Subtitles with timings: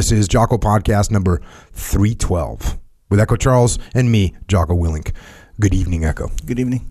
[0.00, 2.78] This is Jocko Podcast number 312
[3.10, 5.12] with Echo Charles and me, Jocko Willink.
[5.60, 6.30] Good evening, Echo.
[6.46, 6.90] Good evening.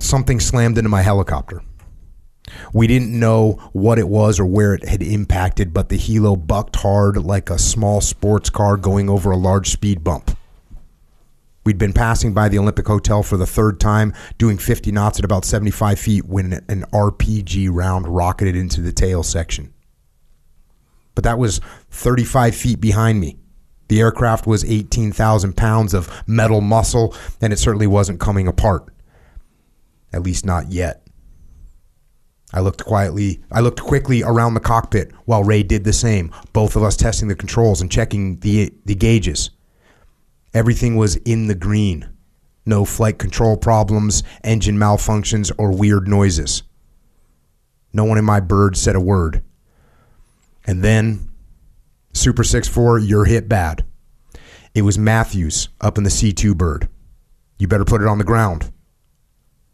[0.00, 1.62] Something slammed into my helicopter.
[2.72, 6.74] We didn't know what it was or where it had impacted, but the helo bucked
[6.74, 10.36] hard like a small sports car going over a large speed bump.
[11.66, 15.24] We'd been passing by the Olympic Hotel for the third time, doing 50 knots at
[15.24, 19.74] about 75 feet when an RPG round rocketed into the tail section.
[21.16, 21.60] But that was
[21.90, 23.38] 35 feet behind me.
[23.88, 28.86] The aircraft was 18,000 pounds of metal muscle, and it certainly wasn't coming apart.
[30.12, 31.04] At least not yet.
[32.52, 36.76] I looked quietly I looked quickly around the cockpit while Ray did the same, both
[36.76, 39.50] of us testing the controls and checking the the gauges.
[40.56, 42.08] Everything was in the green.
[42.64, 46.62] No flight control problems, engine malfunctions, or weird noises.
[47.92, 49.42] No one in my bird said a word.
[50.66, 51.28] And then,
[52.14, 53.84] Super 6-4, you're hit bad.
[54.74, 56.88] It was Matthews up in the C2 bird.
[57.58, 58.72] You better put it on the ground.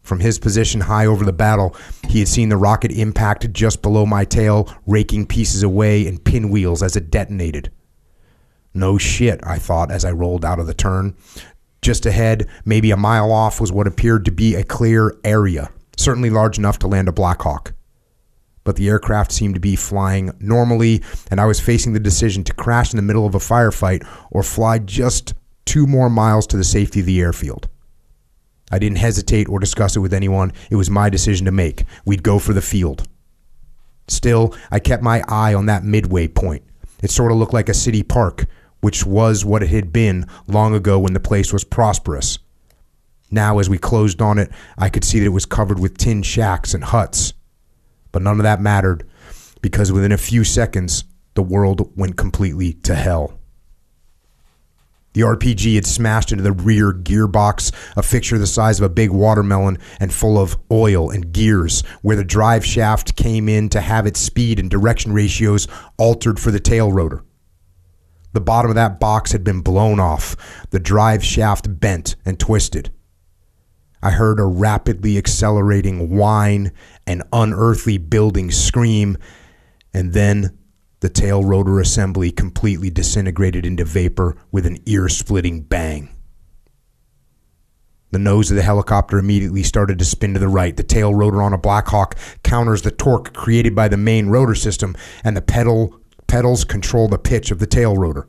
[0.01, 1.77] From his position high over the battle,
[2.09, 6.83] he had seen the rocket impact just below my tail, raking pieces away and pinwheels
[6.83, 7.71] as it detonated.
[8.73, 11.15] No shit, I thought as I rolled out of the turn.
[11.81, 16.29] Just ahead, maybe a mile off, was what appeared to be a clear area, certainly
[16.29, 17.73] large enough to land a Blackhawk.
[18.63, 22.53] But the aircraft seemed to be flying normally, and I was facing the decision to
[22.53, 25.33] crash in the middle of a firefight or fly just
[25.65, 27.67] two more miles to the safety of the airfield.
[28.71, 30.53] I didn't hesitate or discuss it with anyone.
[30.71, 31.83] It was my decision to make.
[32.05, 33.07] We'd go for the field.
[34.07, 36.63] Still, I kept my eye on that midway point.
[37.01, 38.45] It sort of looked like a city park,
[38.83, 42.37] which was what it had been long ago when the place was prosperous.
[43.31, 46.21] Now, as we closed on it, I could see that it was covered with tin
[46.21, 47.33] shacks and huts.
[48.11, 49.09] But none of that mattered,
[49.61, 53.39] because within a few seconds, the world went completely to hell.
[55.13, 59.11] The RPG had smashed into the rear gearbox, a fixture the size of a big
[59.11, 64.05] watermelon and full of oil and gears, where the drive shaft came in to have
[64.05, 67.23] its speed and direction ratios altered for the tail rotor.
[68.33, 70.35] The bottom of that box had been blown off,
[70.71, 72.91] the drive shaft bent and twisted.
[74.01, 76.73] I heard a rapidly accelerating whine,
[77.07, 79.17] an unearthly building scream,
[79.93, 80.57] and then
[80.99, 86.09] the tail rotor assembly completely disintegrated into vapor with an ear splitting bang.
[88.11, 90.75] The nose of the helicopter immediately started to spin to the right.
[90.75, 94.95] The tail rotor on a Blackhawk counters the torque created by the main rotor system,
[95.23, 95.99] and the pedal
[96.33, 98.27] pedals control the pitch of the tail rotor.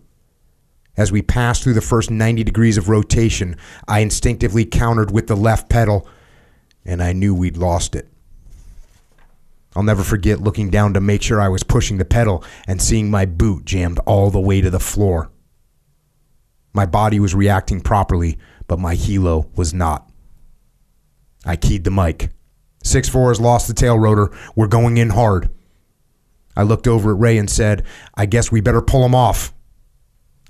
[0.94, 3.56] As we passed through the first 90 degrees of rotation,
[3.88, 6.06] I instinctively countered with the left pedal,
[6.84, 8.06] and I knew we'd lost it.
[9.75, 13.10] I'll never forget looking down to make sure I was pushing the pedal and seeing
[13.10, 15.31] my boot jammed all the way to the floor.
[16.75, 18.36] My body was reacting properly,
[18.69, 20.10] but my helo was not.
[21.47, 22.28] I keyed the mic.
[22.84, 24.31] 6-4 has lost the tail rotor.
[24.54, 25.48] We're going in hard.
[26.56, 27.84] I looked over at Ray and said,
[28.15, 29.53] I guess we better pull them off.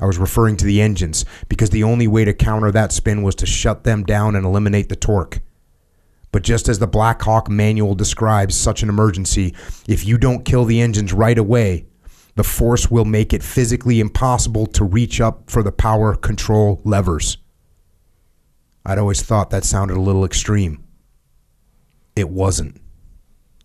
[0.01, 3.35] I was referring to the engines because the only way to counter that spin was
[3.37, 5.41] to shut them down and eliminate the torque.
[6.33, 9.55] But just as the Black Hawk manual describes such an emergency,
[9.87, 11.87] if you don't kill the engines right away,
[12.35, 17.39] the force will make it physically impossible to reach up for the power control levers.
[18.85, 20.83] I'd always thought that sounded a little extreme.
[22.17, 22.81] It wasn't.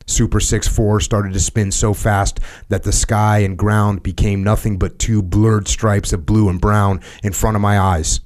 [0.10, 2.40] Super 6-4 started to spin so fast
[2.70, 7.02] that the sky and ground became nothing but two blurred stripes of blue and brown
[7.24, 8.20] in front of my eyes.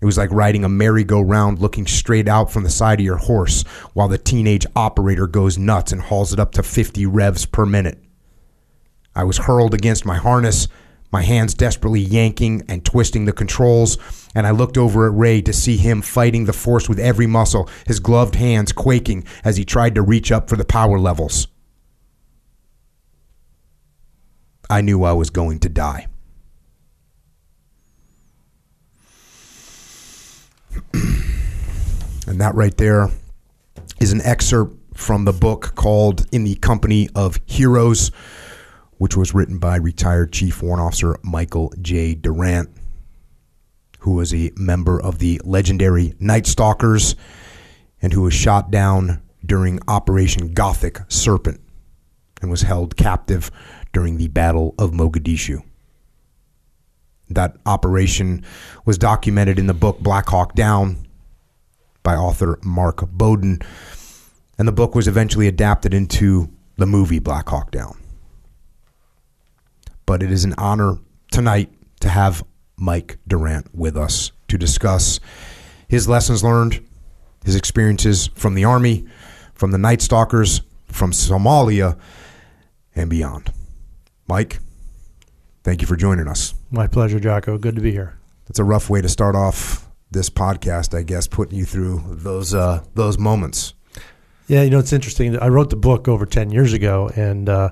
[0.00, 3.62] It was like riding a merry-go-round looking straight out from the side of your horse
[3.92, 8.02] while the teenage operator goes nuts and hauls it up to 50 revs per minute.
[9.14, 10.68] I was hurled against my harness,
[11.12, 13.96] my hands desperately yanking and twisting the controls,
[14.34, 17.68] and I looked over at Ray to see him fighting the force with every muscle,
[17.86, 21.48] his gloved hands quaking as he tried to reach up for the power levels.
[24.70, 26.06] I knew I was going to die.
[30.94, 33.10] and that right there
[34.00, 38.10] is an excerpt from the book called In the Company of Heroes,
[38.98, 42.14] which was written by retired Chief Warrant Officer Michael J.
[42.14, 42.70] Durant,
[44.02, 47.14] who was a member of the legendary Night Stalkers
[48.00, 51.60] and who was shot down during Operation Gothic Serpent
[52.40, 53.50] and was held captive
[53.92, 55.62] during the Battle of Mogadishu.
[57.30, 58.44] That operation
[58.84, 61.06] was documented in the book Black Hawk Down
[62.02, 63.60] by author Mark Bowden,
[64.58, 67.96] and the book was eventually adapted into the movie Black Hawk Down.
[70.06, 70.98] but it is an honor
[71.30, 72.44] tonight to have
[72.82, 75.20] Mike Durant with us to discuss
[75.86, 76.84] his lessons learned,
[77.44, 79.06] his experiences from the Army,
[79.54, 81.96] from the Night Stalkers, from Somalia,
[82.96, 83.52] and beyond.
[84.26, 84.58] Mike,
[85.62, 86.54] thank you for joining us.
[86.72, 87.56] My pleasure, Jocko.
[87.56, 88.18] Good to be here.
[88.48, 92.52] It's a rough way to start off this podcast, I guess, putting you through those
[92.52, 93.74] uh, those moments.
[94.48, 95.38] Yeah, you know, it's interesting.
[95.38, 97.70] I wrote the book over 10 years ago, and uh,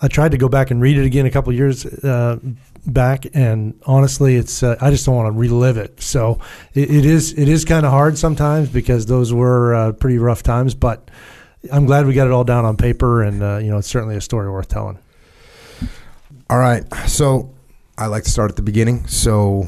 [0.00, 2.38] I tried to go back and read it again a couple years uh,
[2.86, 6.02] back, and honestly, it's uh, I just don't want to relive it.
[6.02, 6.40] So
[6.74, 10.42] it, it is it is kind of hard sometimes because those were uh, pretty rough
[10.42, 11.10] times, but
[11.72, 14.16] I'm glad we got it all down on paper, and uh, you know, it's certainly
[14.16, 14.98] a story worth telling.
[16.48, 17.54] All right, so
[17.98, 19.06] I like to start at the beginning.
[19.06, 19.66] So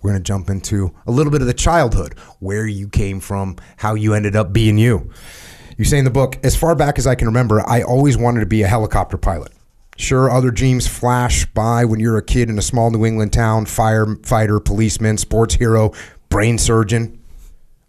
[0.00, 3.56] we're going to jump into a little bit of the childhood, where you came from,
[3.78, 5.10] how you ended up being you.
[5.76, 8.40] You say in the book, as far back as I can remember, I always wanted
[8.40, 9.52] to be a helicopter pilot.
[9.96, 13.64] Sure, other dreams flash by when you're a kid in a small New England town
[13.64, 15.92] firefighter, policeman, sports hero,
[16.28, 17.20] brain surgeon.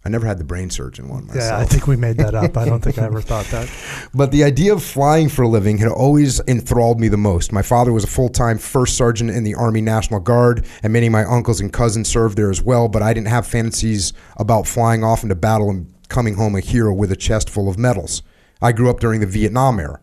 [0.04, 1.50] I never had the brain surgeon one myself.
[1.50, 2.56] Yeah, I think we made that up.
[2.56, 3.68] I don't think I ever thought that.
[4.14, 7.52] But the idea of flying for a living had always enthralled me the most.
[7.52, 11.06] My father was a full time first sergeant in the Army National Guard, and many
[11.06, 12.86] of my uncles and cousins served there as well.
[12.86, 16.94] But I didn't have fantasies about flying off into battle and coming home a hero
[16.94, 18.22] with a chest full of medals.
[18.62, 20.00] I grew up during the Vietnam era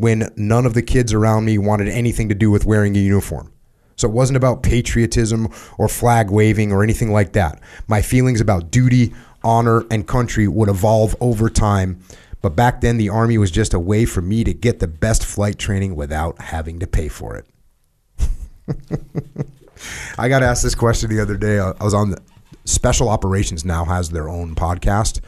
[0.00, 3.52] when none of the kids around me wanted anything to do with wearing a uniform.
[3.96, 7.60] So it wasn't about patriotism or flag waving or anything like that.
[7.86, 9.12] My feelings about duty,
[9.44, 12.00] honor, and country would evolve over time.
[12.40, 15.22] But back then, the Army was just a way for me to get the best
[15.26, 17.46] flight training without having to pay for it.
[20.18, 21.58] I got asked this question the other day.
[21.58, 22.22] I was on the
[22.64, 25.20] Special Operations now has their own podcast.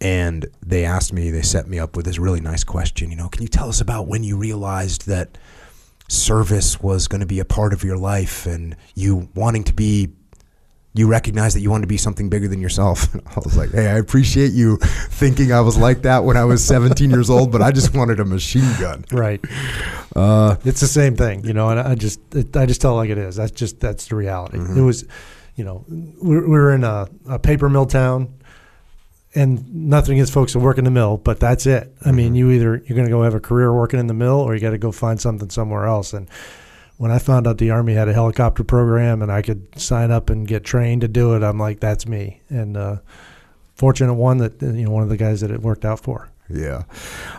[0.00, 3.10] And they asked me, they set me up with this really nice question.
[3.10, 5.36] You know, can you tell us about when you realized that
[6.08, 10.08] service was going to be a part of your life and you wanting to be
[10.92, 13.14] you recognize that you want to be something bigger than yourself.
[13.36, 16.64] I was like, hey, I appreciate you thinking I was like that when I was
[16.64, 19.04] 17 years old, but I just wanted a machine gun.
[19.12, 19.40] Right.
[20.16, 22.96] Uh, it's the same thing, you know, and I just, it, I just tell it
[22.96, 23.36] like it is.
[23.36, 24.58] That's just, that's the reality.
[24.58, 24.78] Mm-hmm.
[24.80, 25.04] It was,
[25.54, 28.34] you know, we we're in a, a paper mill town
[29.34, 31.94] and nothing against folks that work in the mill, but that's it.
[32.04, 32.36] I mean, mm-hmm.
[32.36, 34.60] you either you're going to go have a career working in the mill, or you
[34.60, 36.12] got to go find something somewhere else.
[36.12, 36.28] And
[36.96, 40.30] when I found out the Army had a helicopter program and I could sign up
[40.30, 42.42] and get trained to do it, I'm like, that's me.
[42.48, 42.96] And uh,
[43.74, 46.30] fortunate one that you know one of the guys that it worked out for.
[46.48, 46.82] Yeah.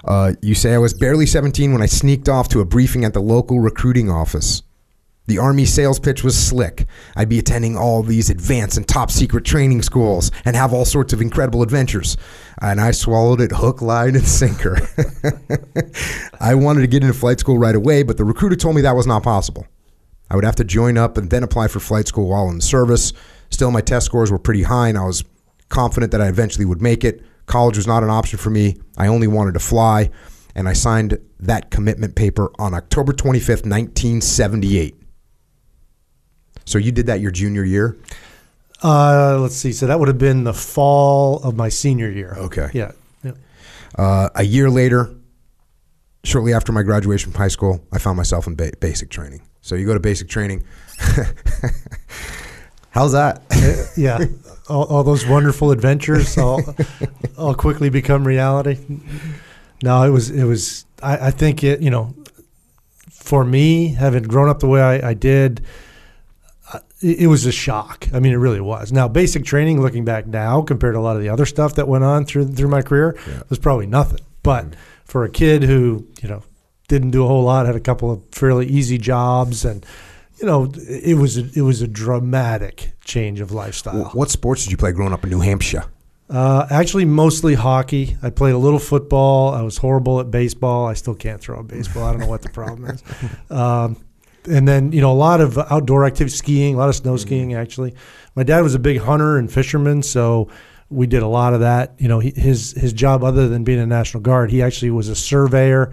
[0.05, 3.13] Uh, you say I was barely 17 when I sneaked off to a briefing at
[3.13, 4.63] the local recruiting office.
[5.27, 6.87] The Army sales pitch was slick.
[7.15, 11.13] I'd be attending all these advanced and top secret training schools and have all sorts
[11.13, 12.17] of incredible adventures.
[12.61, 14.77] And I swallowed it hook, line, and sinker.
[16.39, 18.95] I wanted to get into flight school right away, but the recruiter told me that
[18.95, 19.67] was not possible.
[20.29, 23.13] I would have to join up and then apply for flight school while in service.
[23.49, 25.23] Still, my test scores were pretty high, and I was
[25.69, 27.21] confident that I eventually would make it.
[27.45, 28.77] College was not an option for me.
[28.97, 30.09] I only wanted to fly,
[30.55, 35.00] and I signed that commitment paper on October 25th, 1978.
[36.65, 37.97] So you did that your junior year?
[38.83, 39.71] Uh, let's see.
[39.73, 42.33] So that would have been the fall of my senior year.
[42.37, 42.69] Okay.
[42.73, 42.91] Yeah.
[43.23, 43.33] yeah.
[43.95, 45.13] Uh, a year later,
[46.23, 49.41] shortly after my graduation from high school, I found myself in ba- basic training.
[49.61, 50.63] So you go to basic training.
[52.89, 53.43] How's that?
[53.95, 54.19] yeah.
[54.69, 56.61] All, all, those wonderful adventures all,
[57.37, 58.77] all quickly become reality.
[59.83, 62.15] No, it was, it was, I, I think it, you know,
[63.09, 65.61] for me, having grown up the way I, I did,
[67.01, 68.07] it, was a shock.
[68.13, 68.91] I mean, it really was.
[68.91, 71.87] Now, basic training, looking back now, compared to a lot of the other stuff that
[71.87, 73.43] went on through through my career, yeah.
[73.49, 74.19] was probably nothing.
[74.43, 74.79] But mm-hmm.
[75.05, 76.43] for a kid who you know
[76.87, 79.85] didn't do a whole lot, had a couple of fairly easy jobs, and
[80.39, 84.05] you know, it was a, it was a dramatic change of lifestyle.
[84.13, 85.85] What sports did you play growing up in New Hampshire?
[86.29, 88.17] Uh, actually, mostly hockey.
[88.23, 89.53] I played a little football.
[89.53, 90.87] I was horrible at baseball.
[90.87, 92.05] I still can't throw a baseball.
[92.05, 93.03] I don't know what the problem is.
[93.51, 93.97] Um,
[94.49, 97.21] and then you know a lot of outdoor activity, skiing, a lot of snow mm-hmm.
[97.21, 97.53] skiing.
[97.53, 97.93] Actually,
[98.35, 100.49] my dad was a big hunter and fisherman, so
[100.89, 101.93] we did a lot of that.
[101.97, 105.07] You know, he, his his job, other than being a National Guard, he actually was
[105.07, 105.91] a surveyor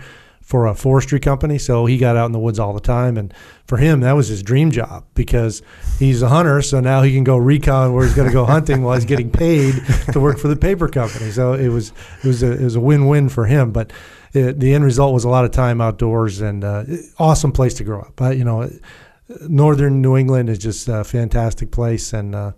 [0.48, 1.58] for a forestry company.
[1.58, 3.34] So he got out in the woods all the time, and
[3.66, 5.60] for him, that was his dream job because
[5.98, 6.62] he's a hunter.
[6.62, 9.30] So now he can go recon where he's going to go hunting while he's getting
[9.30, 9.74] paid
[10.12, 11.30] to work for the paper company.
[11.30, 13.92] So it was it was a, it was a win win for him, but
[14.32, 16.85] it, the end result was a lot of time outdoors and uh,
[17.18, 18.12] awesome place to grow up.
[18.16, 18.70] But you know,
[19.49, 22.52] northern New England is just a fantastic place, and uh,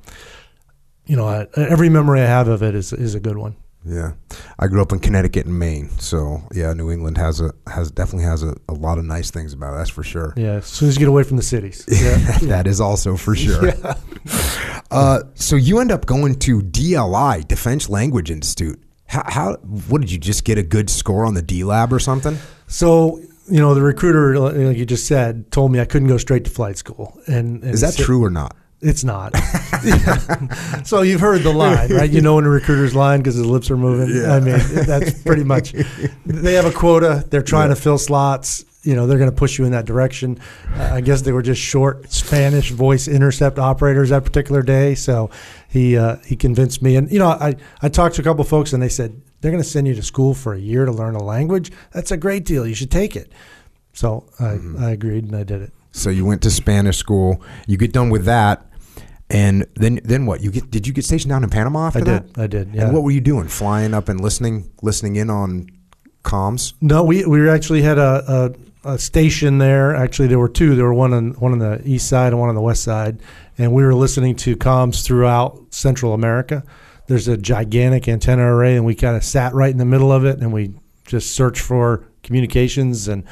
[1.07, 3.57] you know, every memory I have of it is is a good one.
[3.83, 4.12] Yeah,
[4.59, 8.27] I grew up in Connecticut and Maine, so yeah, New England has a has definitely
[8.27, 9.79] has a, a lot of nice things about it.
[9.79, 10.35] That's for sure.
[10.37, 11.87] Yeah, as soon as you get away from the cities.
[11.91, 12.39] Yeah.
[12.49, 13.69] that is also for sure.
[13.69, 13.95] Yeah.
[14.93, 18.83] Uh, so you end up going to DLI, Defense Language Institute.
[19.11, 19.57] How, how?
[19.88, 22.38] What did you just get a good score on the DLAB or something?
[22.69, 26.45] So you know, the recruiter, like you just said, told me I couldn't go straight
[26.45, 27.21] to flight school.
[27.26, 28.57] And, and Is that so- true or not?
[28.83, 29.37] It's not.
[30.87, 32.09] so you've heard the line, right?
[32.09, 34.17] You know when a recruiter's lying because his lips are moving.
[34.17, 34.35] Yeah.
[34.35, 35.75] I mean, that's pretty much.
[36.25, 37.26] They have a quota.
[37.29, 38.64] They're trying to fill slots.
[38.83, 40.38] You know, they're going to push you in that direction.
[40.75, 44.95] Uh, I guess they were just short Spanish voice intercept operators that particular day.
[44.95, 45.29] So
[45.71, 48.73] he uh, he convinced me, and you know, I I talked to a couple folks,
[48.73, 51.15] and they said they're going to send you to school for a year to learn
[51.15, 51.71] a language.
[51.93, 52.67] That's a great deal.
[52.67, 53.33] You should take it.
[53.93, 55.73] So I, I agreed and I did it.
[55.93, 57.41] So you went to Spanish school.
[57.67, 58.67] You get done with that,
[59.31, 60.41] and then then what?
[60.41, 60.71] You get?
[60.71, 62.33] Did you get stationed down in Panama after I that?
[62.33, 62.43] did.
[62.43, 62.75] I did.
[62.75, 62.85] Yeah.
[62.85, 63.47] And what were you doing?
[63.47, 65.69] Flying up and listening, listening in on
[66.25, 66.75] comms.
[66.81, 69.95] No, we we actually had a, a, a station there.
[69.95, 70.75] Actually, there were two.
[70.75, 73.21] There were one on one on the east side and one on the west side,
[73.61, 76.64] and we were listening to comms throughout Central America.
[77.09, 80.25] There's a gigantic antenna array, and we kind of sat right in the middle of
[80.25, 80.73] it, and we
[81.05, 83.07] just searched for communications.
[83.07, 83.23] And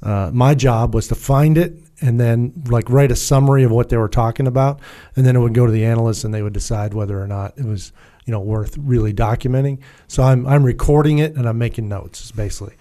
[0.00, 3.88] uh, my job was to find it and then like write a summary of what
[3.88, 4.78] they were talking about,
[5.16, 7.58] and then it would go to the analysts, and they would decide whether or not
[7.58, 7.92] it was
[8.26, 9.80] you know worth really documenting.
[10.06, 12.76] So I'm I'm recording it and I'm making notes basically.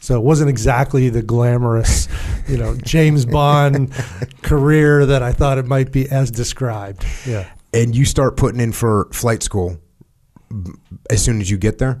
[0.00, 2.08] So it wasn't exactly the glamorous,
[2.48, 3.92] you know, James Bond
[4.42, 7.04] career that I thought it might be as described.
[7.26, 7.50] Yeah.
[7.74, 9.78] And you start putting in for flight school
[11.10, 12.00] as soon as you get there.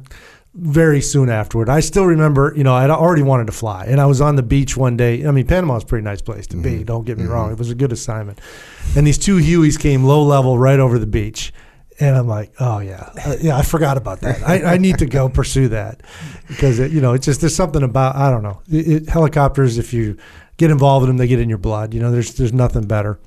[0.54, 1.68] very soon afterward.
[1.68, 4.42] I still remember, you know, I'd already wanted to fly, and I was on the
[4.42, 5.26] beach one day.
[5.26, 6.70] I mean, Panama's a pretty nice place to be.
[6.70, 6.82] Mm-hmm.
[6.84, 7.32] Don't get me mm-hmm.
[7.32, 8.40] wrong; it was a good assignment.
[8.96, 11.52] And these two Hueys came low level right over the beach,
[12.00, 14.42] and I'm like, oh yeah, uh, yeah, I forgot about that.
[14.46, 16.02] I, I need to go pursue that
[16.46, 19.78] because it, you know, it's just there's something about I don't know it, it, helicopters.
[19.78, 20.16] If you
[20.56, 21.94] get involved in them, they get in your blood.
[21.94, 23.18] You know, there's there's nothing better.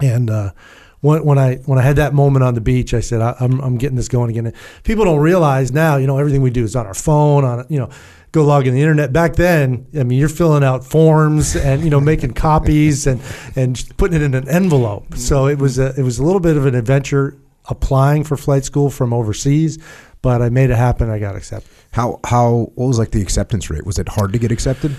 [0.00, 0.52] And uh,
[1.00, 3.60] when, when I when I had that moment on the beach, I said, I, I'm
[3.60, 4.52] I'm getting this going again.
[4.84, 7.78] People don't realize now, you know, everything we do is on our phone, on you
[7.78, 7.90] know,
[8.32, 9.12] go log in the internet.
[9.12, 13.20] Back then, I mean, you're filling out forms and you know making copies and
[13.54, 15.14] and putting it in an envelope.
[15.14, 17.36] So it was a it was a little bit of an adventure
[17.68, 19.78] applying for flight school from overseas,
[20.22, 21.10] but I made it happen.
[21.10, 21.70] I got accepted.
[21.92, 23.86] How how what was like the acceptance rate?
[23.86, 24.94] Was it hard to get accepted?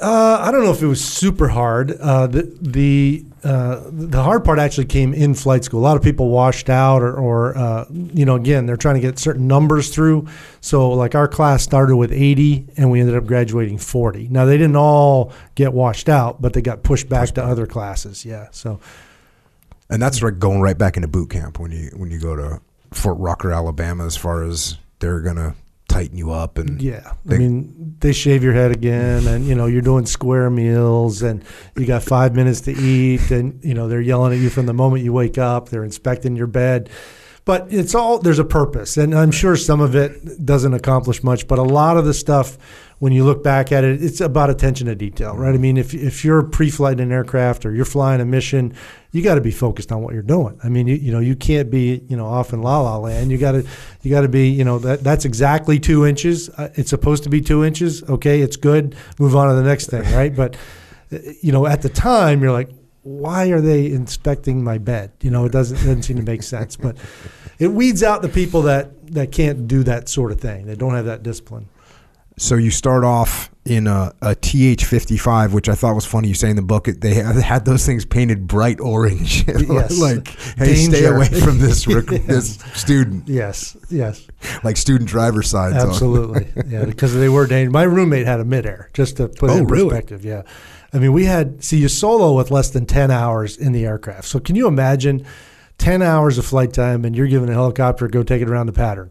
[0.00, 1.90] Uh, I don't know if it was super hard.
[1.92, 5.80] Uh, the the uh, the hard part actually came in flight school.
[5.80, 9.00] A lot of people washed out, or, or uh, you know, again, they're trying to
[9.00, 10.28] get certain numbers through.
[10.60, 14.28] So, like our class started with 80, and we ended up graduating 40.
[14.28, 18.24] Now they didn't all get washed out, but they got pushed back to other classes.
[18.24, 18.48] Yeah.
[18.52, 18.78] So
[19.90, 22.60] And that's like going right back into boot camp when you when you go to
[22.92, 24.04] Fort Rucker, Alabama.
[24.04, 25.54] As far as they're gonna
[25.88, 29.54] tighten you up and Yeah, They- I mean, they shave your head again, and you
[29.54, 31.42] know you're doing square meals, and
[31.76, 34.74] you got five minutes to eat, and you know they're yelling at you from the
[34.74, 35.70] moment you wake up.
[35.70, 36.90] They're inspecting your bed,
[37.48, 41.48] but it's all there's a purpose, and I'm sure some of it doesn't accomplish much,
[41.48, 42.58] but a lot of the stuff.
[42.98, 45.54] When you look back at it, it's about attention to detail, right?
[45.54, 48.74] I mean, if, if you're pre-flight an aircraft or you're flying a mission,
[49.12, 50.58] you got to be focused on what you're doing.
[50.64, 53.30] I mean, you, you know, you can't be, you know, off in la la land.
[53.30, 53.64] You got to,
[54.02, 56.50] you got to be, you know, that that's exactly two inches.
[56.50, 58.02] Uh, it's supposed to be two inches.
[58.02, 58.96] Okay, it's good.
[59.20, 60.34] Move on to the next thing, right?
[60.34, 60.56] But,
[61.12, 62.70] uh, you know, at the time, you're like,
[63.08, 65.12] why are they inspecting my bed?
[65.22, 66.76] You know, it doesn't doesn't seem to make sense.
[66.76, 66.96] But
[67.58, 70.66] it weeds out the people that that can't do that sort of thing.
[70.66, 71.68] They don't have that discipline.
[72.36, 76.28] So you start off in a, a TH55, which I thought was funny.
[76.28, 79.98] You say in the book they had, those things painted bright orange, Yes.
[80.00, 82.26] like hey, stay away from this rec- Yes.
[82.26, 84.24] this student, Yes, yes.
[84.62, 85.74] like student driver signs.
[85.74, 87.72] Absolutely, yeah, because they were dangerous.
[87.72, 89.88] My roommate had a midair, just to put it Oh, in really?
[89.88, 90.24] perspective.
[90.24, 90.42] Yeah,
[90.92, 94.26] I mean, we had see you solo with less than ten hours in the aircraft.
[94.26, 95.26] So can you imagine
[95.76, 98.72] ten hours of flight time, and you're given a helicopter go take it around the
[98.72, 99.10] pattern?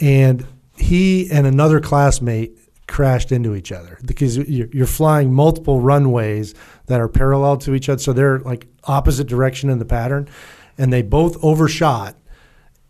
[0.00, 6.54] And he and another classmate crashed into each other because you're you're flying multiple runways
[6.86, 10.28] that are parallel to each other, so they're like opposite direction in the pattern,
[10.76, 12.14] and they both overshot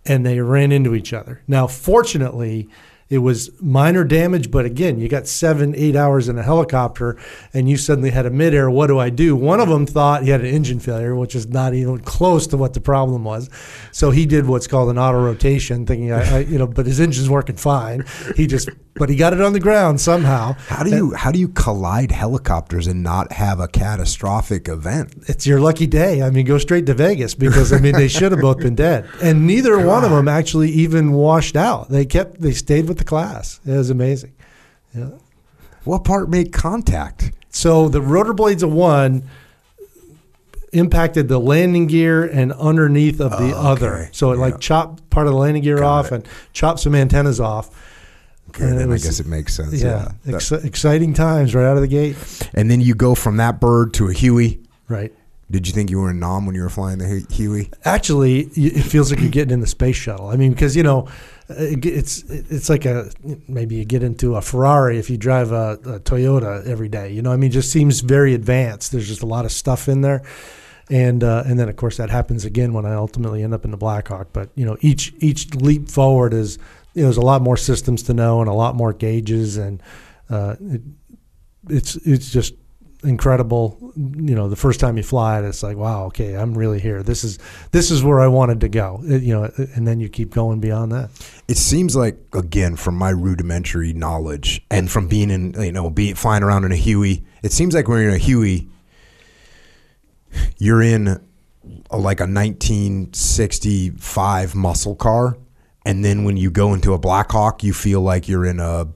[0.04, 1.42] and they ran into each other.
[1.48, 2.68] Now, fortunately,
[3.08, 7.16] It was minor damage, but again, you got seven, eight hours in a helicopter,
[7.54, 8.68] and you suddenly had a midair.
[8.68, 9.36] What do I do?
[9.36, 12.56] One of them thought he had an engine failure, which is not even close to
[12.56, 13.48] what the problem was.
[13.92, 17.00] So he did what's called an auto rotation, thinking, I, I, you know, but his
[17.00, 18.04] engine's working fine.
[18.34, 20.54] He just, but he got it on the ground somehow.
[20.66, 25.14] How do you how do you collide helicopters and not have a catastrophic event?
[25.28, 26.22] It's your lucky day.
[26.22, 29.08] I mean, go straight to Vegas because I mean they should have both been dead,
[29.22, 31.88] and neither one of them actually even washed out.
[31.88, 33.60] They kept, they stayed with the class.
[33.66, 34.32] It was amazing.
[34.94, 35.10] Yeah.
[35.84, 37.32] What part made contact?
[37.50, 39.24] So the rotor blades of one
[40.72, 44.08] impacted the landing gear and underneath of the Oh, other.
[44.12, 44.40] So it Yeah.
[44.42, 46.12] like chopped part of the landing gear Got off it.
[46.16, 47.70] and chopped some antennas off.
[48.50, 49.74] Okay, And then was- I guess it makes sense.
[49.74, 52.16] Yeah, That- Ex- exciting times right out of the gate.
[52.54, 54.60] and then you go from that bird to a Huey.
[54.88, 55.12] Right.
[55.50, 57.70] Did you think you were in Nam when you were flying the Huey?
[57.84, 60.28] Actually, it feels like you're getting in the space shuttle.
[60.28, 61.06] I mean, because you know,
[61.48, 63.10] it's it's like a
[63.46, 67.12] maybe you get into a Ferrari if you drive a, a Toyota every day.
[67.12, 68.92] You know, I mean, just seems very advanced.
[68.92, 70.22] There's just a lot of stuff in there,
[70.90, 73.70] and uh, and then of course that happens again when I ultimately end up in
[73.70, 74.28] the Blackhawk.
[74.32, 76.58] But you know, each each leap forward is
[76.94, 79.80] you know, there's a lot more systems to know and a lot more gauges, and
[80.28, 80.82] uh, it,
[81.68, 82.54] it's it's just
[83.04, 83.92] incredible.
[83.96, 87.02] You know, the first time you fly it, it's like, wow, okay, I'm really here.
[87.02, 87.38] This is
[87.72, 89.00] this is where I wanted to go.
[89.04, 91.10] It- you know, and then you keep going beyond that.
[91.48, 96.12] It seems like again from my rudimentary knowledge and from being in you know be
[96.14, 98.68] flying around in a Huey, it seems like when you're in a Huey,
[100.58, 101.20] you're in a,
[101.96, 105.36] like a 1965 muscle car,
[105.84, 108.88] and then when you go into a Blackhawk, you feel like you're in a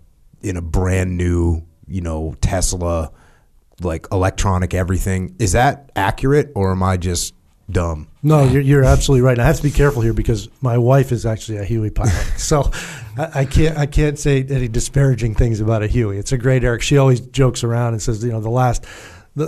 [0.42, 3.10] in a brand new you know Tesla
[3.80, 5.34] like electronic everything.
[5.38, 7.34] Is that accurate or am I just
[7.70, 8.08] dumb?
[8.22, 9.32] No, you're, you're absolutely right.
[9.32, 12.12] And I have to be careful here because my wife is actually a Huey pilot,
[12.36, 12.70] so
[13.16, 16.18] I, I can't I can't say any disparaging things about a Huey.
[16.18, 16.82] It's a great Eric.
[16.82, 18.84] She always jokes around and says, you know, the last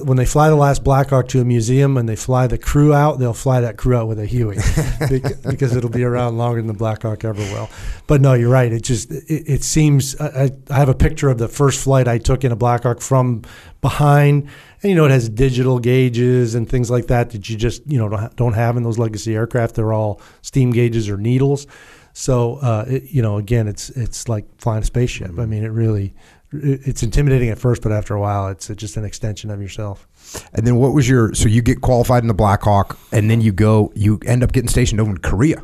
[0.01, 2.93] when they fly the last Black Blackhawk to a museum and they fly the crew
[2.93, 4.57] out, they'll fly that crew out with a Huey
[5.49, 7.71] because it'll be around longer than the Blackhawk ever will.
[8.07, 8.73] But no, you're right.
[8.73, 12.19] It just it, it seems I, I have a picture of the first flight I
[12.19, 13.43] took in a Black Blackhawk from
[13.81, 14.49] behind.
[14.83, 17.99] And you know it has digital gauges and things like that that you just you
[17.99, 19.75] know don't, don't have in those legacy aircraft.
[19.75, 21.67] They're all steam gauges or needles.
[22.15, 25.39] So uh, it, you know again, it's it's like flying a spaceship.
[25.39, 26.15] I mean, it really
[26.53, 30.07] it's intimidating at first, but after a while, it's just an extension of yourself.
[30.53, 33.53] And then what was your so you get qualified in the Blackhawk and then you
[33.53, 35.63] go you end up getting stationed over in Korea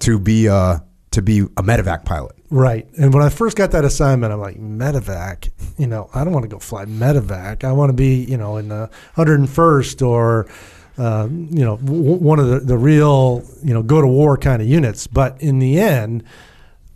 [0.00, 0.78] to be uh
[1.14, 2.34] to be a medevac pilot.
[2.50, 2.88] Right.
[2.98, 6.44] And when I first got that assignment, I'm like, medevac, you know, I don't want
[6.44, 7.64] to go fly medevac.
[7.64, 10.46] I want to be, you know, in the 101st or,
[10.98, 14.60] uh, you know, w- one of the, the real, you know, go to war kind
[14.60, 15.06] of units.
[15.06, 16.24] But in the end,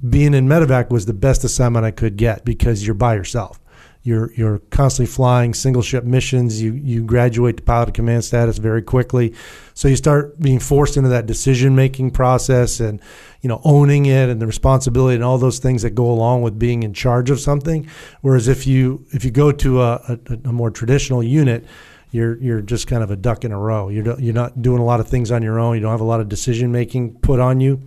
[0.06, 3.60] being in medevac was the best assignment I could get because you're by yourself.
[4.02, 6.62] You're you're constantly flying single ship missions.
[6.62, 9.34] You you graduate to pilot command status very quickly,
[9.74, 13.00] so you start being forced into that decision making process and
[13.42, 16.58] you know owning it and the responsibility and all those things that go along with
[16.58, 17.88] being in charge of something.
[18.22, 21.66] Whereas if you if you go to a, a, a more traditional unit,
[22.12, 23.88] you're you're just kind of a duck in a row.
[23.88, 25.74] You're you're not doing a lot of things on your own.
[25.74, 27.82] You don't have a lot of decision making put on you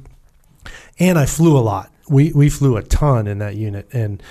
[0.99, 1.90] and I flew a lot.
[2.09, 4.21] We we flew a ton in that unit, and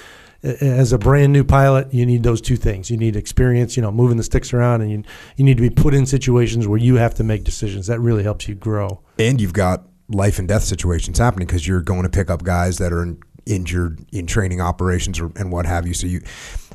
[0.42, 2.90] as a brand new pilot, you need those two things.
[2.90, 5.02] You need experience, you know, moving the sticks around, and you
[5.36, 7.86] you need to be put in situations where you have to make decisions.
[7.88, 9.00] That really helps you grow.
[9.18, 12.78] And you've got life and death situations happening because you're going to pick up guys
[12.78, 15.94] that are in, injured in training operations or, and what have you.
[15.94, 16.22] So you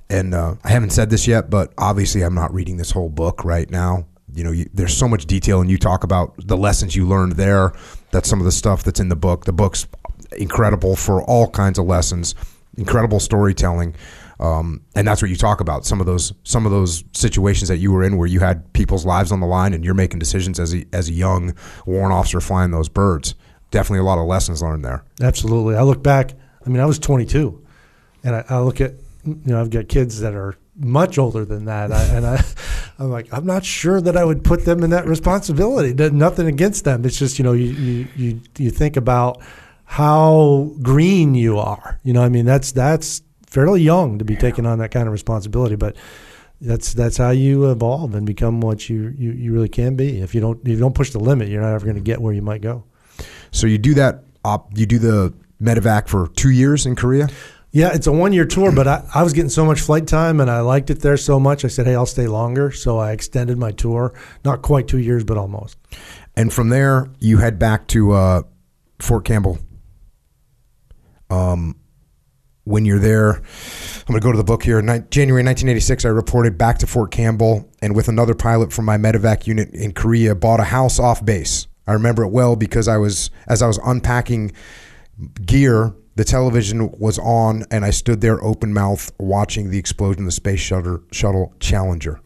[0.09, 3.43] and uh, I haven't said this yet, but obviously I'm not reading this whole book
[3.43, 4.05] right now.
[4.33, 7.33] You know, you, there's so much detail, and you talk about the lessons you learned
[7.33, 7.73] there.
[8.11, 9.45] That's some of the stuff that's in the book.
[9.45, 9.87] The book's
[10.37, 12.35] incredible for all kinds of lessons,
[12.77, 13.95] incredible storytelling,
[14.39, 15.85] um, and that's what you talk about.
[15.85, 19.05] Some of those some of those situations that you were in where you had people's
[19.05, 22.41] lives on the line, and you're making decisions as a as a young warrant officer
[22.41, 23.35] flying those birds.
[23.71, 25.03] Definitely a lot of lessons learned there.
[25.21, 25.75] Absolutely.
[25.75, 26.33] I look back.
[26.65, 27.65] I mean, I was 22,
[28.23, 28.93] and I, I look at
[29.23, 32.43] you know I've got kids that are much older than that, I, and I
[32.99, 35.93] I'm like I'm not sure that I would put them in that responsibility.
[36.09, 37.05] Nothing against them.
[37.05, 39.41] It's just you know you you you, you think about
[39.85, 41.99] how green you are.
[42.03, 45.13] You know, I mean that's that's fairly young to be taking on that kind of
[45.13, 45.95] responsibility, but.
[46.61, 50.21] That's that's how you evolve and become what you, you, you really can be.
[50.21, 52.21] If you don't if you don't push the limit, you're not ever going to get
[52.21, 52.85] where you might go.
[53.51, 54.23] So you do that.
[54.45, 57.27] Op, you do the medevac for two years in Korea.
[57.71, 60.39] Yeah, it's a one year tour, but I, I was getting so much flight time
[60.39, 61.65] and I liked it there so much.
[61.65, 62.71] I said, hey, I'll stay longer.
[62.71, 64.13] So I extended my tour.
[64.45, 65.77] Not quite two years, but almost.
[66.37, 68.41] And from there, you head back to uh,
[68.99, 69.59] Fort Campbell.
[71.29, 71.79] Um,
[72.65, 73.43] when you're there, I'm
[74.07, 74.81] going to go to the book here.
[74.81, 79.45] January 1986, I reported back to Fort Campbell and with another pilot from my medevac
[79.45, 81.67] unit in Korea, bought a house off base.
[81.87, 84.51] I remember it well because I was as I was unpacking
[85.45, 90.25] gear, the television was on, and I stood there open mouth watching the explosion of
[90.25, 92.21] the space shuttle, shuttle Challenger.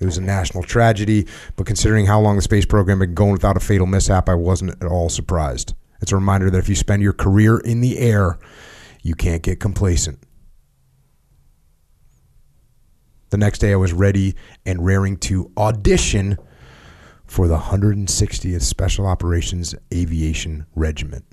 [0.00, 3.56] It was a national tragedy, but considering how long the space program had gone without
[3.56, 5.74] a fatal mishap, I wasn't at all surprised.
[6.00, 8.38] It's a reminder that if you spend your career in the air,
[9.02, 10.20] you can't get complacent.
[13.30, 14.34] The next day, I was ready
[14.64, 16.38] and raring to audition
[17.26, 21.26] for the 160th Special Operations Aviation Regiment.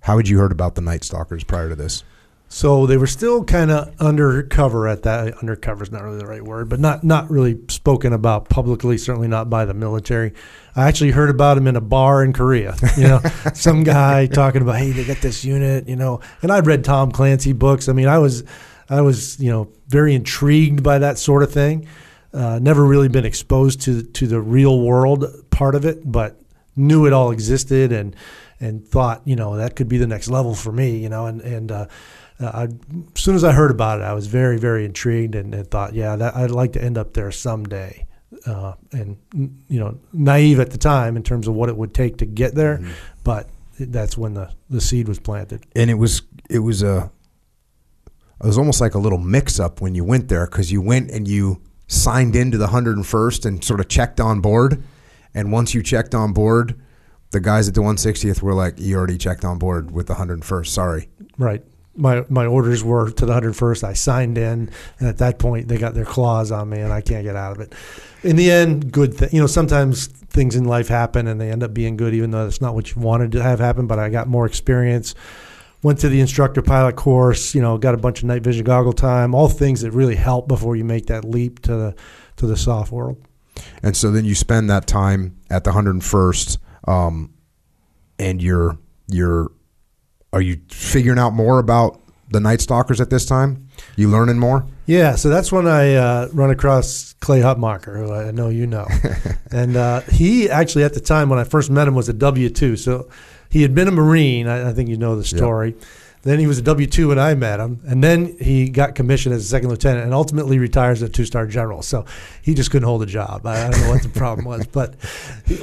[0.00, 2.04] How had you heard about the Night Stalkers prior to this?
[2.52, 5.38] So they were still kind of undercover at that.
[5.38, 8.98] Undercover is not really the right word, but not not really spoken about publicly.
[8.98, 10.34] Certainly not by the military.
[10.76, 12.76] I actually heard about them in a bar in Korea.
[12.98, 13.20] You know,
[13.54, 15.88] some guy talking about, hey, they got this unit.
[15.88, 17.88] You know, and I'd read Tom Clancy books.
[17.88, 18.44] I mean, I was
[18.90, 21.88] I was you know very intrigued by that sort of thing.
[22.34, 26.38] Uh, never really been exposed to to the real world part of it, but
[26.76, 28.14] knew it all existed and
[28.60, 30.98] and thought you know that could be the next level for me.
[30.98, 31.86] You know, and and uh,
[32.44, 35.70] I, as soon as I heard about it, I was very, very intrigued and, and
[35.70, 38.06] thought, yeah, that, I'd like to end up there someday.
[38.46, 39.16] Uh, and
[39.68, 42.54] you know, naive at the time in terms of what it would take to get
[42.54, 42.92] there, mm-hmm.
[43.24, 45.62] but that's when the, the seed was planted.
[45.76, 47.12] And it was it was a
[48.40, 51.10] it was almost like a little mix up when you went there because you went
[51.10, 54.82] and you signed into the 101st and sort of checked on board,
[55.34, 56.80] and once you checked on board,
[57.32, 60.68] the guys at the 160th were like, "You already checked on board with the 101st.
[60.68, 61.62] Sorry." Right
[61.94, 63.84] my my orders were to the 101st.
[63.84, 67.00] I signed in, and at that point, they got their claws on me, and I
[67.00, 67.74] can't get out of it.
[68.22, 69.30] In the end, good thing.
[69.32, 72.46] You know, sometimes things in life happen, and they end up being good, even though
[72.46, 73.86] it's not what you wanted to have happen.
[73.86, 75.14] But I got more experience.
[75.82, 77.54] Went to the instructor pilot course.
[77.54, 79.34] You know, got a bunch of night vision goggle time.
[79.34, 81.94] All things that really help before you make that leap to the
[82.36, 83.22] to the soft world.
[83.82, 87.34] And so then you spend that time at the 101st, um,
[88.18, 88.78] and you're
[89.08, 89.50] you're
[90.32, 93.68] are you figuring out more about the Night Stalkers at this time?
[93.96, 94.66] You learning more?
[94.86, 98.86] Yeah, so that's when I uh, run across Clay Hutmacher, who I know you know,
[99.50, 102.48] and uh, he actually at the time when I first met him was a W
[102.48, 103.08] two, so
[103.50, 104.48] he had been a Marine.
[104.48, 105.70] I, I think you know the story.
[105.70, 105.88] Yep.
[106.22, 109.34] Then he was a W two when I met him, and then he got commissioned
[109.34, 111.82] as a second lieutenant, and ultimately retires as a two star general.
[111.82, 112.04] So
[112.42, 113.44] he just couldn't hold a job.
[113.44, 114.94] I, don't know what the problem was, but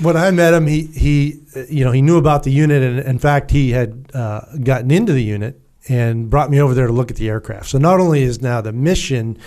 [0.02, 3.20] when I met him, he he you know he knew about the unit, and in
[3.20, 7.10] fact he had uh, gotten into the unit and brought me over there to look
[7.10, 7.70] at the aircraft.
[7.70, 9.38] So not only is now the mission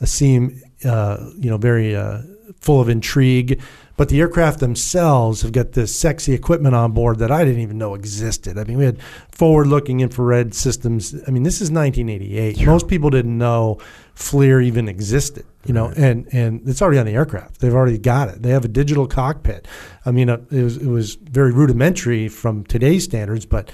[0.00, 2.22] uh, seem uh, you know very uh,
[2.58, 3.60] full of intrigue
[3.98, 7.78] but the aircraft themselves have got this sexy equipment on board that I didn't even
[7.78, 8.56] know existed.
[8.56, 11.16] I mean, we had forward-looking infrared systems.
[11.26, 12.56] I mean, this is 1988.
[12.56, 12.66] Yeah.
[12.66, 13.78] Most people didn't know
[14.14, 15.44] FLIR even existed.
[15.66, 15.98] You know, right.
[15.98, 17.60] and and it's already on the aircraft.
[17.60, 18.40] They've already got it.
[18.40, 19.66] They have a digital cockpit.
[20.06, 23.72] I mean, uh, it was it was very rudimentary from today's standards, but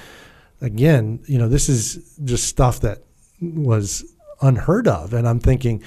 [0.63, 3.05] again, you know, this is just stuff that
[3.43, 4.11] was
[4.41, 5.13] unheard of.
[5.13, 5.83] And I'm thinking,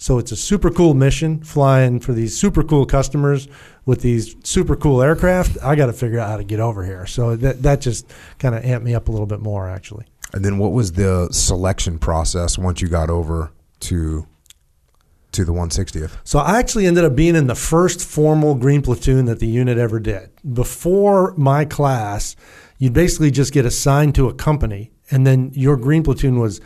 [0.00, 3.48] so it's a super cool mission flying for these super cool customers
[3.84, 5.58] with these super cool aircraft.
[5.62, 7.04] I got to figure out how to get over here.
[7.04, 10.06] So that that just kind of amped me up a little bit more actually.
[10.32, 14.26] And then what was the selection process once you got over to
[15.32, 16.12] to the 160th?
[16.24, 19.76] So I actually ended up being in the first formal green platoon that the unit
[19.76, 20.30] ever did.
[20.50, 22.36] Before my class,
[22.78, 26.62] you'd basically just get assigned to a company and then your green platoon was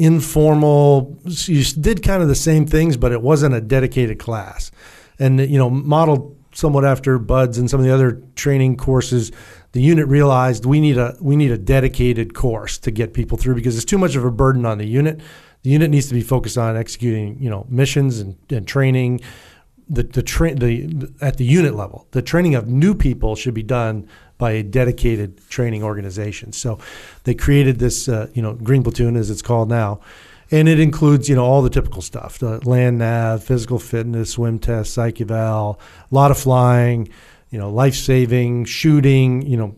[0.00, 1.20] informal.
[1.24, 4.72] You did kind of the same things, but it wasn't a dedicated class.
[5.18, 9.30] And you know, modeled somewhat after BUD/S and some of the other training courses,
[9.72, 13.54] the unit realized we need a we need a dedicated course to get people through
[13.54, 15.20] because it's too much of a burden on the unit.
[15.62, 19.20] The unit needs to be focused on executing, you know, missions and, and training.
[19.90, 23.62] The the, tra- the at the unit level, the training of new people should be
[23.62, 24.08] done
[24.40, 26.52] by a dedicated training organization.
[26.52, 26.80] So
[27.22, 30.00] they created this, uh, you know, Green Platoon as it's called now,
[30.50, 34.58] and it includes, you know, all the typical stuff: the land nav, physical fitness, swim
[34.58, 35.78] test, psych eval,
[36.10, 37.08] a lot of flying,
[37.50, 39.76] you know, life saving, shooting, you know,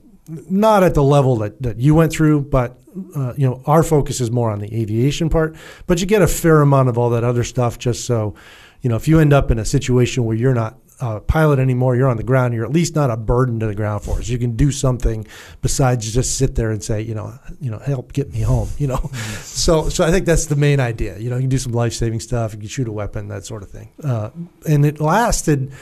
[0.48, 2.78] not at the level that, that you went through, but
[3.16, 5.56] uh, you know, our focus is more on the aviation part.
[5.86, 8.34] But you get a fair amount of all that other stuff, just so
[8.80, 11.96] you know, if you end up in a situation where you're not a pilot anymore.
[11.96, 12.54] You're on the ground.
[12.54, 14.28] You're at least not a burden to the ground force.
[14.28, 15.26] You can do something
[15.60, 18.68] besides just sit there and say, you know, you know, help get me home.
[18.78, 19.42] You know, mm-hmm.
[19.42, 21.18] so so I think that's the main idea.
[21.18, 22.54] You know, you can do some life saving stuff.
[22.54, 23.92] You can shoot a weapon, that sort of thing.
[24.02, 24.30] Uh,
[24.68, 25.72] and it lasted.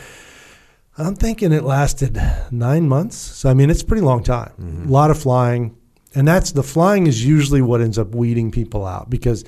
[0.96, 3.16] I'm thinking it lasted nine months.
[3.16, 4.52] So I mean, it's a pretty long time.
[4.58, 4.88] Mm-hmm.
[4.88, 5.76] A lot of flying.
[6.14, 9.44] And that's the flying is usually what ends up weeding people out because,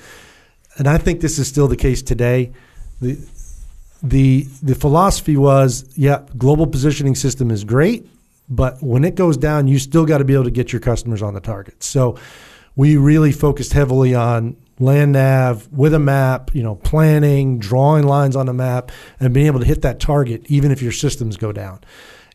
[0.77, 2.53] and I think this is still the case today.
[3.01, 3.17] The,
[4.03, 8.07] the, the philosophy was, yeah, global positioning system is great,
[8.49, 11.21] but when it goes down, you still got to be able to get your customers
[11.21, 11.81] on the target.
[11.81, 12.17] So
[12.75, 18.35] we really focused heavily on land nav with a map, you know, planning, drawing lines
[18.35, 21.53] on the map, and being able to hit that target even if your systems go
[21.53, 21.79] down.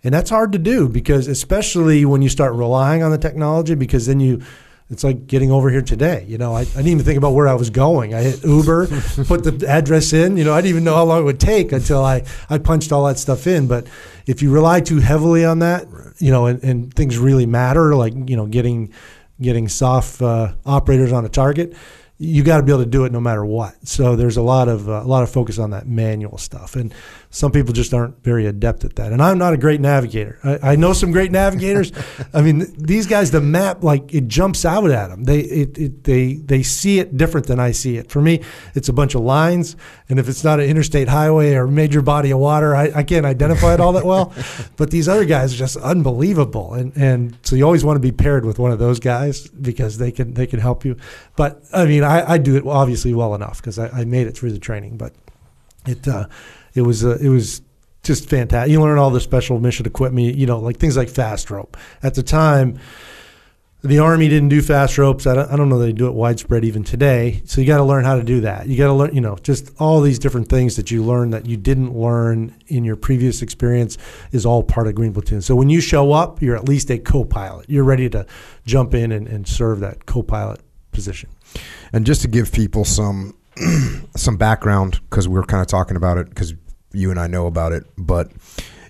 [0.03, 4.07] And that's hard to do because especially when you start relying on the technology, because
[4.07, 4.43] then you
[4.91, 6.25] it's like getting over here today.
[6.27, 8.15] You know, I, I didn't even think about where I was going.
[8.15, 8.87] I hit Uber,
[9.27, 10.37] put the address in.
[10.37, 12.91] You know, I didn't even know how long it would take until I, I punched
[12.91, 13.69] all that stuff in.
[13.69, 13.87] But
[14.27, 15.87] if you rely too heavily on that,
[16.19, 18.93] you know, and, and things really matter, like you know, getting
[19.41, 21.75] getting soft uh, operators on a target,
[22.17, 23.75] you got to be able to do it no matter what.
[23.87, 26.95] So there's a lot of uh, a lot of focus on that manual stuff, and
[27.31, 29.13] some people just aren't very adept at that.
[29.13, 30.39] And I'm not a great navigator.
[30.43, 31.93] I, I know some great navigators.
[32.35, 35.25] I mean, these guys, the map like it jumps out at them.
[35.25, 38.11] They it, it, they they see it different than I see it.
[38.11, 38.43] For me,
[38.75, 39.77] it's a bunch of lines,
[40.09, 43.27] and if it's not an interstate highway or major body of water, I, I can't
[43.27, 44.33] identify it all that well.
[44.77, 48.13] but these other guys are just unbelievable, and and so you always want to be
[48.13, 50.97] paired with one of those guys because they can they can help you.
[51.37, 51.99] But I mean.
[52.09, 54.97] I, I do it obviously well enough because I, I, made it through the training,
[54.97, 55.13] but
[55.87, 56.27] it uh,
[56.79, 57.61] it was uh, it was
[58.03, 58.71] just fantastic.
[58.71, 61.77] You learn all the special mission equipment, you know, like things like fast rope.
[62.03, 62.79] At the time,
[63.83, 65.27] the Army didn't do fast ropes.
[65.27, 67.43] I don't, I don't know they do it widespread even today.
[67.45, 68.67] So you got to learn how to do that.
[68.67, 71.47] You got to learn, you know, just all these different things that you learn that
[71.47, 73.99] you didn't learn in your previous experience
[74.33, 75.43] is all part of Green Platoon.
[75.43, 77.69] So when you show up, you're at least a co-pilot.
[77.69, 78.27] You're ready to
[78.65, 80.61] jump in and, and serve that co-pilot
[80.93, 81.31] position.
[81.93, 83.37] And just to give people some
[84.17, 86.55] some background, because we were kind of talking about it, because
[86.93, 88.31] you and I know about it, but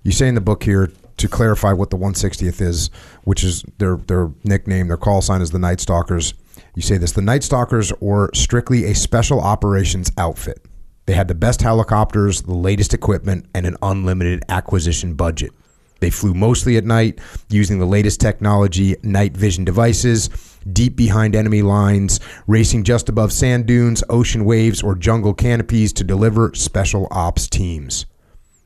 [0.03, 2.91] you say in the book here to clarify what the 160th is,
[3.25, 6.35] which is their their nickname, their call sign is the Night Stalkers.
[6.75, 10.65] You say this: the Night Stalkers were strictly a special operations outfit.
[11.07, 15.53] They had the best helicopters, the latest equipment, and an unlimited acquisition budget.
[16.01, 20.31] They flew mostly at night using the latest technology, night vision devices,
[20.73, 26.05] deep behind enemy lines, racing just above sand dunes, ocean waves, or jungle canopies to
[26.05, 28.07] deliver special ops teams.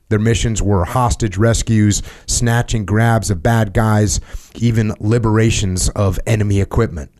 [0.09, 4.19] Their missions were hostage rescues, snatching grabs of bad guys,
[4.55, 7.11] even liberations of enemy equipment.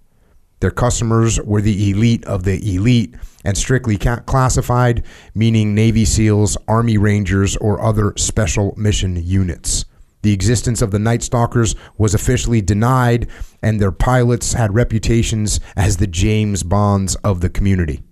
[0.60, 6.98] Their customers were the elite of the elite and strictly classified, meaning Navy SEALs, Army
[6.98, 9.86] Rangers, or other special mission units.
[10.24, 13.28] The existence of the Night Stalkers was officially denied,
[13.62, 18.04] and their pilots had reputations as the James Bonds of the community.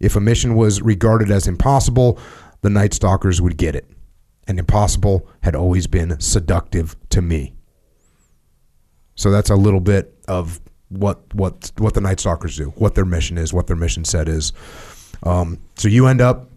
[0.00, 2.18] If a mission was regarded as impossible,
[2.62, 3.88] the Night Stalkers would get it.
[4.48, 7.54] And impossible had always been seductive to me.
[9.14, 13.04] So that's a little bit of what what what the Night Stalkers do, what their
[13.04, 14.52] mission is, what their mission set is.
[15.22, 16.50] Um, so you end up,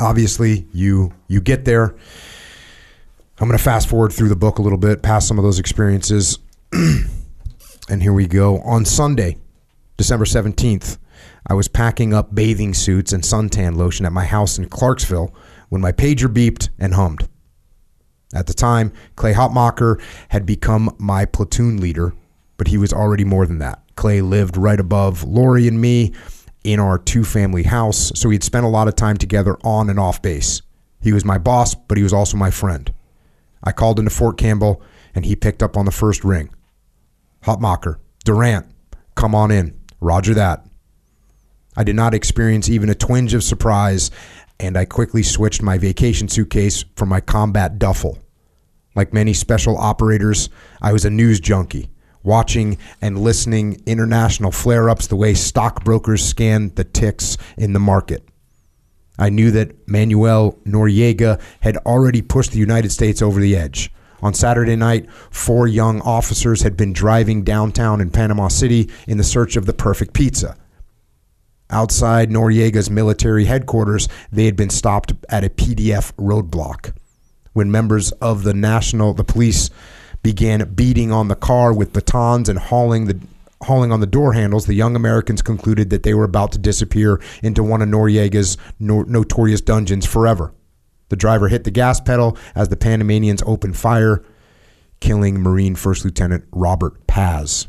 [0.00, 1.94] obviously, you you get there
[3.42, 5.58] I'm going to fast forward through the book a little bit, past some of those
[5.58, 6.38] experiences.
[6.72, 8.60] and here we go.
[8.60, 9.36] On Sunday,
[9.96, 10.96] December 17th,
[11.48, 15.34] I was packing up bathing suits and suntan lotion at my house in Clarksville
[15.70, 17.28] when my pager beeped and hummed.
[18.32, 22.14] At the time, Clay Hutmacher had become my platoon leader,
[22.58, 23.82] but he was already more than that.
[23.96, 26.12] Clay lived right above Lori and me
[26.62, 29.98] in our two family house, so we'd spent a lot of time together on and
[29.98, 30.62] off base.
[31.00, 32.94] He was my boss, but he was also my friend.
[33.62, 34.82] I called into Fort Campbell,
[35.14, 36.50] and he picked up on the first ring.
[37.44, 38.66] Hutmacher, Durant,
[39.14, 39.78] come on in.
[40.00, 40.66] Roger that.
[41.76, 44.10] I did not experience even a twinge of surprise,
[44.58, 48.18] and I quickly switched my vacation suitcase for my combat duffel.
[48.94, 50.50] Like many special operators,
[50.82, 51.88] I was a news junkie,
[52.22, 58.28] watching and listening international flare ups the way stockbrokers scan the ticks in the market.
[59.18, 63.92] I knew that Manuel Noriega had already pushed the United States over the edge.
[64.22, 69.24] On Saturday night, four young officers had been driving downtown in Panama City in the
[69.24, 70.56] search of the perfect pizza.
[71.70, 76.94] Outside Noriega's military headquarters, they had been stopped at a PDF roadblock.
[77.52, 79.70] When members of the national the police
[80.22, 83.20] began beating on the car with batons and hauling the
[83.62, 87.20] hauling on the door handles, the young Americans concluded that they were about to disappear
[87.42, 90.52] into one of Noriega's no- notorious dungeons forever.
[91.08, 94.24] The driver hit the gas pedal as the Panamanians opened fire,
[95.00, 97.68] killing Marine First Lieutenant Robert Paz.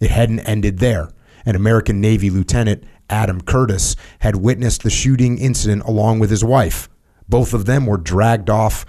[0.00, 1.10] It hadn't ended there.
[1.44, 6.88] An American Navy lieutenant, Adam Curtis, had witnessed the shooting incident along with his wife.
[7.28, 8.86] Both of them were dragged off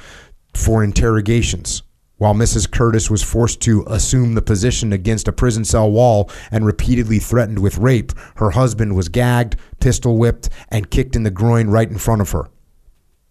[0.53, 1.83] for interrogations.
[2.17, 2.69] While Mrs.
[2.69, 7.59] Curtis was forced to assume the position against a prison cell wall and repeatedly threatened
[7.59, 11.97] with rape, her husband was gagged, pistol whipped, and kicked in the groin right in
[11.97, 12.49] front of her.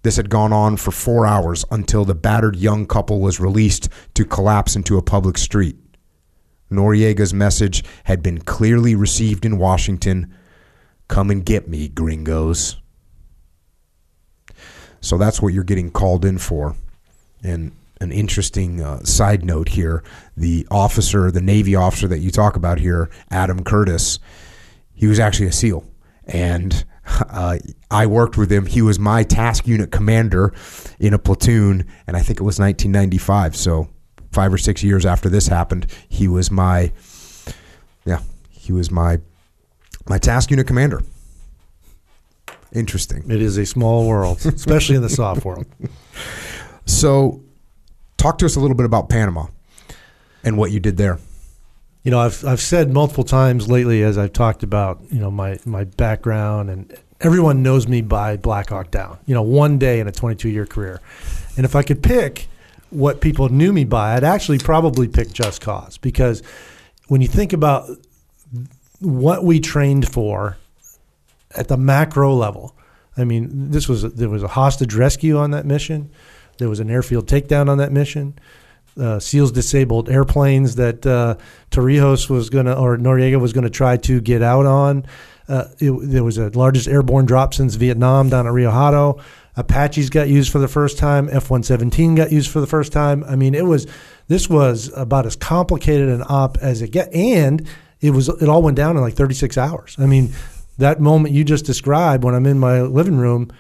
[0.03, 4.25] This had gone on for four hours until the battered young couple was released to
[4.25, 5.77] collapse into a public street.
[6.71, 10.35] Noriega's message had been clearly received in Washington
[11.09, 12.81] Come and get me, gringos.
[15.03, 16.75] So that's what you're getting called in for.
[17.43, 20.03] And an interesting uh, side note here
[20.37, 24.19] the officer, the Navy officer that you talk about here, Adam Curtis,
[24.93, 25.85] he was actually a SEAL.
[26.25, 26.85] And
[27.31, 27.59] uh,
[27.91, 28.67] I worked with him.
[28.67, 30.53] He was my task unit commander
[30.99, 33.57] in a platoon, and I think it was 1995.
[33.57, 33.89] So
[34.33, 36.93] five or six years after this happened, he was my,
[38.05, 39.21] yeah, he was my
[40.09, 41.03] my task unit commander.
[42.73, 43.31] Interesting.
[43.31, 45.67] It is a small world, especially in the soft world.
[46.85, 47.43] So,
[48.17, 49.47] talk to us a little bit about Panama
[50.45, 51.19] and what you did there.
[52.03, 55.59] You know, I've I've said multiple times lately as I've talked about, you know, my
[55.65, 59.19] my background and everyone knows me by Black Hawk Down.
[59.27, 61.01] You know, one day in a 22 year career.
[61.57, 62.49] And if I could pick
[62.91, 66.43] what people knew me by, I'd actually probably pick Just Cause because
[67.09, 67.89] when you think about
[69.01, 70.57] what we trained for
[71.55, 72.75] at the macro level,
[73.17, 76.11] I mean, this was there was a hostage rescue on that mission.
[76.63, 78.39] There was an airfield takedown on that mission.
[78.97, 81.35] Uh, SEALs disabled airplanes that uh,
[81.73, 85.05] Torrijos was going to, or Noriega was going to try to get out on.
[85.49, 89.21] Uh, it, there was the largest airborne drop since Vietnam down at Rio Hato.
[89.57, 91.29] Apaches got used for the first time.
[91.31, 93.25] F 117 got used for the first time.
[93.25, 93.89] I mean, it was,
[94.29, 97.13] this was about as complicated an op as it get.
[97.13, 97.67] And
[98.01, 99.97] it was, it all went down in like 36 hours.
[99.99, 100.33] I mean,
[100.79, 103.51] that moment you just described when I'm in my living room,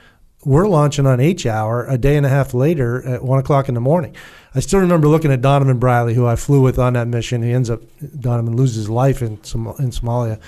[0.44, 3.74] we're launching on H hour a day and a half later at one o'clock in
[3.74, 4.14] the morning.
[4.54, 7.42] I still remember looking at Donovan Briley, who I flew with on that mission.
[7.42, 7.80] He ends up
[8.18, 10.40] Donovan loses his life in Som- in Somalia.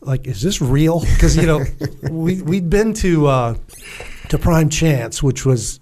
[0.00, 1.00] Like, is this real?
[1.00, 1.64] Because you know,
[2.10, 3.56] we we'd been to uh,
[4.28, 5.80] to Prime Chance, which was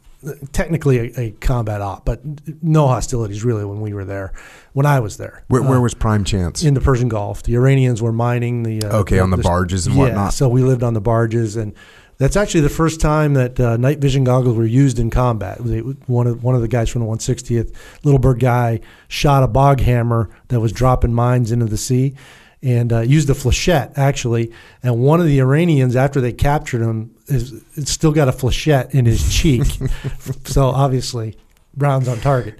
[0.52, 2.20] technically a, a, combat op, but
[2.62, 4.32] no hostilities really when we were there.
[4.72, 6.64] When I was there, where, where uh, was Prime Chance?
[6.64, 7.42] In the Persian Gulf.
[7.42, 10.34] The Iranians were mining the uh, okay the, on the, the, barges and yeah, whatnot.
[10.34, 11.74] So we lived on the barges, and
[12.18, 15.58] that's actually the first time that uh, night vision goggles were used in combat.
[15.60, 17.74] They, one of one of the guys from the 160th,
[18.04, 22.14] Little Bird guy, shot a Boghammar that was dropping mines into the sea
[22.62, 24.52] and uh, used a flechette actually.
[24.82, 29.06] And one of the Iranians, after they captured him, is still got a flechette in
[29.06, 29.64] his cheek.
[30.44, 31.36] so obviously,
[31.76, 32.58] Brown's on target.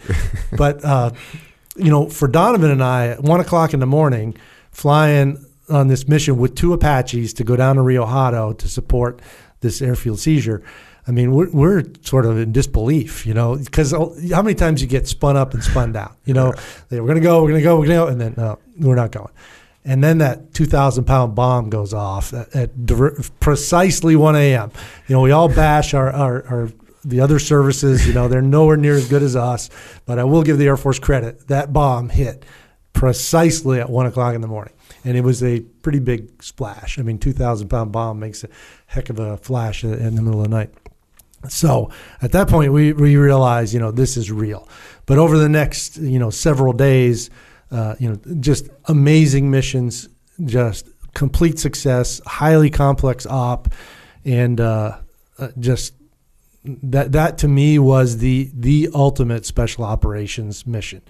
[0.56, 1.12] But uh,
[1.76, 4.36] you know, for Donovan and I, at one o'clock in the morning,
[4.70, 9.20] flying on this mission with two Apaches to go down to Rio Hato to support
[9.64, 10.62] this airfield seizure.
[11.07, 14.87] I mean, we're, we're sort of in disbelief, you know, because how many times you
[14.87, 16.14] get spun up and spun down?
[16.24, 16.55] You know,
[16.90, 18.59] we're going to go, we're going to go, we're going to go, and then no,
[18.79, 19.33] we're not going
[19.85, 22.70] and then that 2,000 pound bomb goes off at, at
[23.40, 24.72] precisely 1 a.m.
[25.07, 26.68] You know, we all bash our, our, our,
[27.05, 28.07] the other services.
[28.07, 29.68] You know, they're nowhere near as good as us,
[30.07, 31.48] but I will give the Air Force credit.
[31.48, 32.44] That bomb hit
[32.94, 34.72] precisely at 1 o'clock in the morning,
[35.05, 36.98] and it was a pretty big splash.
[36.98, 38.48] I mean, 2,000 pound bomb makes a
[38.94, 40.70] heck of a flash in the middle of the night.
[41.48, 41.90] So
[42.22, 44.68] at that point, we, we realized, you know, this is real.
[45.07, 47.28] But over the next, you know, several days,
[47.70, 50.09] uh, you know, just amazing missions,
[50.44, 53.68] just complete success, highly complex op,
[54.24, 54.98] and uh,
[55.38, 55.94] uh, just
[56.64, 61.02] that that to me was the the ultimate special operations mission.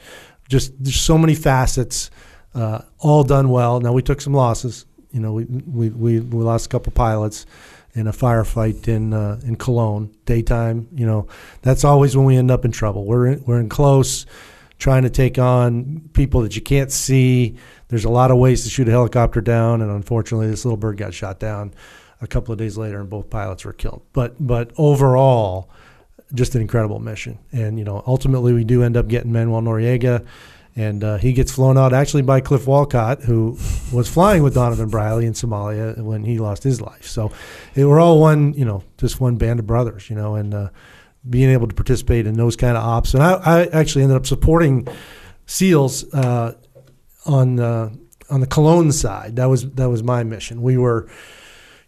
[0.49, 2.11] Just there's so many facets,
[2.55, 3.81] uh, all done well.
[3.81, 4.87] Now we took some losses.
[5.15, 7.47] You know, we we we, we lost a couple pilots
[7.95, 10.89] in a firefight in uh, in Colón daytime.
[10.93, 11.29] You know,
[11.63, 13.05] that's always when we end up in trouble.
[13.05, 14.27] We're in, we're in close
[14.79, 17.57] trying to take on people that you can't see.
[17.89, 20.97] There's a lot of ways to shoot a helicopter down, and unfortunately, this little bird
[20.97, 21.73] got shot down
[22.21, 24.03] a couple of days later, and both pilots were killed.
[24.13, 25.71] But but overall,
[26.35, 27.39] just an incredible mission.
[27.53, 30.27] And you know, ultimately, we do end up getting Manuel Noriega.
[30.77, 33.57] And uh, he gets flown out actually by Cliff Wolcott, who
[33.93, 37.07] was flying with Donovan Briley in Somalia when he lost his life.
[37.07, 37.31] So
[37.77, 40.35] it, we're all one, you know, just one band of brothers, you know.
[40.35, 40.71] And uh,
[41.29, 43.15] being able to participate in those kind of ops.
[43.15, 44.89] And I, I actually ended up supporting
[45.47, 46.55] SEALs uh,
[47.25, 47.91] on uh,
[48.31, 49.37] on the Colón side.
[49.37, 50.61] That was that was my mission.
[50.61, 51.09] We were,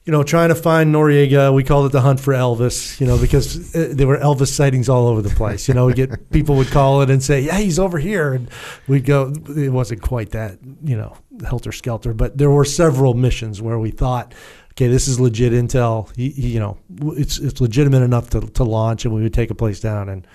[0.07, 1.53] you know, trying to find Noriega.
[1.53, 4.89] We called it the hunt for Elvis, you know, because uh, there were Elvis sightings
[4.89, 5.67] all over the place.
[5.67, 8.49] You know, we get people would call it and say, "Yeah, he's over here," and
[8.87, 9.35] we'd go.
[9.57, 13.91] It wasn't quite that, you know, helter skelter, but there were several missions where we
[13.91, 14.33] thought
[14.73, 16.11] okay, this is legit intel.
[16.17, 16.79] You, you, know,
[17.17, 20.09] it's it's legitimate enough to, to launch, and we would take a place down.
[20.09, 20.27] And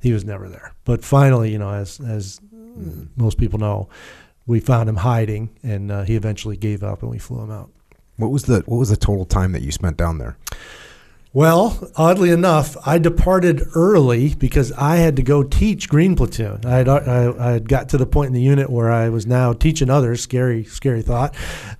[0.00, 0.72] he was never there.
[0.84, 2.40] But finally, you know, as as
[3.16, 3.88] most people know,
[4.46, 7.70] we found him hiding, and uh, he eventually gave up, and we flew him out.
[8.20, 10.36] What was the what was the total time that you spent down there?
[11.32, 16.66] Well, oddly enough, I departed early because I had to go teach Green Platoon.
[16.66, 19.28] I had, I, I had got to the point in the unit where I was
[19.28, 20.20] now teaching others.
[20.20, 21.36] Scary, scary thought.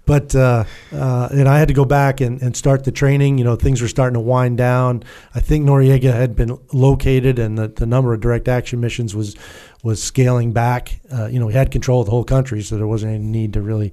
[0.06, 3.38] But uh, uh, and I had to go back and, and start the training.
[3.38, 5.02] You know, things were starting to wind down.
[5.34, 9.34] I think Noriega had been located, and the, the number of direct action missions was
[9.82, 11.00] was scaling back.
[11.12, 13.54] Uh, you know, we had control of the whole country, so there wasn't any need
[13.54, 13.92] to really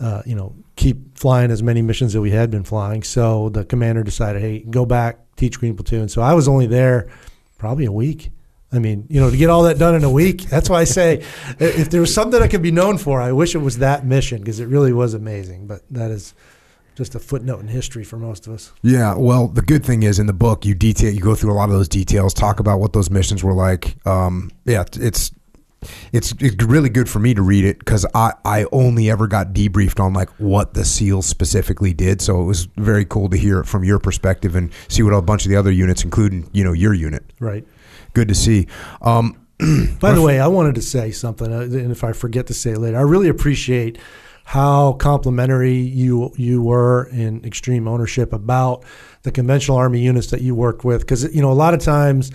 [0.00, 3.02] uh, you know, keep flying as many missions that we had been flying.
[3.02, 6.08] So the commander decided, hey, go back, teach Green Platoon.
[6.08, 7.08] So I was only there
[7.58, 8.30] probably a week.
[8.72, 10.84] I mean, you know, to get all that done in a week, that's why I
[10.84, 11.24] say
[11.58, 14.38] if there was something I could be known for, I wish it was that mission
[14.38, 15.66] because it really was amazing.
[15.66, 16.34] But that is
[16.96, 18.72] just a footnote in history for most of us.
[18.82, 21.54] Yeah, well, the good thing is in the book you detail you go through a
[21.54, 23.96] lot of those details, talk about what those missions were like.
[24.06, 25.32] Um, yeah, it's
[26.12, 29.52] it's, it's really good for me to read it because I, I only ever got
[29.52, 32.20] debriefed on like what the SEALs specifically did.
[32.20, 35.22] So it was very cool to hear it from your perspective and see what a
[35.22, 37.24] bunch of the other units, including you know your unit.
[37.40, 37.66] Right.
[38.12, 38.68] Good to see.
[39.02, 39.40] Um,
[40.00, 42.72] By the way, I wanted to say something, uh, and if I forget to say
[42.72, 43.98] it later, I really appreciate
[44.44, 48.84] how complimentary you you were in extreme ownership about
[49.22, 52.30] the conventional army units that you work with because you know a lot of times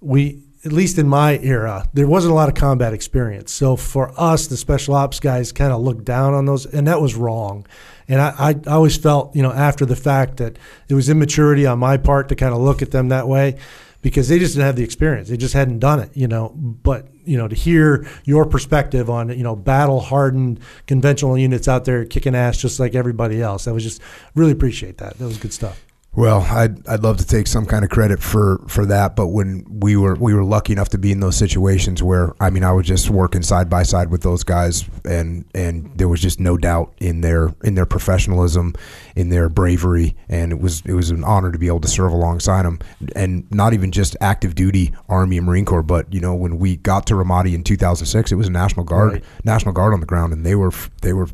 [0.00, 3.52] we at least in my era, there wasn't a lot of combat experience.
[3.52, 7.00] So for us, the special ops guys kind of looked down on those, and that
[7.00, 7.66] was wrong.
[8.06, 8.34] And I,
[8.66, 12.28] I, always felt, you know, after the fact that it was immaturity on my part
[12.28, 13.56] to kind of look at them that way
[14.02, 15.30] because they just didn't have the experience.
[15.30, 16.50] They just hadn't done it, you know.
[16.50, 21.86] But, you know, to hear your perspective on, you know, battle hardened conventional units out
[21.86, 24.02] there kicking ass just like everybody else, I was just
[24.34, 25.16] really appreciate that.
[25.18, 25.82] That was good stuff.
[26.18, 29.64] Well, I'd I'd love to take some kind of credit for for that, but when
[29.70, 32.72] we were we were lucky enough to be in those situations where I mean I
[32.72, 36.56] was just working side by side with those guys, and and there was just no
[36.56, 38.74] doubt in their in their professionalism,
[39.14, 42.10] in their bravery, and it was it was an honor to be able to serve
[42.10, 42.80] alongside them,
[43.14, 46.78] and not even just active duty Army and Marine Corps, but you know when we
[46.78, 49.24] got to Ramadi in 2006, it was a National Guard right.
[49.44, 51.28] National Guard on the ground, and they were they were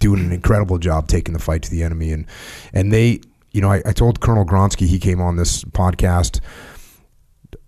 [0.00, 2.26] doing an incredible job taking the fight to the enemy, and
[2.74, 3.18] and they
[3.52, 6.40] you know, I, I told Colonel Gronski, he came on this podcast.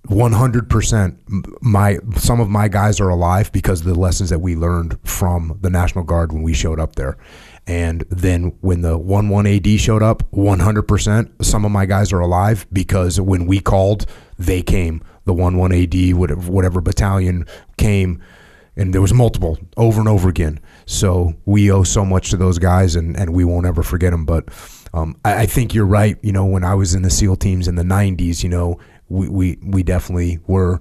[0.08, 1.16] 100%
[1.62, 5.58] my some of my guys are alive because of the lessons that we learned from
[5.62, 7.16] the National Guard when we showed up there.
[7.66, 12.66] And then when the 11 AD showed up, 100% some of my guys are alive
[12.70, 14.04] because when we called,
[14.38, 15.02] they came.
[15.24, 17.46] The 11 AD whatever, whatever battalion
[17.78, 18.22] came
[18.76, 20.60] and there was multiple over and over again.
[20.84, 24.26] So we owe so much to those guys and and we won't ever forget them
[24.26, 24.50] but
[24.94, 26.16] um, I, I, think you're right.
[26.22, 28.78] You know, when I was in the SEAL teams in the '90s, you know,
[29.08, 30.80] we we, we definitely were.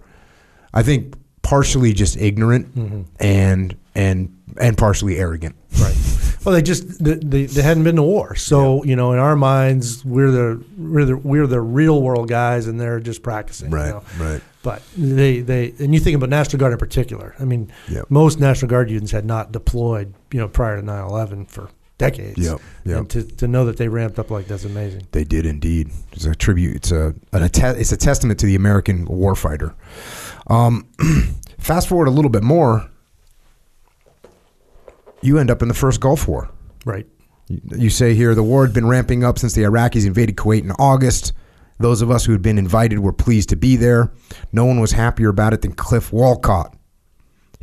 [0.73, 3.01] I think partially just ignorant mm-hmm.
[3.19, 5.55] and and and partially arrogant.
[5.79, 5.95] Right.
[6.45, 8.89] Well, they just they, they hadn't been to war, so yeah.
[8.89, 12.79] you know, in our minds, we're the we're the we're the real world guys, and
[12.79, 13.71] they're just practicing.
[13.71, 13.87] Right.
[13.87, 14.03] You know?
[14.19, 14.41] Right.
[14.61, 17.33] But they they and you think about National Guard in particular.
[17.39, 18.05] I mean, yep.
[18.09, 21.69] most National Guard units had not deployed, you know, prior to 9/11 for
[22.11, 22.37] decades.
[22.37, 22.97] Yep, yep.
[22.97, 25.07] And to, to know that they ramped up like that's amazing.
[25.11, 25.89] They did indeed.
[26.11, 26.75] It's a tribute.
[26.75, 29.73] It's a an att- it's a testament to the American warfighter.
[30.47, 30.87] Um,
[31.57, 32.89] fast forward a little bit more,
[35.21, 36.49] you end up in the first Gulf War.
[36.85, 37.07] Right.
[37.47, 40.63] You, you say here the war had been ramping up since the Iraqis invaded Kuwait
[40.63, 41.33] in August.
[41.79, 44.11] Those of us who had been invited were pleased to be there.
[44.51, 46.75] No one was happier about it than Cliff Wolcott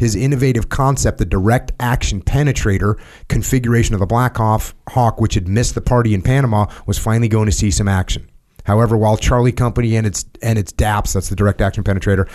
[0.00, 2.98] his innovative concept, the direct action penetrator
[3.28, 7.44] configuration of the Black Hawk, which had missed the party in Panama, was finally going
[7.44, 8.26] to see some action.
[8.64, 12.28] However, while Charlie Company and its and its DAPS, that's the direct action penetrator,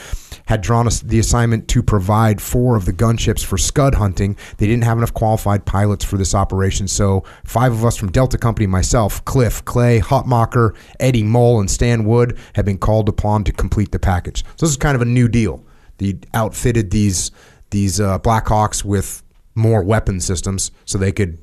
[0.47, 4.83] had drawn the assignment to provide four of the gunships for scud hunting, they didn't
[4.83, 6.87] have enough qualified pilots for this operation.
[6.87, 12.05] So five of us from Delta Company, myself, Cliff, Clay, Hutmacher, Eddie Mole, and Stan
[12.05, 14.43] Wood, have been called upon to complete the package.
[14.55, 15.63] So this is kind of a new deal.
[15.97, 17.31] They outfitted these
[17.69, 19.23] these uh, Blackhawks with
[19.55, 21.37] more weapon systems so they could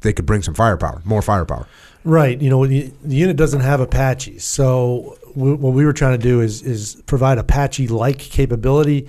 [0.00, 1.66] they could bring some firepower, more firepower.
[2.04, 2.40] Right.
[2.40, 6.40] You know, the, the unit doesn't have Apaches, so what we were trying to do
[6.40, 9.08] is is provide Apache like capability,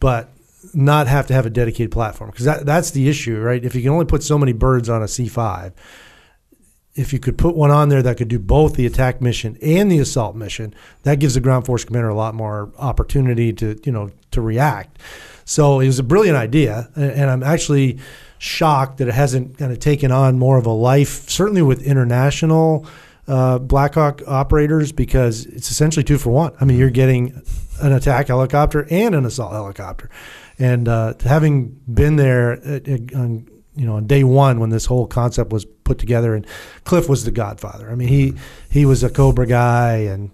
[0.00, 0.30] but
[0.72, 3.64] not have to have a dedicated platform because that, that's the issue, right?
[3.64, 5.72] If you can only put so many birds on a C five,
[6.94, 9.90] if you could put one on there that could do both the attack mission and
[9.90, 13.92] the assault mission, that gives the ground force commander a lot more opportunity to you
[13.92, 14.98] know to react.
[15.44, 17.98] So it was a brilliant idea, and I'm actually
[18.38, 22.86] shocked that it hasn't kind of taken on more of a life, certainly with international
[23.26, 26.52] uh, Blackhawk operators because it's essentially two for one.
[26.60, 27.42] I mean, you're getting
[27.80, 30.10] an attack helicopter and an assault helicopter,
[30.58, 34.86] and uh, having been there at, at, on you know on day one when this
[34.86, 36.46] whole concept was put together, and
[36.84, 37.90] Cliff was the godfather.
[37.90, 38.34] I mean, he
[38.70, 40.30] he was a Cobra guy and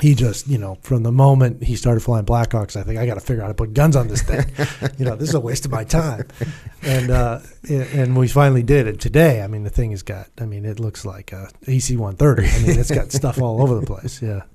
[0.00, 3.14] he just, you know, from the moment he started flying Blackhawks, I think I got
[3.14, 4.44] to figure out how to put guns on this thing.
[4.98, 6.26] you know, this is a waste of my time.
[6.82, 9.42] And uh, and we finally did it today.
[9.42, 10.28] I mean, the thing has got.
[10.40, 12.48] I mean, it looks like a AC 130.
[12.48, 14.20] I mean, it's got stuff all over the place.
[14.20, 14.42] Yeah.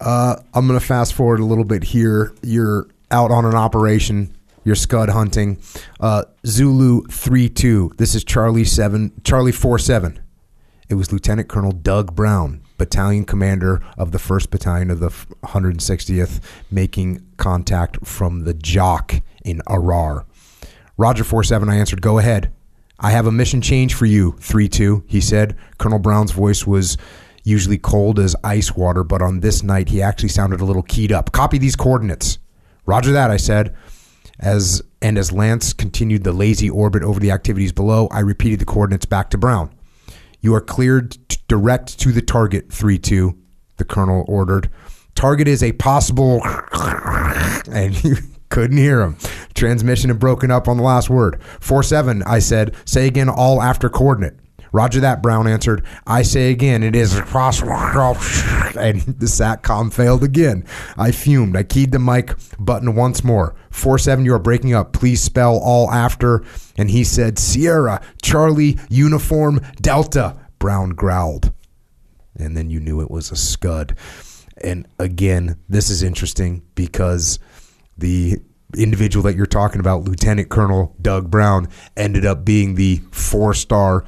[0.00, 2.34] Uh, I'm going to fast forward a little bit here.
[2.42, 4.36] You're out on an operation.
[4.64, 5.62] You're scud hunting.
[6.00, 7.92] Uh, Zulu three two.
[7.98, 9.12] This is Charlie seven.
[9.22, 10.18] Charlie four seven.
[10.88, 15.10] It was Lieutenant Colonel Doug Brown, battalion commander of the 1st Battalion of the
[15.44, 20.24] 160th, making contact from the JOC in Arar.
[20.96, 22.52] Roger 47, I answered, Go ahead.
[23.00, 25.56] I have a mission change for you, 3 2, he said.
[25.78, 26.96] Colonel Brown's voice was
[27.42, 31.10] usually cold as ice water, but on this night he actually sounded a little keyed
[31.10, 31.32] up.
[31.32, 32.38] Copy these coordinates.
[32.86, 33.74] Roger that, I said.
[34.38, 38.64] As and as Lance continued the lazy orbit over the activities below, I repeated the
[38.64, 39.74] coordinates back to Brown.
[40.40, 41.16] You are cleared
[41.52, 43.38] direct to the target, 3 2,
[43.76, 44.70] the colonel ordered.
[45.14, 46.40] Target is a possible.
[47.70, 48.16] And you
[48.48, 49.18] couldn't hear him.
[49.52, 51.42] Transmission had broken up on the last word.
[51.60, 52.74] 4 7, I said.
[52.86, 54.38] Say again, all after coordinate.
[54.72, 55.84] Roger that, Brown answered.
[56.06, 57.72] I say again, it is possible.
[58.72, 60.64] And the SATCOM failed again.
[60.96, 61.54] I fumed.
[61.54, 63.54] I keyed the mic button once more.
[63.68, 64.94] 4 7, you are breaking up.
[64.94, 66.42] Please spell all after.
[66.78, 70.38] And he said, Sierra, Charlie, Uniform, Delta.
[70.62, 71.52] Brown growled.
[72.36, 73.96] And then you knew it was a scud.
[74.62, 77.40] And again, this is interesting because
[77.98, 78.36] the
[78.76, 84.04] individual that you're talking about, Lieutenant Colonel Doug Brown, ended up being the four star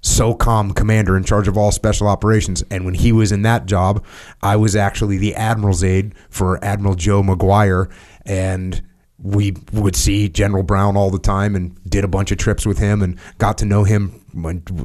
[0.00, 2.64] SOCOM commander in charge of all special operations.
[2.70, 4.02] And when he was in that job,
[4.42, 7.90] I was actually the admiral's aide for Admiral Joe Maguire.
[8.24, 8.82] And
[9.20, 12.78] we would see General Brown all the time and did a bunch of trips with
[12.78, 14.20] him and got to know him.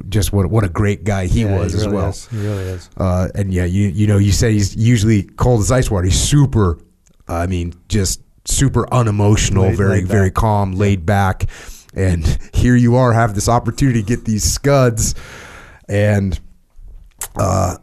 [0.08, 2.08] Just what what a great guy he Yeah, was he as really well.
[2.10, 2.26] is.
[2.28, 2.90] He really is.
[2.96, 6.06] Uh, and yeah, you you know, you say he's usually cold as ice water.
[6.06, 6.78] He's super.
[7.28, 11.44] I mean, just super unemotional, Laid- very laid very calm, laid back.
[11.94, 15.14] And here you are, have this opportunity to get these scuds,
[15.88, 16.38] and
[17.36, 17.76] uh,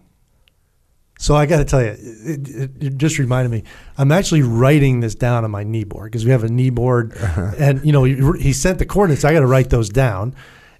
[1.22, 3.63] So I got to tell you, it, it, it just reminded me.
[3.95, 7.15] I'm actually writing this down on my knee board because we have a knee board,
[7.15, 7.51] uh-huh.
[7.59, 9.24] and you know he, he sent the coordinates.
[9.24, 10.34] I got to write those down,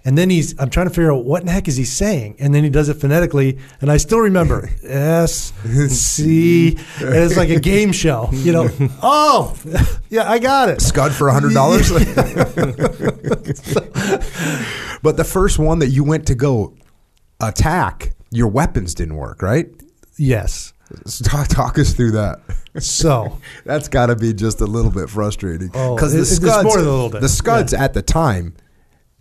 [0.04, 0.58] and then he's.
[0.58, 2.70] I'm trying to figure out what in the heck is he saying, and then he
[2.70, 5.52] does it phonetically, and I still remember S
[5.90, 8.28] C, and it's like a game show.
[8.32, 8.68] You know,
[9.00, 9.56] oh
[10.10, 10.82] yeah, I got it.
[10.82, 11.88] scud for a hundred dollars.
[15.02, 16.74] but the first one that you went to go
[17.40, 19.68] attack, your weapons didn't work, right?
[20.18, 20.72] Yes.
[21.24, 22.40] Talk, talk us through that.
[22.78, 26.64] So That's got to be just a little bit frustrating Oh, because it- the scuds,
[26.64, 27.20] more than a little bit.
[27.22, 28.54] the scuds at the time,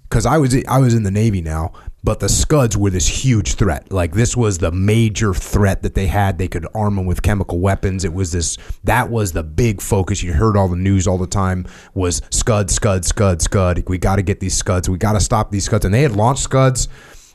[0.03, 1.71] because I was I was in the Navy now,
[2.03, 3.89] but the scuds were this huge threat.
[3.93, 6.37] Like this was the major threat that they had.
[6.37, 8.03] They could arm them with chemical weapons.
[8.03, 10.21] It was this that was the big focus.
[10.21, 13.83] You heard all the news all the time was scud, scud, scud, scud.
[13.87, 14.89] We got to get these scuds.
[14.89, 15.85] We got to stop these scuds.
[15.85, 16.89] And they had launched scuds,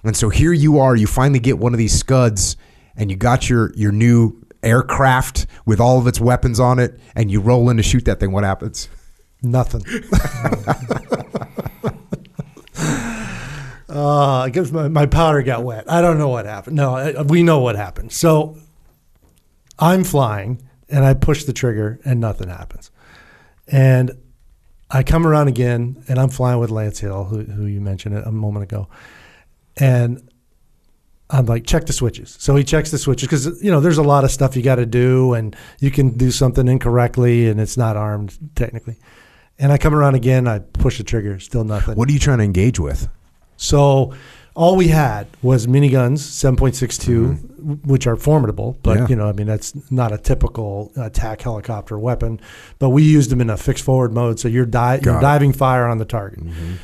[0.05, 0.95] and so here you are.
[0.95, 2.59] You finally get one of these scuds,
[2.97, 7.31] and you got your your new aircraft with all of its weapons on it, and
[7.31, 8.33] you roll in to shoot that thing.
[8.33, 8.89] What happens?
[9.43, 9.85] Nothing.
[13.89, 15.91] uh, I guess my, my powder got wet.
[15.91, 16.77] I don't know what happened.
[16.77, 18.13] No, I, we know what happened.
[18.13, 18.59] So
[19.79, 22.91] I'm flying and I push the trigger and nothing happens.
[23.69, 24.13] And
[24.91, 28.33] I come around again and I'm flying with Lance Hill, who, who you mentioned a
[28.33, 28.89] moment ago.
[29.77, 30.29] And
[31.29, 32.37] I'm like, check the switches.
[32.39, 34.77] So he checks the switches because, you know, there's a lot of stuff you got
[34.77, 38.97] to do and you can do something incorrectly and it's not armed technically.
[39.59, 41.97] And I come around again, I push the trigger, still nothing.
[41.97, 43.09] What are you trying to engage with?
[43.57, 44.15] So
[44.55, 47.73] all we had was miniguns, 7.62, mm-hmm.
[47.89, 49.07] which are formidable, but Yeah.
[49.09, 52.41] you know, I mean, that's not a typical attack helicopter weapon.
[52.79, 55.87] But we used them in a fixed forward mode, so you're, di- you're diving fire
[55.87, 56.41] on the target.
[56.45, 56.75] Mm-hmm.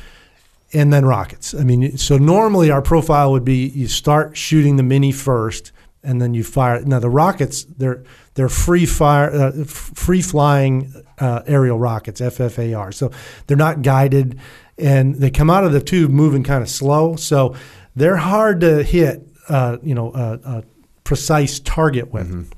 [0.73, 1.53] And then rockets.
[1.53, 5.71] I mean, so normally our profile would be you start shooting the mini first,
[6.01, 6.81] and then you fire.
[6.83, 8.03] Now the rockets, they're
[8.33, 12.93] they're free fire, uh, free flying uh, aerial rockets, FFAR.
[12.93, 13.11] So
[13.45, 14.39] they're not guided,
[14.77, 17.15] and they come out of the tube moving kind of slow.
[17.17, 17.55] So
[17.95, 19.27] they're hard to hit.
[19.49, 20.63] Uh, you know, a, a
[21.03, 22.49] precise target with.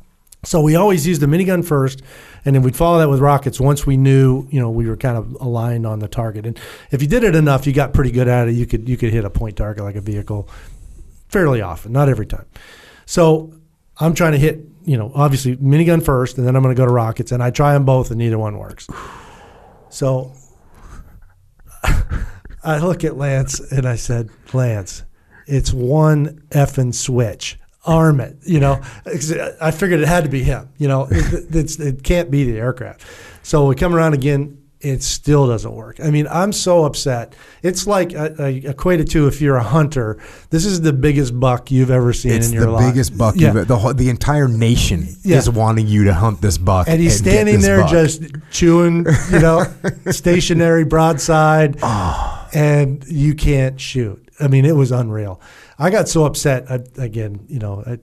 [0.43, 2.01] So we always use the minigun first,
[2.45, 5.17] and then we'd follow that with rockets once we knew, you know, we were kind
[5.17, 6.45] of aligned on the target.
[6.45, 6.59] And
[6.91, 8.51] if you did it enough, you got pretty good at it.
[8.53, 10.47] You could you could hit a point target like a vehicle
[11.27, 12.45] fairly often, not every time.
[13.07, 13.51] So
[13.97, 16.85] I'm trying to hit, you know, obviously minigun first, and then I'm going to go
[16.85, 18.87] to rockets, and I try them both, and neither one works.
[19.89, 20.33] So
[22.63, 25.03] I look at Lance and I said, Lance,
[25.47, 27.57] it's one effing switch.
[27.85, 28.81] Arm it, you know.
[29.61, 30.69] I figured it had to be him.
[30.77, 33.05] You know, it, it's, it can't be the aircraft.
[33.43, 34.61] So we come around again.
[34.81, 35.99] It still doesn't work.
[36.03, 37.33] I mean, I'm so upset.
[37.63, 40.21] It's like I, I equate it to if you're a hunter.
[40.51, 42.91] This is the biggest buck you've ever seen It's in your the life.
[42.93, 43.35] biggest buck.
[43.35, 43.53] Yeah.
[43.53, 45.37] You've, the whole, the entire nation Yeah.
[45.37, 47.89] is wanting you to hunt this buck, and he's get standing there buck.
[47.91, 49.65] just chewing, you know,
[50.11, 52.47] stationary broadside, Ah.
[52.53, 54.21] and you can't shoot.
[54.39, 55.41] I mean, it was unreal.
[55.77, 56.69] I got so upset.
[56.69, 57.99] I, again, you know, I,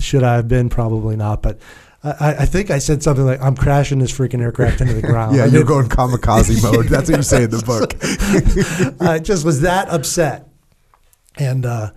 [0.00, 0.68] should I have been?
[0.68, 1.42] Probably not.
[1.42, 1.58] But
[2.04, 5.34] I, I think I said something like, "I'm crashing this freaking aircraft into the ground."
[5.36, 6.86] Yeah, I you're did- going kamikaze mode.
[6.86, 7.94] That's what you say in the book.
[9.00, 10.48] I just was that upset.
[11.38, 11.90] And uh,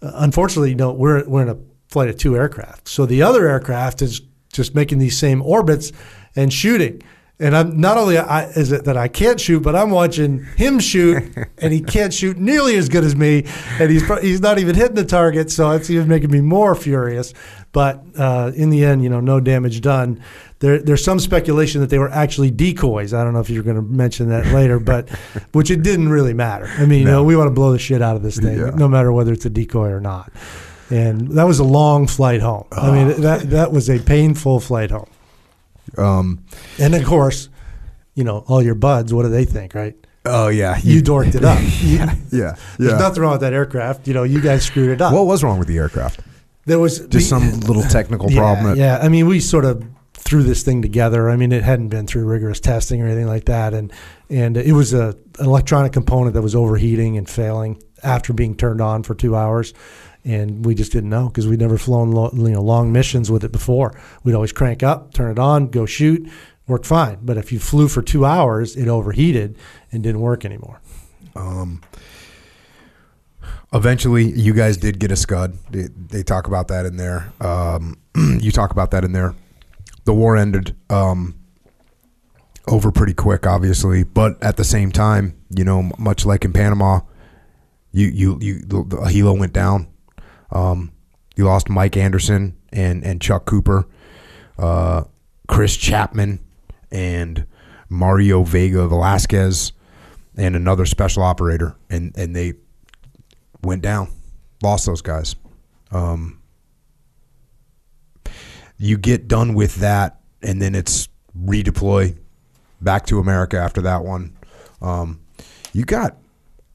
[0.00, 1.58] unfortunately, you know, we're we're in a
[1.88, 2.88] flight of two aircraft.
[2.88, 5.92] So the other aircraft is just making these same orbits
[6.36, 7.02] and shooting.
[7.42, 10.78] And I'm not only I, is it that I can't shoot, but I'm watching him
[10.78, 11.24] shoot,
[11.58, 13.44] and he can't shoot nearly as good as me,
[13.80, 15.50] and he's he's not even hitting the target.
[15.50, 17.34] So it's even making me more furious.
[17.72, 20.22] But uh, in the end, you know, no damage done.
[20.60, 23.12] There, there's some speculation that they were actually decoys.
[23.14, 25.08] I don't know if you're going to mention that later, but
[25.52, 26.66] which it didn't really matter.
[26.78, 28.70] I mean, you know, we want to blow the shit out of this thing, Yeah.
[28.76, 30.30] no matter whether it's a decoy or not.
[30.90, 32.66] And that was a long flight home.
[32.70, 32.92] I Oh.
[32.92, 35.08] mean, that that was a painful flight home.
[35.98, 36.44] Um,
[36.78, 37.48] And of course,
[38.14, 39.94] you know, all your buds, what do they think, right?
[40.24, 41.58] oh yeah, You dorked it up.
[41.82, 42.54] You- yeah, yeah.
[42.78, 44.06] There's nothing wrong with that aircraft.
[44.06, 45.12] You know, you guys screwed it up.
[45.12, 46.20] What was wrong with the aircraft?
[46.64, 48.76] there was Just we- some little technical yeah, problem.
[48.78, 49.82] Yeah, I mean, we sort of
[50.14, 51.28] threw this thing together.
[51.28, 53.92] I mean, it hadn't been through rigorous testing or anything like that, and
[54.30, 58.80] and it was a an electronic component that was overheating and failing after being turned
[58.80, 59.74] on for two hours,
[60.24, 63.44] and we just didn't know because we'd never flown lo, you know long missions with
[63.44, 63.98] it before.
[64.22, 66.28] We'd always crank up, turn it on, go shoot,
[66.66, 67.18] worked fine.
[67.22, 69.56] But if you flew for two hours, it overheated
[69.90, 70.80] and didn't work anymore.
[71.34, 71.80] Um,
[73.72, 75.56] eventually, you guys did get a scud.
[75.70, 77.32] They, they talk about that in there.
[77.40, 77.98] Um,
[78.40, 79.34] you talk about that in there.
[80.04, 81.36] The war ended um,
[82.66, 87.00] over pretty quick, obviously, but at the same time, you know, much like in Panama,
[87.92, 89.88] you you you helo went down.
[90.50, 90.92] Um,
[91.36, 93.86] you lost Mike Anderson and and Chuck Cooper,
[94.58, 95.04] uh,
[95.46, 96.40] Chris Chapman,
[96.90, 97.46] and
[97.88, 99.72] Mario Vega Velasquez,
[100.36, 102.54] and another special operator, and and they
[103.62, 104.08] went down,
[104.62, 105.36] lost those guys.
[105.90, 106.40] Um,
[108.78, 112.16] you get done with that, and then it's redeploy
[112.80, 114.36] back to America after that one.
[114.80, 115.20] Um,
[115.72, 116.16] you got,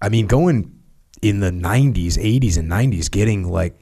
[0.01, 0.76] I mean, going
[1.21, 3.75] in the 90s, 80s, and 90s, getting like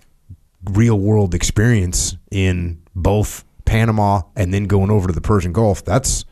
[0.72, 5.84] real world experience in both Panama and then going over to the Persian Gulf.
[5.84, 6.26] That's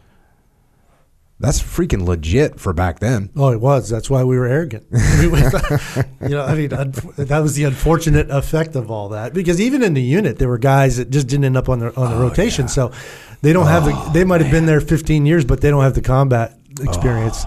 [1.40, 3.30] that's freaking legit for back then.
[3.36, 3.90] Oh, it was.
[3.90, 4.86] That's why we were arrogant.
[4.92, 9.34] We you know, I mean, that was the unfortunate effect of all that.
[9.34, 11.88] Because even in the unit, there were guys that just didn't end up on the
[11.98, 12.68] on the Oh, rotation.
[12.68, 12.92] So
[13.42, 13.92] they don't have the.
[13.94, 16.84] Oh, they might have been there 15 years, but they don't have the combat oh.
[16.84, 17.44] experience.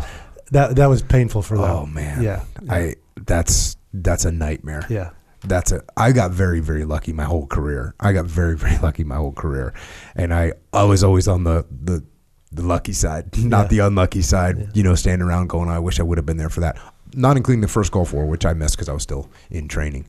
[0.50, 1.70] That that was painful for them.
[1.70, 2.44] Oh man, Yeah.
[2.68, 2.96] I
[3.26, 4.86] that's that's a nightmare.
[4.88, 5.10] Yeah.
[5.44, 5.82] that's a.
[5.96, 7.94] I got very very lucky my whole career.
[8.00, 9.74] I got very very lucky my whole career,
[10.14, 12.04] and I I was always on the the
[12.52, 13.68] the lucky side, not Yeah.
[13.68, 14.70] the unlucky side.
[14.74, 16.78] You know, standing around going, I wish I would have been there for that.
[17.14, 20.06] Not including the first Gulf War, which I missed because I was still in training.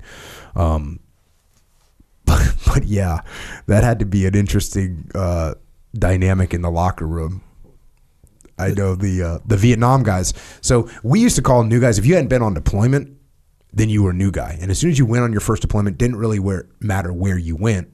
[0.55, 0.99] Um,
[2.25, 3.21] but, but yeah,
[3.67, 5.53] that had to be an interesting uh,
[5.93, 7.41] dynamic in the locker room.
[8.57, 10.33] I know the uh, the Vietnam guys.
[10.61, 11.97] So we used to call new guys.
[11.99, 13.15] If you hadn't been on deployment,
[13.73, 14.57] then you were a new guy.
[14.59, 17.37] And as soon as you went on your first deployment, didn't really where, matter where
[17.37, 17.89] you went.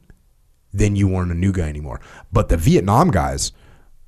[0.71, 1.99] Then you weren't a new guy anymore.
[2.31, 3.51] But the Vietnam guys,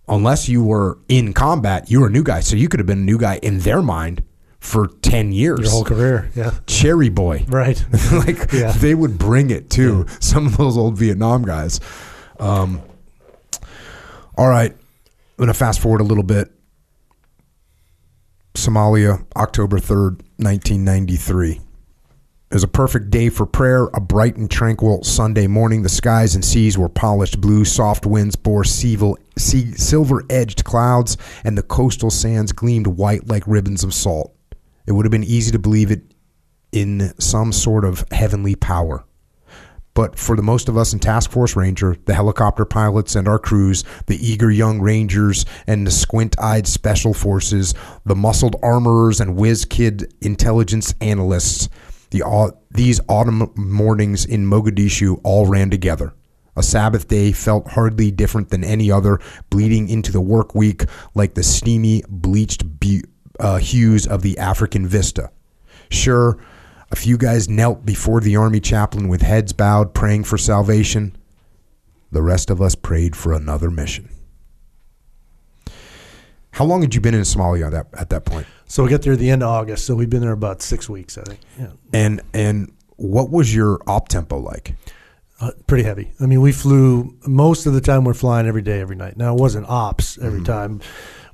[0.07, 2.39] unless you were in combat, you were a new guy.
[2.39, 4.23] So you could have been a new guy in their mind
[4.59, 5.59] for ten years.
[5.59, 6.31] Your whole career.
[6.35, 6.53] Yeah.
[6.65, 7.83] Cherry boy, Right.
[8.13, 8.71] like Yeah.
[8.71, 10.05] they would bring it too.
[10.21, 11.79] Some of those old Vietnam guys.
[12.39, 12.81] Um,
[14.37, 14.75] all right,
[15.37, 16.49] I'm gonna fast forward a little bit.
[18.53, 21.59] Somalia, October third, nineteen ninety three.
[22.51, 25.81] It was a perfect day for prayer, a bright and tranquil Sunday morning.
[25.81, 31.63] The skies and seas were polished blue, soft winds bore silver edged clouds, and the
[31.63, 34.33] coastal sands gleamed white like ribbons of salt.
[34.87, 36.13] It would have been easy to believe it
[36.71, 39.03] in some sort of heavenly power.
[39.95, 43.39] But for the most of us in Task Force Ranger, the helicopter pilots and our
[43.39, 47.73] crews, the eager young rangers and the squint eyed special forces,
[48.05, 51.69] the muscled armorers and whiz kid intelligence analysts,
[52.11, 56.13] The, these autumn mornings in Mogadishu all ran together.
[56.57, 59.19] A Sabbath day felt hardly different than any other,
[59.49, 60.83] bleeding into the work week
[61.13, 63.01] like the steamy, bleached bu-
[63.39, 65.31] uh, hues of the African vista.
[65.89, 66.37] Sure,
[66.95, 71.13] a few guys knelt before the army chaplain with heads bowed, praying for salvation.
[72.11, 74.07] The rest of us prayed for another mission.
[76.51, 78.47] How long had you been in Somalia at that, at that point?
[78.67, 79.85] So we got there at the end of August.
[79.85, 81.41] So we've been there about six weeks, I think.
[81.59, 81.71] Yeah.
[81.93, 84.75] And and what was your op tempo like?
[85.41, 86.13] Uh, pretty heavy.
[86.21, 88.05] I mean, we flew most of the time.
[88.05, 89.17] We're flying every day, every night.
[89.17, 90.79] Now it wasn't ops every time.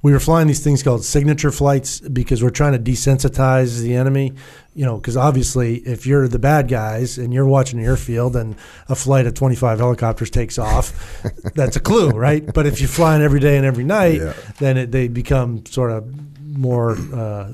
[0.03, 4.33] We were flying these things called signature flights because we're trying to desensitize the enemy.
[4.73, 8.55] You know, because obviously, if you're the bad guys and you're watching the airfield and
[8.89, 11.21] a flight of 25 helicopters takes off,
[11.55, 12.51] that's a clue, right?
[12.53, 14.33] But if you're flying every day and every night, Yeah.
[14.59, 16.07] then it, they become sort of
[16.57, 16.97] more.
[17.13, 17.51] Uh,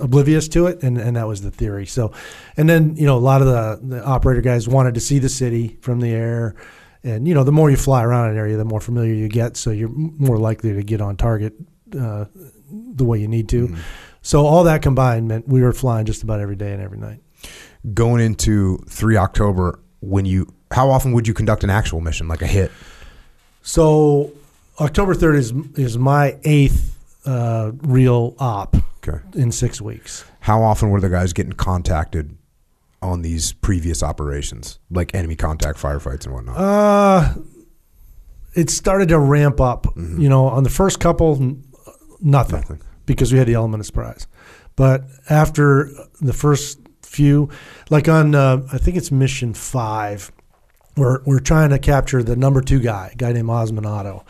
[0.00, 1.86] oblivious to it, and, and that was the theory.
[1.86, 2.10] So,
[2.56, 5.28] and then you know a lot of the, the operator guys wanted to see the
[5.28, 6.56] city from the air,
[7.04, 9.56] and you know the more you fly around an area, the more familiar you get,
[9.56, 11.52] so you're more likely to get on target
[11.98, 12.24] uh,
[12.70, 13.76] the way you need to.
[14.22, 17.20] So all that combined meant we were flying just about every day and every night.
[17.92, 22.42] Going into three October, when you how often would you conduct an actual mission, like
[22.42, 22.72] a hit?
[23.62, 24.32] So
[24.80, 28.76] October third is is my eighth uh, real op
[29.06, 29.18] Okay.
[29.34, 30.24] in six weeks.
[30.40, 32.36] How often were the guys getting contacted
[33.04, 36.56] on these previous operations, like enemy contact firefights and whatnot?
[36.56, 37.34] Uh,
[38.54, 39.86] it started to ramp up.
[39.96, 41.36] You know, on the first couple,
[42.20, 42.80] nothing, Nothing.
[43.06, 44.26] because we had the element of surprise.
[44.76, 45.90] But after
[46.20, 47.48] the first few,
[47.90, 50.32] like on, uh, I think it's mission five,
[50.96, 54.24] we're we're trying to capture the number two guy, a guy named Osman Atto,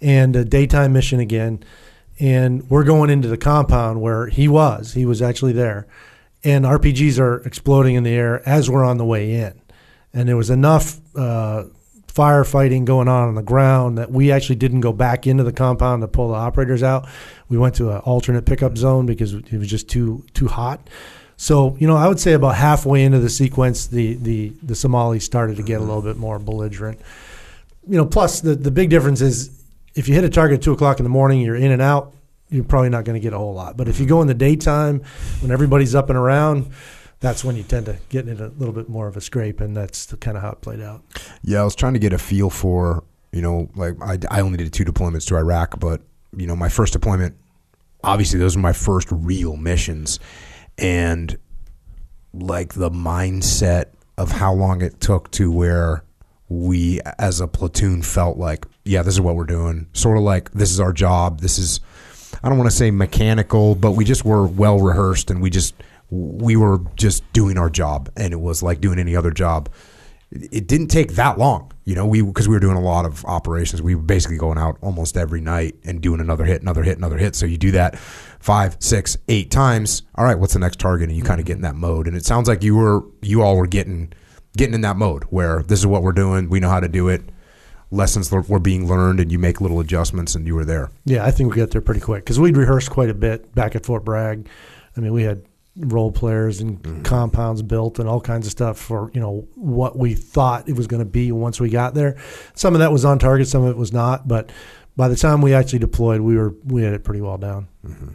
[0.00, 1.62] and a daytime mission again.
[2.18, 4.94] And we're going into the compound where he was.
[4.94, 5.86] He was actually there,
[6.46, 9.60] and RPGs are exploding in the air as we're on the way in.
[10.14, 11.64] And there was enough uh,
[12.06, 16.02] firefighting going on on the ground that we actually didn't go back into the compound
[16.02, 17.08] to pull the operators out.
[17.48, 20.88] We went to an alternate pickup zone because it was just too too hot.
[21.36, 25.24] So you know, I would say about halfway into the sequence, the the the Somalis
[25.24, 27.00] started to get a little bit more belligerent.
[27.88, 29.50] You know, plus the the big difference is
[29.96, 32.12] if you hit a target at two o'clock in the morning, you're in and out.
[32.48, 33.76] You're probably not going to get a whole lot.
[33.76, 35.02] But if you go in the daytime,
[35.40, 36.70] when everybody's up and around,
[37.18, 39.76] that's when you tend to get in a little bit more of a scrape, and
[39.76, 41.02] that's kind of how it played out.
[41.42, 44.58] Yeah, I was trying to get a feel for, you know, like I, I only
[44.58, 46.02] did two deployments to Iraq, but,
[46.36, 47.34] you know, my first deployment,
[48.04, 50.20] obviously, those were my first real missions.
[50.78, 51.36] And,
[52.32, 53.86] like, the mindset
[54.18, 56.04] of how long it took to where
[56.48, 59.88] we, as a platoon, felt like, yeah, this is what we're doing.
[59.94, 61.40] Sort of like, this is our job.
[61.40, 61.80] This is,
[62.46, 65.74] I don't want to say mechanical, but we just were well rehearsed and we just,
[66.10, 68.08] we were just doing our job.
[68.16, 69.68] And it was like doing any other job
[70.32, 73.24] it didn't take that long, you know, we because we were doing a lot of
[73.26, 73.80] operations.
[73.80, 77.16] We were basically going out almost every night and doing another hit, another hit, another
[77.16, 77.36] hit.
[77.36, 80.02] So you do that five, six, eight times.
[80.16, 81.08] All right, what's the next target?
[81.08, 82.08] And you kind of get in that mode.
[82.08, 84.12] And it sounds like you were you all were getting
[84.56, 86.48] getting in that mode where this is what we're doing.
[86.48, 87.22] We know how to do it.
[87.90, 90.90] Lessons were being learned, and you make little adjustments, and you were there.
[91.04, 93.76] Yeah, I think we got there pretty quick because we'd rehearsed quite a bit back
[93.76, 94.48] at Fort Bragg.
[94.96, 95.44] I mean, we had
[95.78, 97.02] role players and mm-hmm.
[97.02, 100.86] compounds built and all kinds of stuff for you know what we thought it was
[100.86, 102.16] going to be once we got there.
[102.54, 104.50] Some of that was on target, some of it was not, but
[104.96, 107.68] by the time we actually deployed, we were we had it pretty well down.
[107.86, 108.08] Mm-hmm.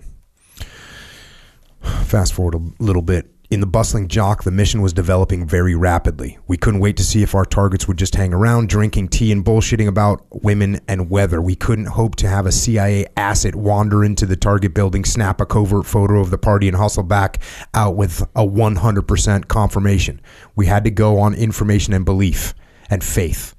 [2.05, 3.27] Fast forward a little bit.
[3.51, 6.37] In the bustling JOC, the mission was developing very rapidly.
[6.47, 9.43] We couldn't wait to see if our targets would just hang around drinking tea and
[9.43, 11.41] bullshitting about women and weather.
[11.41, 15.45] We couldn't hope to have a CIA asset wander into the target building, snap a
[15.45, 17.43] covert photo of the party, and hustle back
[17.73, 20.21] out with a 100% confirmation.
[20.55, 22.53] We had to go on information and belief
[22.89, 23.53] and faith.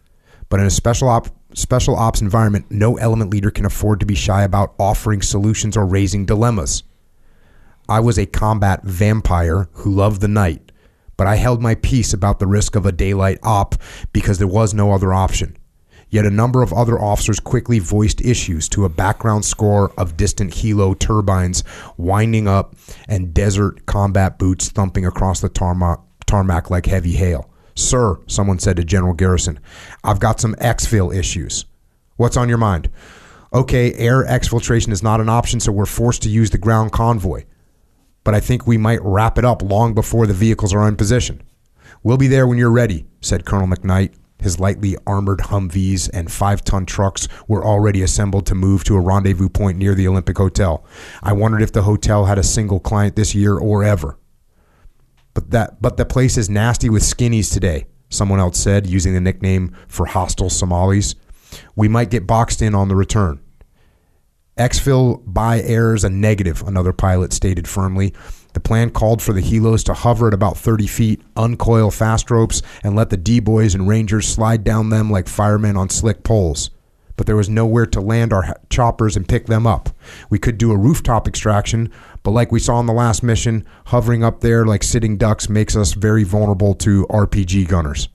[0.49, 4.15] But in a special op special ops environment, no element leader can afford to be
[4.15, 6.83] shy about offering solutions or raising dilemmas.
[7.89, 10.71] I was a combat vampire who loved the night,
[11.17, 13.75] but I held my peace about the risk of a daylight op
[14.13, 15.57] because there was no other option.
[16.09, 20.53] Yet a number of other officers quickly voiced issues to a background score of distant
[20.53, 21.65] helo turbines
[21.97, 22.77] winding up
[23.09, 27.51] and desert combat boots thumping across the tarmac, tarmac like heavy hail.
[27.75, 29.59] Sir, someone said to General Garrison,
[30.05, 31.65] I've got some exfil issues.
[32.17, 32.91] What's on your mind?
[33.55, 37.45] Okay, air exfiltration is not an option, so we're forced to use the ground convoy
[38.25, 41.43] but I think we might wrap it up long before the vehicles are in position.
[42.03, 44.15] We'll be there when you're ready, said Colonel McKnight.
[44.41, 49.01] His lightly armored Humvees and five ton trucks were already assembled to move to a
[49.01, 50.85] rendezvous point near the Olympic Hotel.
[51.23, 54.19] I wondered if the hotel had a single client this year or ever.
[55.35, 57.87] but that but the place is nasty with skinnies today.
[58.09, 61.15] Someone else said, using the nickname for hostile Somalis.
[61.77, 63.41] We might get boxed in on the return.
[64.59, 68.13] Exfil by airs a negative, another pilot stated firmly.
[68.53, 72.61] The plan called for the helos to hover at about 30 feet, uncoil fast ropes,
[72.83, 76.71] and let the D boys and Rangers slide down them like firemen on slick poles.
[77.17, 79.89] But there was nowhere to land our choppers and pick them up.
[80.29, 81.91] We could do a rooftop extraction,
[82.23, 85.77] but like we saw in the last mission, hovering up there like sitting ducks makes
[85.77, 88.09] us very vulnerable to RPG gunners.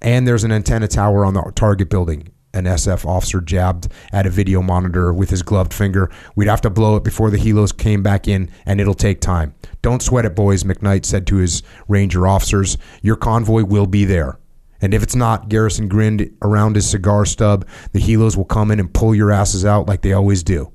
[0.00, 2.32] And there's an antenna tower on the target building.
[2.54, 6.10] An SF officer jabbed at a video monitor with his gloved finger.
[6.36, 9.54] We'd have to blow it before the helos came back in, and it'll take time.
[9.80, 12.76] Don't sweat it, boys, McKnight said to his Ranger officers.
[13.00, 14.38] Your convoy will be there.
[14.82, 17.66] And if it's not, Garrison grinned around his cigar stub.
[17.92, 20.72] The helos will come in and pull your asses out like they always do.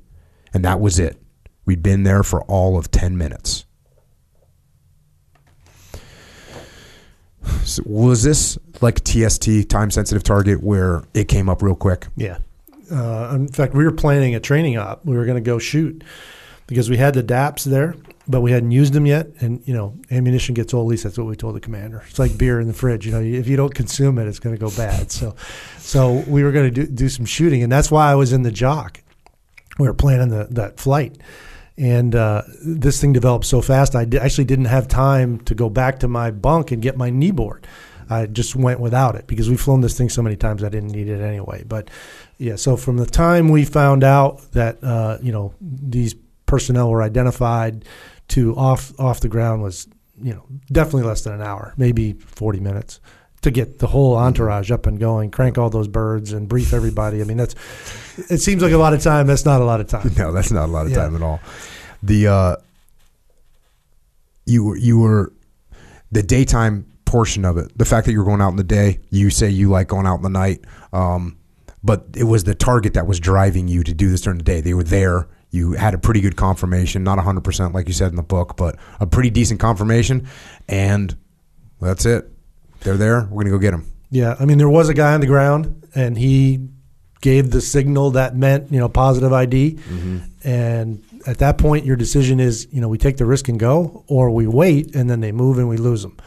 [0.54, 1.22] And that was it.
[1.66, 3.67] We'd been there for all of 10 minutes.
[7.68, 12.08] So was this like TST, time sensitive target, where it came up real quick?
[12.16, 12.38] Yeah.
[12.90, 15.04] Uh, in fact, we were planning a training op.
[15.06, 16.04] We were going to go shoot
[16.68, 17.96] because we had the DAPs there,
[18.28, 19.28] but we hadn't used them yet.
[19.40, 20.88] And, you know, ammunition gets old.
[20.88, 22.04] At least that's what we told the commander.
[22.10, 23.06] It's like beer in the fridge.
[23.06, 25.12] You know, if you don't consume it, it's going to go bad.
[25.12, 25.36] So,
[25.78, 27.64] so we were going to do, do some shooting.
[27.64, 28.98] And that's why I was in the JOC.
[29.80, 31.18] We were planning the, that flight.
[31.78, 35.70] And uh, this thing developed so fast, I d- actually didn't have time to go
[35.70, 37.68] back to my bunk and get my knee board.
[38.10, 40.92] I just went without it because we've flown this thing so many times I didn't
[40.92, 41.64] need it anyway.
[41.68, 41.90] But
[42.38, 46.16] yeah, so from the time we found out that uh, you know these
[46.46, 47.86] personnel were identified
[48.30, 49.88] to off off the ground was
[50.22, 53.02] you know definitely less than an hour, maybe forty minutes
[53.42, 57.22] to get the whole entourage up and going, crank all those birds and brief everybody.
[57.22, 57.56] I mean, that's
[58.30, 59.28] it seems like a lot of time.
[59.28, 60.12] That's not a lot of time.
[60.18, 60.98] No, that's not a lot of Yeah.
[61.04, 61.40] time at all.
[62.04, 62.56] The uh,
[64.46, 65.34] you were you were
[66.12, 67.78] the daytime portion of it.
[67.78, 69.00] The fact that you were going out in the day.
[69.10, 70.62] You say you like going out in the night,
[70.94, 71.38] um,
[71.84, 74.62] but it was the target that was driving you to do this during the day.
[74.62, 75.28] They were there.
[75.50, 78.78] You had a pretty good confirmation, not 100% like you said in the book, but
[79.00, 80.28] a pretty decent confirmation.
[80.68, 81.16] And
[81.80, 82.30] that's it.
[82.82, 83.22] They're there.
[83.22, 83.86] We're going to go get them.
[84.10, 86.70] Yeah, I mean, there was a guy on the ground, and he
[87.22, 89.80] gave the signal that meant you know positive ID.
[90.44, 94.04] And at that point, your decision is you know we take the risk and go,
[94.08, 96.18] or we wait and then they move and we lose them.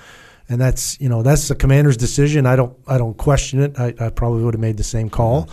[0.48, 2.44] And that's you know that's the commander's decision.
[2.46, 3.78] I don't I don't question it.
[3.78, 5.48] I, I probably would have made the same call,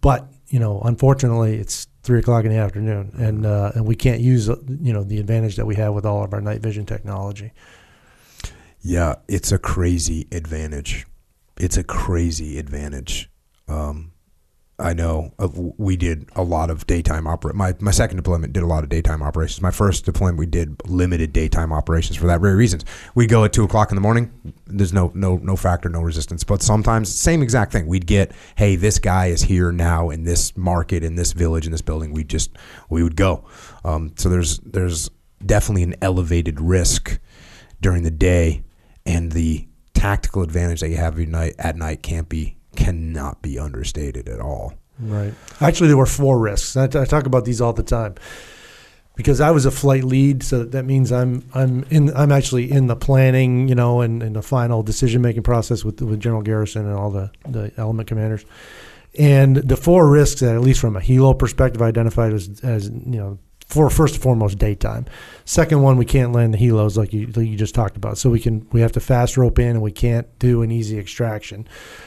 [0.00, 4.20] but you know unfortunately it's three o'clock in the afternoon, and uh, and we can't
[4.20, 7.52] use you know the advantage that we have with all of our night vision technology.
[8.86, 11.08] Yeah, it's a crazy advantage.
[11.58, 13.28] It's a crazy advantage.
[13.66, 14.12] Um,
[14.78, 17.52] I know uh, we did a lot of daytime oper.
[17.52, 19.60] My my second deployment did a lot of daytime operations.
[19.60, 22.84] My first deployment we did limited daytime operations for that very reasons.
[23.16, 24.30] We go at two o'clock in the morning.
[24.66, 26.44] There's no no no factor, no resistance.
[26.44, 27.88] But sometimes same exact thing.
[27.88, 31.72] We'd get, hey, this guy is here now in this market, in this village, in
[31.72, 32.12] this building.
[32.12, 32.56] We just
[32.88, 33.46] we would go.
[33.84, 35.10] Um, so there's there's
[35.44, 37.18] definitely an elevated risk
[37.80, 38.62] during the day,
[39.06, 43.58] and the tactical advantage that you have at night at night can't be cannot be
[43.58, 44.74] understated at all.
[44.98, 45.34] Right.
[45.60, 46.76] Actually, there were four risks.
[46.76, 48.14] I, I talk about these all the time
[49.14, 52.86] because I was a flight lead, so that means I'm I'm in I'm actually in
[52.86, 56.86] the planning, you know, and, and the final decision making process with with General Garrison
[56.86, 58.44] and all the the element commanders.
[59.18, 62.88] And the four risks that, at least from a helo perspective, I identified as as
[62.88, 63.38] you know.
[63.66, 65.06] For first and foremost, daytime.
[65.44, 68.16] Second one, we can't land the helos like you like you just talked about.
[68.16, 70.98] So we can we have to fast rope in, and we can't do an easy
[70.98, 71.66] extraction.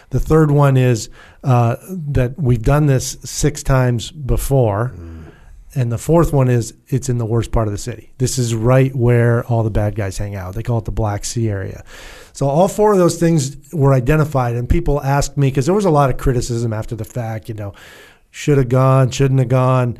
[0.09, 1.09] The third one is
[1.43, 4.93] uh, that we've done this six times before.
[5.75, 8.11] And the fourth one is it's in the worst part of the city.
[8.17, 10.55] This is right where all the bad guys hang out.
[10.55, 11.83] They call it the Black Sea area.
[12.33, 15.85] So all four of those things were identified, and people asked me because there was
[15.85, 17.49] a lot of criticism after the fact.
[17.49, 17.73] You know,
[18.31, 19.99] should have gone, shouldn't have gone.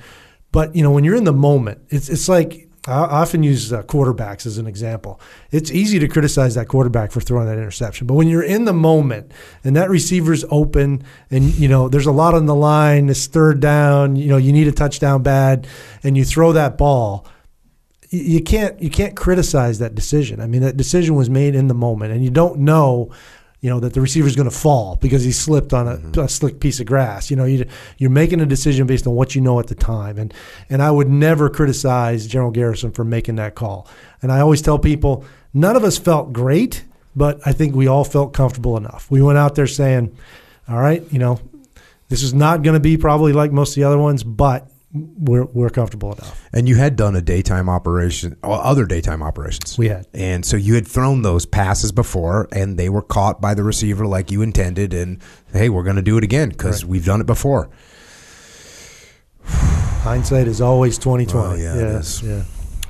[0.52, 3.84] But you know, when you're in the moment, it's it's like I often use uh,
[3.84, 5.20] quarterbacks as an example.
[5.52, 8.74] It's easy to criticize that quarterback for throwing that interception, but when you're in the
[8.74, 9.32] moment
[9.64, 13.60] and that receiver's open, and you know there's a lot on the line, it's third
[13.60, 15.68] down, you know you need a touchdown bad,
[16.04, 17.28] and you throw that ball,
[18.10, 20.40] you, you can't you can't criticize that decision.
[20.42, 23.12] I mean that decision was made in the moment, and you don't know
[23.62, 26.20] you know that the receiver's going to fall because he slipped on a, mm-hmm.
[26.20, 27.30] a slick piece of grass.
[27.30, 27.66] You know, you,
[27.98, 30.34] you're making a decision based on what you know at the time, and
[30.70, 33.88] and I would never criticize General Garrison for making that call.
[34.22, 36.86] And I always tell people, none of us felt great,
[37.16, 39.10] but I think we all felt comfortable enough.
[39.12, 40.16] We went out there saying,
[40.68, 41.40] "All right, you know,
[42.08, 45.46] this is not going to be probably like most of the other ones, but we're
[45.46, 46.48] we're comfortable enough.
[46.52, 49.78] And you had done a daytime operation, other daytime operations.
[49.78, 50.08] We had.
[50.14, 54.06] And so you had thrown those passes before, and they were caught by the receiver
[54.06, 54.94] like you intended.
[54.94, 55.22] And
[55.54, 57.70] hey, we're going to do it again because we've done it before.
[59.44, 61.64] Hindsight is always twenty twenty.
[61.64, 62.24] Well, yeah, is.
[62.24, 62.44] yeah.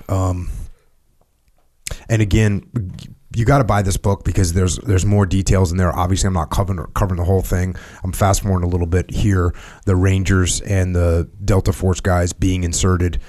[0.07, 0.49] Um,
[2.07, 2.69] and again,
[3.35, 5.95] you got to buy this book because there's there's more details in there.
[5.95, 7.75] Obviously, I'm not covering covering the whole thing.
[8.03, 9.53] I'm fast forwarding a little bit here.
[9.85, 13.19] The Rangers and the Delta Force guys being inserted.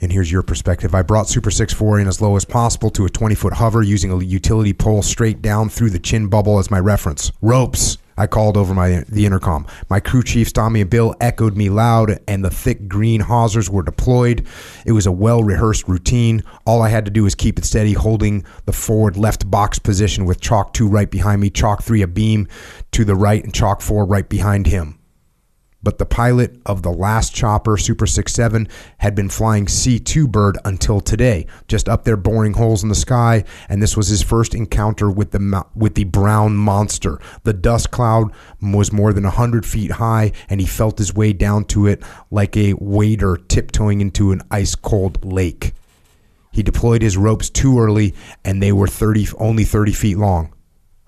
[0.00, 0.96] And here's your perspective.
[0.96, 4.10] I brought Super 6-4 in as low as possible to a 20 foot hover using
[4.10, 7.30] a utility pole straight down through the chin bubble as my reference.
[7.40, 7.98] Ropes.
[8.22, 9.66] I called over my the intercom.
[9.90, 13.82] My crew chiefs, Tommy and Bill, echoed me loud, and the thick green hawsers were
[13.82, 14.46] deployed.
[14.86, 16.44] It was a well rehearsed routine.
[16.64, 20.24] All I had to do was keep it steady, holding the forward left box position
[20.24, 22.46] with chalk two right behind me, chalk three a beam
[22.92, 25.01] to the right, and chalk four right behind him
[25.82, 28.68] but the pilot of the last chopper, Super 67,
[28.98, 32.94] had been flying C 2 Bird until today, just up there boring holes in the
[32.94, 37.18] sky, and this was his first encounter with the with the brown monster.
[37.42, 41.64] The dust cloud was more than 100 feet high, and he felt his way down
[41.66, 45.74] to it like a wader tiptoeing into an ice cold lake.
[46.52, 48.14] He deployed his ropes too early,
[48.44, 50.52] and they were 30, only 30 feet long.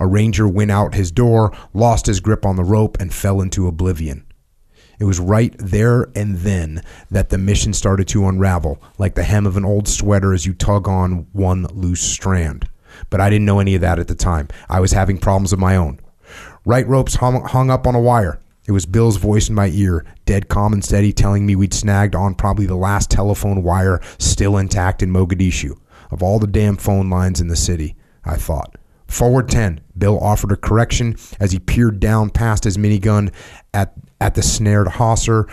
[0.01, 3.69] A ranger went out his door, lost his grip on the rope, and fell into
[3.69, 4.25] oblivion.
[5.05, 9.47] It was right there and then that the mission started to unravel, like the hem
[9.47, 12.71] of an old sweater as you tug on one loose strand.
[13.11, 14.49] But I didn't know any of that at the time.
[14.67, 16.01] I was having problems of my own.
[16.65, 18.41] Right ropes hung, hung up on a wire.
[18.67, 22.15] It was Bill's voice in my ear, dead calm and steady, telling me we'd snagged
[22.15, 25.77] on probably the last telephone wire still intact in Mogadishu.
[26.11, 27.95] Of all the damn phone lines in the city,
[28.25, 28.77] I thought.
[29.15, 29.81] Forward 10.
[29.97, 33.33] Bill offered a correction as he peered down past his minigun
[33.73, 35.47] at, at the snared hawser,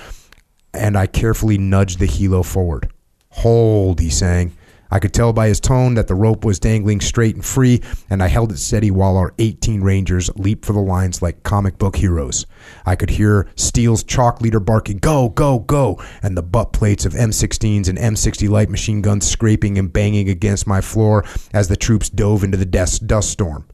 [0.73, 2.91] and I carefully nudged the helo forward.
[3.29, 4.53] Hold, he sang.
[4.91, 8.21] I could tell by his tone that the rope was dangling straight and free, and
[8.21, 11.95] I held it steady while our 18 Rangers leaped for the lines like comic book
[11.95, 12.45] heroes.
[12.85, 17.13] I could hear Steele's chalk leader barking, Go, go, go, and the butt plates of
[17.13, 21.23] M16s and M60 light machine guns scraping and banging against my floor
[21.53, 23.65] as the troops dove into the dust, dust storm.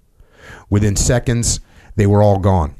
[0.70, 1.60] Within seconds,
[1.96, 2.76] they were all gone.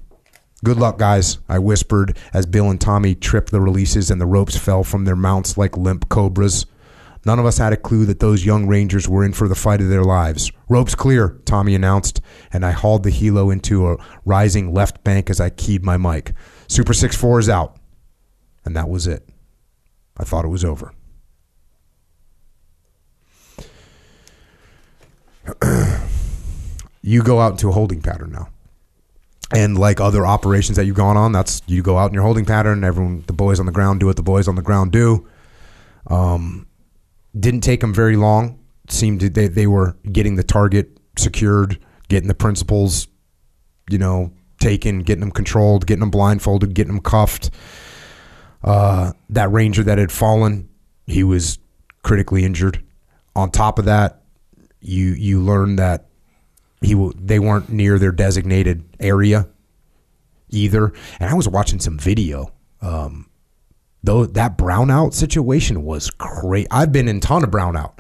[0.64, 4.58] Good luck, guys, I whispered as Bill and Tommy tripped the releases and the ropes
[4.58, 6.66] fell from their mounts like limp cobras.
[7.28, 9.82] None of us had a clue that those young Rangers were in for the fight
[9.82, 10.50] of their lives.
[10.70, 12.22] Ropes clear, Tommy announced,
[12.54, 16.32] and I hauled the helo into a rising left bank as I keyed my mic.
[16.70, 17.76] Super 6 4 is out.
[18.64, 19.28] And that was it.
[20.16, 20.94] I thought it was over.
[27.02, 28.48] you go out into a holding pattern now.
[29.54, 32.46] And like other operations that you've gone on, that's you go out in your holding
[32.46, 32.86] pattern.
[32.86, 35.28] Everyone, the boys on the ground do what the boys on the ground do.
[36.10, 36.67] Um,
[37.40, 38.60] didn't take them very long.
[38.90, 43.08] Seemed they they were getting the target secured, getting the principals,
[43.90, 47.50] you know, taken, getting them controlled, getting them blindfolded, getting them cuffed.
[48.64, 50.70] Uh, that ranger that had fallen,
[51.06, 51.60] he was
[52.04, 52.84] critically injured.
[53.36, 54.24] On top of that,
[54.80, 56.08] you you learn that
[56.82, 59.48] he w- they weren't near their designated area
[60.50, 60.94] either.
[61.20, 62.52] And I was watching some video.
[62.82, 63.27] Um,
[64.04, 66.68] though that brownout situation was great.
[66.72, 67.94] I've been in ton of brownout.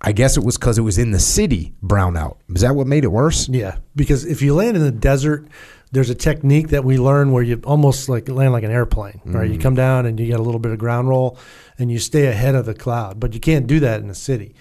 [0.00, 2.36] I guess it was because it was in the city brownout.
[2.54, 3.48] Is that what made it worse?
[3.48, 5.48] Yeah, because if you land in the desert,
[5.90, 9.50] there's a technique that we learn where you almost like land like an airplane, right?
[9.50, 9.62] You mm.
[9.62, 11.38] come down and you get a little bit of ground roll,
[11.78, 14.54] and you stay ahead of the cloud, but you can't do that in the city.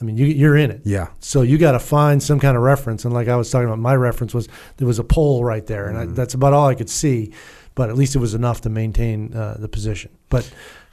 [0.00, 0.82] I mean, you, you're in it.
[0.84, 1.08] Yeah.
[1.20, 3.78] So you got to find some kind of reference, and like I was talking about,
[3.78, 6.14] my reference was there was a pole right there, and I, mm.
[6.14, 7.32] that's about all I could see,
[7.74, 10.10] but at least it was enough to maintain uh, the position.
[10.28, 10.50] But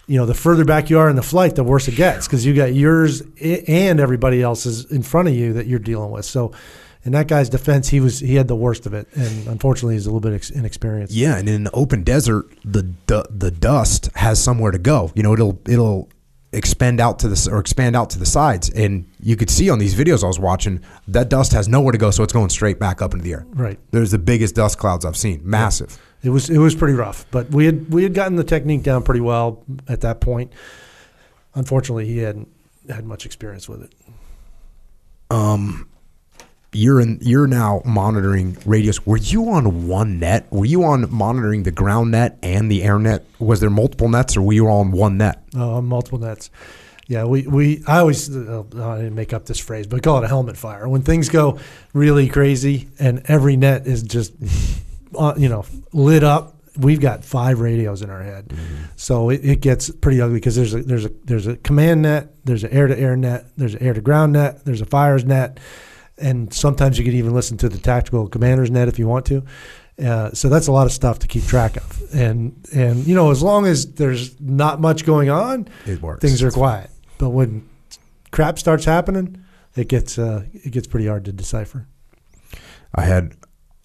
[0.08, 2.44] you know, the further back you are in the flight, the worse it gets because
[2.44, 6.26] you got yours and everybody else's in front of you that you're dealing with.
[6.26, 6.52] So,
[7.04, 10.06] in that guy's defense, he was he had the worst of it, and unfortunately, he's
[10.06, 11.14] a little bit ex- inexperienced.
[11.14, 15.12] Yeah, and in the open desert, the du- the dust has somewhere to go.
[15.16, 16.10] You know, it'll it'll
[16.52, 19.80] expand out to the or expand out to the sides, and you could see on
[19.80, 22.80] these videos I was watching that dust has nowhere to go, so it's going straight
[22.80, 23.46] back up into the air.
[23.52, 23.80] Right.
[23.92, 26.00] There's the biggest dust clouds I've seen, massive.
[26.22, 29.04] It was it was pretty rough, but we had we had gotten the technique down
[29.04, 30.52] pretty well at that point.
[31.56, 32.50] Unfortunately, he hadn't
[32.90, 33.94] had much experience with it.
[35.32, 35.90] Um,
[36.74, 37.20] you're in.
[37.22, 39.06] You're now monitoring radios.
[39.06, 40.52] Were you on one net?
[40.52, 43.26] Were you on monitoring the ground net and the air net?
[43.40, 45.42] Was there multiple nets, or were you all on one net?
[45.56, 46.52] Uh, multiple nets.
[47.08, 50.20] Yeah, we, we I always uh, I didn't make up this phrase, but we call
[50.20, 50.88] it a helmet fire.
[50.88, 51.58] When things go
[51.92, 54.34] really crazy and every net is just
[55.18, 58.54] uh, you know lit up, we've got five radios in our head,
[58.96, 62.34] so it, it gets pretty ugly because there's a there's a there's a command net,
[62.46, 65.26] there's an air to air net, there's an air to ground net, there's a fires
[65.26, 65.60] net,
[66.18, 69.44] and sometimes you can even listen to the tactical commander's net if you want to.
[70.04, 73.32] Uh, so that's a lot of stuff to keep track of, and and you know
[73.32, 76.22] as long as there's not much going on, It works.
[76.22, 76.90] things are quiet.
[77.18, 77.68] But when
[78.32, 79.44] crap starts happening,
[79.76, 81.86] it gets uh, it gets pretty hard to decipher.
[82.96, 83.34] I had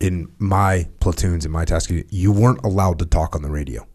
[0.00, 3.86] in my platoons in my task unit, you weren't allowed to talk on the radio.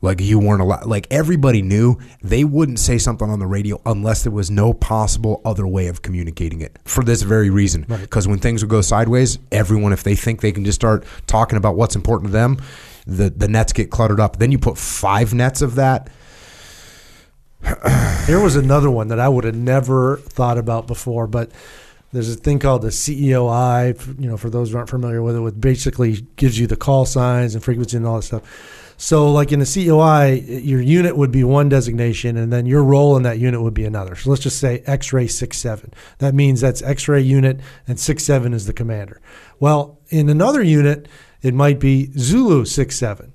[0.00, 0.86] Like you weren't allowed.
[0.86, 5.40] Like everybody knew they wouldn't say something on the radio unless there was no possible
[5.44, 6.78] other way of communicating it.
[6.84, 8.00] For this very reason, Right.
[8.00, 11.56] because when things would go sideways, everyone, if they think they can just start talking
[11.56, 12.58] about what's important to them,
[13.08, 14.38] the the nets get cluttered up.
[14.38, 16.10] Then you put five nets of that.
[18.26, 21.50] There was another one that I would have never thought about before, but
[22.12, 24.20] there's a thing called the CEOI.
[24.20, 27.04] You know, for those who aren't familiar with it, which basically gives you the call
[27.04, 28.84] signs and frequency and all that stuff.
[29.00, 33.16] So, like in the CEOI, your unit would be one designation, and then your role
[33.16, 34.16] in that unit would be another.
[34.16, 35.92] So let's just say X-ray six seven.
[36.18, 39.20] That means that's X-ray unit, and six seven is the commander.
[39.60, 41.06] Well, in another unit,
[41.42, 43.34] it might be Zulu six seven.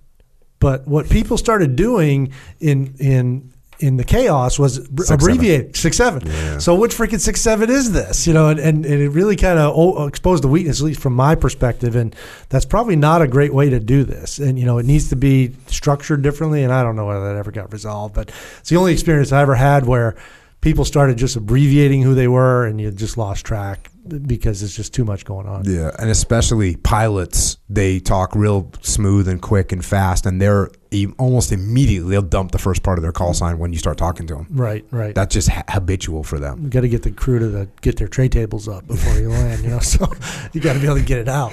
[0.59, 5.23] But what people started doing in in in the chaos was abr- seven.
[5.23, 6.25] abbreviate six seven.
[6.25, 6.57] Yeah.
[6.57, 8.27] So which freaking six seven is this?
[8.27, 11.13] You know, and, and, and it really kind of exposed the weakness, at least from
[11.13, 11.95] my perspective.
[11.95, 12.15] And
[12.49, 14.39] that's probably not a great way to do this.
[14.39, 16.63] And you know, it needs to be structured differently.
[16.63, 19.41] And I don't know whether that ever got resolved, but it's the only experience I
[19.41, 20.15] ever had where
[20.61, 23.89] people started just abbreviating who they were, and you just lost track
[24.27, 25.63] because it's just too much going on.
[25.65, 30.69] Yeah, and especially pilots, they talk real smooth and quick and fast, and they're
[31.17, 34.27] almost immediately they'll dump the first part of their call sign when you start talking
[34.27, 34.47] to them.
[34.51, 35.15] Right, right.
[35.15, 36.63] That's just ha- habitual for them.
[36.63, 39.29] you got to get the crew to the, get their tray tables up before you
[39.29, 39.79] land, you know.
[39.83, 40.11] So
[40.53, 41.51] you got to be able to get it out.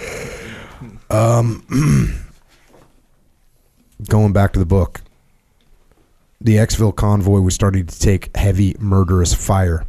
[1.08, 1.64] Um,
[4.08, 5.02] Going back to the book,
[6.40, 9.84] the Exfil convoy was starting to take heavy, murderous fire.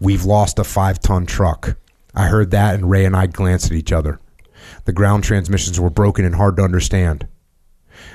[0.00, 1.76] We've lost a five ton truck.
[2.14, 4.20] I heard that, and Ray and I glanced at each other.
[4.84, 7.26] The ground transmissions were broken and hard to understand.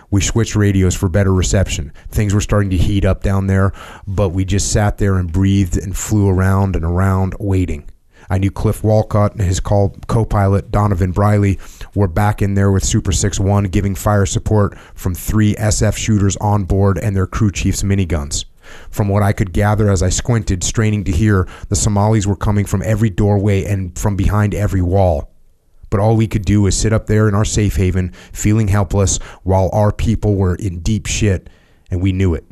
[0.09, 1.91] We switched radios for better reception.
[2.09, 3.71] Things were starting to heat up down there,
[4.07, 7.89] but we just sat there and breathed and flew around and around, waiting.
[8.29, 9.89] I knew Cliff Wolcott and his co
[10.29, 11.59] pilot, Donovan Briley,
[11.95, 16.37] were back in there with Super 6 1, giving fire support from three SF shooters
[16.37, 18.45] on board and their crew chief's miniguns.
[18.89, 22.65] From what I could gather as I squinted, straining to hear, the Somalis were coming
[22.65, 25.31] from every doorway and from behind every wall.
[25.89, 29.17] But all we could do was sit up there in our safe haven, feeling helpless,
[29.43, 31.49] while our people were in deep shit,
[31.89, 32.45] and we knew it.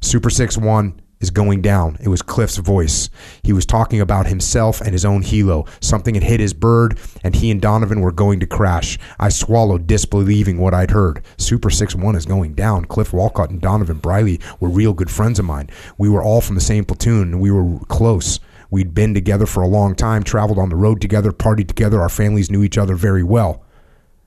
[0.00, 1.96] Super 6 1 is going down.
[2.00, 3.08] It was Cliff's voice.
[3.42, 5.66] He was talking about himself and his own helo.
[5.82, 8.98] Something had hit his bird, and he and Donovan were going to crash.
[9.18, 11.24] I swallowed, disbelieving what I'd heard.
[11.38, 12.84] Super 6 1 is going down.
[12.84, 15.70] Cliff Wolcott and Donovan Briley were real good friends of mine.
[15.96, 18.38] We were all from the same platoon, and we were close.
[18.70, 22.00] We'd been together for a long time, traveled on the road together, partied together.
[22.00, 23.62] Our families knew each other very well.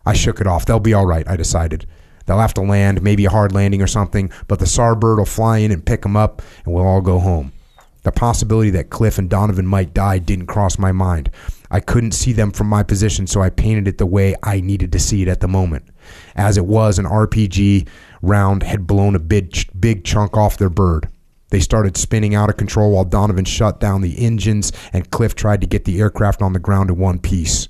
[0.05, 0.65] I shook it off.
[0.65, 1.85] They'll be all right, I decided.
[2.27, 5.25] They'll have to land, maybe a hard landing or something, but the CSAR bird will
[5.25, 7.53] fly in and pick them up, and we'll all go home.
[8.03, 11.31] The possibility that Cliff and Donovan might die didn't cross my mind.
[11.71, 14.91] I couldn't see them from my position, so I painted it the way I needed
[14.91, 15.85] to see it at the moment.
[16.35, 17.87] As it was, an RPG
[18.21, 21.09] round had blown a big, big chunk off their bird.
[21.49, 25.61] They started spinning out of control while Donovan shut down the engines and Cliff tried
[25.61, 27.67] to get the aircraft on the ground in one piece.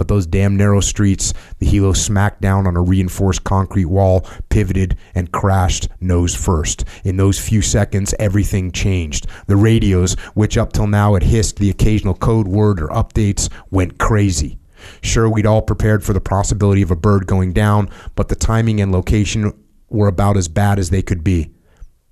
[0.00, 4.96] But those damn narrow streets, the helo smacked down on a reinforced concrete wall, pivoted,
[5.14, 6.86] and crashed nose first.
[7.04, 9.26] In those few seconds, everything changed.
[9.46, 13.98] The radios, which up till now had hissed the occasional code word or updates, went
[13.98, 14.58] crazy.
[15.02, 18.80] Sure, we'd all prepared for the possibility of a bird going down, but the timing
[18.80, 19.52] and location
[19.90, 21.50] were about as bad as they could be.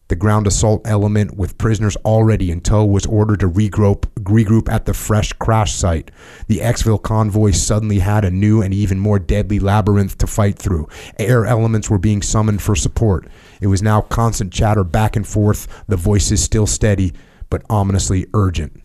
[0.08, 4.86] The ground assault element with prisoners already in tow was ordered to regroup, regroup at
[4.86, 6.10] the fresh crash site.
[6.46, 10.88] The Exfil convoy suddenly had a new and even more deadly labyrinth to fight through.
[11.18, 13.28] Air elements were being summoned for support.
[13.60, 17.12] It was now constant chatter back and forth, the voices still steady,
[17.50, 18.80] but ominously urgent.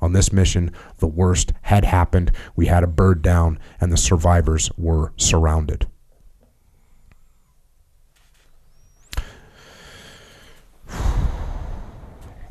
[0.00, 2.32] On this mission, the worst had happened.
[2.54, 5.86] We had a bird down, and the survivors were surrounded.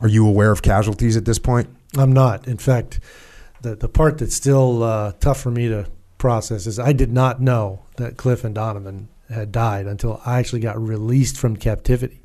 [0.01, 1.69] Are you aware of casualties at this point?
[1.97, 2.47] I'm not.
[2.47, 2.99] In fact,
[3.61, 7.41] the the part that's still uh, tough for me to process is I did not
[7.41, 12.21] know that Cliff and Donovan had died until I actually got released from captivity,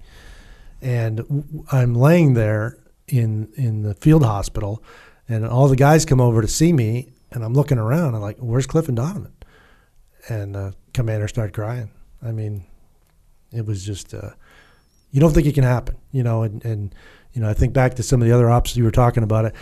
[0.82, 4.82] and I'm laying there in in the field hospital,
[5.28, 8.14] and all the guys come over to see me, and I'm looking around.
[8.14, 9.32] I'm like, "Where's Cliff and Donovan?"
[10.28, 11.90] and uh, commander started crying.
[12.22, 12.64] I mean,
[13.52, 14.30] it was just uh,
[15.10, 16.42] you don't think it can happen, you know.
[16.42, 16.94] And, and
[17.32, 19.44] you know, I think back to some of the other ops you were talking about
[19.44, 19.54] it.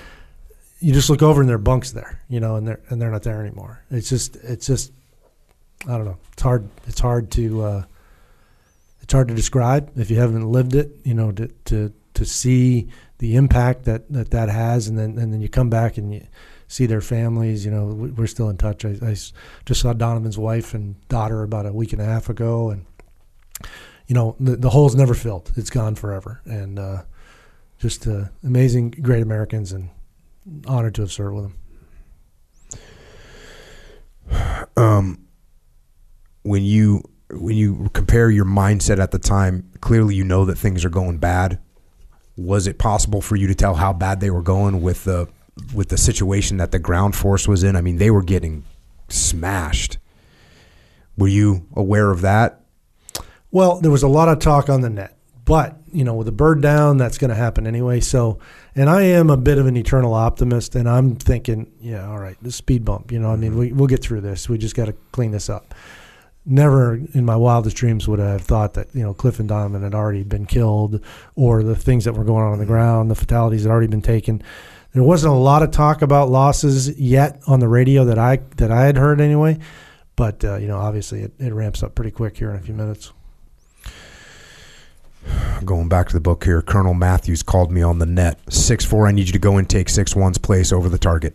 [0.80, 3.22] You just look over and their bunks there, you know, and they're and they're not
[3.22, 3.82] there anymore.
[3.90, 4.92] It's just it's just
[5.86, 6.18] I don't know.
[6.32, 6.68] It's hard.
[6.86, 7.84] It's hard to uh,
[9.02, 10.90] it's hard to describe if you haven't lived it.
[11.04, 12.88] You know, to to to see
[13.18, 16.26] the impact that that, that has, and then and then you come back and you
[16.68, 17.64] see their families.
[17.64, 18.84] You know, we're still in touch.
[18.84, 22.70] I, I just saw Donovan's wife and daughter about a week and a half ago,
[22.70, 22.84] and
[24.08, 25.52] you know the, the hole's never filled.
[25.56, 27.02] It's gone forever, and uh,
[27.78, 29.90] just uh, amazing, great Americans, and
[30.66, 31.54] honored to have served with them.
[34.76, 35.26] Um,
[36.42, 40.84] when you when you compare your mindset at the time, clearly you know that things
[40.84, 41.58] are going bad.
[42.36, 45.28] Was it possible for you to tell how bad they were going with the
[45.74, 47.76] with the situation that the ground force was in.
[47.76, 48.64] I mean, they were getting
[49.08, 49.98] smashed.
[51.16, 52.60] Were you aware of that?
[53.50, 56.32] Well, there was a lot of talk on the net, but you know, with a
[56.32, 58.00] bird down, that's going to happen anyway.
[58.00, 58.38] So,
[58.74, 62.36] and I am a bit of an eternal optimist, and I'm thinking, yeah, all right,
[62.42, 63.10] the speed bump.
[63.10, 64.48] You know, I mean, we, we'll get through this.
[64.48, 65.74] We just got to clean this up.
[66.44, 69.82] Never in my wildest dreams would I have thought that you know Cliff and Donovan
[69.82, 71.02] had already been killed,
[71.34, 74.02] or the things that were going on on the ground, the fatalities had already been
[74.02, 74.42] taken.
[74.92, 78.70] There wasn't a lot of talk about losses yet on the radio that I that
[78.70, 79.58] I had heard anyway,
[80.16, 82.74] but uh, you know, obviously it, it ramps up pretty quick here in a few
[82.74, 83.12] minutes.
[85.64, 88.38] Going back to the book here, Colonel Matthews called me on the net.
[88.48, 91.34] Six four, I need you to go and take six one's place over the target.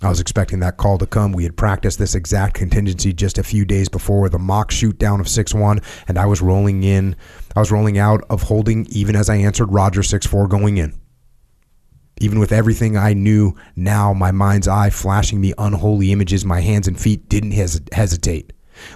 [0.00, 1.32] I was expecting that call to come.
[1.32, 4.96] We had practiced this exact contingency just a few days before with a mock shoot
[4.96, 7.16] down of 6 1, and I was rolling in.
[7.56, 10.94] I was rolling out of holding even as I answered Roger 6 4 going in.
[12.20, 16.86] Even with everything I knew now, my mind's eye flashing me unholy images, my hands
[16.86, 18.52] and feet didn't hes- hesitate.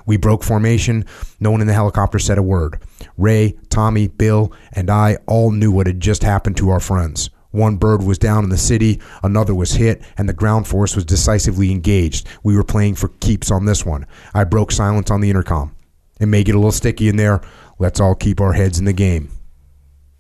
[0.07, 1.05] We broke formation.
[1.41, 2.81] No one in the helicopter said a word.
[3.17, 7.31] Ray, Tommy, Bill, and I all knew what had just happened to our friends.
[7.53, 11.05] One bird was down in the city, another was hit, and the ground force was
[11.05, 12.27] decisively engaged.
[12.43, 14.07] We were playing for keeps on this one.
[14.33, 15.77] I broke silence on the intercom.
[16.19, 17.43] It may get a little sticky in there.
[17.79, 19.31] Let's all keep our heads in the game.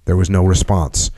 [0.05, 1.10] There was no response.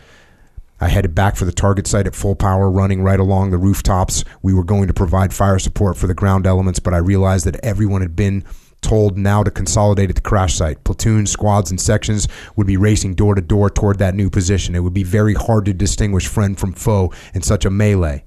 [0.81, 4.25] I headed back for the target site at full power, running right along the rooftops.
[4.43, 7.65] We were going to provide fire support for the ground elements, but I realized that
[7.65, 8.45] everyone had been
[8.81, 10.85] told now to consolidate at the crash site.
[10.85, 14.75] Platoons, squads, and sections would be racing door to door toward that new position.
[14.75, 18.25] It would be very hard to distinguish friend from foe in such a melee.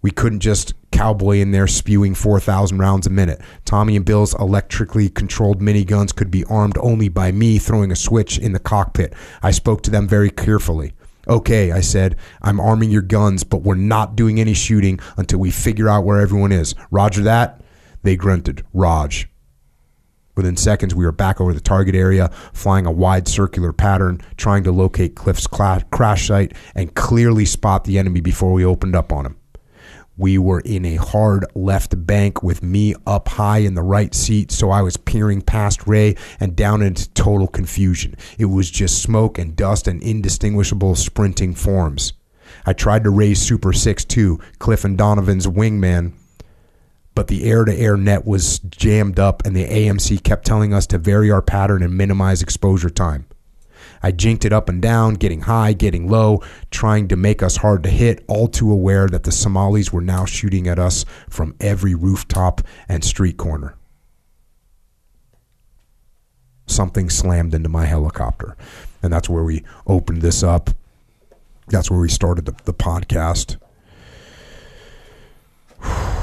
[0.00, 3.40] We couldn't just cowboy in there spewing 4,000 rounds a minute.
[3.64, 8.38] Tommy and Bill's electrically controlled miniguns could be armed only by me throwing a switch
[8.38, 9.12] in the cockpit.
[9.42, 10.92] I spoke to them very carefully.
[11.26, 15.50] Okay, I said, I'm arming your guns, but we're not doing any shooting until we
[15.50, 16.74] figure out where everyone is.
[16.90, 17.60] Roger that?
[18.02, 18.64] They grunted.
[18.72, 19.28] Raj.
[20.36, 24.62] Within seconds, we were back over the target area, flying a wide circular pattern, trying
[24.62, 29.26] to locate Cliff's crash site and clearly spot the enemy before we opened up on
[29.26, 29.36] him.
[30.18, 34.50] We were in a hard left bank with me up high in the right seat,
[34.50, 38.16] so I was peering past Ray and down into total confusion.
[38.36, 42.14] It was just smoke and dust and indistinguishable sprinting forms.
[42.66, 46.14] I tried to raise Super 6 2, Cliff and Donovan's wingman,
[47.14, 50.88] but the air to air net was jammed up and the AMC kept telling us
[50.88, 53.26] to vary our pattern and minimize exposure time.
[54.02, 57.82] I jinked it up and down, getting high, getting low, trying to make us hard
[57.84, 61.94] to hit, all too aware that the Somalis were now shooting at us from every
[61.94, 63.74] rooftop and street corner.
[66.66, 68.56] Something slammed into my helicopter.
[69.02, 70.70] And that's where we opened this up.
[71.68, 73.56] That's where we started the, the podcast.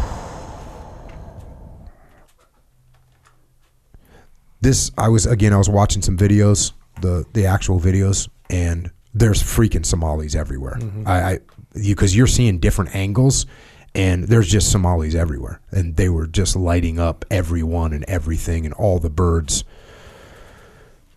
[4.62, 9.42] this I was again I was watching some videos the the actual videos, and there's
[9.42, 10.76] freaking Somalis everywhere.
[10.80, 11.08] Mm-hmm.
[11.08, 11.40] I, I
[11.74, 13.46] because you, you're seeing different angles,
[13.94, 18.74] and there's just Somalis everywhere, and they were just lighting up everyone and everything and
[18.74, 19.64] all the birds.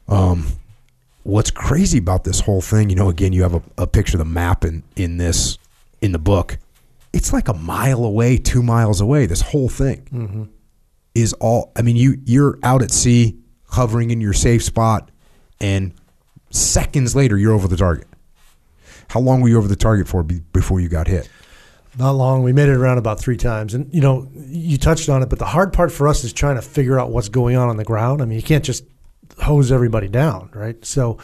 [0.08, 0.46] Um,
[1.24, 4.20] what's crazy about this whole thing, you know, again, you have a, a picture of
[4.20, 5.58] the map in in this
[6.00, 6.58] in the book.
[7.12, 9.26] It's like a mile away, two miles away.
[9.26, 10.44] This whole thing mm-hmm.
[11.14, 11.72] is all.
[11.76, 13.38] I mean, you you're out at sea,
[13.70, 15.10] hovering in your safe spot
[15.60, 15.94] and
[16.50, 18.06] seconds later you're over the target.
[19.08, 21.28] How long were you over the target for before you got hit?
[21.98, 22.42] Not long.
[22.42, 25.28] We made it around about three times, and you know, you touched on it.
[25.28, 27.76] But the hard part for us is trying to figure out what's going on on
[27.76, 28.22] the ground.
[28.22, 28.84] I mean, you can't just
[29.42, 30.82] hose everybody down, right?
[30.84, 31.18] So,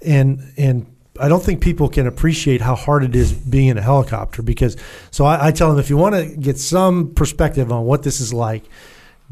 [0.00, 0.86] and and
[1.20, 4.76] I don't think people can appreciate how hard it is being in a helicopter because.
[5.10, 8.20] So I, I tell them if you want to get some perspective on what this
[8.20, 8.64] is like,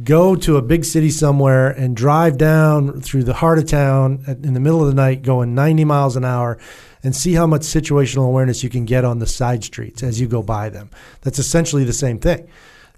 [0.03, 4.55] go to a big city somewhere and drive down through the heart of town in
[4.55, 6.59] the middle of the night, going 90 miles an hour,
[7.03, 10.27] and see how much situational awareness you can get on the side streets as you
[10.27, 10.91] go by them.
[11.21, 12.49] That's essentially the same thing.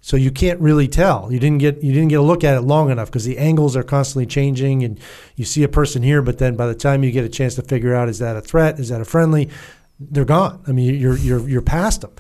[0.01, 1.32] So you can't really tell.
[1.32, 3.77] You didn't get you didn't get a look at it long enough because the angles
[3.77, 5.01] are constantly changing, and
[5.35, 7.62] you see a person here, but then by the time you get a chance to
[7.62, 9.51] figure out is that a threat, is that a friendly,
[9.98, 10.62] they're gone.
[10.68, 12.12] I mean, you're you're you're past them.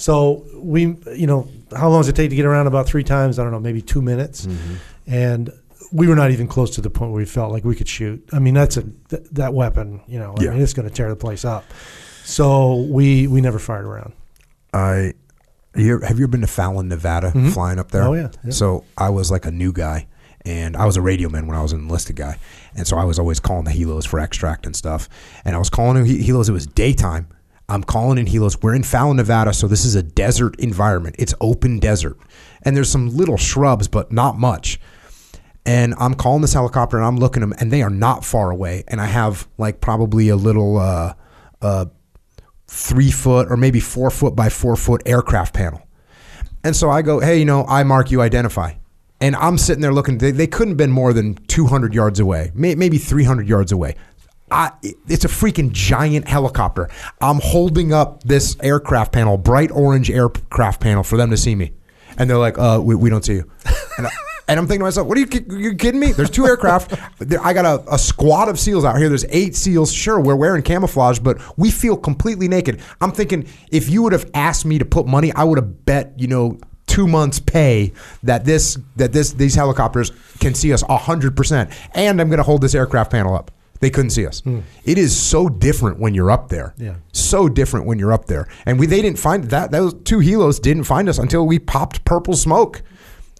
[0.00, 2.68] So we, you know, how long does it take to get around?
[2.68, 3.40] About three times.
[3.40, 4.46] I don't know, maybe two minutes,
[5.08, 5.50] and
[5.90, 8.22] we were not even close to the point where we felt like we could shoot.
[8.32, 10.00] I mean, that's a th- that weapon.
[10.06, 10.50] You know, I Yeah.
[10.50, 11.64] mean, it's going to tear the place up.
[12.24, 14.12] So we we never fired around.
[14.72, 15.14] I
[15.74, 17.52] you have you ever been to Fallon, Nevada, Mhm.
[17.52, 18.04] flying up there?
[18.04, 18.52] Oh, yeah, yeah.
[18.52, 20.06] So I was like a new guy,
[20.44, 22.36] and I was a radio man when I was an enlisted guy,
[22.76, 25.08] and so I was always calling the helos for extract and stuff.
[25.44, 26.48] And I was calling in he- helos.
[26.48, 27.26] It was daytime.
[27.68, 28.62] I'm calling in helos.
[28.62, 31.16] We're in Fallon, Nevada, so this is a desert environment.
[31.18, 32.16] It's open desert,
[32.62, 34.80] and there's some little shrubs, but not much.
[35.66, 38.50] And I'm calling this helicopter, and I'm looking at them, and they are not far
[38.50, 38.84] away.
[38.88, 40.78] And I have like probably a little.
[40.78, 41.14] Uh,
[41.60, 41.86] uh,
[42.68, 45.82] three foot or maybe four foot by four foot aircraft panel.
[46.62, 48.74] And so I go, hey, you know, I mark you identify.
[49.20, 52.52] And I'm sitting there looking, they, they couldn't have been more than 200 yards away,
[52.54, 53.96] may, maybe 300 yards away.
[54.50, 54.72] I,
[55.08, 56.88] it's a freaking giant helicopter.
[57.20, 61.72] I'm holding up this aircraft panel, bright orange aircraft panel for them to see me.
[62.16, 63.50] And they're like, uh, we, we don't see you.
[63.98, 64.10] And, I,
[64.48, 66.12] and I'm thinking to myself, what are you, you kidding me?
[66.12, 66.94] There's two aircraft.
[67.42, 69.08] I got a, a squad of SEALs out here.
[69.08, 69.92] There's eight SEALs.
[69.92, 72.80] Sure, we're wearing camouflage, but we feel completely naked.
[73.00, 76.14] I'm thinking if you would have asked me to put money, I would have bet,
[76.18, 77.92] you know, two months pay
[78.22, 80.10] that this that this these helicopters
[80.40, 81.70] can see us hundred percent.
[81.94, 83.50] And I'm gonna hold this aircraft panel up.
[83.80, 84.42] They couldn't see us.
[84.84, 86.74] It is so different when you're up there.
[86.78, 86.96] Yeah.
[87.12, 88.48] So different when you're up there.
[88.66, 92.04] And we they didn't find that those two helos didn't find us until we popped
[92.04, 92.82] purple smoke.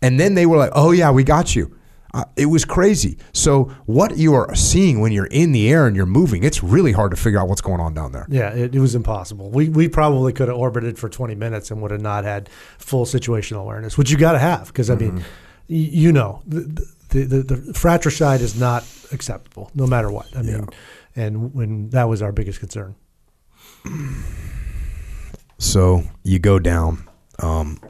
[0.01, 1.75] And then they were like, "Oh yeah, we got you."
[2.15, 3.19] Uh, it was crazy.
[3.35, 6.93] So what you are seeing when you're in the air and you're moving, it's really
[6.93, 8.27] hard to figure out what's going on down there.
[8.31, 9.51] Yeah, it, it was impossible.
[9.51, 12.49] We we probably could have orbited for 20 minutes and would have not had
[12.79, 15.25] full situational awareness, which you got to have because I mean, y-
[15.69, 20.35] you know, the, the the the fratricide is not acceptable no matter what.
[20.37, 20.69] I mean,
[21.17, 22.95] and when that was our biggest concern.
[25.59, 27.09] So you go down.
[27.41, 27.81] Um,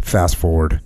[0.00, 0.80] fast forward.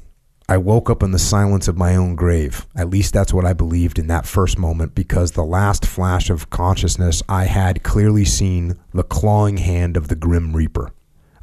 [0.47, 2.67] I woke up in the silence of my own grave.
[2.77, 6.51] At least that's what I believed in that first moment because the last flash of
[6.51, 10.93] consciousness I had clearly seen the clawing hand of the Grim Reaper.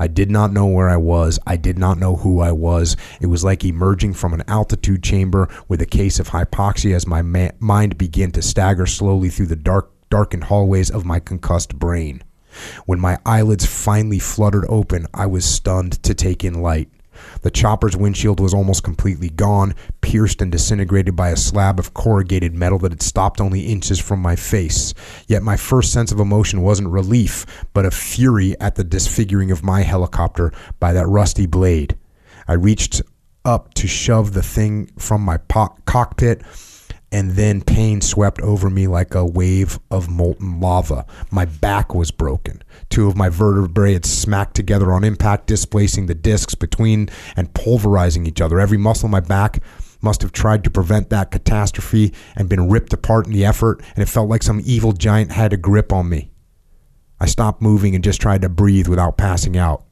[0.02, 1.38] I did not know where I was.
[1.46, 2.98] I did not know who I was.
[3.20, 7.22] It was like emerging from an altitude chamber with a case of hypoxia as my
[7.22, 12.24] ma- mind began to stagger slowly through the dark, darkened hallways of my concussed brain.
[12.88, 16.90] When my eyelids finally fluttered open, I was stunned to take in light.
[17.42, 22.54] The chopper's windshield was almost completely gone, pierced and disintegrated by a slab of corrugated
[22.54, 24.94] metal that had stopped only inches from my face.
[25.28, 29.64] Yet my first sense of emotion wasn't relief, but a fury at the disfiguring of
[29.64, 31.98] my helicopter by that rusty blade.
[32.48, 33.02] I reached
[33.44, 36.44] up to shove the thing from my po- cockpit,
[37.12, 41.06] and then pain swept over me like a wave of molten lava.
[41.30, 42.64] My back was broken.
[42.90, 48.26] Two of my vertebrae had smacked together on impact, displacing the discs between and pulverizing
[48.26, 48.60] each other.
[48.60, 49.62] Every muscle in my back
[50.02, 54.02] must have tried to prevent that catastrophe and been ripped apart in the effort, and
[54.02, 56.32] it felt like some evil giant had a grip on me.
[57.20, 59.86] I stopped moving and just tried to breathe without passing out.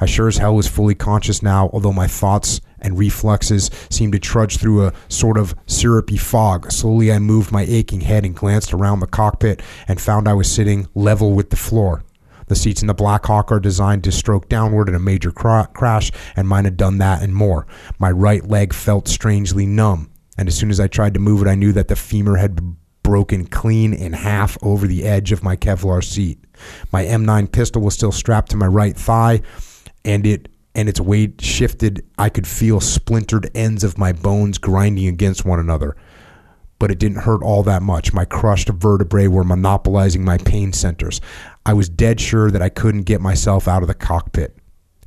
[0.00, 4.18] I sure as hell was fully conscious now, although my thoughts and reflexes seemed to
[4.18, 6.70] trudge through a sort of syrupy fog.
[6.70, 10.50] Slowly I moved my aching head and glanced around the cockpit and found I was
[10.50, 12.04] sitting level with the floor.
[12.46, 15.70] The seats in the Black Hawk are designed to stroke downward in a major cra-
[15.72, 17.66] crash, and mine had done that and more.
[17.98, 21.48] My right leg felt strangely numb, and as soon as I tried to move it,
[21.48, 25.42] I knew that the femur had b- broken clean in half over the edge of
[25.42, 26.38] my Kevlar seat.
[26.92, 29.40] My M9 pistol was still strapped to my right thigh,
[30.04, 32.04] and it and its weight shifted.
[32.18, 35.96] I could feel splintered ends of my bones grinding against one another.
[36.80, 38.12] But it didn't hurt all that much.
[38.12, 41.20] My crushed vertebrae were monopolizing my pain centers.
[41.64, 44.58] I was dead sure that I couldn't get myself out of the cockpit.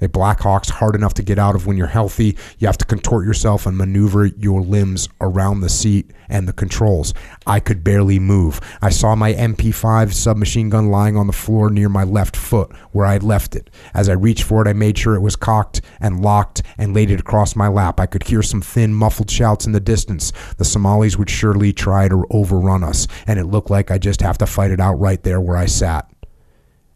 [0.01, 2.37] A Blackhawk's hard enough to get out of when you're healthy.
[2.59, 7.13] You have to contort yourself and maneuver your limbs around the seat and the controls.
[7.45, 8.59] I could barely move.
[8.81, 13.05] I saw my MP5 submachine gun lying on the floor near my left foot where
[13.05, 13.69] I'd left it.
[13.93, 17.09] As I reached for it, I made sure it was cocked and locked and laid
[17.09, 17.99] it across my lap.
[17.99, 20.31] I could hear some thin, muffled shouts in the distance.
[20.57, 24.37] The Somalis would surely try to overrun us, and it looked like I just have
[24.39, 26.09] to fight it out right there where I sat.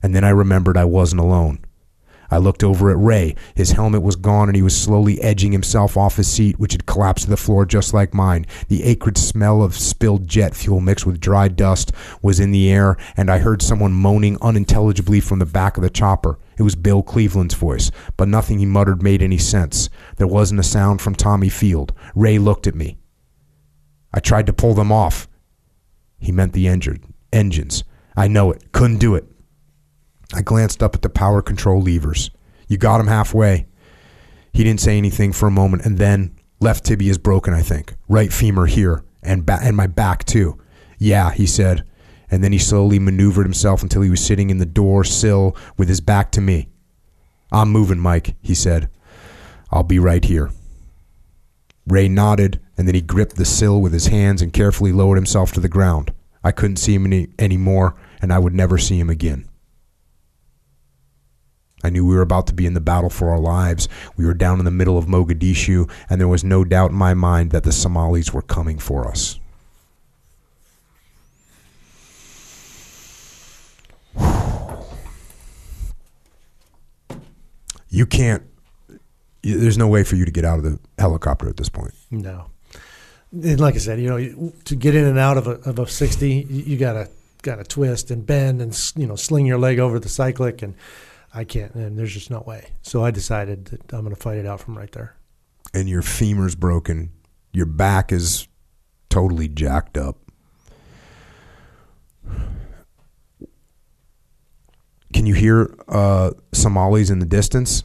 [0.04, 1.64] And then I remembered I wasn't alone.
[2.32, 3.36] I looked over at Ray.
[3.54, 6.86] His helmet was gone and he was slowly edging himself off his seat, which had
[6.86, 8.46] collapsed to the floor just like mine.
[8.70, 11.92] The acrid smell of spilled jet fuel mixed with dry dust
[12.22, 15.90] was in the air, and I heard someone moaning unintelligibly from the back of the
[15.90, 16.40] chopper.
[16.58, 19.90] It was Bill Cleveland's voice, but nothing he muttered made any sense.
[20.16, 21.94] There wasn't a sound from Tommy Field.
[22.16, 22.98] Ray looked at me.
[24.14, 25.28] I tried to pull them off.
[26.20, 27.84] He meant the engine, engines.
[28.16, 28.72] I know it.
[28.72, 29.26] Couldn't do it.
[30.34, 32.32] I glanced up at the power control levers.
[32.68, 33.68] You got him halfway.
[34.54, 37.96] He didn't say anything for a moment, and then left tibia is broken, I think.
[38.08, 40.58] Right femur here, and ba- and my back too.
[40.98, 41.84] Yeah, he said,
[42.30, 45.90] and then he slowly maneuvered himself until he was sitting in the door sill with
[45.90, 46.70] his back to me.
[47.52, 48.90] I'm moving, Mike, he said.
[49.72, 50.52] I'll be right here.
[51.88, 55.52] Ray nodded, and then he gripped the sill with his hands and carefully lowered himself
[55.54, 56.14] to the ground.
[56.44, 59.48] I couldn't see him any, anymore, and I would never see him again.
[61.84, 63.88] I knew we were about to be in the battle for our lives.
[64.18, 67.14] We were down in the middle of Mogadishu, and there was no doubt in my
[67.14, 69.40] mind that the Somalis were coming for us.
[77.94, 78.44] You can't.
[79.44, 81.94] There's no way for you to get out of the helicopter at this point.
[82.10, 82.46] No.
[83.34, 85.86] And like I said, you know, to get in and out of a, of a
[85.86, 87.10] 60, you gotta
[87.42, 90.76] gotta twist and bend and you know sling your leg over the cyclic, and
[91.34, 91.74] I can't.
[91.76, 92.72] And there's just no way.
[92.82, 95.16] So I decided that I'm going to fight it out from right there.
[95.74, 97.12] And your femur's broken.
[97.54, 98.48] Your back is
[99.10, 100.18] totally jacked up.
[105.14, 107.84] Can you hear uh, Somalis in the distance?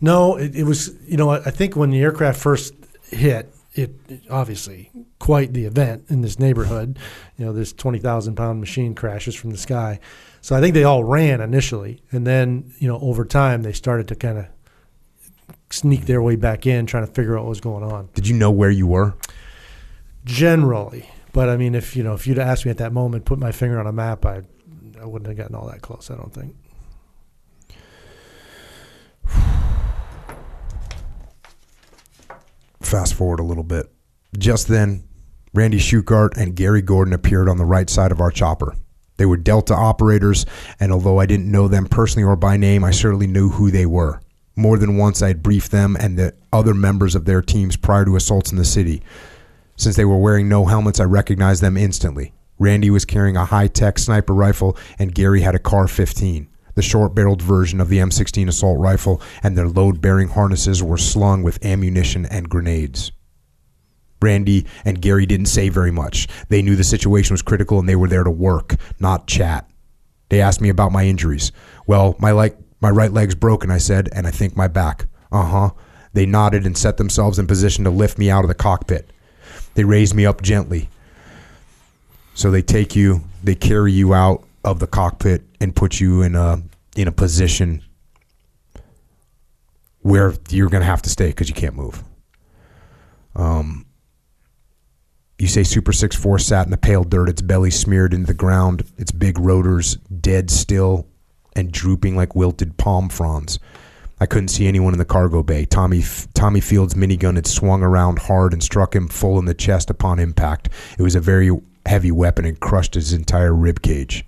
[0.00, 0.94] No, it, it was.
[1.06, 2.74] You know, I, I think when the aircraft first
[3.10, 6.98] hit, it, it, obviously quite the event in this neighborhood.
[7.36, 10.00] You know, this twenty thousand pound machine crashes from the sky.
[10.46, 14.06] So I think they all ran initially, and then you know over time they started
[14.06, 14.46] to kind of
[15.70, 18.10] sneak their way back in, trying to figure out what was going on.
[18.14, 19.16] Did you know where you were?
[20.24, 23.40] Generally, but I mean, if you know, if you'd asked me at that moment, put
[23.40, 24.42] my finger on a map, I
[25.00, 26.12] I wouldn't have gotten all that close.
[26.12, 26.54] I don't think.
[32.80, 33.90] Fast forward a little bit.
[34.38, 35.08] Just then,
[35.52, 38.76] Randy Shughart and Gary Gordon appeared on the right side of our chopper.
[39.16, 40.46] They were Delta operators,
[40.78, 43.86] and although I didn't know them personally or by name, I certainly knew who they
[43.86, 44.20] were.
[44.54, 48.04] More than once, I had briefed them and the other members of their teams prior
[48.04, 49.02] to assaults in the city.
[49.76, 52.32] Since they were wearing no helmets, I recognized them instantly.
[52.58, 56.82] Randy was carrying a high tech sniper rifle, and Gary had a CAR 15, the
[56.82, 61.42] short barreled version of the M16 assault rifle, and their load bearing harnesses were slung
[61.42, 63.12] with ammunition and grenades.
[64.20, 66.28] Randy and Gary didn't say very much.
[66.48, 69.68] They knew the situation was critical and they were there to work, not chat.
[70.28, 71.52] They asked me about my injuries.
[71.86, 75.06] Well, my like my right leg's broken, I said, and I think my back.
[75.30, 75.70] Uh-huh.
[76.12, 79.10] They nodded and set themselves in position to lift me out of the cockpit.
[79.74, 80.88] They raised me up gently.
[82.34, 86.34] So they take you, they carry you out of the cockpit and put you in
[86.34, 86.62] a
[86.96, 87.82] in a position
[90.00, 92.02] where you're going to have to stay because you can't move.
[93.34, 93.85] Um,
[95.38, 98.84] you say Super 6-4 sat in the pale dirt, its belly smeared into the ground,
[98.96, 101.06] its big rotors dead still
[101.54, 103.58] and drooping like wilted palm fronds.
[104.18, 105.66] I couldn't see anyone in the cargo bay.
[105.66, 106.02] Tommy
[106.32, 110.18] Tommy Field's minigun had swung around hard and struck him full in the chest upon
[110.18, 110.70] impact.
[110.98, 111.50] It was a very
[111.84, 114.24] heavy weapon and crushed his entire rib cage.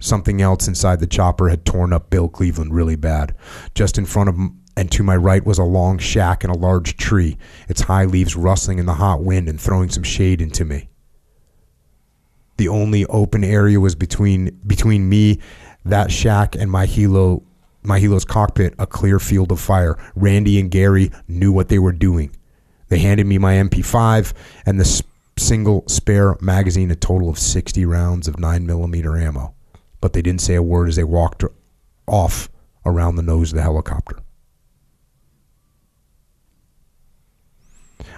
[0.00, 3.34] Something else inside the chopper had torn up Bill Cleveland really bad.
[3.74, 4.36] Just in front of
[4.76, 7.36] and to my right was a long shack and a large tree,
[7.68, 10.88] its high leaves rustling in the hot wind and throwing some shade into me.
[12.56, 15.40] The only open area was between between me,
[15.84, 17.42] that shack, and my helo
[17.82, 19.96] my helo's cockpit, a clear field of fire.
[20.14, 22.36] Randy and Gary knew what they were doing.
[22.88, 24.34] They handed me my MP5
[24.66, 25.02] and the
[25.38, 29.54] single spare magazine, a total of 60 rounds of 9mm ammo.
[30.00, 31.44] But they didn't say a word as they walked
[32.06, 32.50] off
[32.84, 34.18] around the nose of the helicopter.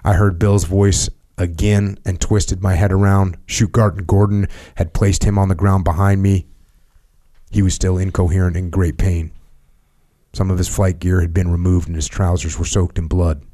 [0.04, 1.08] I heard Bill's voice
[1.38, 3.36] again and twisted my head around.
[3.48, 6.46] And Gordon had placed him on the ground behind me.
[7.50, 9.32] He was still incoherent and in great pain.
[10.32, 13.44] Some of his flight gear had been removed and his trousers were soaked in blood.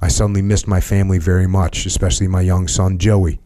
[0.00, 3.40] I suddenly missed my family very much, especially my young son, Joey.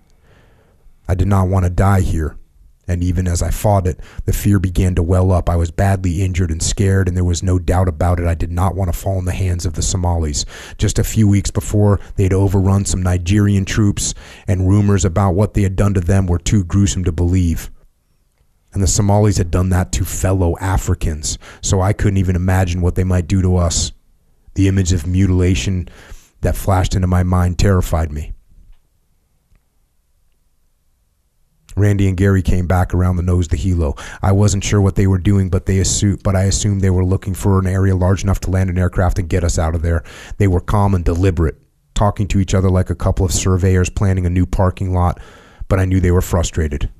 [1.09, 2.37] I did not want to die here,
[2.89, 5.49] and even as I fought it, the fear began to well up.
[5.49, 8.27] I was badly injured and scared, and there was no doubt about it.
[8.27, 10.45] I did not want to fall in the hands of the Somalis.
[10.79, 14.15] Just a few weeks before, they had overrun some Nigerian troops,
[14.49, 17.71] and rumors about what they had done to them were too gruesome to believe.
[18.73, 22.97] And the Somalis had done that to fellow Africans, so I couldn't even imagine what
[22.97, 23.93] they might do to us.
[24.55, 25.89] The image of mutilation
[26.41, 28.33] that flashed into my mind terrified me.
[31.77, 33.99] Randy and Gary came back around the nose the helo.
[34.23, 37.05] I wasn't sure what they were doing, but they assumed, but I assumed they were
[37.05, 39.83] looking for an area large enough to land an aircraft and get us out of
[39.83, 40.03] there.
[40.39, 41.57] They were calm and deliberate,
[41.95, 45.21] talking to each other like a couple of surveyors planning a new parking lot,
[45.69, 46.91] but I knew they were frustrated.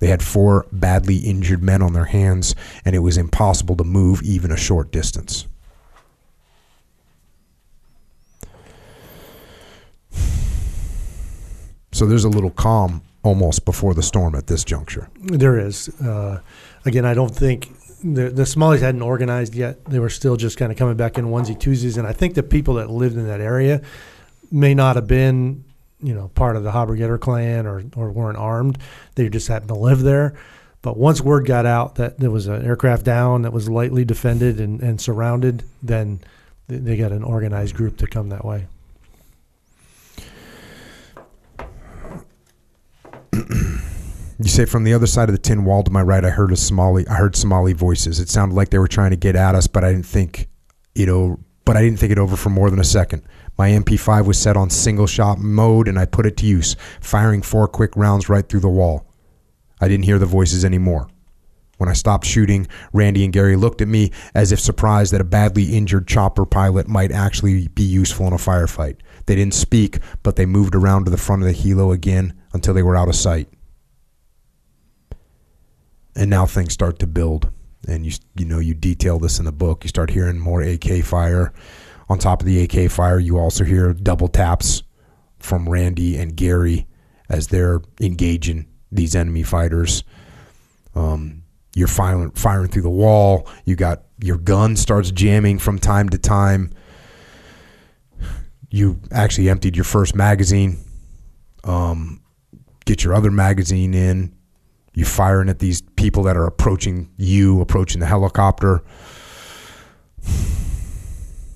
[0.00, 4.20] They had four badly injured men on their hands, and it was impossible to move
[4.22, 5.46] even a short distance.
[11.92, 15.08] So there's a little calm almost before the storm at this juncture.
[15.16, 15.88] There is.
[16.00, 16.40] Uh,
[16.84, 17.70] again, I don't think
[18.02, 19.84] the, the Somalis hadn't organized yet.
[19.84, 22.42] They were still just kind of coming back in onesie twosies, and I think the
[22.42, 23.82] people that lived in that area
[24.50, 25.64] may not have been,
[26.02, 28.78] you know, part of the Haber clan or or weren't armed.
[29.14, 30.34] They just happened to live there.
[30.82, 34.58] But once word got out that there was an aircraft down that was lightly defended
[34.58, 36.20] and, and surrounded, then
[36.66, 38.66] they got an organized group to come that way.
[43.32, 46.52] You say from the other side of the tin wall to my right, I heard
[46.52, 47.06] a Somali.
[47.06, 48.18] I heard Somali voices.
[48.18, 50.48] It sounded like they were trying to get at us, but I didn't think
[50.94, 51.08] it.
[51.08, 53.22] O- but I didn't think it over for more than a second.
[53.56, 57.40] My MP5 was set on single shot mode, and I put it to use, firing
[57.40, 59.06] four quick rounds right through the wall.
[59.80, 61.06] I didn't hear the voices anymore.
[61.78, 65.24] When I stopped shooting, Randy and Gary looked at me as if surprised that a
[65.24, 68.96] badly injured chopper pilot might actually be useful in a firefight.
[69.26, 72.74] They didn't speak, but they moved around to the front of the helo again until
[72.74, 73.48] they were out of sight.
[76.14, 77.50] And now things start to build,
[77.88, 79.84] and you you know you detail this in the book.
[79.84, 81.52] You start hearing more AK fire.
[82.08, 84.82] On top of the AK fire, you also hear double taps
[85.38, 86.86] from Randy and Gary
[87.28, 90.04] as they're engaging these enemy fighters.
[90.94, 91.42] Um,
[91.74, 93.48] you're firing firing through the wall.
[93.64, 96.72] You got your gun starts jamming from time to time.
[98.70, 100.78] You actually emptied your first magazine.
[101.64, 102.21] Um,
[102.84, 104.34] get your other magazine in.
[104.94, 108.82] You're firing at these people that are approaching you, approaching the helicopter.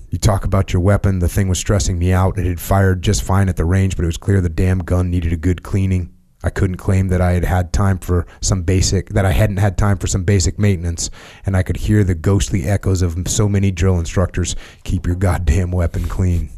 [0.09, 1.19] You talk about your weapon.
[1.19, 2.39] The thing was stressing me out.
[2.39, 5.11] It had fired just fine at the range, but it was clear the damn gun
[5.11, 6.13] needed a good cleaning.
[6.43, 9.77] I couldn't claim that I had had time for some basic that I hadn't had
[9.77, 11.09] time for some basic maintenance,
[11.45, 15.71] and I could hear the ghostly echoes of so many drill instructors: "Keep your goddamn
[15.71, 16.51] weapon clean."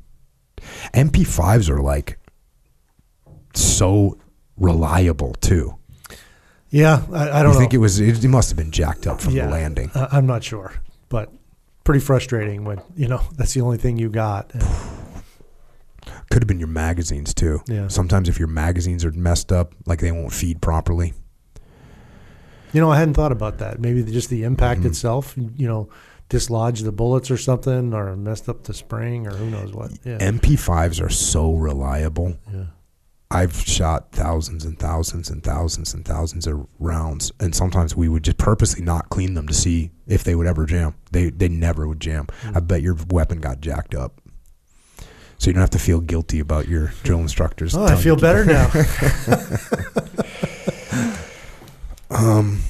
[0.93, 2.19] MP5s are like
[3.55, 4.17] so
[4.60, 5.76] reliable too.
[6.69, 7.60] Yeah, I, I don't you know.
[7.60, 7.99] think it was?
[7.99, 9.90] It, must have been jacked up from yeah, the landing.
[9.95, 10.73] I- I'm not sure,
[11.10, 11.31] but
[11.84, 14.52] pretty frustrating when you know that's the only thing you got.
[14.53, 14.64] And,
[16.30, 17.61] Could have been your magazines too.
[17.68, 17.88] Yeah.
[17.88, 21.14] Sometimes if your magazines are messed up, like they won't feed properly.
[22.72, 23.80] you know, I hadn't thought about that.
[23.80, 24.86] Maybe just the impact Mhm.
[24.88, 25.34] itself.
[25.38, 25.90] You know,
[26.30, 29.91] dislodged the bullets or something, or messed up the spring, or who knows what.
[30.06, 32.38] Yeah, MP5s are so reliable.
[32.53, 32.65] yeah.
[33.31, 38.23] I've shot thousands and thousands and thousands and thousands of rounds, and sometimes we would
[38.23, 40.95] just purposely not clean them to see if they would ever jam.
[41.11, 42.27] They they never would jam.
[42.41, 42.57] Hmm.
[42.57, 44.19] I bet your weapon got jacked up,
[45.38, 47.76] so you don't have to feel guilty about your drill instructors.
[47.76, 48.72] Oh, I feel better now.
[52.11, 52.61] Um,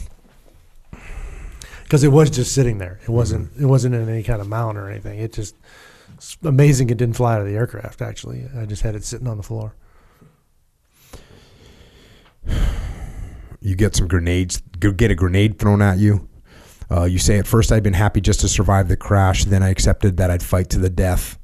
[1.83, 2.99] because it was just sitting there.
[3.03, 3.51] It wasn't.
[3.59, 5.19] It wasn't in any kind of mount or anything.
[5.19, 5.55] It just
[6.15, 6.89] it's amazing.
[6.89, 8.01] It didn't fly out of the aircraft.
[8.01, 9.73] Actually, I just had it sitting on the floor.
[13.61, 16.27] You get some grenades, get a grenade thrown at you.
[16.91, 19.69] Uh, you say, at first I'd been happy just to survive the crash, then I
[19.69, 21.37] accepted that I'd fight to the death,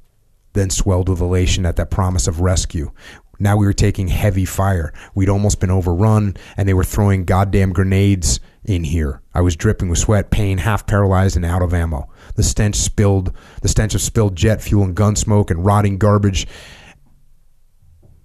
[0.54, 2.92] then swelled with elation at that promise of rescue.
[3.38, 4.94] Now we were taking heavy fire.
[5.14, 9.22] We'd almost been overrun, and they were throwing goddamn grenades in here.
[9.34, 12.10] I was dripping with sweat, pain, half paralyzed, and out of ammo.
[12.36, 16.48] The stench spilled, the stench of spilled jet fuel and gun smoke and rotting garbage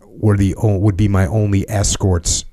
[0.01, 2.45] were the would be my only escorts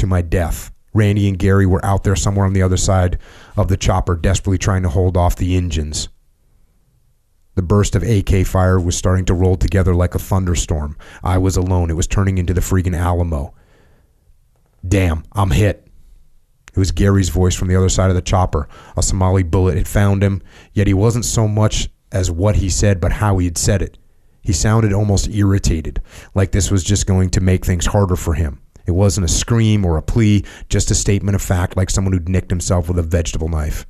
[0.00, 0.72] to my death.
[0.92, 3.18] Randy and Gary were out there somewhere on the other side
[3.56, 6.08] of the chopper, desperately trying to hold off the engines.
[7.54, 10.96] The burst of AK fire was starting to roll together like a thunderstorm.
[11.22, 11.90] I was alone.
[11.90, 13.54] It was turning into the freaking Alamo.
[14.86, 15.86] Damn, I'm hit.
[16.72, 18.68] It was Gary's voice from the other side of the chopper.
[18.96, 23.00] A Somali bullet had found him, yet he wasn't so much as what he said,
[23.00, 23.98] but how he had said it.
[24.42, 26.00] He sounded almost irritated,
[26.34, 28.62] like this was just going to make things harder for him.
[28.86, 32.28] It wasn't a scream or a plea, just a statement of fact, like someone who'd
[32.28, 33.86] nicked himself with a vegetable knife.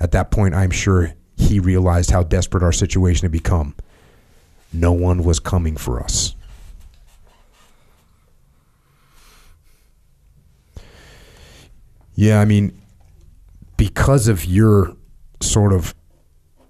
[0.00, 3.74] At that point, I'm sure he realized how desperate our situation had become.
[4.72, 6.34] No one was coming for us.
[12.14, 12.80] Yeah, I mean,
[13.76, 14.94] because of your
[15.40, 15.94] sort of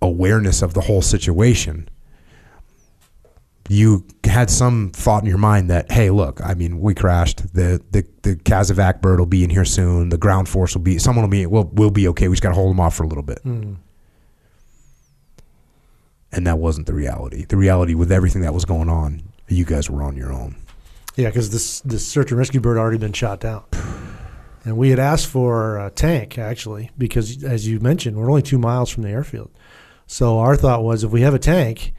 [0.00, 1.88] awareness of the whole situation,
[3.72, 7.54] you had some thought in your mind that, hey, look, I mean, we crashed.
[7.54, 10.10] The the the casevac bird will be in here soon.
[10.10, 10.98] The ground force will be.
[10.98, 11.46] Someone will be.
[11.46, 12.28] We'll we'll be okay.
[12.28, 13.42] We just got to hold them off for a little bit.
[13.44, 13.76] Mm.
[16.32, 17.44] And that wasn't the reality.
[17.46, 20.56] The reality with everything that was going on, you guys were on your own.
[21.16, 23.64] Yeah, because this this search and rescue bird already been shot down,
[24.64, 28.58] and we had asked for a tank actually because, as you mentioned, we're only two
[28.58, 29.50] miles from the airfield.
[30.06, 31.94] So our thought was, if we have a tank,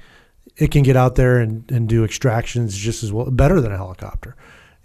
[0.58, 3.78] it can get out there and, and do extractions just as well, better than a
[3.78, 4.36] helicopter.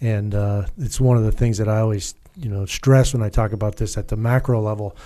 [0.00, 3.28] And uh, it's one of the things that I always you know stress when I
[3.28, 4.96] talk about this at the macro level.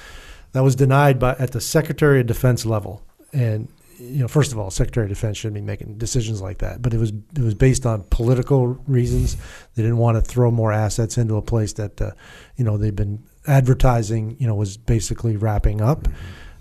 [0.53, 3.03] That was denied by at the Secretary of Defense level,
[3.33, 3.69] and
[3.99, 6.83] you know, first of all, Secretary of Defense shouldn't be making decisions like that.
[6.83, 9.37] But it was it was based on political reasons.
[9.75, 12.11] They didn't want to throw more assets into a place that, uh,
[12.57, 14.37] you know, they've been advertising.
[14.39, 16.09] You know, was basically wrapping up,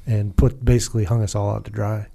[0.05, 2.07] and put basically hung us all out to dry.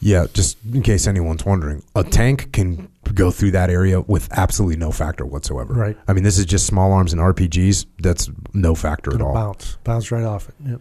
[0.00, 4.76] Yeah, just in case anyone's wondering, a tank can go through that area with absolutely
[4.76, 5.74] no factor whatsoever.
[5.74, 5.96] Right.
[6.08, 7.86] I mean, this is just small arms and RPGs.
[7.98, 9.34] That's no factor at all.
[9.34, 10.54] bounce, bounce right off it.
[10.66, 10.80] Yep.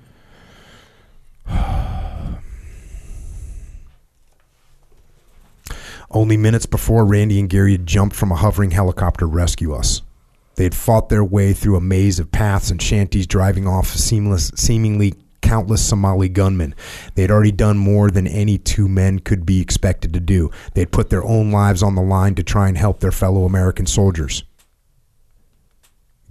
[6.14, 10.02] Only minutes before, Randy and Gary had jumped from a hovering helicopter to rescue us.
[10.56, 14.52] They had fought their way through a maze of paths and shanties, driving off seamless,
[14.56, 15.14] seemingly
[15.52, 16.74] countless Somali gunmen.
[17.16, 20.50] They had already done more than any two men could be expected to do.
[20.74, 23.44] They had put their own lives on the line to try and help their fellow
[23.44, 24.46] American soldiers.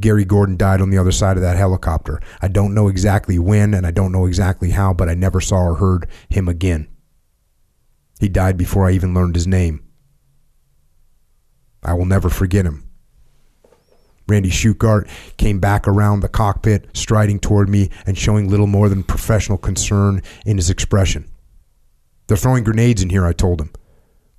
[0.00, 2.18] Gary Gordon died on the other side of that helicopter.
[2.40, 5.66] I don't know exactly when and I don't know exactly how, but I never saw
[5.66, 6.88] or heard him again.
[8.20, 9.84] He died before I even learned his name.
[11.82, 12.89] I will never forget him.
[14.30, 19.02] Randy Shughart came back around the cockpit, striding toward me and showing little more than
[19.02, 21.28] professional concern in his expression.
[22.26, 23.72] They're throwing grenades in here, I told him.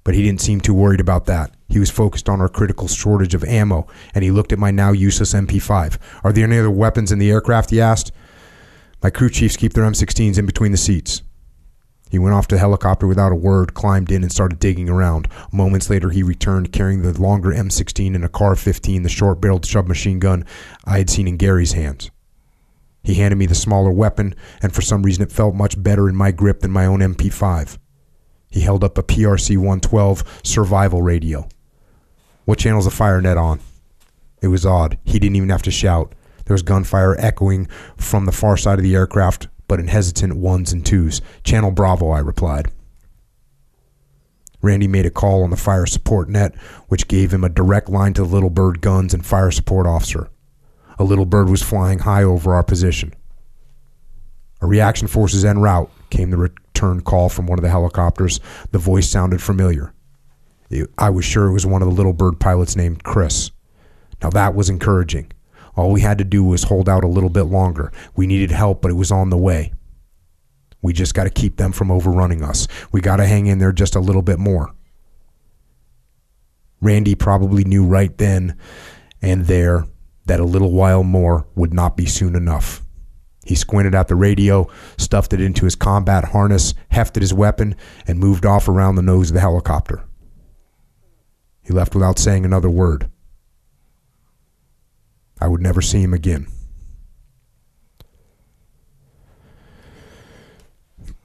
[0.03, 1.53] But he didn't seem too worried about that.
[1.68, 3.85] He was focused on our critical shortage of ammo,
[4.15, 5.97] and he looked at my now useless MP5.
[6.23, 7.69] Are there any other weapons in the aircraft?
[7.69, 8.11] He asked.
[9.03, 11.22] My crew chiefs keep their M16s in between the seats.
[12.11, 15.29] He went off to the helicopter without a word, climbed in, and started digging around.
[15.53, 19.65] Moments later, he returned carrying the longer M16 and a CAR 15, the short barreled
[19.65, 20.45] submachine gun
[20.83, 22.11] I had seen in Gary's hands.
[23.01, 26.15] He handed me the smaller weapon, and for some reason it felt much better in
[26.17, 27.77] my grip than my own MP5.
[28.49, 31.47] He held up a PRC 112 survival radio.
[32.43, 33.61] What channel's the fire net on?
[34.41, 34.97] It was odd.
[35.05, 36.13] He didn't even have to shout.
[36.43, 40.73] There was gunfire echoing from the far side of the aircraft, but in hesitant ones
[40.73, 41.22] and twos.
[41.45, 42.73] Channel Bravo, I replied.
[44.61, 46.53] Randy made a call on the fire support net,
[46.89, 50.27] which gave him a direct line to the Little Bird guns and fire support officer.
[50.99, 53.14] A Little Bird was flying high over our position.
[54.60, 58.41] A reaction forces en route, came the return call from one of the helicopters.
[58.72, 59.93] The voice sounded familiar.
[60.98, 63.52] I was sure it was one of the Little Bird pilots named Chris.
[64.22, 65.31] Now that was encouraging.
[65.76, 67.91] All we had to do was hold out a little bit longer.
[68.15, 69.73] We needed help, but it was on the way.
[70.81, 72.68] We just got to keep them from overrunning us.
[72.91, 74.73] We got to hang in there just a little bit more.
[76.81, 78.57] Randy probably knew right then
[79.22, 79.85] and there
[80.26, 82.81] that a little while more would not be soon enough.
[83.45, 84.68] He squinted at the radio,
[84.98, 87.76] stuffed it into his combat harness, hefted his weapon,
[88.07, 90.03] and moved off around the nose of the helicopter.
[91.64, 93.10] He left without saying another word.
[95.41, 96.45] I would never see him again.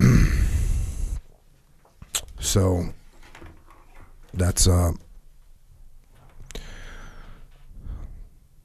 [2.41, 2.87] so
[4.33, 4.93] that's uh,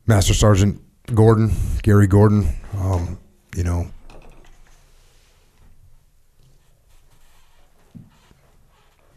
[0.07, 0.81] Master Sergeant
[1.13, 1.51] Gordon,
[1.83, 2.47] Gary Gordon.
[2.77, 3.19] Um,
[3.55, 3.91] you know,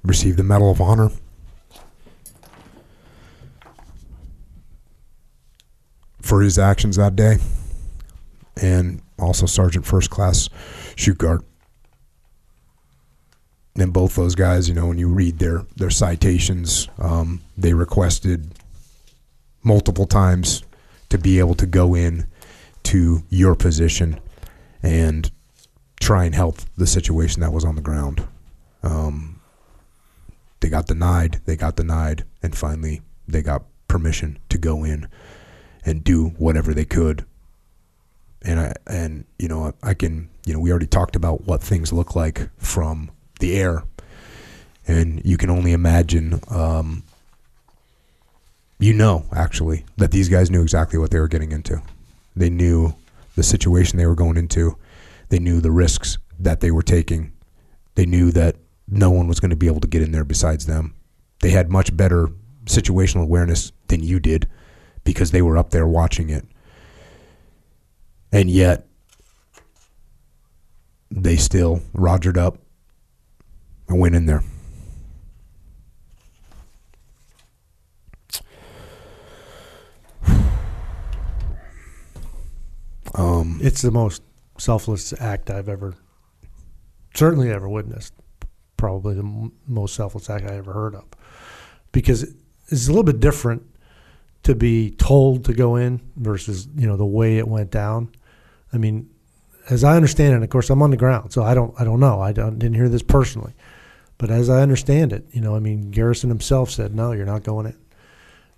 [0.03, 1.11] received the Medal of Honor.
[6.25, 7.37] For his actions that day,
[8.57, 10.49] and also Sergeant First Class
[10.97, 11.45] Shughart.
[13.77, 18.53] And both those guys, you know, when you read their their citations, um, they requested
[19.63, 20.63] multiple times
[21.11, 22.27] to be able to go in
[22.85, 24.19] to your position
[24.83, 25.31] and
[26.01, 28.27] try and help the situation that was on the ground.
[28.83, 29.43] Um,
[30.61, 35.07] they got denied, they got denied, and finally they got permission to go in
[35.85, 37.25] and do whatever they could.
[38.43, 41.93] And I and you know I can you know we already talked about what things
[41.93, 43.85] look like from the air,
[44.87, 46.41] and you can only imagine.
[46.49, 47.03] Um,
[48.79, 51.81] you know, actually, that these guys knew exactly what they were getting into.
[52.37, 52.95] They knew
[53.37, 54.77] the situation they were going into.
[55.29, 57.33] They knew the risks that they were taking.
[57.95, 58.57] They knew that
[58.89, 60.95] no one was going to be able to get in there besides them.
[61.41, 62.29] They had much better
[62.67, 64.49] situational awareness than you did
[65.05, 66.45] because they were up there watching it.
[68.33, 68.87] And yet,
[71.11, 72.59] they still rogered up
[73.89, 74.43] and went in there.
[83.17, 84.23] Um, It's the most
[84.59, 85.95] selfless act I've ever,
[87.15, 88.13] certainly ever witnessed.
[88.77, 91.05] Probably the m- most selfless act I ever heard of,
[91.93, 92.25] because
[92.69, 93.63] it's a little bit different
[94.45, 98.11] to be told to go in versus you know the way it went down.
[98.73, 99.11] I mean,
[99.69, 102.01] as I understand it, of course, I'm on the ground, so I don't I don't
[102.01, 102.21] know.
[102.21, 103.55] I don't, didn't hear this personally,
[104.19, 107.43] but as I understand it, you know, I mean, Garrison himself said, "No, you're not
[107.43, 107.77] going in."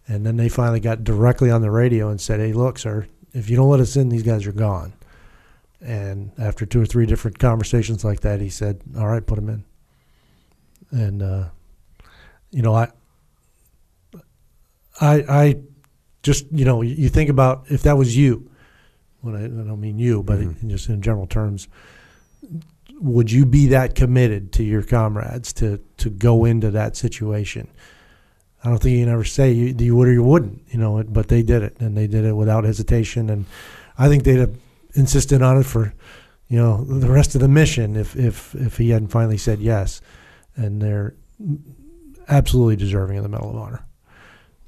[0.08, 3.48] And then they finally got directly on the radio and said, "Hey, look, sir, if
[3.48, 4.92] you don't let us in, these guys are gone."
[5.80, 9.48] And after two or three different conversations like that, he said, "All right, put them
[9.48, 9.64] in."
[10.90, 11.44] And uh,
[12.50, 12.88] you know, I,
[15.00, 15.56] I, I
[16.26, 18.50] just you know, you think about if that was you.
[19.22, 20.62] When I, I don't mean you, but Mhm.
[20.62, 21.68] in just in general terms,
[23.00, 27.68] would you be that committed to your comrades to to go into that situation?
[28.64, 31.02] I don't think you can ever say you, you would or you wouldn't, you know.
[31.04, 33.30] But they did it, and they did it without hesitation.
[33.30, 33.44] And
[33.96, 34.56] I think they'd have
[34.94, 35.92] insisted on it for,
[36.48, 40.00] you know, the rest of the mission if if if he hadn't finally said yes.
[40.56, 41.14] And they're
[42.28, 43.84] absolutely deserving of the Medal of Honor.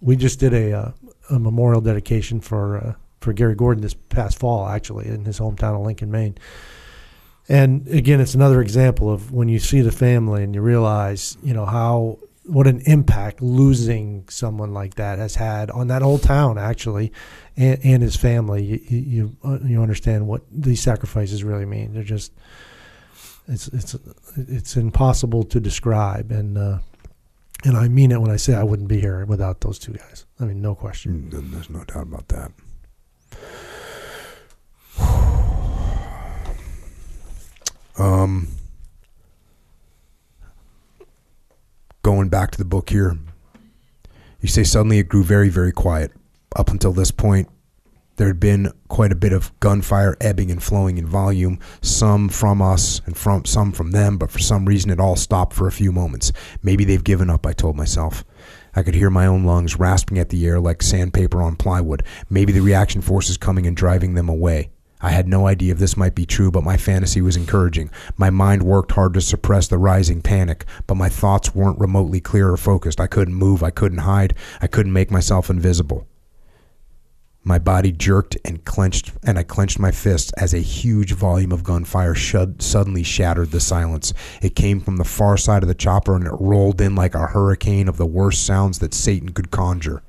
[0.00, 0.90] We just did a uh,
[1.30, 5.74] a memorial dedication for uh, for Gary Gordon this past fall, actually, in his hometown
[5.74, 6.38] of Lincoln, Maine.
[7.48, 11.54] And again, it's another example of when you see the family and you realize, you
[11.54, 16.58] know, how what an impact losing someone like that has had on that whole town,
[16.58, 17.12] actually,
[17.56, 18.64] and, and his family.
[18.64, 21.92] You you, uh, you understand what these sacrifices really mean.
[21.94, 22.32] They're just
[23.48, 23.96] it's it's
[24.36, 26.78] it's impossible to describe, and uh,
[27.64, 30.26] and I mean it when I say I wouldn't be here without those two guys.
[30.40, 31.30] I mean, no question.
[31.32, 32.52] Mm, There's no doubt about that.
[37.98, 38.46] Um,
[42.02, 43.18] going back to the book here,
[44.40, 46.12] you say suddenly it grew very, very quiet.
[46.54, 47.48] Up until this point,
[48.18, 52.60] there had been quite a bit of gunfire ebbing and flowing in volume, some from
[52.60, 55.72] us and from some from them, but for some reason it all stopped for a
[55.72, 56.32] few moments.
[56.62, 58.24] Maybe they've given up, I told myself.
[58.74, 62.02] I could hear my own lungs rasping at the air like sandpaper on plywood.
[62.28, 64.70] Maybe the reaction force is coming and driving them away.
[65.00, 67.88] I had no idea if this might be true, but my fantasy was encouraging.
[68.16, 72.50] My mind worked hard to suppress the rising panic, but my thoughts weren't remotely clear
[72.50, 73.00] or focused.
[73.00, 76.08] I couldn't move, I couldn't hide, I couldn't make myself invisible.
[77.48, 81.64] My body jerked and clenched, and I clenched my fists as a huge volume of
[81.64, 84.12] gunfire shud- suddenly shattered the silence.
[84.42, 87.28] It came from the far side of the chopper and it rolled in like a
[87.28, 90.02] hurricane of the worst sounds that Satan could conjure.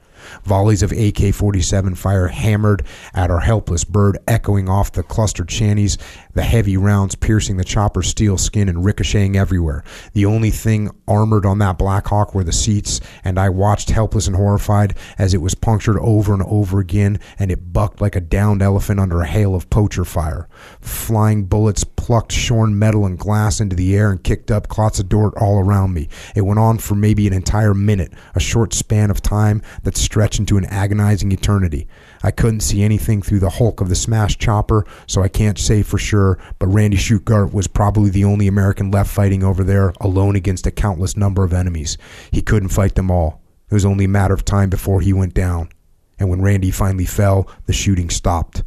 [0.43, 2.83] Volleys of AK 47 fire hammered
[3.13, 5.97] at our helpless bird, echoing off the clustered shanties,
[6.33, 9.83] the heavy rounds piercing the chopper's steel skin and ricocheting everywhere.
[10.13, 14.27] The only thing armored on that Black Hawk were the seats, and I watched helpless
[14.27, 18.21] and horrified as it was punctured over and over again, and it bucked like a
[18.21, 20.47] downed elephant under a hail of poacher fire.
[20.79, 25.07] Flying bullets plucked shorn metal and glass into the air and kicked up clots of
[25.07, 26.09] dirt all around me.
[26.35, 30.39] It went on for maybe an entire minute, a short span of time that stretched
[30.39, 31.87] into an agonizing eternity.
[32.23, 35.83] I couldn't see anything through the hulk of the smashed chopper, so I can't say
[35.83, 40.35] for sure, but Randy Shughart was probably the only American left fighting over there, alone
[40.35, 41.95] against a countless number of enemies.
[42.31, 43.39] He couldn't fight them all.
[43.69, 45.69] It was only a matter of time before he went down.
[46.17, 48.63] And when Randy finally fell, the shooting stopped.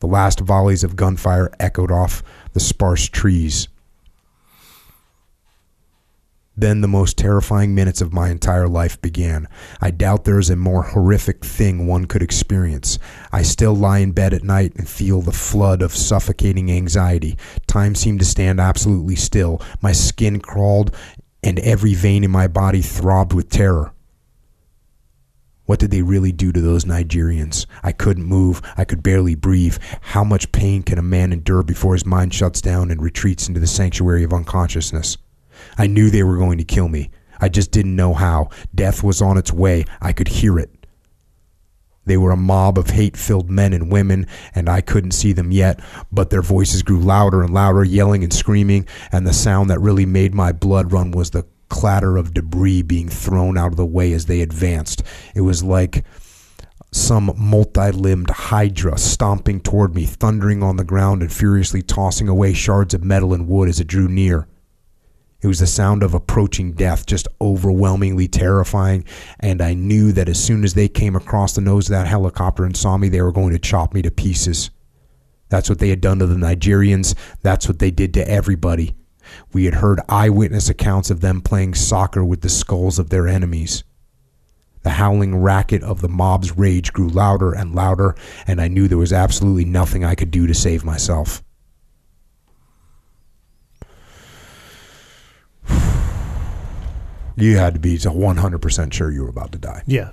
[0.00, 2.22] The last volleys of gunfire echoed off
[2.54, 3.68] the sparse trees.
[6.56, 9.48] Then the most terrifying minutes of my entire life began.
[9.80, 13.00] I doubt there is a more horrific thing one could experience.
[13.32, 17.36] I still lie in bed at night and feel the flood of suffocating anxiety.
[17.66, 19.60] Time seemed to stand absolutely still.
[19.82, 20.94] My skin crawled
[21.42, 23.93] and every vein in my body throbbed with terror.
[25.66, 27.66] What did they really do to those Nigerians?
[27.82, 28.60] I couldn't move.
[28.76, 29.78] I could barely breathe.
[30.00, 33.60] How much pain can a man endure before his mind shuts down and retreats into
[33.60, 35.16] the sanctuary of unconsciousness?
[35.78, 37.10] I knew they were going to kill me.
[37.40, 38.50] I just didn't know how.
[38.74, 39.86] Death was on its way.
[40.00, 40.70] I could hear it.
[42.06, 45.50] They were a mob of hate filled men and women, and I couldn't see them
[45.50, 45.80] yet,
[46.12, 50.04] but their voices grew louder and louder, yelling and screaming, and the sound that really
[50.04, 54.12] made my blood run was the clatter of debris being thrown out of the way
[54.12, 55.02] as they advanced.
[55.34, 56.04] It was like
[56.92, 62.52] some multi limbed hydra stomping toward me, thundering on the ground and furiously tossing away
[62.52, 64.46] shards of metal and wood as it drew near.
[65.42, 69.04] It was the sound of approaching death, just overwhelmingly terrifying,
[69.40, 72.64] and I knew that as soon as they came across the nose of that helicopter
[72.64, 74.70] and saw me, they were going to chop me to pieces.
[75.48, 77.16] That's what they had done to the Nigerians.
[77.42, 78.94] That's what they did to everybody.
[79.52, 83.84] We had heard eyewitness accounts of them playing soccer with the skulls of their enemies.
[84.82, 88.14] The howling racket of the mob's rage grew louder and louder,
[88.46, 91.42] and I knew there was absolutely nothing I could do to save myself.
[97.36, 99.82] You had to be 100% sure you were about to die.
[99.86, 100.10] Yeah.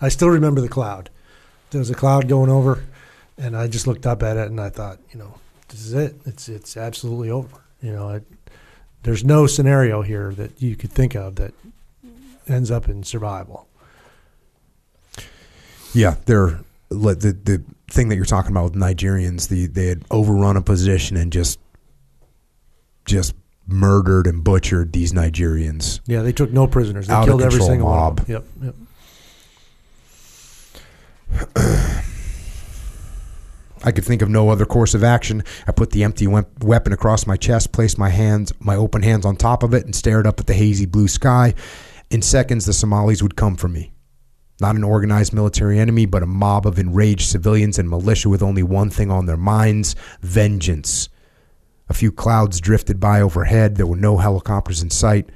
[0.00, 1.10] I still remember the cloud.
[1.70, 2.84] There was a cloud going over,
[3.36, 5.34] and I just looked up at it and I thought, you know,
[5.68, 6.16] this is it.
[6.26, 7.62] It's it's absolutely over.
[7.80, 8.20] You know, I,
[9.02, 11.54] there's no scenario here that you could think of that
[12.48, 13.66] ends up in survival.
[15.94, 19.48] Yeah, they're the the thing that you're talking about with Nigerians.
[19.48, 21.58] The they had overrun a position and just
[23.04, 23.34] just
[23.66, 26.00] murdered and butchered these Nigerians.
[26.06, 27.06] Yeah, they took no prisoners.
[27.08, 28.20] They Out killed every single mob.
[28.20, 28.36] one.
[28.36, 28.74] Of them.
[31.32, 32.04] Yep, yep.
[33.84, 35.42] I could think of no other course of action.
[35.66, 39.36] I put the empty weapon across my chest, placed my hands, my open hands on
[39.36, 41.54] top of it, and stared up at the hazy blue sky.
[42.10, 43.92] In seconds, the Somalis would come for me.
[44.60, 48.62] Not an organized military enemy, but a mob of enraged civilians and militia with only
[48.62, 51.08] one thing on their minds vengeance.
[51.88, 53.76] A few clouds drifted by overhead.
[53.76, 55.30] There were no helicopters in sight.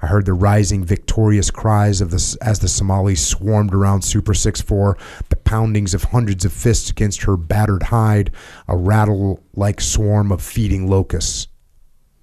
[0.00, 4.96] I heard the rising victorious cries of the as the Somalis swarmed around Super 6-4,
[5.28, 8.30] the poundings of hundreds of fists against her battered hide,
[8.68, 11.48] a rattle-like swarm of feeding locusts.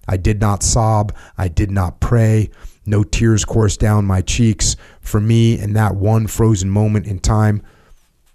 [0.08, 1.14] I did not sob.
[1.38, 2.50] I did not pray.
[2.86, 4.76] No tears coursed down my cheeks.
[5.02, 7.62] For me, in that one frozen moment in time,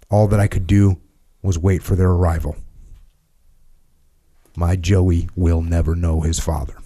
[0.09, 0.99] all that I could do
[1.41, 2.57] was wait for their arrival.
[4.55, 6.80] My Joey will never know his father.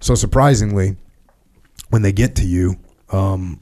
[0.00, 0.96] So surprisingly,
[1.90, 2.76] when they get to you,
[3.10, 3.60] um,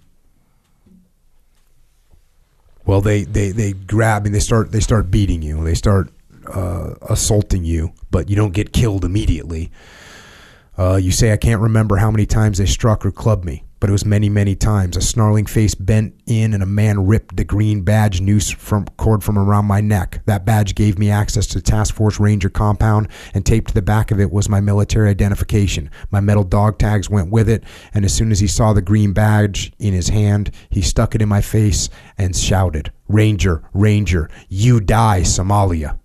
[2.84, 5.62] well, they, they, they grab and they start they start beating you.
[5.64, 6.10] They start
[6.46, 9.70] uh, assaulting you, but you don't get killed immediately.
[10.78, 13.90] Uh, you say, I can't remember how many times they struck or clubbed me, but
[13.90, 14.96] it was many, many times.
[14.96, 19.22] A snarling face bent in, and a man ripped the green badge noose from cord
[19.22, 20.22] from around my neck.
[20.26, 24.10] That badge gave me access to Task Force Ranger compound, and taped to the back
[24.10, 25.88] of it was my military identification.
[26.10, 27.62] My metal dog tags went with it,
[27.94, 31.22] and as soon as he saw the green badge in his hand, he stuck it
[31.22, 31.88] in my face
[32.18, 35.96] and shouted, Ranger, Ranger, you die, Somalia.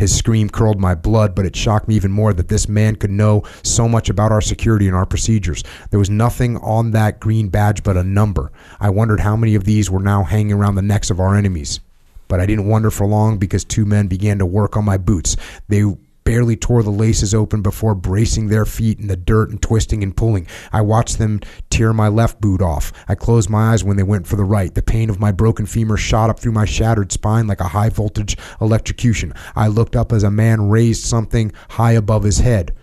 [0.00, 3.10] His scream curled my blood, but it shocked me even more that this man could
[3.10, 5.62] know so much about our security and our procedures.
[5.90, 8.50] There was nothing on that green badge but a number.
[8.80, 11.80] I wondered how many of these were now hanging around the necks of our enemies.
[12.28, 15.36] But I didn't wonder for long because two men began to work on my boots.
[15.68, 15.84] They
[16.24, 20.16] barely tore the laces open before bracing their feet in the dirt and twisting and
[20.16, 20.46] pulling.
[20.72, 21.40] I watched them
[21.70, 22.92] tear my left boot off.
[23.08, 24.74] I closed my eyes when they went for the right.
[24.74, 27.88] The pain of my broken femur shot up through my shattered spine like a high
[27.88, 29.32] voltage electrocution.
[29.56, 32.74] I looked up as a man raised something high above his head.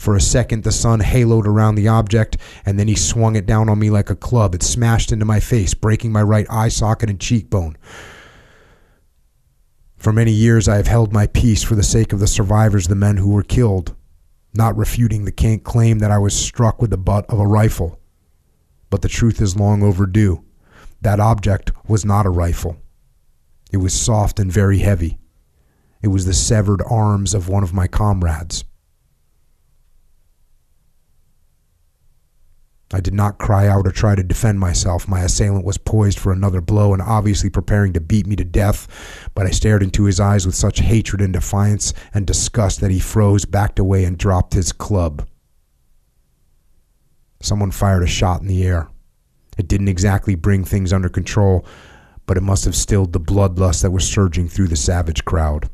[0.00, 3.68] For a second, the sun haloed around the object, and then he swung it down
[3.68, 4.54] on me like a club.
[4.54, 7.76] It smashed into my face, breaking my right eye socket and cheekbone.
[10.00, 12.94] For many years, I have held my peace for the sake of the survivors, the
[12.94, 13.94] men who were killed,
[14.54, 18.00] not refuting the claim that I was struck with the butt of a rifle.
[18.88, 20.42] But the truth is long overdue.
[21.02, 22.78] That object was not a rifle.
[23.70, 25.18] It was soft and very heavy.
[26.00, 28.64] It was the severed arms of one of my comrades.
[32.92, 35.06] I did not cry out or try to defend myself.
[35.06, 39.30] My assailant was poised for another blow and obviously preparing to beat me to death,
[39.34, 42.98] but I stared into his eyes with such hatred and defiance and disgust that he
[42.98, 45.26] froze, backed away, and dropped his club.
[47.40, 48.88] Someone fired a shot in the air.
[49.56, 51.64] It didn't exactly bring things under control,
[52.26, 55.70] but it must have stilled the bloodlust that was surging through the savage crowd.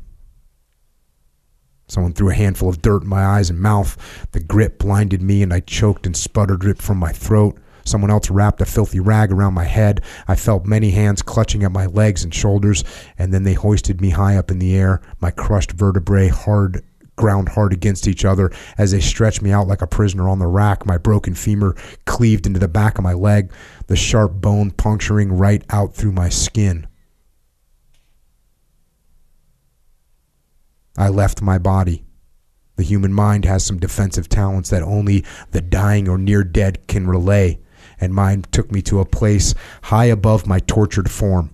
[1.88, 3.96] Someone threw a handful of dirt in my eyes and mouth.
[4.32, 7.58] The grip blinded me, and I choked and sputtered it from my throat.
[7.84, 10.02] Someone else wrapped a filthy rag around my head.
[10.26, 12.82] I felt many hands clutching at my legs and shoulders,
[13.16, 16.82] and then they hoisted me high up in the air, my crushed vertebrae hard
[17.14, 20.46] ground hard against each other as they stretched me out like a prisoner on the
[20.46, 20.84] rack.
[20.84, 23.52] My broken femur cleaved into the back of my leg,
[23.86, 26.86] the sharp bone puncturing right out through my skin.
[30.96, 32.04] I left my body.
[32.76, 37.06] The human mind has some defensive talents that only the dying or near dead can
[37.06, 37.58] relay,
[37.98, 39.54] and mine took me to a place
[39.84, 41.50] high above my tortured form.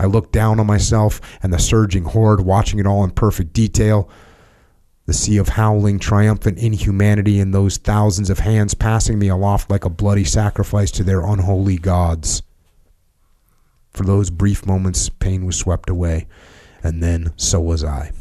[0.00, 4.08] I looked down on myself and the surging horde, watching it all in perfect detail.
[5.06, 9.84] The sea of howling, triumphant inhumanity, and those thousands of hands passing me aloft like
[9.84, 12.42] a bloody sacrifice to their unholy gods.
[13.92, 16.26] For those brief moments, pain was swept away,
[16.82, 18.12] and then so was I.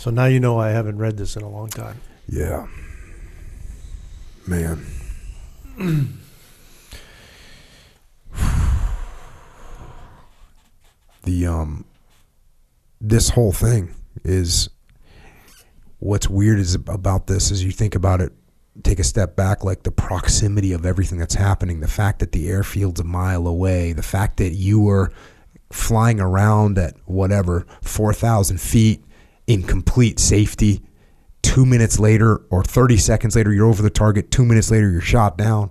[0.00, 2.00] So now you know I haven't read this in a long time.
[2.26, 2.66] Yeah.
[4.46, 4.86] Man.
[11.24, 11.84] the um
[12.98, 13.94] this whole thing
[14.24, 14.70] is
[15.98, 18.32] what's weird is about this is you think about it
[18.82, 22.48] take a step back like the proximity of everything that's happening the fact that the
[22.48, 25.12] airfield's a mile away the fact that you were
[25.70, 29.04] flying around at whatever 4000 feet
[29.50, 30.82] in complete safety
[31.42, 35.00] two minutes later or 30 seconds later you're over the target two minutes later you're
[35.00, 35.70] shot down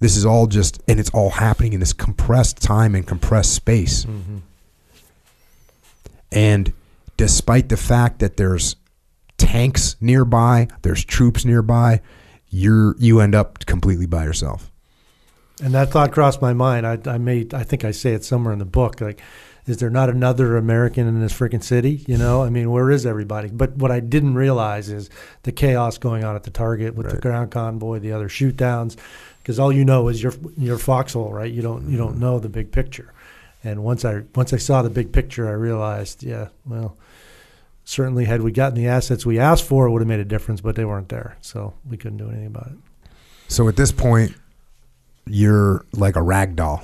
[0.00, 4.04] this is all just and it's all happening in this compressed time and compressed space
[4.04, 4.38] mm-hmm.
[6.32, 6.72] and
[7.16, 8.76] despite the fact that there's
[9.38, 12.00] tanks nearby, there's troops nearby,
[12.48, 14.70] you're you end up completely by yourself.
[15.62, 16.86] And that thought crossed my mind.
[16.86, 19.00] I, I made, I think I say it somewhere in the book.
[19.00, 19.20] Like,
[19.66, 22.04] is there not another American in this freaking city?
[22.06, 23.48] You know, I mean, where is everybody?
[23.48, 25.08] But what I didn't realize is
[25.42, 28.96] the chaos going on at the target with the ground convoy, the other shoot downs,
[29.38, 31.50] because all you know is your your foxhole, right?
[31.50, 32.20] You don't you don't mm-hmm.
[32.20, 33.12] know the big picture.
[33.62, 36.96] And once I once I saw the big picture, I realized, yeah, well,
[37.84, 40.60] certainly had we gotten the assets we asked for, it would have made a difference,
[40.60, 42.78] but they weren't there, so we couldn't do anything about it.
[43.48, 44.34] So at this point,
[45.26, 46.82] you're like a rag doll,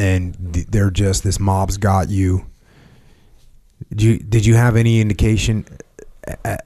[0.00, 0.34] and
[0.70, 2.46] they're just this mob's got you.
[3.90, 5.66] Did you did you have any indication
[6.44, 6.56] uh,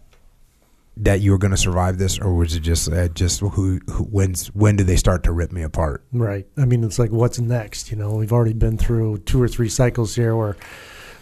[0.98, 3.48] that you were going to survive this, or was it just uh, just who,
[3.90, 6.04] who when's when did they start to rip me apart?
[6.12, 6.46] Right.
[6.56, 7.90] I mean, it's like, what's next?
[7.90, 10.56] You know, we've already been through two or three cycles here where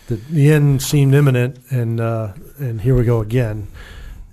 [0.09, 3.69] the, the end seemed imminent, and uh, and here we go again.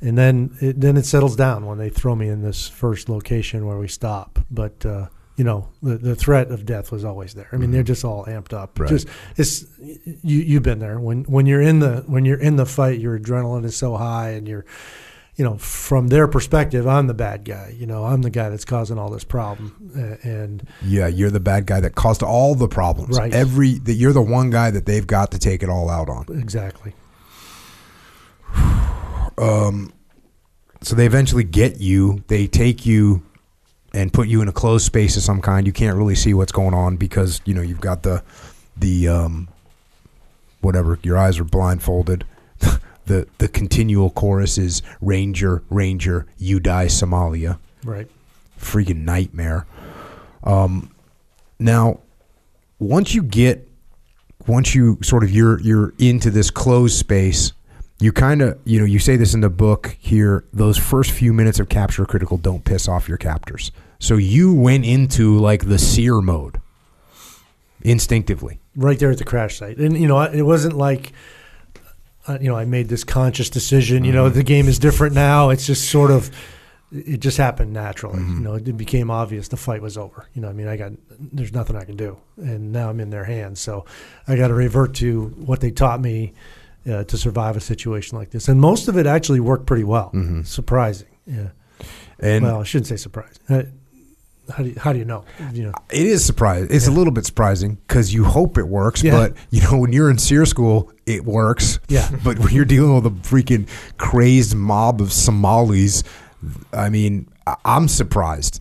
[0.02, 3.66] And then it, then it settles down when they throw me in this first location
[3.66, 4.40] where we stop.
[4.50, 5.08] But uh,
[5.40, 7.48] you know, the, the threat of death was always there.
[7.54, 8.78] I mean, they're just all amped up.
[8.78, 8.90] Right.
[8.90, 9.08] Just
[9.38, 13.00] it's you you've been there when when you're in the when you're in the fight,
[13.00, 14.66] your adrenaline is so high, and you're
[15.38, 17.74] you know, from their perspective, I'm the bad guy.
[17.74, 21.66] You know, I'm the guy that's causing all this problem, and Yeah, you're the bad
[21.66, 23.18] guy that caused all the problems.
[23.18, 23.34] Right.
[23.34, 26.26] Every that you're the one guy that they've got to take it all out on.
[26.38, 26.94] exactly.
[29.38, 29.94] Um,
[30.82, 32.26] so they eventually get you.
[32.28, 33.24] They take you
[33.94, 35.66] and put you in a closed space of some kind.
[35.66, 38.24] You can't really see what's going on because you know you've got the
[38.78, 39.48] the um,
[40.62, 41.00] whatever.
[41.04, 42.26] Your eyes are blindfolded.
[43.06, 47.58] the the continual chorus is Ranger, Ranger, you die, Somalia.
[47.84, 48.08] Right.
[48.60, 49.66] freaking nightmare.
[50.44, 50.92] Um,
[51.60, 52.00] now,
[52.78, 53.68] once you get,
[54.48, 57.54] once you sort of you're you're into this closed space,
[58.00, 60.46] you kind of you know you say this in the book here.
[60.54, 63.72] Those first few minutes of capture critical don't piss off your captors.
[64.00, 66.62] So you went into like the SERE mode
[67.82, 68.60] instinctively.
[68.76, 69.78] right there at the crash site.
[69.78, 71.12] And you know, it wasn't like
[72.28, 74.06] uh, you know I made this conscious decision.
[74.06, 75.50] You know, the game is different now.
[75.50, 76.32] It's just sort of
[76.92, 78.20] it just happened naturally.
[78.20, 80.28] You know, it became obvious the fight was over.
[80.34, 83.10] You know, I mean, I got there's nothing I can do, and now I'm in
[83.10, 83.60] their hands.
[83.60, 83.86] So
[84.28, 86.34] I got to revert to what they taught me
[86.90, 88.48] uh, to survive a situation like this.
[88.48, 90.12] And most of it actually worked pretty well.
[90.44, 91.08] Surprising.
[91.26, 91.50] Yeah.
[92.20, 93.42] And well, I shouldn't say surprising.
[93.50, 93.64] Uh,
[94.52, 95.24] how do you, how do you know?
[95.54, 95.74] You know.
[95.92, 96.70] It is surprising.
[96.72, 99.12] It's a little bit surprising because you hope it works, Yeah.
[99.12, 101.80] but you know when you're in SERE school, it works.
[101.88, 102.10] Yeah.
[102.24, 106.04] But when you're dealing with a freaking crazed mob of Somalis,
[106.74, 107.30] I mean,
[107.64, 108.60] I'm surprised.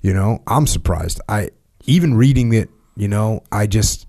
[0.00, 1.20] You know, I'm surprised.
[1.28, 1.50] I
[1.86, 4.05] even reading it, you know, I just,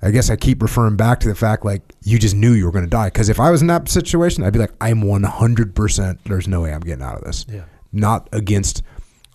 [0.00, 2.70] I guess I keep referring back to the fact like you just knew you were
[2.72, 3.06] going to die.
[3.08, 5.74] Because if I was in that situation, I'd be like, I'm 100.
[5.74, 7.62] percent There's no way I'm getting out of this Yeah.
[7.92, 8.82] not against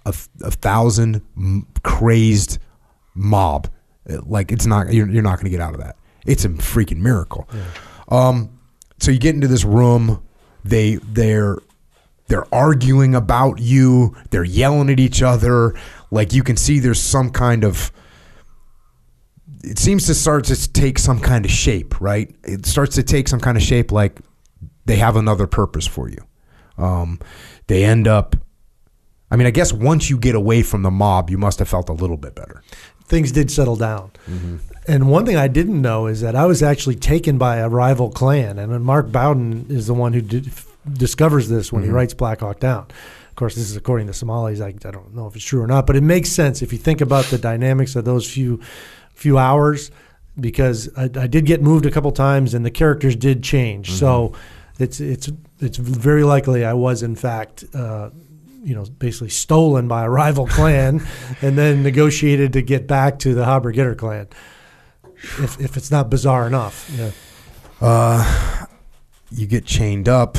[0.05, 2.59] a, a thousand m- crazed
[3.13, 3.67] mob.
[4.07, 5.97] Like it's not you're, you're not going to get out of that.
[6.25, 7.47] It's a freaking miracle.
[8.09, 8.57] Um,
[8.99, 10.23] so you get into this room.
[10.63, 11.57] They they're
[12.27, 14.15] they're arguing about you.
[14.29, 15.73] They're yelling at each other.
[16.11, 17.91] Like you can see there's some kind of
[19.63, 22.33] it seems to start to take some kind of shape, right?
[22.43, 24.19] It starts to take some kind of shape like
[24.85, 26.25] they have another purpose for you.
[26.77, 27.19] Um,
[27.67, 28.35] they end up
[29.31, 31.89] I mean, I guess once you get away from the mob, you must have felt
[31.89, 32.61] a little bit better.
[33.05, 34.11] Things did settle down.
[34.29, 34.57] Mm-hmm.
[34.87, 38.11] And one thing I didn't know is that I was actually taken by a rival
[38.11, 38.59] clan.
[38.59, 40.51] And Mark Bowden is the one who did,
[40.91, 41.91] discovers this when Mm-hmm.
[41.91, 42.85] he writes Black Hawk Down.
[43.29, 44.61] Of course, this is according to Somalis.
[44.61, 46.77] I, I don't know if it's true or not, but it makes sense if you
[46.77, 48.59] think about the dynamics of those few
[49.23, 49.89] few hours.
[50.39, 53.91] Because I, I did get moved a couple times, and the characters did change.
[53.91, 54.33] So
[54.79, 55.29] it's it's
[55.59, 57.63] it's very likely I was in fact.
[57.73, 58.09] Uh,
[58.63, 61.05] you know, basically stolen by a rival clan,
[61.41, 64.27] and then negotiated to get back to the Habr Gidr clan.
[65.15, 67.11] If, if it's not bizarre enough, yeah.
[67.81, 68.65] Uh,
[69.31, 70.37] you get chained up,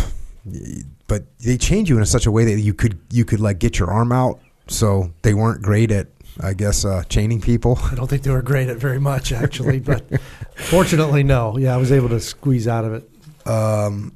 [1.06, 3.78] but they chained you in such a way that you could you could like get
[3.78, 4.40] your arm out.
[4.66, 6.08] So they weren't great at,
[6.40, 7.78] I guess, uh, chaining people.
[7.90, 10.04] I don't think they were great at very much actually, but
[10.56, 11.56] fortunately, no.
[11.58, 13.10] Yeah, I was able to squeeze out of it.
[13.46, 14.12] um,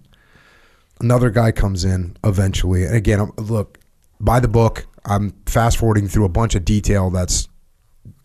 [1.01, 2.85] another guy comes in eventually.
[2.85, 3.79] And again, I'm, look,
[4.19, 7.49] by the book, I'm fast forwarding through a bunch of detail that's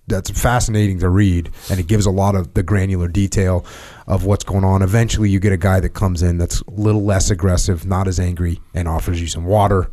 [0.07, 3.65] that's fascinating to read, and it gives a lot of the granular detail
[4.05, 4.81] of what's going on.
[4.81, 8.19] Eventually, you get a guy that comes in that's a little less aggressive, not as
[8.19, 9.89] angry, and offers you some water.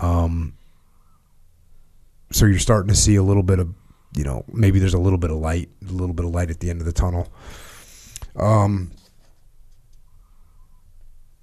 [0.00, 0.53] Um,
[2.34, 3.72] so you're starting to see a little bit of,
[4.16, 6.58] you know, maybe there's a little bit of light, a little bit of light at
[6.58, 7.32] the end of the tunnel.
[8.34, 8.90] Um,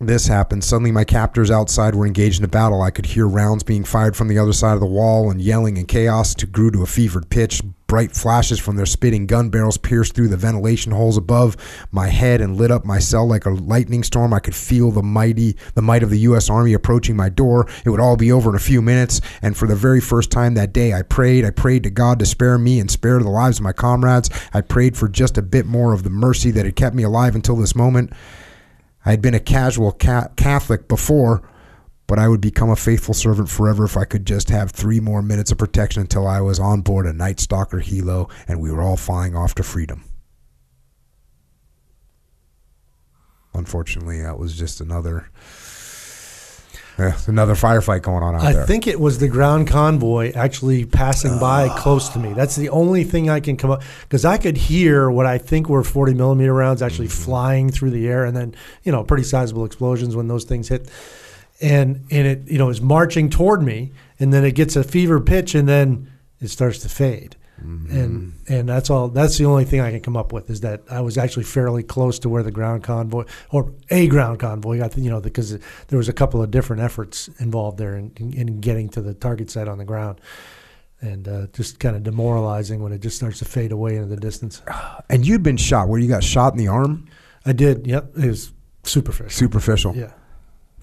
[0.07, 0.64] this happened.
[0.64, 2.82] Suddenly, my captors outside were engaged in a battle.
[2.82, 5.78] I could hear rounds being fired from the other side of the wall and yelling
[5.78, 7.61] and chaos grew to a fevered pitch.
[7.88, 11.57] Bright flashes from their spitting gun barrels pierced through the ventilation holes above
[11.91, 14.34] my head and lit up my cell like a lightning storm.
[14.34, 16.49] I could feel the mighty, the might of the U.S.
[16.49, 17.68] Army approaching my door.
[17.86, 19.19] It would all be over in a few minutes.
[19.41, 21.44] And for the very first time that day, I prayed.
[21.44, 24.30] I prayed to God to spare me and spare the lives of my comrades.
[24.53, 27.36] I prayed for just a bit more of the mercy that had kept me alive
[27.36, 28.14] until this moment.
[29.06, 31.41] I had been a casual ca- Catholic before,
[32.07, 35.22] but I would become a faithful servant forever if I could just have three more
[35.22, 38.82] minutes of protection until I was on board a Night Stalker helo and we were
[38.82, 40.03] all flying off to freedom.
[43.53, 45.30] Unfortunately, that was just another
[46.99, 48.65] yeah, another firefight going on out I there.
[48.65, 52.34] think it was the ground convoy actually passing by close to me.
[52.34, 55.69] That's the only thing I can come up because I could hear what I think
[55.69, 57.23] were 40 millimeter rounds actually mm-hmm.
[57.23, 60.89] flying through the air, and then you know pretty sizable explosions when those things hit,
[61.61, 65.19] and and it you know is marching toward me, and then it gets a fever
[65.19, 67.35] pitch, and then it starts to fade.
[67.64, 69.08] And and that's all.
[69.10, 71.84] That's the only thing I can come up with is that I was actually fairly
[71.84, 74.80] close to where the ground convoy or a ground convoy.
[74.80, 75.58] Think you know because
[75.88, 79.52] there was a couple of different efforts involved there in, in getting to the target
[79.52, 80.20] site on the ground,
[81.02, 84.18] and uh, just kind of demoralizing when it just starts to fade away into the
[84.18, 84.62] distance.
[85.10, 85.88] and you'd been shot.
[85.88, 87.08] Where you got shot in the arm?
[87.46, 87.86] I did.
[87.86, 89.30] Yep, it was superficial.
[89.30, 89.96] Superficial.
[89.96, 90.14] Yeah.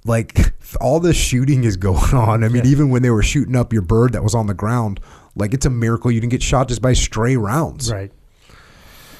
[0.04, 0.38] like
[0.80, 2.44] all this shooting is going on.
[2.44, 2.70] I mean, Yeah.
[2.70, 5.00] even when they were shooting up your bird that was on the ground,
[5.38, 7.90] like it's a miracle you didn't get shot just by stray rounds.
[7.92, 8.12] Right.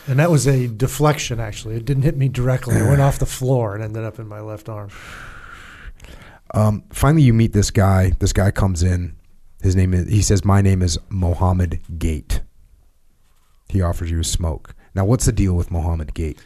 [0.06, 1.38] And that was a deflection.
[1.38, 2.76] Actually, it didn't hit me directly.
[2.76, 4.90] It went off the floor and ended up in my left arm.
[6.54, 8.12] Um, finally, you meet this guy.
[8.18, 9.16] This guy comes in.
[9.62, 10.08] His name is.
[10.08, 12.42] He says, "My name is Mohammed Gate."
[13.68, 14.74] He offers you a smoke.
[14.94, 16.40] Now, what's the deal with Mohammed Gate?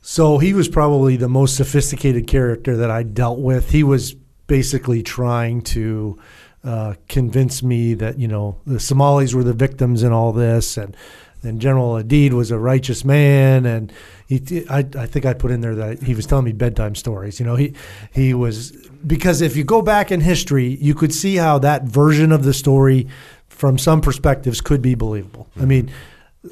[0.00, 3.70] So he was probably the most sophisticated character that I dealt with.
[3.70, 4.14] He was
[4.46, 6.18] basically trying to
[6.64, 10.96] uh, convince me that you know the Somalis were the victims in all this, and
[11.42, 13.92] and General Aidid was a righteous man, and
[14.26, 17.38] he I, I think I put in there that he was telling me bedtime stories.
[17.38, 17.74] You know, he
[18.12, 18.72] he was
[19.06, 22.54] because if you go back in history, you could see how that version of the
[22.54, 23.06] story,
[23.48, 25.48] from some perspectives, could be believable.
[25.56, 25.90] I mean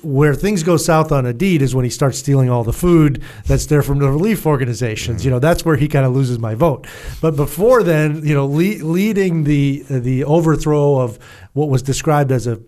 [0.03, 3.67] where things go south on Aidid is when he starts stealing all the food that's
[3.67, 5.21] there from the relief organizations.
[5.21, 5.27] Mm-hmm.
[5.27, 6.87] You know, that's where he kind of loses my vote.
[7.21, 11.19] But before then, you know, le- leading the the overthrow of
[11.53, 12.61] what was described as a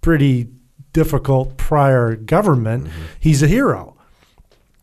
[0.00, 0.48] pretty
[0.92, 3.02] difficult prior government, mm-hmm.
[3.20, 3.96] he's a hero.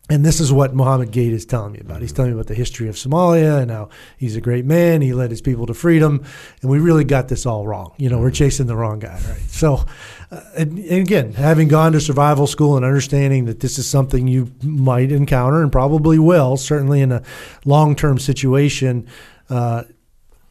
[0.08, 2.00] And this is what Mohammed Gate is telling me about.
[2.00, 2.16] He's mm-hmm.
[2.16, 5.02] telling me about the history of Somalia and how he's a great man.
[5.02, 6.24] He led his people to freedom,
[6.62, 7.94] and we really got this all wrong.
[7.96, 9.40] You know, we're chasing the wrong guy, right?
[9.46, 9.84] So,
[10.30, 14.28] uh, and, and again, having gone to survival school and understanding that this is something
[14.28, 17.22] you might encounter and probably will, certainly in a
[17.64, 19.08] long-term situation,
[19.48, 19.82] uh,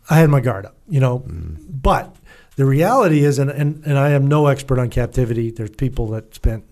[0.09, 0.75] I had my guard up.
[0.87, 2.15] You know, but
[2.55, 5.51] the reality is, and, and, and I am no expert on captivity.
[5.51, 6.65] There's people that spent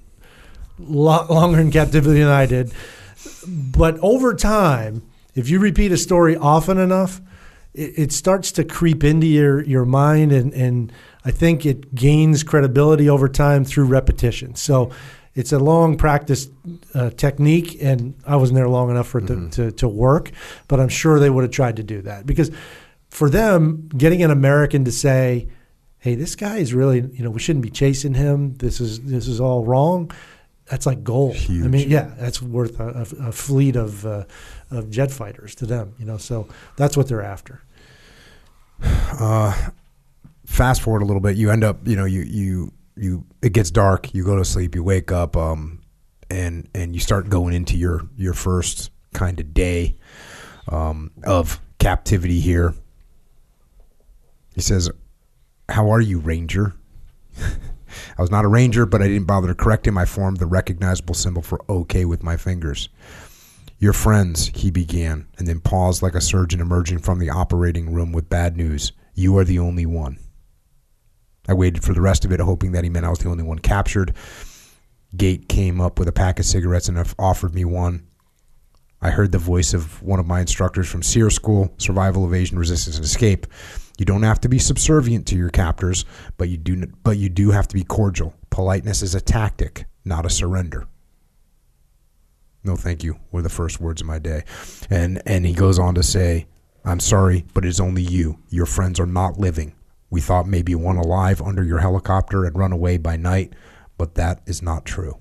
[0.80, 2.74] a lot longer in captivity than I did.
[3.48, 5.04] But over time,
[5.36, 7.22] if you repeat a story often enough,
[7.74, 10.92] it, it starts to creep into your, your mind, and, and
[11.28, 14.56] I think it gains credibility over time through repetition.
[14.56, 14.92] So
[15.36, 16.48] it's a long practice
[16.94, 20.32] uh, technique, and I wasn't there long enough for it to, to, to work,
[20.70, 22.50] but I'm sure they would have tried to do that because
[23.10, 25.50] for them, getting an American to say,
[26.00, 28.56] "Hey, this guy is really, you know, we shouldn't be chasing him.
[28.56, 30.10] This is this is all wrong."
[30.70, 31.36] That's like gold.
[31.36, 31.66] Huge.
[31.66, 34.24] I mean, yeah, that's worth a, a, a fleet of uh,
[34.72, 35.94] of jet fighters to them.
[36.00, 36.48] You know, so
[36.78, 37.62] that's what they're after.
[39.20, 39.72] Uh,
[40.48, 43.70] fast forward a little bit, you end up, you know, you you you it gets
[43.70, 45.82] dark, you go to sleep, you wake up, um,
[46.32, 49.96] and and you start going into your your first kind of day
[50.70, 52.74] um, of captivity here.
[54.56, 54.90] He says,
[55.70, 56.74] "How are you, Ranger?"
[58.18, 59.98] I was not a ranger, but I didn't bother to correct him.
[59.98, 62.90] I formed the recognizable symbol for OK with my fingers.
[63.80, 68.12] Your friends, he began, and then paused like a surgeon emerging from the operating room
[68.12, 68.92] with bad news.
[69.14, 70.18] You are the only one.
[71.48, 73.44] I waited for the rest of it, hoping that he meant I was the only
[73.44, 74.14] one captured.
[75.16, 78.06] Gate came up with a pack of cigarettes and offered me one.
[79.02, 82.98] I heard the voice of one of my instructors from SERE School, Survival, Evasion, Resistance,
[82.98, 83.46] and Escape.
[83.98, 86.06] You don't have to be subservient to your captors,
[86.38, 88.34] but you do but you do have to be cordial.
[88.50, 90.88] Politeness is a tactic, not a surrender.
[92.64, 94.44] No, thank you were the first words of my day.
[94.90, 96.48] And and he goes on to say,
[96.84, 98.40] I'm sorry, but it's only you.
[98.50, 99.74] Your friends are not living.
[100.10, 103.54] We thought maybe one alive under your helicopter had run away by night,
[103.98, 105.20] but that is not true.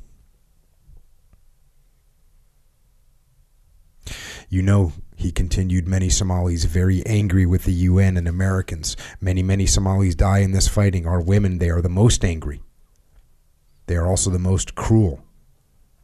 [4.48, 8.96] You know, he continued, many Somalis very angry with the UN and Americans.
[9.20, 11.06] Many, many Somalis die in this fighting.
[11.06, 12.62] Our women, they are the most angry.
[13.86, 15.24] They are also the most cruel.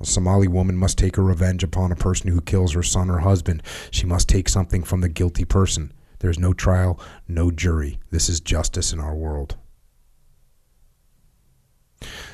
[0.01, 3.19] A Somali woman must take her revenge upon a person who kills her son or
[3.19, 3.63] husband.
[3.91, 5.93] She must take something from the guilty person.
[6.23, 7.99] There is no trial, no jury.
[8.11, 9.57] This is justice in our world.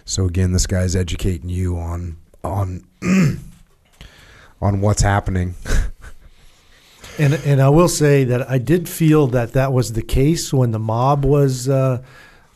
[0.05, 2.87] So again, this guy's educating you on on
[4.61, 5.57] on what's happening.
[7.21, 10.71] And and I will say that I did feel that that was the case when
[10.71, 12.01] the mob was uh,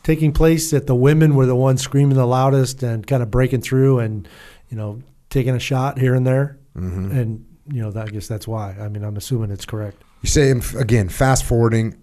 [0.03, 0.71] taking place.
[0.71, 4.25] That the women were the ones screaming the loudest and kind of breaking through and
[4.69, 6.57] you know taking a shot here and there.
[6.77, 7.11] Mm-hmm.
[7.11, 8.75] And you know, that, I guess that's why.
[8.79, 10.02] I mean, I'm assuming it's correct.
[10.23, 12.01] You say again, fast forwarding.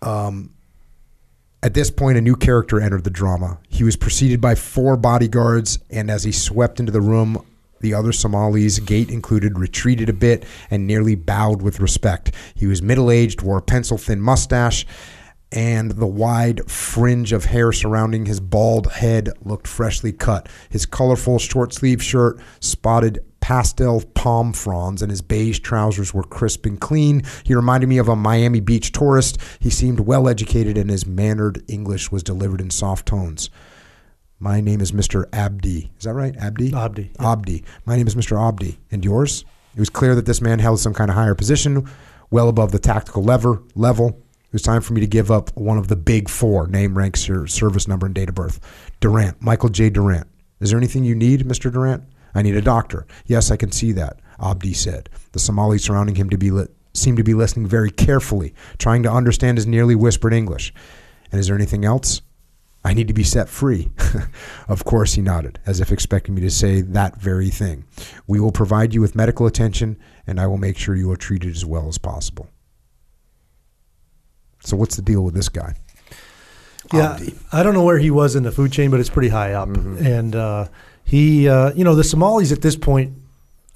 [0.00, 0.54] Um,
[1.64, 3.58] at this point, a new character entered the drama.
[3.68, 7.44] He was preceded by four bodyguards, and as he swept into the room,
[7.80, 12.32] the other Somalis, Gate included, retreated a bit and nearly bowed with respect.
[12.54, 14.86] He was middle aged, wore a pencil thin mustache,
[15.50, 20.48] and the wide fringe of hair surrounding his bald head looked freshly cut.
[20.68, 26.66] His colorful short sleeve shirt spotted pastel palm fronds, and his beige trousers were crisp
[26.66, 27.22] and clean.
[27.44, 29.38] He reminded me of a Miami Beach tourist.
[29.60, 33.48] He seemed well educated, and his mannered English was delivered in soft tones.
[34.40, 35.26] My name is Mr.
[35.32, 35.92] Abdi.
[35.96, 36.36] Is that right?
[36.36, 36.74] Abdi?
[36.74, 37.12] Abdi.
[37.20, 37.32] Yeah.
[37.32, 37.62] Abdi.
[37.84, 38.36] My name is Mr.
[38.36, 38.80] Abdi.
[38.90, 39.44] And yours?
[39.76, 41.88] It was clear that this man held some kind of higher position,
[42.32, 44.08] well above the tactical lever level.
[44.08, 47.16] It was time for me to give up one of the big four name, rank,
[47.16, 48.58] service number, and date of birth.
[48.98, 49.88] Durant, Michael J.
[49.88, 50.26] Durant.
[50.58, 51.72] Is there anything you need, Mr.
[51.72, 52.02] Durant?
[52.36, 53.06] I need a doctor.
[53.24, 55.08] Yes, I can see that, Abdi said.
[55.32, 59.10] The Somalis surrounding him to be li- seemed to be listening very carefully, trying to
[59.10, 60.74] understand his nearly whispered English.
[61.32, 62.20] And is there anything else?
[62.84, 63.90] I need to be set free.
[64.68, 67.84] of course, he nodded, as if expecting me to say that very thing.
[68.26, 71.54] We will provide you with medical attention, and I will make sure you are treated
[71.54, 72.48] as well as possible.
[74.60, 75.74] So, what's the deal with this guy?
[76.92, 77.34] Yeah, Abdi.
[77.50, 79.68] I don't know where he was in the food chain, but it's pretty high up.
[79.68, 80.68] And uh,
[81.06, 83.16] he, uh, you know, the Somalis at this point,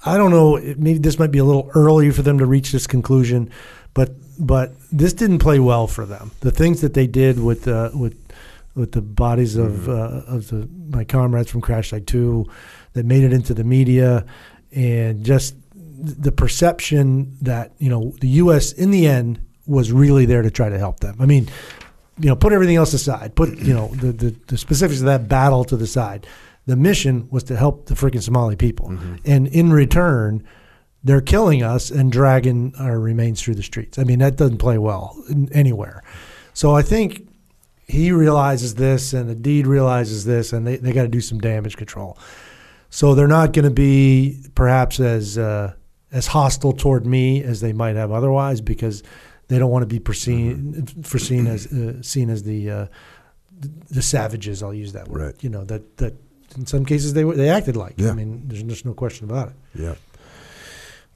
[0.05, 2.85] I don't know, maybe this might be a little early for them to reach this
[2.85, 3.49] conclusion,
[3.93, 6.31] but but this didn't play well for them.
[6.41, 8.17] The things that they did with uh, with
[8.75, 12.47] with the bodies of uh, of the my comrades from Crash Site Two
[12.93, 14.25] that made it into the media,
[14.73, 18.73] and just the perception that you know the U.S.
[18.73, 21.15] in the end was really there to try to help them.
[21.21, 21.47] I mean,
[22.19, 25.29] you know, put everything else aside, put you know the the, the specifics of that
[25.29, 26.27] battle to the side.
[26.65, 28.89] The mission was to help the freaking Somali people,
[29.25, 30.43] and in return.
[31.03, 33.97] They're killing us and dragging our remains through the streets.
[33.97, 36.03] I mean, that doesn't play well in, anywhere.
[36.53, 37.27] So I think
[37.91, 41.75] he realizes this and Aidid realizes this and they, they got to do some damage
[41.75, 42.17] control.
[42.89, 45.73] So they're not going to be perhaps as uh,
[46.11, 49.01] as hostile toward me as they might have otherwise because
[49.47, 52.85] they don't want to be foreseen foreseen as uh, seen as the uh,
[53.89, 54.61] the savages.
[54.61, 55.21] I'll use that word.
[55.21, 55.43] Right.
[55.43, 56.13] You know that that
[56.57, 57.95] in some cases they were they acted like.
[57.97, 58.11] Yeah.
[58.11, 59.55] I mean, there's just no question about it.
[59.75, 59.95] Yeah.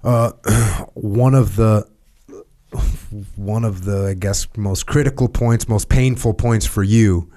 [0.03, 0.31] Uh,
[0.93, 1.87] one of the
[3.35, 7.31] one of the I guess most critical points, most painful points for you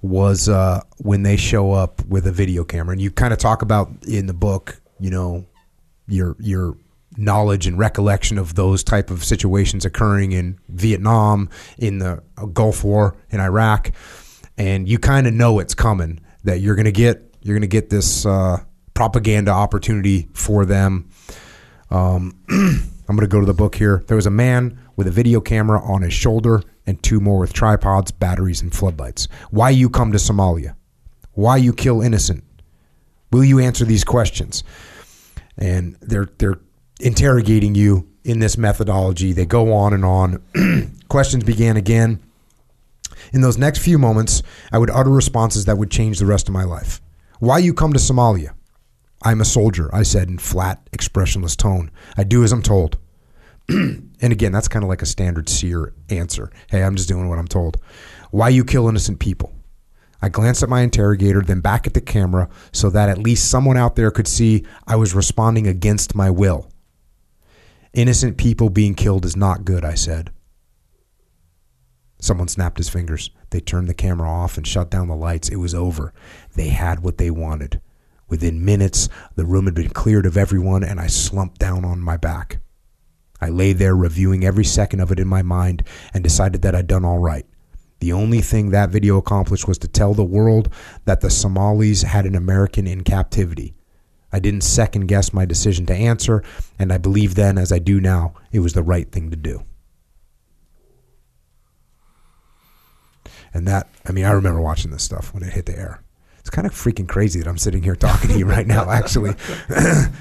[0.00, 3.62] was uh, when they show up with a video camera, and you kind of talk
[3.62, 5.46] about in the book, you know,
[6.06, 6.76] your your
[7.16, 13.16] knowledge and recollection of those type of situations occurring in Vietnam, in the Gulf War,
[13.30, 13.92] in Iraq,
[14.56, 18.26] and you kind of know it's coming that you're gonna get you're gonna get this
[18.26, 18.58] uh,
[18.94, 21.08] propaganda opportunity for them.
[21.90, 22.38] Um,
[23.08, 24.04] I'm going to go to the book here.
[24.06, 27.54] There was a man with a video camera on his shoulder and two more with
[27.54, 29.28] tripods, batteries, and floodlights.
[29.50, 30.74] Why you come to Somalia?
[31.32, 32.44] Why you kill innocent?
[33.30, 34.62] Will you answer these questions?
[35.56, 36.60] And they're they're
[37.00, 39.32] interrogating you in this methodology.
[39.32, 40.42] They go on and on.
[41.08, 42.20] questions began again.
[43.32, 44.42] In those next few moments,
[44.72, 47.00] I would utter responses that would change the rest of my life.
[47.40, 48.54] Why you come to Somalia?
[49.22, 51.92] I'm a soldier, I said in flat, expressionless tone.
[52.16, 52.98] I do as I'm told.
[53.68, 56.50] and again, that's kind of like a standard SERE answer.
[56.68, 57.76] Hey, I'm just doing what I'm told.
[58.32, 59.52] Why you kill innocent people?
[60.20, 63.76] I glanced at my interrogator, then back at the camera so that at least someone
[63.76, 66.68] out there could see I was responding against my will.
[67.92, 70.32] Innocent people being killed is not good, I said.
[72.20, 73.30] Someone snapped his fingers.
[73.50, 75.48] They turned the camera off and shut down the lights.
[75.48, 76.12] It was over.
[76.54, 77.80] They had what they wanted.
[78.28, 82.16] Within minutes, the room had been cleared of everyone, and I slumped down on my
[82.16, 82.60] back.
[83.40, 86.88] I lay there reviewing every second of it in my mind and decided that I'd
[86.88, 87.46] done all right.
[88.00, 90.68] The only thing that video accomplished was to tell the world
[91.04, 93.74] that the Somalis had an American in captivity.
[94.32, 96.42] I didn't second guess my decision to answer,
[96.78, 99.64] and I believe then, as I do now, it was the right thing to do.
[103.58, 106.00] And that, I mean, I remember watching this stuff when it hit the air.
[106.38, 109.30] It's kind of freaking crazy that I'm sitting here talking to you right now, actually.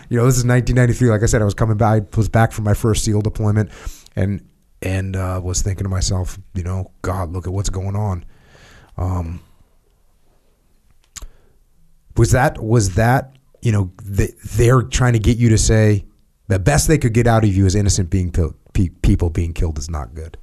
[0.10, 1.10] you know, this is 1993.
[1.10, 3.70] Like I said, I was coming back, I was back from my first SEAL deployment
[4.16, 4.44] and,
[4.82, 8.26] and uh, was thinking to myself, you know, God, look at what's going on.
[8.98, 9.40] Um,
[12.18, 16.06] was that, was that, you know, th- they're trying to get you to say
[16.48, 19.78] the best they could get out of you is innocent being pe- people being killed
[19.78, 20.40] is not good.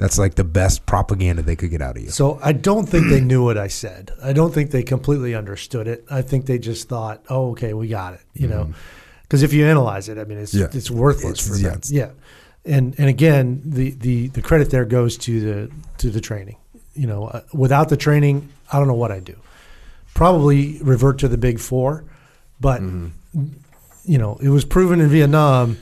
[0.00, 2.08] That's like the best propaganda they could get out of you.
[2.08, 4.10] So I don't think they knew what I said.
[4.22, 6.04] I don't think they completely understood it.
[6.10, 8.72] I think they just thought, "Oh, okay, we got it." You know,
[9.22, 10.68] because if you analyze it, I mean, it's Yeah.
[10.72, 11.80] it's worthless It's- for yeah, them.
[11.90, 12.10] Yeah,
[12.64, 16.56] and and again, the the the credit there goes to the to the training.
[16.94, 19.36] You know, uh, without the training, I don't know what I'd do.
[20.14, 22.04] Probably revert to the big four,
[22.60, 22.80] but
[24.04, 25.76] you know, it was proven in Vietnam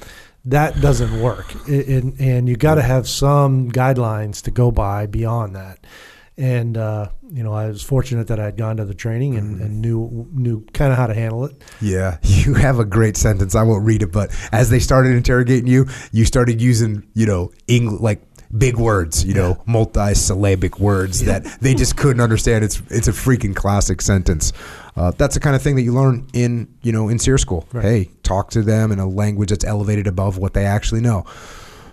[0.47, 5.07] that doesn't work, It- and and you got to have some guidelines to go by
[5.07, 5.87] beyond that.
[6.37, 9.61] And uh, you know, I was fortunate that I had gone to the training and,
[9.61, 11.61] and knew knew kind of how to handle it.
[11.81, 13.57] Yeah, you have a great sentence.
[13.57, 17.51] I won't read it, but as they started interrogating you, you started using, you know,
[17.69, 18.23] Eng- like
[18.57, 22.65] big words, you know, multi-syllabic words that they just couldn't understand.
[22.65, 24.53] It's it's a freaking classic sentence.
[24.97, 27.69] Uh, that's the kind of thing that you learn in, you know, in SERE school.
[27.73, 27.85] Right.
[27.85, 31.25] Hey, talk to them in a language that's elevated above what they actually know.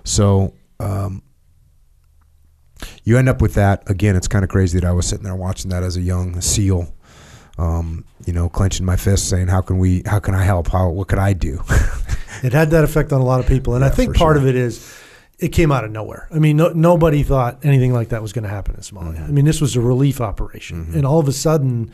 [0.03, 1.21] So, um,
[3.03, 4.15] you end up with that again.
[4.15, 6.93] It's kind of crazy that I was sitting there watching that as a young SEAL,
[7.57, 10.03] um, you know, clenching my fist, saying, "How can we?
[10.05, 10.69] How can I help?
[10.69, 10.89] How?
[10.89, 11.61] What could I do?"
[12.43, 14.41] It had that effect on a lot of people, and I think part sure.
[14.41, 14.85] of it is
[15.39, 16.27] it came out of nowhere.
[16.33, 19.15] I mean, no, nobody thought anything like that was going to happen in Somalia.
[19.15, 19.23] Mm-hmm.
[19.23, 21.91] I mean, this was a relief operation, and all of a sudden,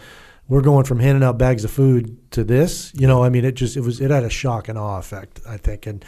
[0.47, 2.91] we're going from handing out bags of food to this.
[2.95, 5.41] You know, I mean, it just it was it had a shock and awe effect,
[5.47, 6.05] I think, and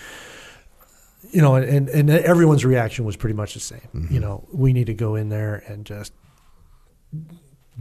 [1.32, 3.88] you know, and and everyone's reaction was pretty much the same.
[3.96, 4.14] Mm-hmm.
[4.14, 6.14] You know, we need to go in there and just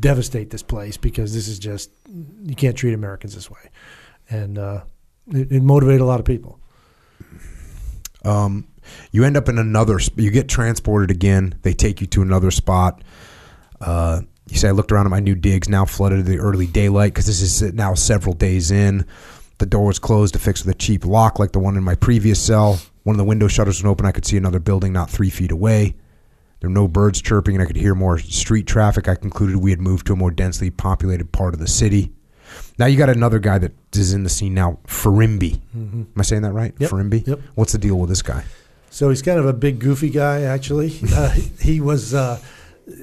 [0.00, 1.90] devastate this place because this is just
[2.44, 3.70] you can't treat Americans this way,
[4.30, 4.84] and uh,
[5.28, 6.58] it, it motivated a lot of people.
[8.24, 8.66] um,
[9.10, 9.98] you end up in another.
[10.16, 11.54] You get transported again.
[11.62, 13.02] They take you to another spot.
[13.80, 16.66] Uh, you say, I looked around at my new digs, now flooded in the early
[16.66, 19.06] daylight because this is now several days in.
[19.58, 21.94] The door was closed to fix with a cheap lock like the one in my
[21.94, 22.80] previous cell.
[23.04, 24.06] One of the window shutters was open.
[24.06, 25.94] I could see another building not three feet away.
[26.60, 29.08] There were no birds chirping, and I could hear more street traffic.
[29.08, 32.12] I concluded we had moved to a more densely populated part of the city.
[32.78, 35.60] Now you got another guy that is in the scene now, Firimbi.
[35.74, 36.74] Am I saying that right?
[36.78, 36.90] Yep.
[36.90, 37.26] Firimbi?
[37.26, 37.40] Yep.
[37.54, 38.44] What's the deal with this guy?
[38.92, 40.42] So he's kind of a big, goofy guy.
[40.42, 42.38] Actually, uh, he was uh,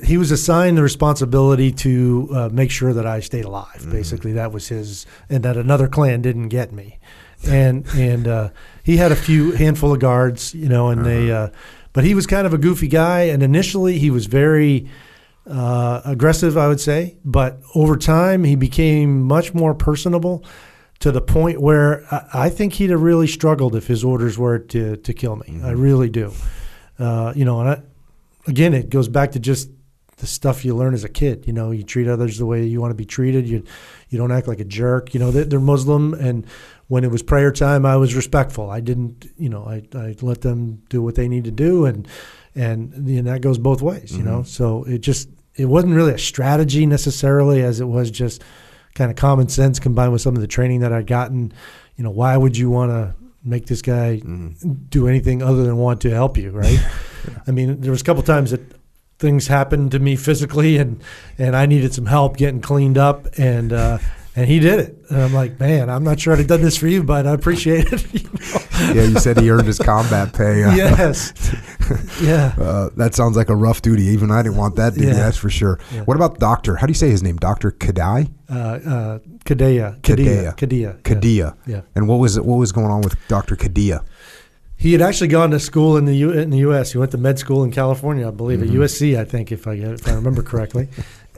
[0.03, 3.87] he was assigned the responsibility to uh, make sure that I stayed alive.
[3.91, 6.99] Basically, that was his, and that another clan didn't get me.
[7.47, 8.49] And and uh,
[8.83, 11.31] he had a few handful of guards, you know, and they.
[11.31, 11.49] Uh,
[11.91, 14.87] but he was kind of a goofy guy, and initially he was very.
[15.49, 17.17] uh, aggressive, I would say.
[17.25, 20.43] But over time, he became much more personable
[20.99, 24.59] to the point where I, I think he'd have really struggled if his orders were
[24.59, 25.61] to, to kill me.
[25.63, 26.34] I really do.
[26.97, 27.81] Uh, you know, and I,
[28.47, 29.69] again, it goes back to just
[30.17, 31.47] the stuff you learn as a kid.
[31.47, 33.47] You know, you treat others the way you want to be treated.
[33.47, 33.63] You
[34.09, 35.13] you don't act like a jerk.
[35.13, 36.45] You know, they, they're Muslim, and
[36.88, 38.69] when it was prayer time, I was respectful.
[38.69, 42.07] I didn't, you know, I, I let them do what they need to do, and
[42.55, 44.15] and, and that goes both ways.
[44.15, 48.43] You know, so it just it wasn't really a strategy necessarily, as it was just
[48.95, 51.53] kind of common sense combined with some of the training that I'd gotten.
[51.95, 54.17] You know, why would you want to make this guy
[54.89, 56.79] do anything other than want to help you, right?
[57.47, 58.61] I mean, there was a couple times that
[59.17, 61.03] things happened to me physically, and
[61.37, 63.97] and I needed some help getting cleaned up, and uh,
[64.39, 64.95] and he did it.
[65.09, 67.31] And I'm like, man, I'm not sure I'd have done this for you, but I
[67.33, 68.13] appreciate it.
[68.13, 68.93] you know?
[68.93, 70.63] Yeah, you said he earned his combat pay.
[70.63, 71.33] Uh, yes,
[72.21, 72.53] yeah.
[72.69, 74.03] Uh, that sounds like a rough duty.
[74.03, 75.13] Even I didn't want that duty, Yeah.
[75.13, 75.79] that's for sure.
[75.93, 76.01] Yeah.
[76.03, 76.75] What about Doctor?
[76.75, 77.37] How do you say his name?
[77.37, 78.31] Doctor Kadai?
[78.49, 80.55] Uh, uh, Kadea, Kadea.
[80.55, 81.55] Kadea, Kadea, Kadia.
[81.65, 81.81] Yeah.
[81.95, 82.45] And what was it?
[82.45, 84.03] What was going on with Doctor Kadia?
[84.77, 86.91] He had actually gone to school in the U- in the U.S.
[86.93, 88.75] He went to med school in California, I believe, Mm-hmm.
[88.81, 90.87] at USC, I think, if I if I remember correctly.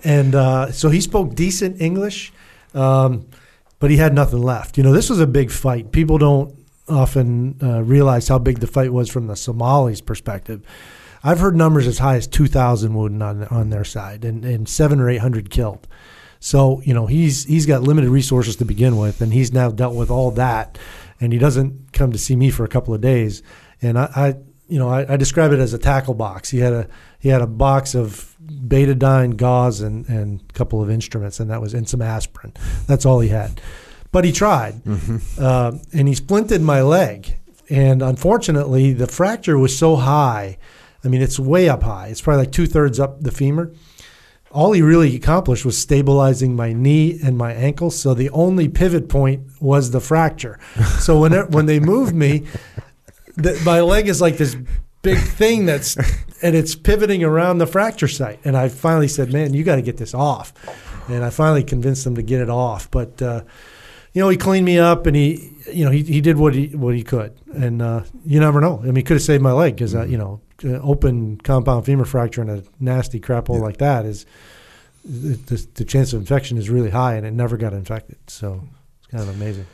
[0.03, 2.31] and uh, so he spoke decent English,
[2.73, 3.27] um,
[3.79, 4.77] but he had nothing left.
[4.77, 5.91] You know, this was a big fight.
[5.91, 6.55] People don't
[6.87, 10.65] often uh, realize how big the fight was from the Somalis' perspective.
[11.23, 14.67] I've heard numbers as high as two thousand wounded on on their side, and, and
[14.67, 15.87] seven or eight hundred killed.
[16.39, 19.95] So you know he's he's got limited resources to begin with, and he's now dealt
[19.95, 20.79] with all that,
[21.19, 23.43] and he doesn't come to see me for a couple of days.
[23.81, 24.27] And I, I
[24.67, 26.49] you know I, I describe it as a tackle box.
[26.49, 26.87] He had a
[27.21, 31.61] he had a box of betadine, gauze, and and a couple of instruments, and that
[31.61, 32.53] was and some aspirin.
[32.87, 33.61] That's all he had.
[34.11, 34.81] But he tried,
[35.39, 37.37] uh, and he splinted my leg.
[37.69, 40.57] And unfortunately, the fracture was so high.
[41.05, 42.07] I mean, it's way up high.
[42.07, 43.71] It's probably like two thirds up the femur
[44.53, 47.89] all he really accomplished was stabilizing my knee and my ankle.
[47.89, 50.59] So the only pivot point was the fracture.
[50.99, 52.45] So when it, when they moved me,
[53.35, 54.55] the, my leg is like this
[55.01, 55.97] big thing that's
[56.41, 58.39] and it's pivoting around the fracture site.
[58.43, 60.53] And I finally said, "Man, you got to get this off."
[61.09, 62.89] And I finally convinced them to get it off.
[62.89, 63.43] But uh,
[64.13, 66.67] you know, he cleaned me up and he, you know, he, he did what he
[66.67, 67.33] what he could.
[67.53, 68.79] And uh, you never know.
[68.81, 71.85] I mean, he could have saved my leg because uh, you know, uh, open compound
[71.85, 74.25] femur fracture in a nasty crap hole like that is
[75.03, 78.17] the, the chance of infection is really high, and it never got infected.
[78.27, 78.67] So
[78.99, 79.65] it's kind of amazing.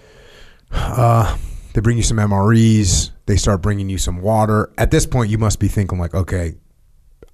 [0.72, 1.38] Uh,
[1.74, 3.12] they bring you some MREs.
[3.26, 4.72] They start bringing you some water.
[4.78, 6.56] At this point, you must be thinking like, okay,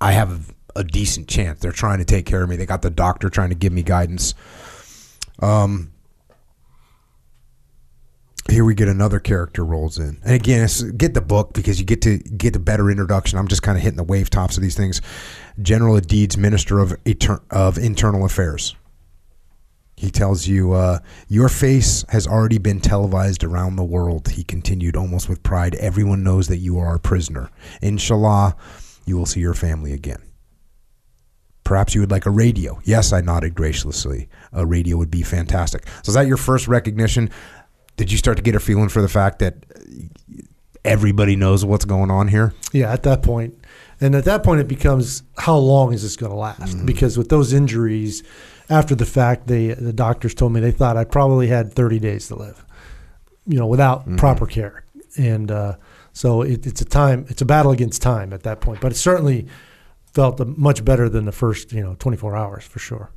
[0.02, 1.60] I have a decent chance.
[1.60, 2.56] They're trying to take care of me.
[2.56, 4.34] They got the doctor trying to give me guidance.
[5.40, 5.92] Um,
[8.50, 12.02] here we get another character rolls in, and again, get the book because you get
[12.02, 13.40] to get a better introduction.
[13.40, 15.02] I'm just kind of hitting the wave tops of these things.
[15.62, 18.76] General Aidid's Minister of Eter- of Internal Affairs.
[19.96, 24.96] He tells you, uh, Your face has already been televised around the world, he continued
[24.96, 25.76] almost with pride.
[25.76, 27.50] Everyone knows that you are a prisoner.
[27.82, 28.56] Inshallah,
[29.06, 30.22] you will see your family again.
[31.64, 32.82] Perhaps you would like a radio.
[32.84, 34.28] Yes, I nodded graciously.
[34.52, 35.88] A radio would be fantastic.
[36.04, 37.30] So, is that your first recognition?
[37.96, 39.66] Did you start to get a feeling for the fact that
[40.84, 42.54] everybody knows what's going on here?
[42.74, 43.58] Yeah, at that point,
[44.02, 46.86] and at that point, it becomes how long is this going to last?
[46.86, 48.24] Because with those injuries,
[48.70, 52.28] after the fact, they the doctors told me they thought I probably had 30 days
[52.30, 52.66] to live,
[53.46, 54.84] you know, without proper care,
[55.18, 55.76] and uh,
[56.14, 58.82] so it, it's a time, it's a battle against time at that point.
[58.82, 59.48] But it certainly
[60.14, 63.12] felt much better than the first, you know, 24 hours for sure.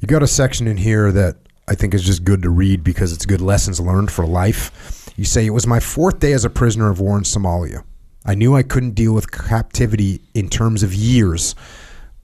[0.00, 1.36] You got a section in here that
[1.68, 5.10] I think is just good to read because it's good lessons learned for life.
[5.16, 7.82] You say, It was my fourth day as a prisoner of war in Somalia.
[8.24, 11.54] I knew I couldn't deal with captivity in terms of years,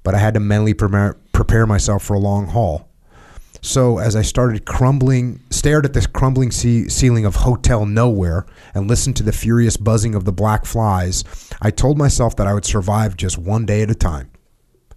[0.03, 2.89] but I had to mentally prepare, prepare myself for a long haul.
[3.65, 8.45] So as I started crumbling, stared at this crumbling ce- ceiling of Hotel Nowhere
[8.75, 11.23] and listened to the furious buzzing of the black flies,
[11.61, 14.33] I told myself that I would survive just one day at a time.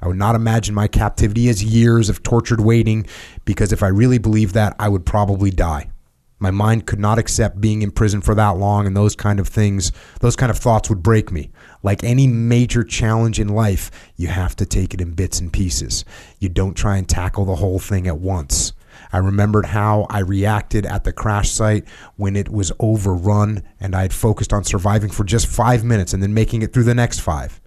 [0.01, 3.05] I would not imagine my captivity as years of tortured waiting
[3.45, 5.89] because if I really believed that, I would probably die.
[6.37, 9.47] My mind could not accept being in prison for that long, and those kind of
[9.47, 11.51] things, those kind of thoughts would break me.
[11.81, 16.03] Like any major challenge in life, you have to take it in bits and pieces.
[16.39, 18.73] You don't try and tackle the whole thing at once.
[19.11, 24.03] I remembered how I reacted at the crash site when it was overrun and I
[24.03, 27.19] had focused on surviving for just five minutes and then making it through the next
[27.19, 27.61] five.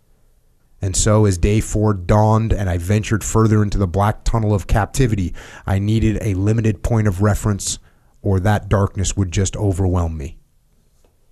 [0.80, 4.68] And so, as day four dawned and I ventured further into the black tunnel of
[4.68, 5.34] captivity,
[5.66, 7.78] I needed a limited point of reference,
[8.22, 10.38] or that darkness would just overwhelm me.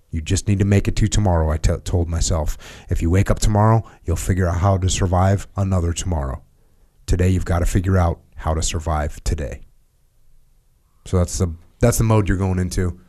[0.09, 2.57] You just need to make it to tomorrow, I t- told myself.
[2.89, 6.41] If you wake up tomorrow, you'll figure out how to survive another tomorrow.
[7.05, 9.61] Today, you've got to figure out how to survive today.
[11.05, 12.99] So that's the that's the mode you're going into.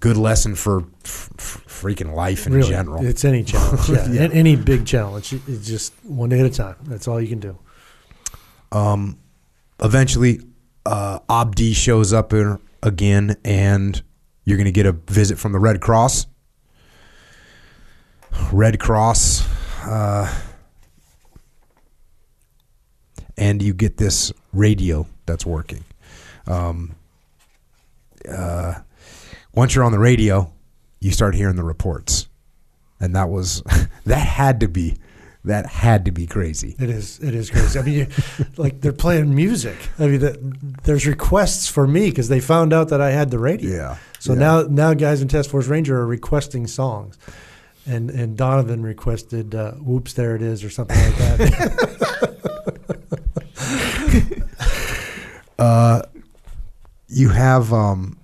[0.00, 3.04] Good lesson for f- f- freaking life in really, general.
[3.04, 3.88] it's any challenge.
[3.88, 4.28] Yeah, Yeah.
[4.32, 5.32] Any big challenge.
[5.32, 6.76] It's just one day at a time.
[6.84, 7.58] That's all you can do.
[8.70, 9.18] Um,
[9.82, 10.40] eventually,
[10.86, 14.02] uh, Abdi shows up in, again, and
[14.44, 16.26] you're going to get a visit from the Red Cross.
[18.52, 19.46] Red Cross,
[19.84, 20.32] uh,
[23.36, 25.84] and you get this radio that's working.
[26.46, 26.94] Um,
[28.30, 28.74] uh,
[29.54, 30.52] once you're on the radio,
[31.00, 32.28] you start hearing the reports,
[33.00, 33.62] and that was
[34.04, 34.96] that had to be
[35.48, 36.74] that had to be crazy.
[36.78, 37.18] It is.
[37.20, 37.78] It is crazy.
[37.78, 38.06] I mean, you,
[38.56, 39.76] like they're playing music.
[39.98, 40.38] I mean, that,
[40.84, 43.70] there's requests for me because they found out that I had the radio.
[43.76, 43.96] Yeah.
[44.20, 44.38] So Yeah.
[44.38, 47.18] now, now guys in Task Force Ranger are requesting songs,
[47.86, 52.38] and and Donovan requested uh, "Whoops, there it is" or something like that.
[55.58, 56.02] Uh,
[57.08, 58.17] you have um,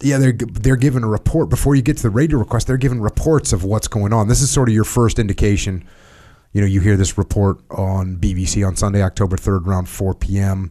[0.00, 2.66] yeah, they're they're given a report before you get to the radio request.
[2.66, 4.28] They're given reports of what's going on.
[4.28, 5.84] This is sort of your first indication.
[6.52, 10.70] You know, you hear this report on BBC on Sunday, October third, around four p.m.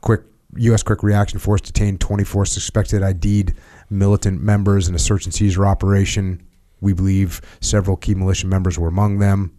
[0.00, 0.22] Quick
[0.56, 0.82] U.S.
[0.82, 3.54] Quick Reaction Force detained twenty four suspected ID'd
[3.90, 6.42] militant members in a search and seizure operation.
[6.80, 9.56] We believe several key militia members were among them.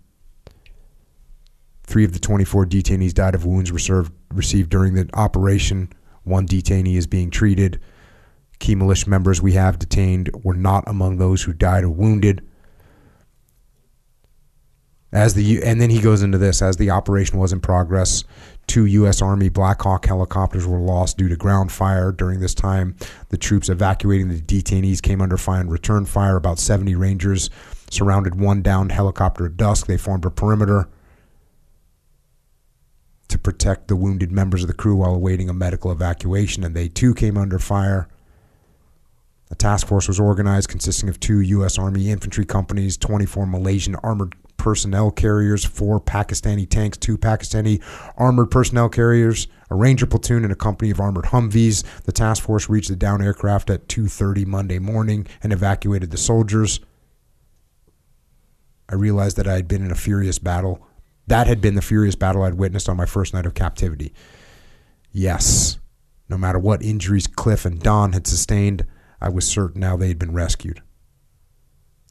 [1.86, 5.92] Three of the 24 detainees died of wounds reserved, received during the operation.
[6.24, 7.80] One detainee is being treated.
[8.60, 12.46] Key militia members we have detained were not among those who died or wounded.
[15.12, 18.24] As the and then he goes into this as the operation was in progress,
[18.66, 19.22] two U.S.
[19.22, 22.12] Army Black Hawk helicopters were lost due to ground fire.
[22.12, 22.96] During this time,
[23.30, 26.36] the troops evacuating the detainees came under fire and returned fire.
[26.36, 27.52] About 70 Rangers
[27.92, 29.86] surrounded one downed helicopter at dusk.
[29.86, 30.90] They formed a perimeter
[33.28, 36.88] to protect the wounded members of the crew while awaiting a medical evacuation, and they
[36.88, 38.08] too came under fire.
[39.54, 41.78] A task force was organized consisting of two U.S.
[41.78, 47.80] Army infantry companies, 24 Malaysian armored personnel carriers, four Pakistani tanks, two Pakistani
[48.18, 51.84] armored personnel carriers, a Ranger platoon, and a company of armored Humvees.
[52.06, 56.80] The task force reached the down aircraft at 2:30 Monday morning and evacuated the soldiers.
[58.90, 60.84] I realized that I had been in a furious battle.
[61.28, 64.16] That had been the furious battle I'd witnessed on my first night of captivity.
[65.12, 65.78] Yes,
[66.28, 68.88] no matter what injuries Cliff and Don had sustained,
[69.24, 70.82] I was certain now they had been rescued.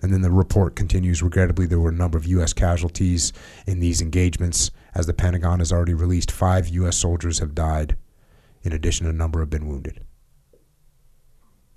[0.01, 2.55] And then the report continues regrettably, there were a number of U.S.
[2.55, 3.35] casualties
[3.67, 4.71] in these engagements.
[4.95, 6.97] As the Pentagon has already released, five U.S.
[6.97, 7.97] soldiers have died.
[8.63, 10.05] In addition, a number have been wounded.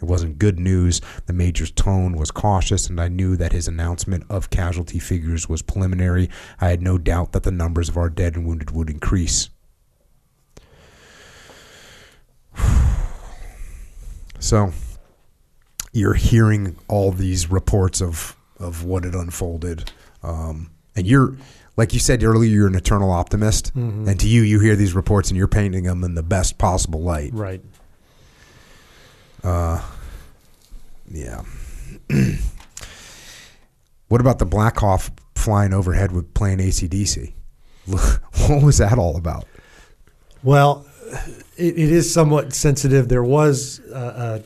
[0.02, 1.02] It wasn't good news.
[1.26, 5.62] The major's tone was cautious, and I knew that his announcement of casualty figures was
[5.62, 6.30] preliminary.
[6.62, 9.49] I had no doubt that the numbers of our dead and wounded would increase.
[14.38, 14.74] So,
[15.96, 19.92] you're hearing all these reports of of what had unfolded,
[20.24, 21.36] um, and you're
[21.78, 25.30] like you said earlier, you're an eternal optimist, and to you, you hear these reports
[25.30, 27.32] and you're painting them in the best possible light.
[27.34, 27.62] right.
[29.44, 29.82] Uh,
[31.12, 31.44] Yeah.
[34.08, 35.02] what about the Black Hawk
[35.36, 37.34] flying overhead with playing ACDC?
[37.86, 39.46] what was that all about?
[40.44, 40.86] Well,
[41.58, 43.08] it, it is somewhat sensitive.
[43.10, 44.40] There was uh, uh,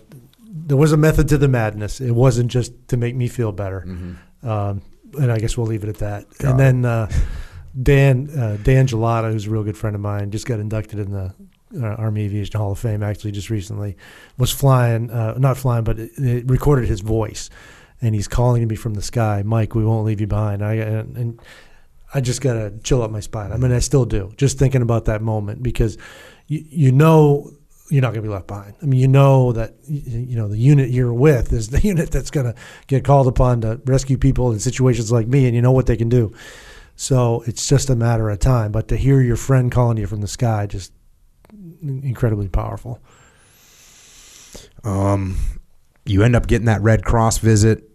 [0.51, 2.01] there was a method to the madness.
[2.01, 3.83] It wasn't just to make me feel better.
[4.43, 4.81] Um,
[5.17, 6.25] and I guess we'll leave it at that.
[6.37, 7.11] Got and then uh,
[7.81, 11.11] Dan uh, Dan Jollota, who's a real good friend of mine, just got inducted in
[11.11, 11.33] the
[11.79, 13.95] uh, Army Aviation Hall of Fame actually just recently.
[14.37, 17.49] Was flying, uh, not flying, but it, it recorded his voice,
[18.01, 20.63] and he's calling to me from the sky, Mike, we won't leave you behind.
[20.63, 21.39] I and, and
[22.13, 23.51] I just gotta chill up my spine.
[23.51, 25.97] I mean, I still do, just thinking about that moment because
[26.47, 27.51] you you know
[27.89, 28.75] you're not gonna be left behind.
[28.81, 32.31] I mean, you know that you know the unit you're with is the unit that's
[32.31, 32.55] gonna
[32.87, 35.97] get called upon to rescue people in situations like me, and you know what they
[35.97, 36.33] can do.
[36.95, 38.71] So it's just a matter of time.
[38.71, 40.91] But to hear your friend calling you from the sky, just
[41.81, 43.01] incredibly powerful.
[44.83, 45.37] Um,
[46.05, 47.89] you end up getting that Red Cross visit.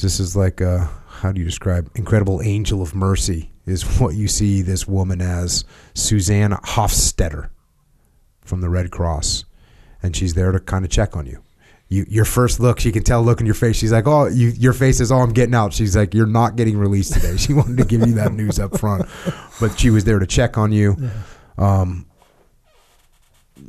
[0.00, 4.28] This is like a, how do you describe incredible angel of mercy is what you
[4.28, 5.64] see this woman as
[5.94, 7.50] Suzanne Hofstetter
[8.46, 9.44] from the Red Cross,
[10.02, 11.42] and she's there to kind of check on you.
[11.88, 13.76] You, your first look, she can tell look in your face.
[13.76, 16.56] She's like, "Oh, you, your face is, oh, I'm getting out." She's like, "You're not
[16.56, 19.06] getting released today." She wanted to give you that news up front,
[19.60, 20.96] but she was there to check on you.
[21.58, 22.06] Um,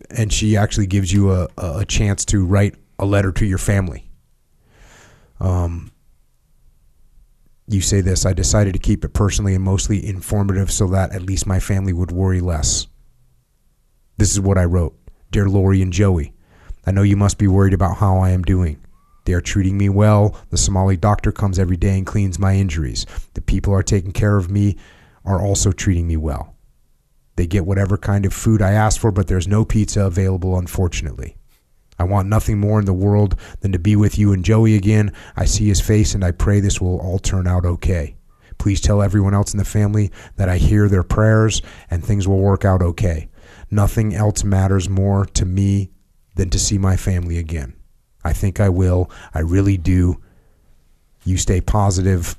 [0.09, 3.59] and she actually gives you a, a a chance to write a letter to your
[3.59, 4.09] family.
[5.39, 5.91] Um,
[7.67, 11.21] you say this I decided to keep it personally and mostly informative so that at
[11.21, 12.87] least my family would worry less.
[14.17, 14.97] This is what I wrote
[15.31, 16.33] Dear Lori and Joey,
[16.87, 18.79] I know you must be worried about how I am doing.
[19.25, 20.35] They are treating me well.
[20.49, 23.05] The Somali doctor comes every day and cleans my injuries.
[23.33, 24.77] The people are taking care of me
[25.25, 26.55] are also treating me well.
[27.35, 31.35] They get whatever kind of food I ask for, but there's no pizza available, unfortunately.
[31.99, 35.11] I want nothing more in the world than to be with you and Joey again.
[35.35, 38.15] I see his face and I pray this will all turn out okay.
[38.57, 41.61] Please tell everyone else in the family that I hear their prayers
[41.91, 43.29] and things will work out okay.
[43.69, 45.91] Nothing else matters more to me
[46.35, 47.73] than to see my family again.
[48.23, 49.09] I think I will.
[49.33, 50.21] I really do.
[51.23, 52.37] You stay positive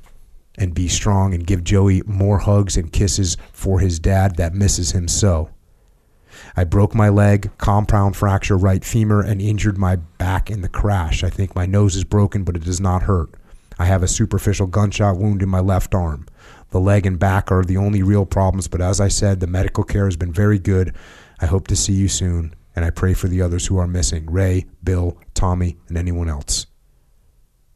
[0.57, 4.93] and be strong and give Joey more hugs and kisses for his dad that misses
[4.93, 5.51] him so.
[6.57, 11.25] I broke my leg, compound fracture right femur, and injured my back in the crash.
[11.25, 13.31] I think my nose is broken, but it does not hurt.
[13.79, 16.27] I have a superficial gunshot wound in my left arm.
[16.71, 19.85] The leg and back are the only real problems, but as I said, the medical
[19.85, 20.95] care has been very good.
[21.41, 24.27] I hope to see you soon, and I pray for the others who are missing
[24.27, 26.67] Ray, Bill, Tommy, and anyone else.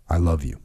[0.09, 0.59] I love you.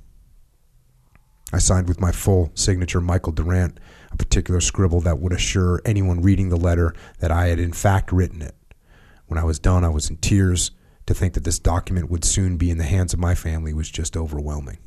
[1.54, 3.80] I signed with my full signature, Michael Durant,
[4.12, 8.12] a particular scribble that would assure anyone reading the letter that I had in fact
[8.12, 8.56] written it.
[9.28, 10.72] When I was done, I was in tears.
[11.06, 13.90] To think that this document would soon be in the hands of my family was
[13.90, 14.78] just overwhelming.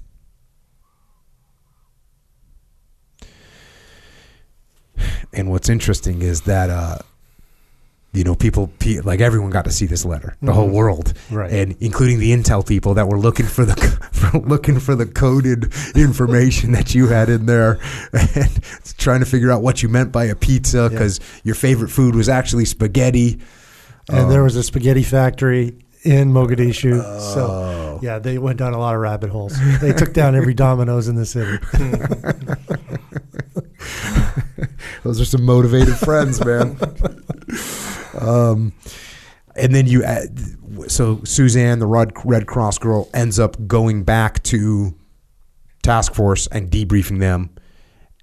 [5.33, 6.99] And what's interesting is that, uh,
[8.13, 8.73] you know, people
[9.05, 10.75] like everyone got to see this letter, the whole mm-hmm.
[10.75, 11.53] world, Right.
[11.53, 13.75] and including the intel people that were looking for the
[14.13, 17.79] for looking for the coded information that you had in there,
[18.13, 18.61] and
[18.99, 22.29] trying to figure out what you meant by a pizza because your favorite food was
[22.29, 23.39] actually spaghetti.
[24.09, 24.29] and Oh.
[24.29, 27.01] there um, was a spaghetti factory in Mogadishu.
[27.05, 27.19] Oh.
[27.35, 29.57] So yeah, they went down a lot of rabbit holes.
[29.81, 31.59] They took down every Domino's in the city.
[35.05, 36.77] Those are some motivated friends, man.
[38.19, 38.73] Um,
[39.57, 40.39] and then you, add,
[40.89, 44.95] so Suzanne, the Red, Red Cross girl, ends up going back to
[45.83, 47.51] task force and debriefing them,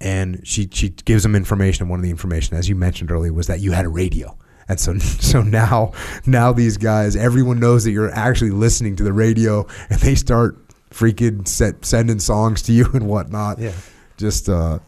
[0.00, 1.82] and she she gives them information.
[1.84, 4.36] And one of the information, as you mentioned earlier, was that you had a radio.
[4.68, 5.92] And so, so now,
[6.26, 10.56] now these guys, everyone knows that you're actually listening to the radio, and they start
[10.90, 13.58] freaking set, sending songs to you and whatnot.
[13.58, 13.72] Yeah.
[14.16, 14.78] Just uh,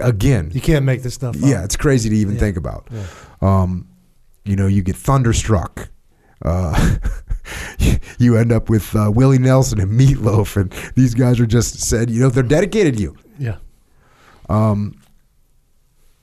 [0.00, 1.42] again, You can't make this stuff up.
[1.42, 2.40] yeah, it's crazy to even Yeah.
[2.40, 2.88] think about.
[2.90, 3.06] Yeah.
[3.40, 3.88] Um,
[4.44, 5.88] you know, you get thunderstruck.
[6.44, 6.98] Uh,
[8.18, 12.10] you end up with uh, Willie Nelson and Meatloaf, and these guys are just said,
[12.10, 13.16] you know, they're dedicated to you.
[13.38, 13.56] Yeah.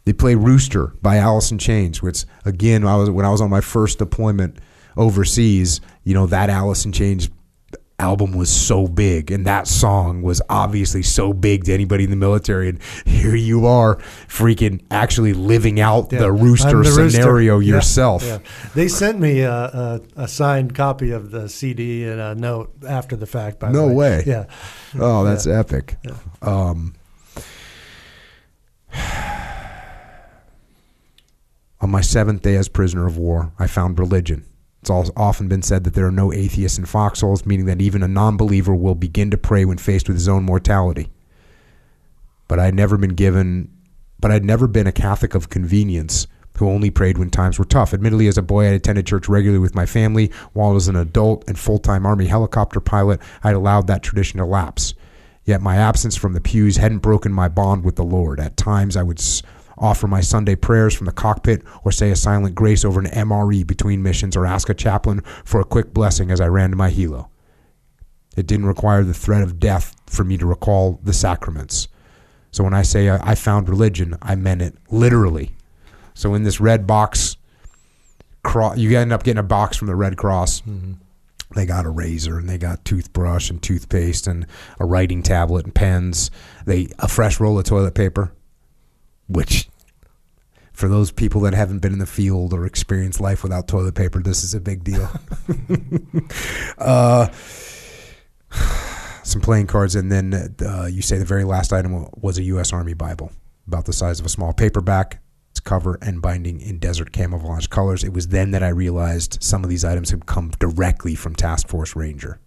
[0.05, 3.49] They play "Rooster" by Alice in Chains, which again, I was when I was on
[3.51, 4.57] my first deployment
[4.97, 5.81] overseas.
[6.03, 7.29] You know, that Alice in Chains
[7.99, 12.15] album was so big, and that song was obviously so big to anybody in the
[12.15, 12.69] military.
[12.69, 13.97] And here you are,
[14.27, 16.19] freaking actually living out Yeah.
[16.19, 18.23] the rooster the scenario Yeah, yourself.
[18.23, 18.39] yeah.
[18.73, 23.15] They sent me a, a, a signed copy of the CD and a note after
[23.15, 23.59] the fact.
[23.59, 23.93] By No way.
[23.93, 24.23] way.
[24.25, 24.45] Yeah.
[24.97, 25.97] Oh, that's epic.
[26.41, 26.95] Um,
[31.81, 34.45] on my seventh day as prisoner of war, I found religion.
[34.81, 38.07] It's often been said that there are no atheists in foxholes, meaning that even a
[38.07, 41.09] non believer will begin to pray when faced with his own mortality.
[42.47, 43.71] But I had never been given,
[44.19, 46.27] but I'd never been a Catholic of convenience
[46.57, 47.93] who only prayed when times were tough.
[47.93, 50.31] Admittedly, as a boy, I attended church regularly with my family.
[50.51, 54.45] While as an adult and full time Army helicopter pilot, I'd allowed that tradition to
[54.45, 54.93] lapse.
[55.45, 58.39] Yet my absence from the pews hadn't broken my bond with the Lord.
[58.39, 59.19] At times, I would
[59.79, 63.65] offer my Sunday prayers from the cockpit or say a silent grace over an MRE
[63.65, 66.91] between missions or ask a chaplain for a quick blessing as I ran to my
[66.91, 67.29] helo.
[68.37, 71.87] It didn't require the threat of death for me to recall the sacraments.
[72.51, 75.51] So when I say I found religion, I meant it literally.
[76.13, 77.37] So in this red box,
[78.75, 80.61] you end up getting a box from the Red Cross.
[80.61, 80.93] Mm-hmm.
[81.55, 84.45] They got a razor and they got toothbrush and toothpaste and
[84.79, 86.29] a writing tablet and pens.
[86.65, 88.33] They a fresh roll of toilet paper,
[89.27, 89.68] which
[90.79, 94.21] for those people that haven't been in the field or experienced life without toilet paper,
[94.21, 95.09] this is a big deal.
[96.77, 97.27] uh,
[99.23, 102.71] some playing cards, and then uh, you say the very last item was a U.S.
[102.71, 103.29] Army Bible,
[103.67, 105.21] about the size of a small paperback.
[105.51, 108.03] Its cover and binding in desert camouflage colors.
[108.03, 111.67] It was then that I realized some of these items had come directly from Task
[111.67, 112.39] Force Ranger.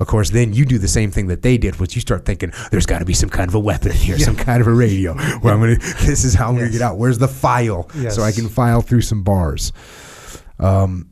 [0.00, 2.52] Of course, then you do the same thing that they did, which you start thinking,
[2.70, 5.14] "There's got to be some kind of a weapon here, some kind of a radio."
[5.40, 6.98] Where I'm gonna, this is how I'm gonna get out.
[6.98, 8.14] Where's the file, Yes.
[8.14, 9.72] so I can file through some bars.
[10.60, 11.10] Um,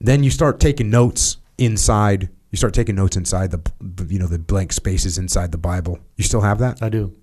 [0.00, 2.28] then you start taking notes inside.
[2.52, 5.98] You start taking notes inside the, the you know the blank spaces inside the Bible.
[6.16, 6.80] You still have that?
[6.82, 7.14] I do.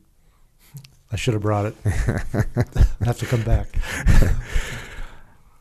[1.12, 1.76] I should have brought it.
[1.86, 3.68] I have to come back.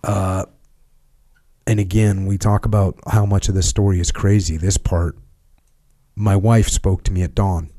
[0.05, 0.45] Uh,
[1.67, 4.57] and again, we talk about how much of this story is crazy.
[4.57, 5.17] This part,
[6.15, 7.71] my wife spoke to me at dawn.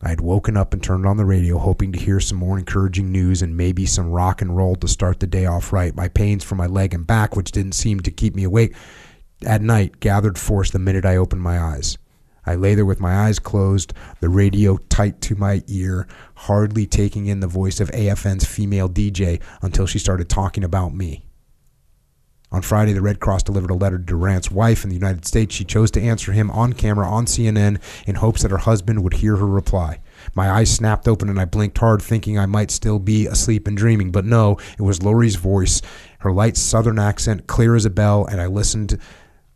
[0.00, 3.10] I had woken up and turned on the radio, hoping to hear some more encouraging
[3.10, 5.96] news and maybe some rock and roll to start the day off right.
[5.96, 8.74] My pains from my leg and back, which didn't seem to keep me awake
[9.44, 11.96] at night, gathered force the minute I opened my eyes.
[12.46, 17.26] I lay there with my eyes closed, the radio tight to my ear, hardly taking
[17.26, 21.23] in the voice of AFN's female DJ until she started talking about me.
[22.54, 25.52] On Friday, the Red Cross delivered a letter to Durant's wife in the United States.
[25.52, 29.14] She chose to answer him on camera on CNN in hopes that her husband would
[29.14, 29.98] hear her reply.
[30.36, 33.76] My eyes snapped open and I blinked hard, thinking I might still be asleep and
[33.76, 34.12] dreaming.
[34.12, 35.82] But no, it was Lori's voice,
[36.20, 39.00] her light southern accent, clear as a bell, and I listened.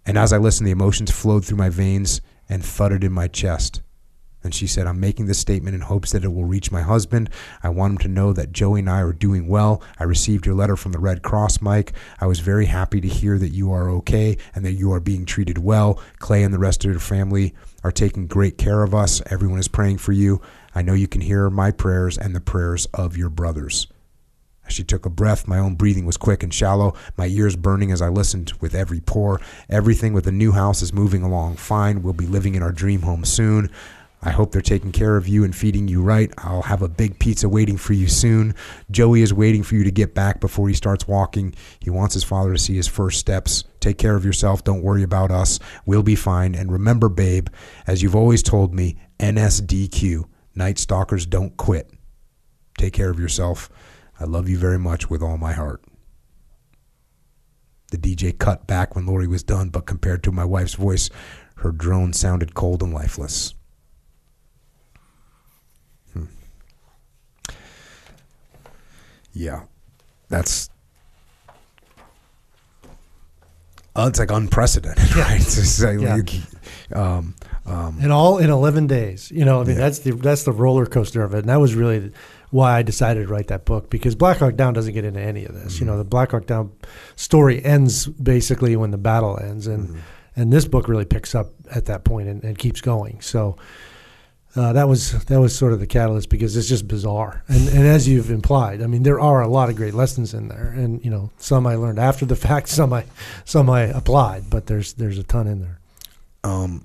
[0.04, 3.80] And as I listened, the emotions flowed through my veins and thudded in my chest.
[4.48, 7.28] And she said, I'm making this statement in hopes that it will reach my husband.
[7.62, 9.82] I want him to know that Joey and I are doing well.
[9.98, 11.92] I received your letter from the Red Cross, Mike.
[12.18, 15.26] I was very happy to hear that you are okay and that you are being
[15.26, 16.00] treated well.
[16.18, 17.52] Clay and the rest of your family
[17.84, 19.20] are taking great care of us.
[19.26, 20.40] Everyone is praying for you.
[20.74, 23.86] I know you can hear my prayers and the prayers of your brothers.
[24.68, 27.90] As she took a breath, my own breathing was quick and shallow, my ears burning
[27.90, 29.40] as I listened with every pore.
[29.70, 32.02] Everything with the new house is moving along fine.
[32.02, 33.70] We'll be living in our dream home soon.
[34.20, 36.32] I hope they're taking care of you and feeding you right.
[36.38, 38.54] I'll have a big pizza waiting for you soon.
[38.90, 41.54] Joey is waiting for you to get back before he starts walking.
[41.78, 43.64] He wants his father to see his first steps.
[43.78, 44.64] Take care of yourself.
[44.64, 45.60] Don't worry about us.
[45.86, 46.54] We'll be fine.
[46.56, 47.48] And remember, babe,
[47.86, 50.24] as you've always told me, NSDQ,
[50.54, 51.92] Night Stalkers don't quit.
[52.76, 53.70] Take care of yourself.
[54.18, 55.84] I love you very much with all my heart.
[57.92, 61.08] The DJ cut back when Lori was done, but compared to my wife's voice,
[61.58, 63.54] her drone sounded cold and lifeless.
[69.38, 69.62] Yeah,
[70.28, 70.68] that's
[73.96, 75.40] uh, it's like unprecedented, right?
[75.40, 76.18] It's like, Yeah.
[76.92, 77.34] um,
[77.66, 79.30] um, and all in 11 days.
[79.30, 79.82] You know, I mean, Yeah.
[79.82, 82.12] that's the that's the roller coaster of it, and that was really
[82.50, 85.44] why I decided to write that book because Black Hawk Down doesn't get into any
[85.44, 85.78] of this.
[85.78, 86.72] You know, the Black Hawk Down
[87.14, 90.00] story ends basically when the battle ends, and
[90.34, 93.20] and this book really picks up at that point and, and keeps going.
[93.20, 93.56] So.
[94.56, 97.86] Uh, that was that was sort of the catalyst because it's just bizarre, and and
[97.86, 101.04] as you've implied, I mean there are a lot of great lessons in there, and
[101.04, 103.04] you know some I learned after the fact, some I
[103.44, 105.78] some I applied, but there's there's a ton in there.
[106.44, 106.84] um,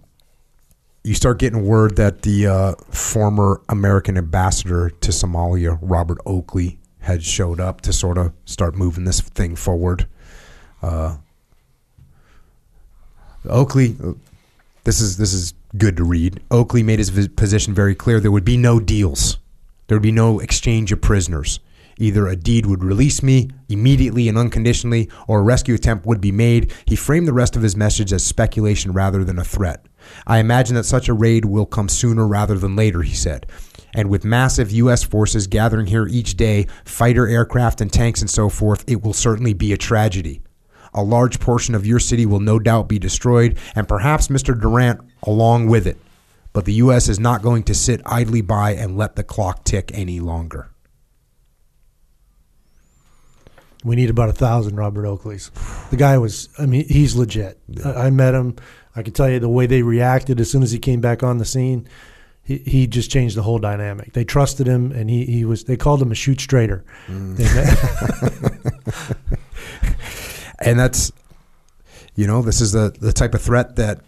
[1.06, 7.24] you start getting word that the uh, former American ambassador to Somalia, Robert Oakley, had
[7.24, 10.08] showed up to sort of start moving this thing forward.
[10.82, 11.18] Uh,
[13.50, 13.98] Oakley,
[14.84, 16.42] this is this is good to read.
[16.52, 19.38] Oakley made his position very clear: there would be no deals,
[19.88, 21.60] there would be no exchange of prisoners.
[22.00, 26.74] Either Aidid would release me immediately and unconditionally, or a rescue attempt would be made.
[26.86, 29.86] He framed the rest of his message as speculation rather than a threat.
[30.26, 33.46] I imagine that such a raid will come sooner rather than later, he said.
[33.94, 35.04] And with massive U.S.
[35.04, 39.54] forces gathering here each day, fighter aircraft and tanks and so forth, it will certainly
[39.54, 40.42] be a tragedy.
[40.94, 44.60] A large portion of your city will no doubt be destroyed, and perhaps Mr.
[44.60, 45.98] Durant along with it.
[46.54, 47.10] But the U.S.
[47.10, 50.70] is not going to sit idly by and let the clock tick any longer.
[53.84, 55.52] We need about a thousand Robert Oakleys.
[55.90, 57.60] The guy was, I mean, he's legit.
[57.84, 58.56] I, I met him.
[58.96, 61.38] I can tell you the way they reacted as soon as he came back on
[61.38, 61.88] the scene.
[62.44, 64.14] He, he just changed the whole dynamic.
[64.14, 65.64] They trusted him, and he, he was.
[65.64, 66.84] They called him a shoot straighter.
[67.08, 67.40] Mm.
[67.40, 69.18] Met-
[70.64, 71.12] And that's,
[72.16, 74.02] you know, this is the, the type of threat that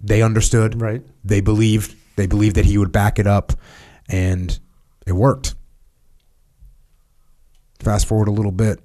[0.00, 0.80] they understood.
[0.80, 1.02] right.
[1.24, 1.94] They believed.
[2.16, 3.52] They believed that he would back it up,
[4.08, 4.58] and
[5.06, 5.54] it worked.
[7.80, 8.80] Fast forward a little bit.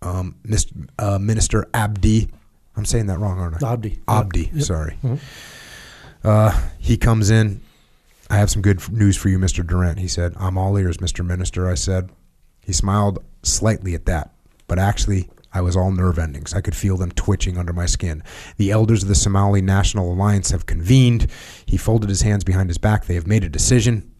[0.00, 0.66] Um, Mis-
[0.98, 2.28] uh, Minister Abdi,
[2.76, 3.72] I'm saying that wrong, aren't I?
[3.72, 4.00] Abdi.
[4.08, 4.64] Abdi, Yep.
[4.64, 4.98] sorry.
[5.02, 5.18] Mhm.
[6.24, 7.60] Uh, he comes in.
[8.30, 9.66] I have some good news for you, Mr.
[9.66, 9.98] Durant.
[9.98, 11.24] He said, I'm all ears, Mr.
[11.26, 11.68] Minister.
[11.68, 12.10] I said,
[12.64, 14.32] he smiled slightly at that,
[14.68, 16.54] but actually, I was all nerve endings.
[16.54, 18.22] I could feel them twitching under my skin.
[18.56, 21.26] The elders of the Somali National Alliance have convened.
[21.66, 23.04] He folded his hands behind his back.
[23.04, 24.10] They have made a decision.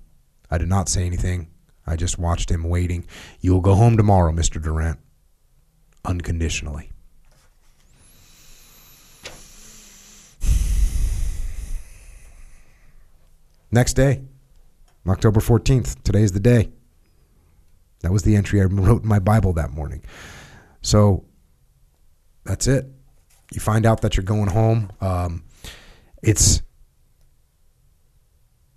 [0.51, 1.49] I did not say anything.
[1.87, 3.07] I just watched him waiting.
[3.41, 4.63] You will go home tomorrow, Mr.
[4.63, 4.99] Durant.
[6.05, 6.91] Unconditionally.
[13.71, 14.21] Next day,
[15.09, 16.03] October 14th.
[16.03, 16.69] Today is the day.
[18.01, 20.05] That was the entry I wrote in my Bible that morning.
[20.83, 21.25] So
[22.45, 22.87] that's it.
[23.53, 24.91] you find out that you're going home.
[25.01, 25.45] Um,
[26.23, 26.63] it's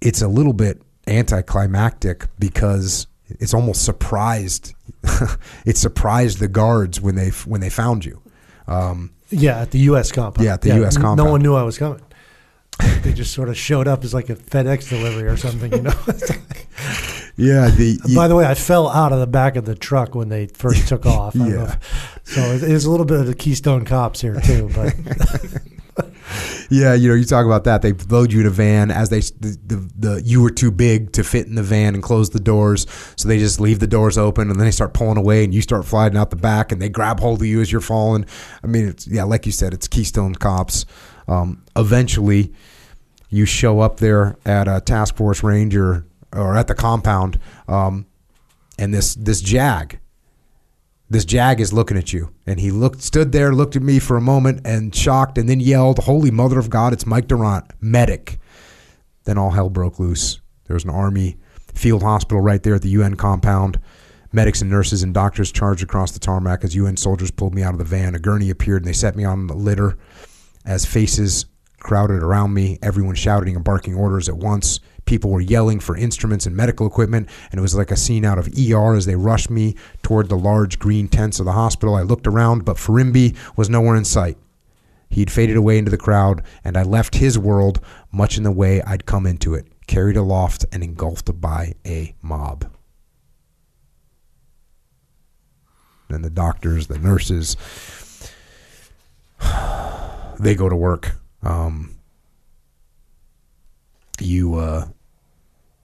[0.02, 4.74] it's a little bit anticlimactic because it's almost surprised.
[5.66, 8.22] it surprised the guards when they when they found you.
[8.68, 10.12] Um, Yeah, at the U.S.
[10.12, 10.46] compound.
[10.46, 12.02] Yeah, at the US n- No one knew I was coming.
[13.02, 15.94] they just sort of showed up as like a FedEx delivery or something, you know.
[17.38, 20.30] yeah, the By the way, I fell out of the back of the truck when
[20.30, 21.36] they first took off.
[21.40, 21.76] I Yeah.
[22.24, 24.94] so it- it's a little bit of the Keystone Cops here too, but
[26.70, 27.84] Yeah, you know, you talk about that.
[27.84, 31.12] They load you in a van as they the, the the you were too big
[31.14, 34.18] to fit in the van and close the doors, so they just leave the doors
[34.18, 36.82] open and then they start pulling away and you start flying out the back and
[36.82, 38.26] they grab hold of you as you're falling.
[38.64, 40.86] I mean, it's yeah, like you said, it's Keystone Cops.
[41.28, 42.52] Um, eventually,
[43.30, 46.06] you show up there at a task force ranger
[46.36, 48.06] or at the compound, um,
[48.78, 50.00] and this this Jag
[51.10, 52.32] this jag is looking at you.
[52.46, 55.60] And he looked stood there looked at me for a moment and shocked and then
[55.60, 58.40] yelled holy mother of god it's mike durant medic.
[59.26, 60.42] Then all hell broke loose.
[60.66, 61.38] There was an army
[61.74, 63.80] field hospital right there at the un compound.
[64.32, 67.74] Medics and nurses and doctors charged across the tarmac as un soldiers pulled me out
[67.74, 68.16] of the van.
[68.16, 69.98] A gurney appeared and they set me on the litter.
[70.66, 71.46] As faces
[71.80, 76.46] crowded around me everyone shouting and barking orders at once people were yelling for instruments
[76.46, 79.50] and medical equipment and it was like a scene out of er as they rushed
[79.50, 81.96] me toward the large green tents of the hospital.
[81.96, 84.38] I looked around but Firimbi was nowhere in sight.
[85.10, 87.80] He'd faded away into the crowd and i left his world
[88.12, 92.72] much in the way i'd come into it carried aloft and engulfed by a mob.
[96.10, 97.56] And the doctors the nurses
[100.40, 101.16] they go to work.
[101.44, 101.98] Um,
[104.20, 104.88] you uh,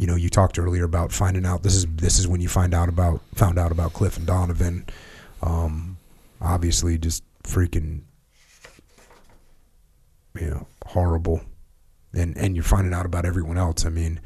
[0.01, 2.73] you know you talked earlier about finding out this is this is when you find
[2.73, 4.87] out about found out about Cliff and Donovan.
[5.43, 5.97] Um,
[6.41, 8.01] obviously, just freaking
[10.33, 11.41] you know horrible,
[12.15, 13.85] and and you're finding out about everyone else.
[13.85, 14.19] I mean,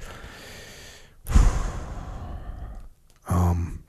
[3.28, 3.84] um,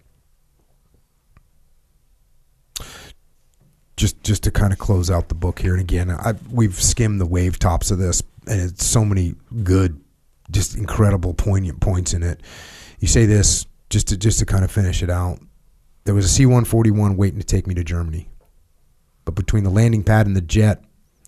[3.97, 7.21] just just to kind of close out the book here and again I, we've skimmed
[7.21, 10.01] the wave tops of this and it's so many good
[10.51, 12.41] just incredible poignant points in it
[13.01, 15.39] you say this just to just to kind of finish it out
[16.05, 18.29] there was a c-141 waiting to take me to germany
[19.25, 20.83] but between the landing pad and the jet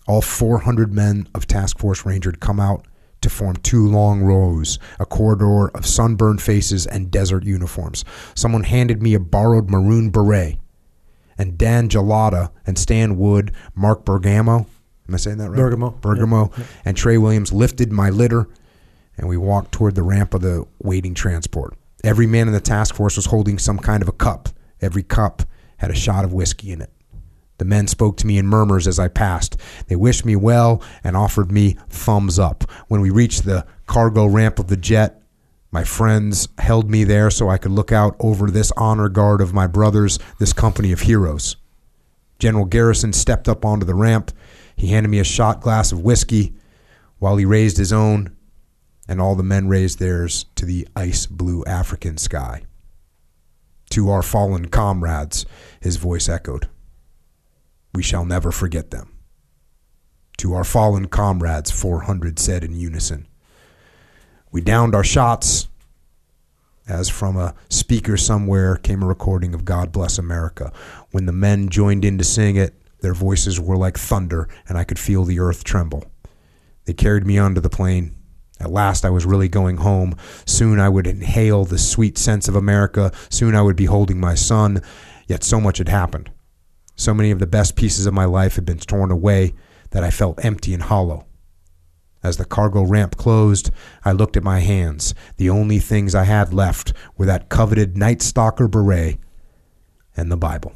[0.07, 2.85] all 400 men of task force ranger had come out
[3.21, 9.01] to form two long rows a corridor of sunburned faces and desert uniforms someone handed
[9.01, 10.57] me a borrowed maroon beret
[11.39, 14.67] and Dan Jollota and Stan Wood, Mark Bergamo.
[15.07, 15.55] Am I saying that right?
[15.57, 15.91] Bergamo.
[16.01, 16.51] Bergamo.
[16.55, 18.47] Yep, And Trey Williams lifted my litter,
[19.19, 21.75] and we walked toward the ramp of the waiting transport.
[22.05, 24.47] Every man in the task force was holding some kind of a cup.
[24.79, 25.43] Every cup
[25.77, 26.89] had a shot of whiskey in it.
[27.57, 29.57] The men spoke to me in murmurs as I passed.
[29.87, 32.63] They wished me well and offered me thumbs up.
[32.87, 35.21] When we reached the cargo ramp of the jet,
[35.69, 39.53] my friends held me there so I could look out over this honor guard of
[39.53, 41.57] my brothers, this company of heroes.
[42.39, 44.31] General Garrison stepped up onto the ramp.
[44.77, 46.53] He handed me a shot glass of whiskey
[47.17, 48.33] while he raised his own,
[49.09, 52.61] and all the men raised theirs to the ice blue African sky.
[53.89, 55.47] To our fallen comrades,
[55.81, 56.69] his voice echoed.
[57.91, 59.11] We shall never forget them.
[60.37, 63.27] To our fallen comrades, 400 said in unison.
[64.51, 65.67] We downed our shots
[66.87, 70.71] as from a speaker somewhere came a recording of God Bless America.
[71.09, 74.83] When the men joined in to sing it, their voices were like thunder, and I
[74.83, 76.05] could feel the earth tremble.
[76.85, 78.15] They carried me onto the plane.
[78.59, 80.15] At last, I was really going home.
[80.45, 83.11] Soon I would inhale the sweet sense of America.
[83.29, 84.81] Soon I would be holding my son.
[85.27, 86.31] Yet so much had happened.
[86.95, 89.53] So many of the best pieces of my life had been torn away
[89.91, 91.25] that I felt empty and hollow.
[92.21, 93.71] As the cargo ramp closed,
[94.03, 95.13] I looked at my hands.
[95.37, 99.19] The only things I had left were that coveted Night Stalker beret
[100.17, 100.73] and the Bible.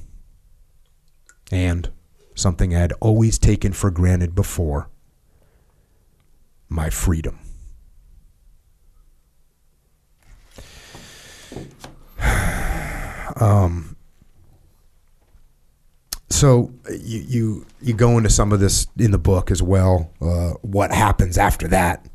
[1.51, 1.91] And
[2.33, 4.89] something I had always taken for granted before
[6.69, 7.39] my freedom.
[13.35, 13.93] Um,
[16.29, 20.11] so you, you you go into some of this in the book as well.
[20.21, 22.05] Uh, what happens after that?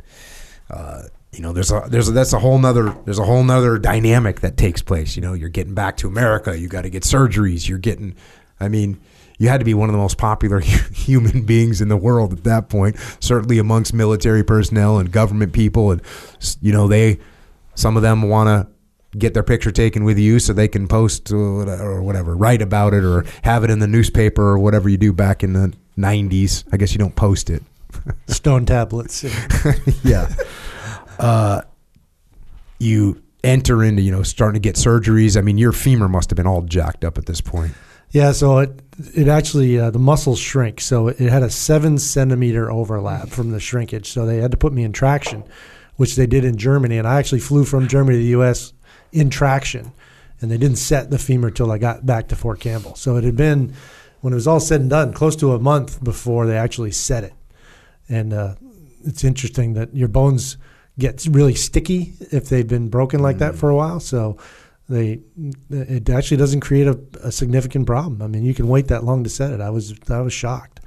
[0.70, 3.78] Uh, you know, there's a there's a, that's a whole nother there's a whole nother
[3.78, 5.16] dynamic that takes place.
[5.16, 6.58] You know, you're getting back to America.
[6.58, 7.68] You got to get surgeries.
[7.68, 8.16] You're getting,
[8.58, 9.00] I mean,
[9.38, 10.60] you had to be one of the most popular
[10.92, 12.96] human beings in the world at that point.
[13.20, 16.02] Certainly amongst military personnel and government people, and
[16.60, 17.18] you know they
[17.74, 18.77] some of them want to
[19.16, 23.04] get their picture taken with you so they can post or whatever, write about it
[23.04, 26.64] or have it in the newspaper or whatever you do back in the 90s.
[26.72, 27.62] I guess you don't post it.
[28.26, 29.24] Stone tablets.
[30.04, 30.28] yeah.
[31.18, 31.62] Uh,
[32.78, 35.36] you enter into, you know, starting to get surgeries.
[35.36, 37.72] I mean, your femur must have been all jacked up at this point.
[38.10, 38.80] Yeah, so it
[39.14, 43.60] it actually uh, the muscles shrink, so it had a seven centimeter overlap from the
[43.60, 44.10] shrinkage.
[44.10, 45.44] So they had to put me in traction,
[45.96, 48.72] which they did in Germany, and I actually flew from Germany to the U.S.
[49.12, 49.92] in traction,
[50.40, 52.94] and they didn't set the femur till I got back to Fort Campbell.
[52.94, 53.74] So it had been
[54.20, 57.24] when it was all said and done, close to a month before they actually set
[57.24, 57.34] it,
[58.08, 58.54] and uh,
[59.04, 60.56] it's interesting that your bones
[60.98, 64.00] get really sticky if they've been broken like that for a while.
[64.00, 64.36] So
[64.88, 65.20] they
[65.70, 68.22] it actually doesn't create a, a, significant problem.
[68.22, 69.60] I mean, you can wait that long to set it.
[69.60, 70.80] I was I was shocked,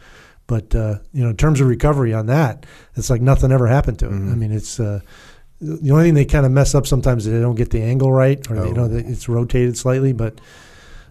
[0.47, 3.99] but uh, you know, in terms of recovery on that, it's like nothing ever happened
[3.99, 4.11] to it.
[4.11, 4.31] Mm-hmm.
[4.31, 5.01] I mean, it's uh,
[5.61, 8.11] the only thing they kind of mess up sometimes is they don't get the angle
[8.11, 8.63] right, or oh.
[8.63, 10.39] they, know that it's rotated slightly, but.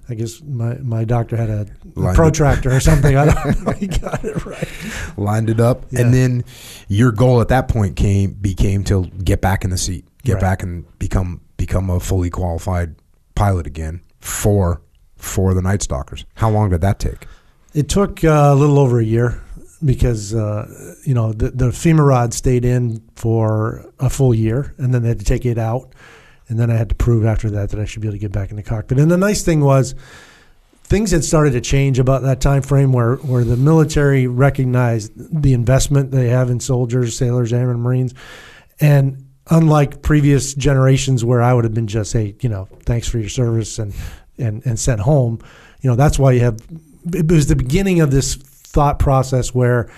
[0.09, 3.17] I guess my, my doctor had a, a protractor or something.
[3.17, 3.71] I don't know.
[3.71, 4.69] He got it right.
[5.17, 6.01] Lined it up, yeah.
[6.01, 6.45] and then
[6.89, 10.41] your goal at that point came became to get back in the seat, get right.
[10.41, 12.97] back and become become a fully qualified
[13.37, 14.83] pilot again for
[15.17, 16.25] for the Night Stalkers.
[16.35, 17.29] How long did that take?
[17.73, 19.41] It took uh, a little over a year
[19.85, 24.93] because uh, you know the, the femur rod stayed in for a full year, and
[24.95, 25.93] then they had to take it out,
[26.49, 28.33] and then I had to prove after that that I should be able to get
[28.33, 28.99] back in the cockpit.
[28.99, 29.95] And the nice thing was.
[30.83, 35.53] Things had started to change about that time frame where, where the military recognized the
[35.53, 38.13] investment they have in soldiers, sailors, airmen, marines,
[38.81, 43.19] and unlike previous generations where I would have been just, hey, you know, thanks for
[43.19, 43.95] your service and
[44.39, 45.41] and and sent home.
[45.81, 46.61] You know, that's why you have.
[47.13, 48.37] It was the beginning of this
[48.71, 49.91] thought process where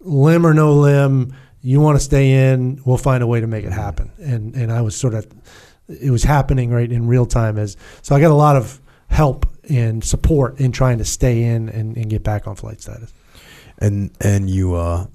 [0.00, 3.64] limb or no limb, you want to stay in, we'll find a way to make
[3.64, 4.12] it happen.
[4.18, 5.26] And and I was sort of,
[5.88, 9.46] it was happening right in real time as so I got a lot of help
[9.68, 13.12] and support in trying to stay in and, and get back on flight status.
[13.78, 15.06] And and you uh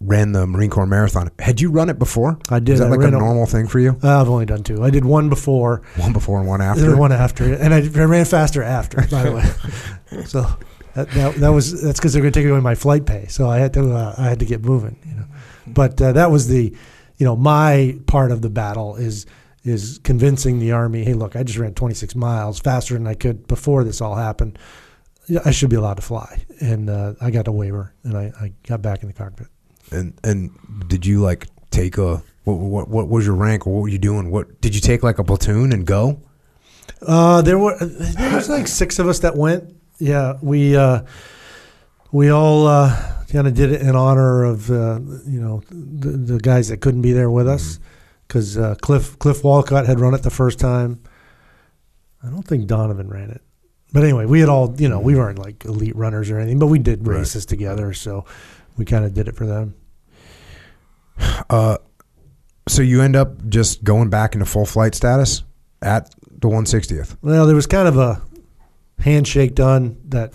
[0.00, 1.30] ran the Marine Corps Marathon.
[1.38, 2.38] Had you run it before?
[2.50, 2.74] I did.
[2.74, 3.96] Is that I like a normal thing for you?
[4.02, 4.82] Uh, I've only done two.
[4.82, 5.82] I did one before.
[5.96, 6.96] One before and one after.
[7.02, 8.98] One after, and I, I ran faster after.
[9.08, 10.46] By the way, so
[10.94, 13.26] that, that, that, was that's because they're going to take away my flight pay.
[13.26, 14.98] So I had to uh, I had to get moving.
[15.06, 15.24] You know,
[15.66, 16.74] but uh, that was the,
[17.16, 19.26] you know, my part of the battle is
[19.64, 21.04] is convincing the army.
[21.04, 24.58] Hey, look, I just ran 26 miles faster than I could before this all happened.
[25.44, 28.52] I should be allowed to fly, and uh, I got a waiver, and I, I
[28.66, 29.46] got back in the cockpit.
[29.92, 30.50] And and
[30.88, 33.98] did you like take a what what what was your rank or what were you
[33.98, 34.30] doing?
[34.30, 36.20] What did you take like a platoon and go?
[37.00, 39.74] Uh, there were there was like six of us that went.
[40.02, 41.02] Yeah, we uh,
[42.10, 44.98] we all uh, kind of did it in honor of uh,
[45.28, 47.78] you know the, the, guys that couldn't be there with us
[48.26, 48.72] because mm-hmm.
[48.72, 51.00] uh, Cliff Cliff Wolcott had run it the first time.
[52.20, 53.42] I don't think Donovan ran it,
[53.92, 56.66] but anyway, we had all you know we weren't like elite runners or anything, but
[56.66, 57.48] we did races right.
[57.50, 58.24] together, so
[58.76, 59.76] we kind of did it for them.
[61.48, 61.78] Uh,
[62.66, 65.44] so you end up just going back into full flight status
[65.80, 67.16] at the 160th.
[67.22, 68.20] Well, there was kind of a
[68.98, 70.32] handshake done that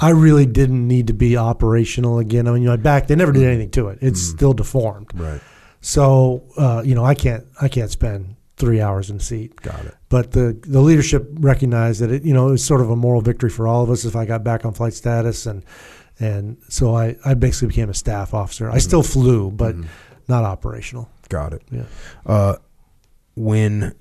[0.00, 2.48] I really didn't need to be operational again.
[2.48, 4.36] I mean, my back they never did anything to it; it's mm.
[4.36, 5.10] still deformed.
[5.14, 5.40] Right.
[5.80, 9.56] So uh, you know, I can't I can't spend three hours in the seat.
[9.56, 9.94] Got it.
[10.08, 13.20] But the the leadership recognized that it you know it was sort of a moral
[13.20, 15.64] victory for all of us if I got back on flight status and
[16.20, 18.68] and so I, I basically became a staff officer.
[18.68, 18.80] I mm-hmm.
[18.80, 19.88] still flew, but mm-hmm.
[20.28, 21.08] not operational.
[21.30, 21.62] Got it.
[21.70, 21.84] Yeah.
[22.26, 22.56] Uh,
[23.34, 23.94] when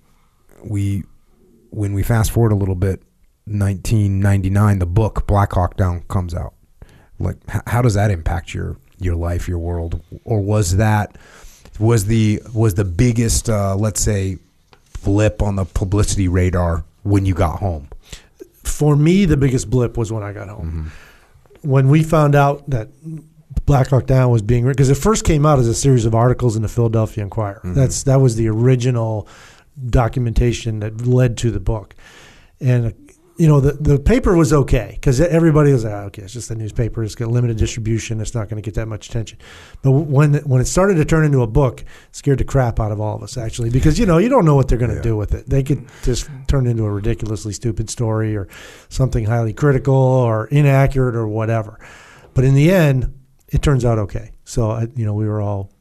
[0.64, 1.04] we
[1.70, 3.02] when we fast forward a little bit,
[3.50, 6.54] 1999, the book Black Hawk Down comes out.
[7.20, 7.38] Like,
[7.68, 11.18] how does that impact your your life, your world, or was that
[11.80, 14.38] was the was the biggest, uh, let's say,
[15.04, 17.90] blip on the publicity radar when you got home?
[18.64, 20.68] For me, the biggest blip was when I got home.
[20.68, 20.88] Mm-hmm
[21.62, 22.90] when we found out that
[23.66, 26.56] Black Hawk Down was being because it first came out as a series of articles
[26.56, 27.60] in the Philadelphia Inquirer.
[27.60, 27.74] Mm-hmm.
[27.74, 29.28] That's that was the original
[29.88, 31.96] documentation that led to the book,
[32.60, 32.94] and
[33.40, 36.52] you know the the paper was okay because everybody was like, oh, okay, it's just
[36.52, 37.02] a newspaper.
[37.06, 38.20] It's got limited distribution.
[38.20, 39.40] It's not going to get that much attention.
[39.82, 43.00] But when when it started to turn into a book, scared the crap out of
[43.00, 45.04] all of us actually because you know you don't know what they're going to yeah.
[45.04, 45.50] do with it.
[45.50, 48.50] They could just turn into a ridiculously stupid story or
[48.90, 51.80] something highly critical or inaccurate or whatever.
[52.34, 54.34] But in the end, it turns out okay.
[54.44, 55.72] So I, you know we were all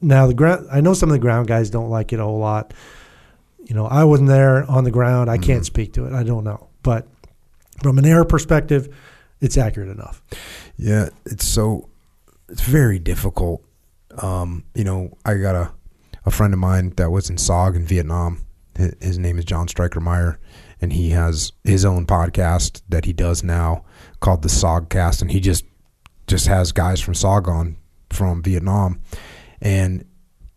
[0.00, 0.68] now the ground.
[0.70, 2.72] I know some of the ground guys don't like it a whole lot.
[3.64, 5.28] You know, I wasn't there on the ground.
[5.28, 5.44] I mm-hmm.
[5.44, 6.12] can't speak to it.
[6.12, 6.68] I don't know.
[6.84, 7.08] But
[7.82, 8.94] from an error perspective,
[9.40, 10.22] it's accurate enough.
[10.76, 11.88] Yeah, it's so
[12.48, 13.64] it's very difficult.
[14.18, 15.72] Um, you know, I got a
[16.24, 18.44] a friend of mine that was in SOG in Vietnam.
[19.00, 20.38] His name is John Stryker Meyer,
[20.80, 23.84] and he has his own podcast that he does now
[24.20, 25.64] called the SOGcast, and he just
[26.26, 27.76] just has guys from Saigon
[28.10, 29.00] from Vietnam,
[29.60, 30.04] and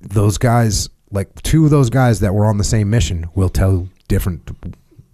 [0.01, 3.87] those guys, like two of those guys that were on the same mission, will tell
[4.07, 4.49] different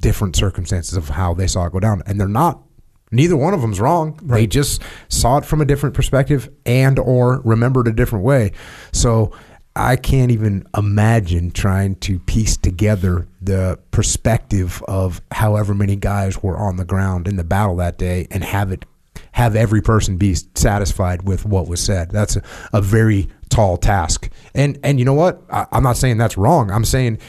[0.03, 2.61] different circumstances of how they saw it go down, and they're not.
[3.09, 4.19] Neither one of them's wrong.
[4.21, 8.51] They just saw it from a different perspective and or remembered a different way.
[8.91, 9.31] So
[9.75, 16.57] I can't even imagine trying to piece together the perspective of however many guys were
[16.57, 18.85] on the ground in the battle that day and have it
[19.33, 22.11] have every person be satisfied with what was said.
[22.11, 24.29] That's a, a very tall task.
[24.55, 25.41] And and you know what?
[25.51, 26.71] I, I'm not saying that's wrong.
[26.71, 27.19] I'm saying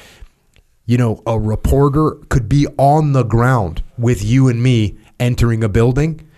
[0.87, 5.69] you know, a reporter could be on the ground with you and me entering a
[5.69, 6.29] building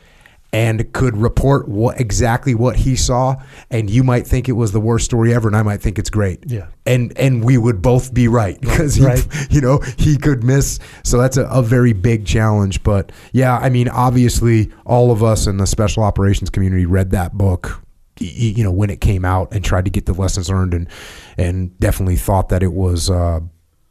[0.53, 3.35] and could report what exactly what he saw
[3.71, 6.09] and you might think it was the worst story ever and I might think it's
[6.09, 6.45] great.
[6.47, 6.69] Yeah.
[6.87, 9.27] And and we would both be right because Right.
[9.51, 13.69] you know, he could miss so that's a, a very big challenge but yeah, I
[13.71, 17.83] mean obviously all of us in the special operations community read that book
[18.19, 20.89] you know when it came out and tried to get the lessons learned and
[21.37, 23.41] and definitely thought that it was uh,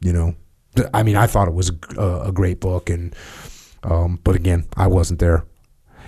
[0.00, 0.34] you know
[0.94, 3.14] I mean I thought it was a, a great book and
[3.82, 5.44] um, but again I wasn't there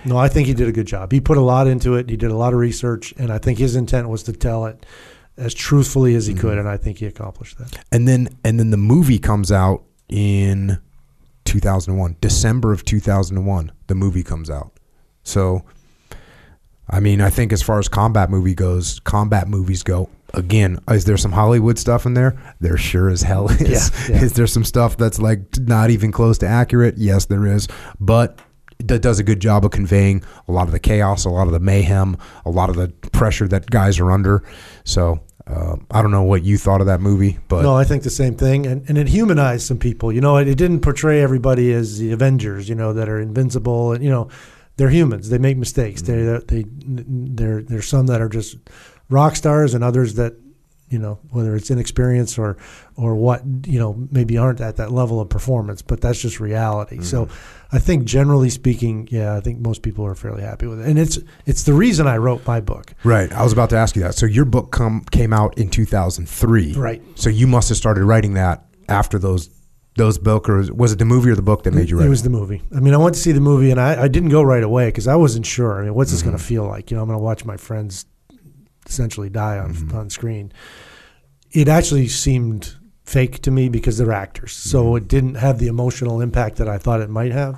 [0.05, 1.11] No, I think he did a good job.
[1.11, 2.09] He put a lot into it.
[2.09, 4.85] He did a lot of research, and I think his intent was to tell it
[5.37, 6.59] as truthfully as he could, Mm-hmm.
[6.59, 7.77] and I think he accomplished that.
[7.91, 10.79] and then and then the movie comes out in
[11.45, 14.71] 2001 December of 2001 the movie comes out
[15.23, 15.63] so
[16.89, 21.05] I mean I think as far as combat movie goes combat movies go again is
[21.05, 24.23] there some Hollywood stuff in there there sure as hell is Yeah, yeah.
[24.23, 27.67] is there some stuff that's like not even close to accurate yes there is
[27.99, 28.39] but
[28.79, 31.53] that does a good job of conveying a lot of the chaos a lot of
[31.53, 34.43] the mayhem a lot of the pressure that guys are under
[34.83, 38.03] so um, I don't know what you thought of that movie but no, I think
[38.03, 40.11] the same thing, and, and it humanized some people.
[40.11, 42.69] You know, it, it didn't portray everybody as the Avengers.
[42.69, 44.29] You know, that are invincible, and you know,
[44.77, 45.29] they're humans.
[45.29, 46.03] They make mistakes.
[46.03, 46.45] Mm-hmm.
[46.45, 48.57] They they there there's some that are just
[49.09, 50.35] rock stars, and others that
[50.89, 52.57] you know whether it's inexperience or
[52.95, 55.81] or what you know maybe aren't at that level of performance.
[55.81, 57.01] But that's just reality.
[57.01, 57.25] So.
[57.25, 57.55] Mm-hmm.
[57.71, 60.97] I think generally speaking, yeah, I think most people are fairly happy with it, and
[60.97, 62.95] it's it's the reason I wrote my book.
[63.03, 63.31] Right.
[63.31, 64.15] I was about to ask you that.
[64.15, 66.73] So your book come came out in 2003.
[66.73, 67.03] Right.
[67.13, 69.51] So you must have started writing that after those
[69.97, 72.07] those book or was it the movie or the book that made you write?
[72.07, 72.63] It was the movie.
[72.75, 74.87] I mean, I went to see the movie, and I, I didn't go right away
[74.87, 75.79] because I wasn't sure.
[75.79, 76.29] I mean, what's this Mm-hmm.
[76.29, 76.89] going to feel like?
[76.89, 78.07] You know, I'm going to watch my friends
[78.89, 79.95] essentially die on Mm-hmm.
[79.97, 80.51] on screen.
[81.51, 84.97] It actually seemed fake to me because they're actors, so Mm-hmm.
[84.97, 87.55] it didn't have the emotional impact that I thought it might have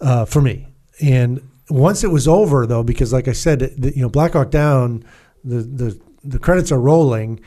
[0.00, 0.68] uh, for me.
[1.00, 4.50] And once it was over, though, because like I said, the, you know, Black Hawk
[4.50, 5.04] Down,
[5.44, 7.40] the the the credits are rolling,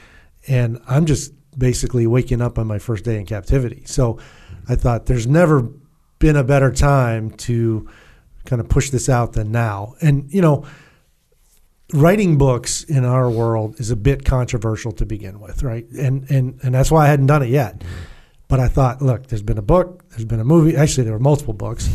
[0.47, 3.83] and I'm just basically waking up on my first day in captivity.
[3.85, 4.17] So
[4.67, 5.61] I thought there's never
[6.19, 7.87] been a better time to
[8.45, 9.93] kind of push this out than now.
[10.01, 10.65] And you know,
[11.93, 15.89] writing books in our world is a bit controversial to begin with, right?
[15.91, 17.83] And and and that's why I hadn't done it yet.
[18.49, 20.75] But I thought, look, there's been a book, there's been a movie.
[20.75, 21.89] Actually, there were multiple books,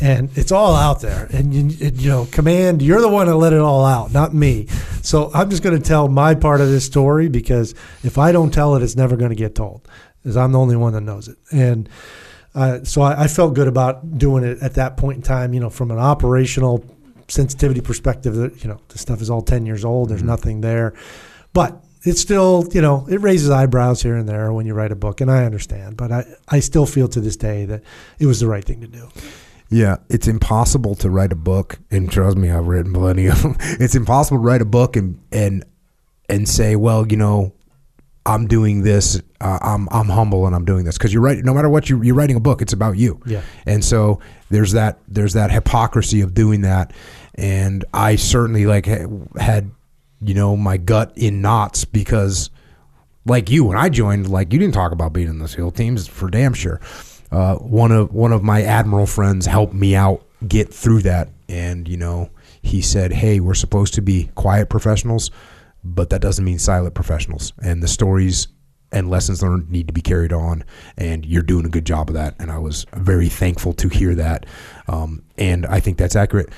[0.00, 1.26] and it's all out there.
[1.32, 4.66] And you, you know, command, you're the one that let it all out, not me.
[5.02, 8.52] So I'm just going to tell my part of this story because if I don't
[8.52, 9.88] tell it, it's never going to get told,
[10.22, 11.38] because I'm the only one that knows it.
[11.50, 11.88] And
[12.54, 15.54] uh, so I, I felt good about doing it at that point in time.
[15.54, 16.84] You know, from an operational
[17.32, 20.08] sensitivity perspective, that you know, the stuff is all ten years old.
[20.10, 20.94] There's nothing there,
[21.52, 24.96] but it's still, you know, it raises eyebrows here and there when you write a
[24.96, 25.96] book, and I understand.
[25.96, 27.82] But I, I still feel to this day that
[28.18, 29.08] it was the right thing to do.
[29.70, 33.56] Yeah, it's impossible to write a book, and trust me, I've written plenty of them.
[33.60, 35.64] It's impossible to write a book and and
[36.28, 37.54] and say, well, you know,
[38.24, 39.20] I'm doing this.
[39.40, 41.38] Uh, I'm I'm humble and I'm doing this because you're right.
[41.38, 43.20] No matter what you you're writing a book, it's about you.
[43.26, 43.42] Yeah.
[43.66, 44.20] And so
[44.50, 46.92] there's that there's that hypocrisy of doing that,
[47.34, 49.70] and I certainly like had
[50.20, 52.50] you know my gut in knots because
[53.24, 56.06] like you when I joined, like you didn't talk about being in the SEAL teams
[56.06, 56.80] for damn sure.
[57.30, 61.88] Uh, one of one of my admiral friends helped me out get through that, and
[61.88, 62.30] you know
[62.60, 65.30] he said, "Hey, we're supposed to be quiet professionals,
[65.82, 68.48] but that doesn't mean silent professionals, and the stories."
[68.94, 70.64] And lessons learned need to be carried on,
[70.98, 72.34] and you're doing a good job of that.
[72.38, 74.44] And I was very thankful to hear that,
[74.86, 76.50] um, and I think that's accurate.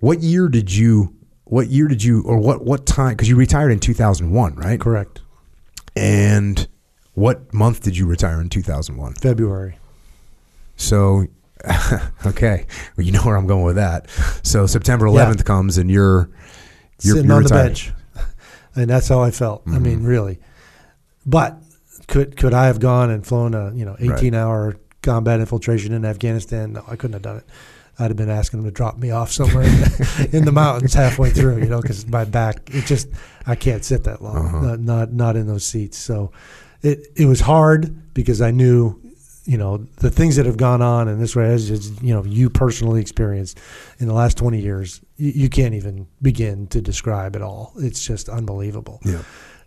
[0.00, 1.14] What year did you?
[1.44, 3.10] What year did you, or what what time?
[3.10, 4.78] Because you retired in 2001, right?
[4.80, 5.22] Correct.
[5.96, 6.68] And
[7.14, 9.14] what month did you retire in 2001?
[9.14, 9.78] February.
[10.76, 11.26] So,
[12.26, 14.08] okay, well, you know where I'm going with that.
[14.44, 16.30] So September 11th comes, and you're
[17.02, 17.90] you're, sitting you're on the bench,
[18.76, 19.62] and that's how I felt.
[19.66, 19.82] I Mm-hmm.
[19.82, 20.38] mean, really.
[21.26, 21.56] But
[22.06, 26.04] could could I have gone and flown a you know eighteen hour combat infiltration in
[26.04, 26.74] Afghanistan?
[26.74, 27.44] No, I couldn't have done it.
[27.98, 30.94] I'd have been asking them to drop me off somewhere in the, in the mountains
[30.94, 33.08] halfway through, you know, because my back, it just,
[33.46, 34.60] I can't sit that long, Uh-huh.
[34.60, 35.98] not, not not in those seats.
[35.98, 36.30] So
[36.82, 39.00] it it was hard because I knew,
[39.44, 41.70] you know, the things that have gone on in this way, as
[42.02, 43.58] you know, you personally experienced
[43.98, 47.72] in the last 20 years, you, you can't even begin to describe it all.
[47.78, 49.22] It's just unbelievable Yeah.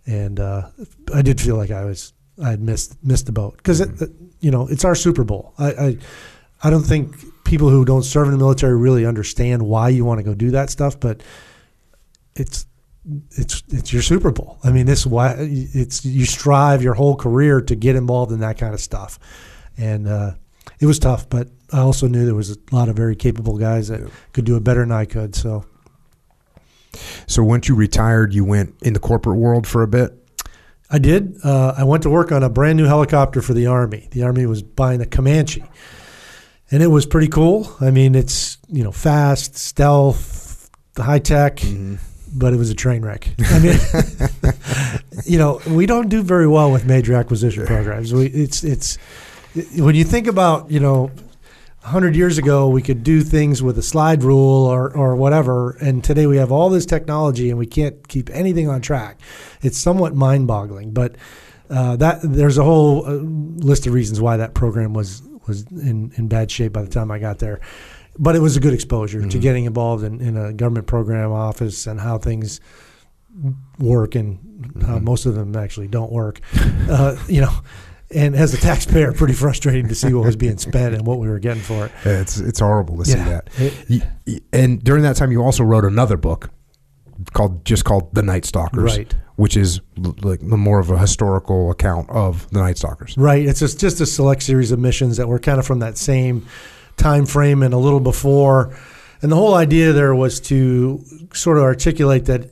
[0.05, 0.69] and uh,
[1.13, 3.81] I did feel like I was I had missed missed the boat because
[4.39, 5.53] you know it's our Super Bowl.
[5.59, 5.97] I, I
[6.63, 10.19] I don't think people who don't serve in the military really understand why you want
[10.19, 11.23] to go do that stuff, but
[12.35, 12.65] it's
[13.31, 14.59] it's it's your Super Bowl.
[14.63, 18.57] I mean, this why it's you strive your whole career to get involved in that
[18.57, 19.17] kind of stuff,
[19.77, 20.33] and uh,
[20.79, 21.27] it was tough.
[21.29, 24.01] But I also knew there was a lot of very capable guys that
[24.33, 25.35] could do it better than I could.
[25.35, 25.65] So
[27.27, 30.13] So once you retired, you went in the corporate world for a bit.
[30.89, 31.37] I did.
[31.43, 34.09] Uh, I went to work on a brand new helicopter for the Army.
[34.11, 35.63] The Army was buying a Comanche,
[36.71, 37.71] and it was pretty cool.
[37.81, 41.61] I mean, it's you know fast, stealth, high tech,
[42.33, 43.27] but it was a train wreck.
[43.39, 44.53] I mean,
[45.25, 48.13] you know, we don't do very well with major acquisition programs.
[48.13, 48.97] We, it's it's
[49.77, 51.11] when you think about you know.
[51.83, 56.03] 100 years ago, we could do things with a slide rule or, or whatever, and
[56.03, 59.19] today we have all this technology and we can't keep anything on track.
[59.63, 61.15] It's somewhat mind boggling, but
[61.71, 66.11] uh, that there's a whole uh, list of reasons why that program was was in,
[66.17, 67.59] in bad shape by the time I got there.
[68.19, 71.87] But it was a good exposure to getting involved in, in a government program office
[71.87, 72.59] and how things
[73.79, 76.41] work and how most of them actually don't work.
[76.89, 77.51] Uh, you know,
[78.13, 81.29] and as a taxpayer, pretty frustrating to see what was being spent and what we
[81.29, 81.91] were getting for it.
[82.05, 83.47] Yeah, It's it's horrible to see that.
[83.57, 86.49] It- and during that time, you also wrote another book
[87.33, 89.15] called just called The Night Stalkers, Right.
[89.41, 89.81] Which is
[90.21, 93.17] like more of a historical account of the Night Stalkers.
[93.17, 93.43] Right.
[93.43, 96.45] It's just just a select series of missions that were kind of from that same
[96.95, 98.77] time frame and a little before.
[99.23, 101.03] And the whole idea there was to
[101.33, 102.51] sort of articulate that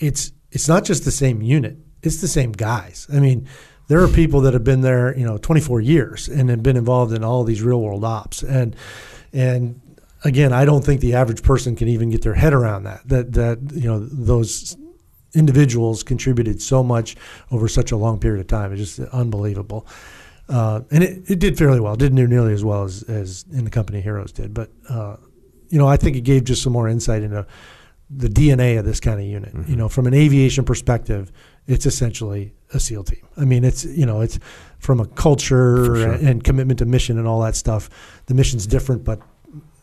[0.00, 3.06] it's it's not just the same unit; it's the same guys.
[3.12, 3.46] I mean,
[3.86, 7.12] there are people that have been there, you know, 24 years and have been involved
[7.12, 8.42] in all these real world ops.
[8.42, 8.74] And
[9.32, 9.80] and
[10.24, 13.06] again, I don't think the average person can even get their head around that.
[13.06, 14.76] That that you know those
[15.36, 17.16] individuals contributed so much
[17.50, 18.72] over such a long period of time.
[18.72, 19.86] It's just unbelievable.
[20.48, 21.94] Uh, and it, it did fairly well.
[21.94, 24.54] It didn't do nearly as well as, as in the company Heroes did.
[24.54, 25.16] But, uh,
[25.68, 27.46] you know, I think it gave just some more insight into
[28.08, 29.52] the DNA of this kind of unit.
[29.68, 31.32] You know, from an aviation perspective,
[31.66, 33.26] it's essentially a SEAL team.
[33.36, 34.38] I mean, it's, you know, it's
[34.78, 36.12] from a culture sure.
[36.12, 37.90] and commitment to mission and all that stuff.
[38.26, 39.20] The mission's different, but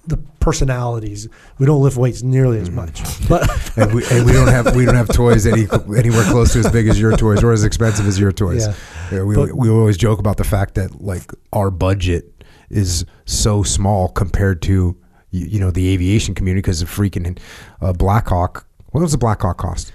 [0.06, 3.02] the personalities, we don't lift weights nearly as much.
[3.30, 5.66] But and, we, and we don't have we don't have toys any,
[5.98, 8.68] anywhere close to as big as your toys or as expensive as your toys.
[8.68, 8.76] Yeah.
[9.12, 13.64] Yeah, we But- we always joke about the fact that like our budget is so
[13.64, 14.98] small compared to
[15.32, 17.40] you, you know the aviation community because of freaking
[17.82, 18.66] uh, Blackhawk.
[18.92, 19.94] What does a Blackhawk cost?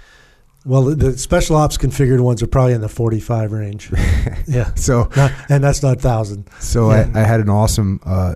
[0.64, 3.90] Well, the- the special ops configured ones are probably in the 45 range.
[4.46, 4.72] yeah.
[4.74, 6.48] So Not, and that's not thousand.
[6.60, 7.10] So Yeah.
[7.14, 8.34] I, I had an awesome uh,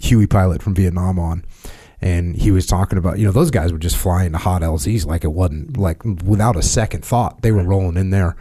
[0.00, 1.44] Huey pilot from Vietnam on,
[2.00, 5.06] and he was talking about you know those guys were just flying the hot LZs
[5.06, 8.36] like it wasn't like without a second thought they were rolling in there,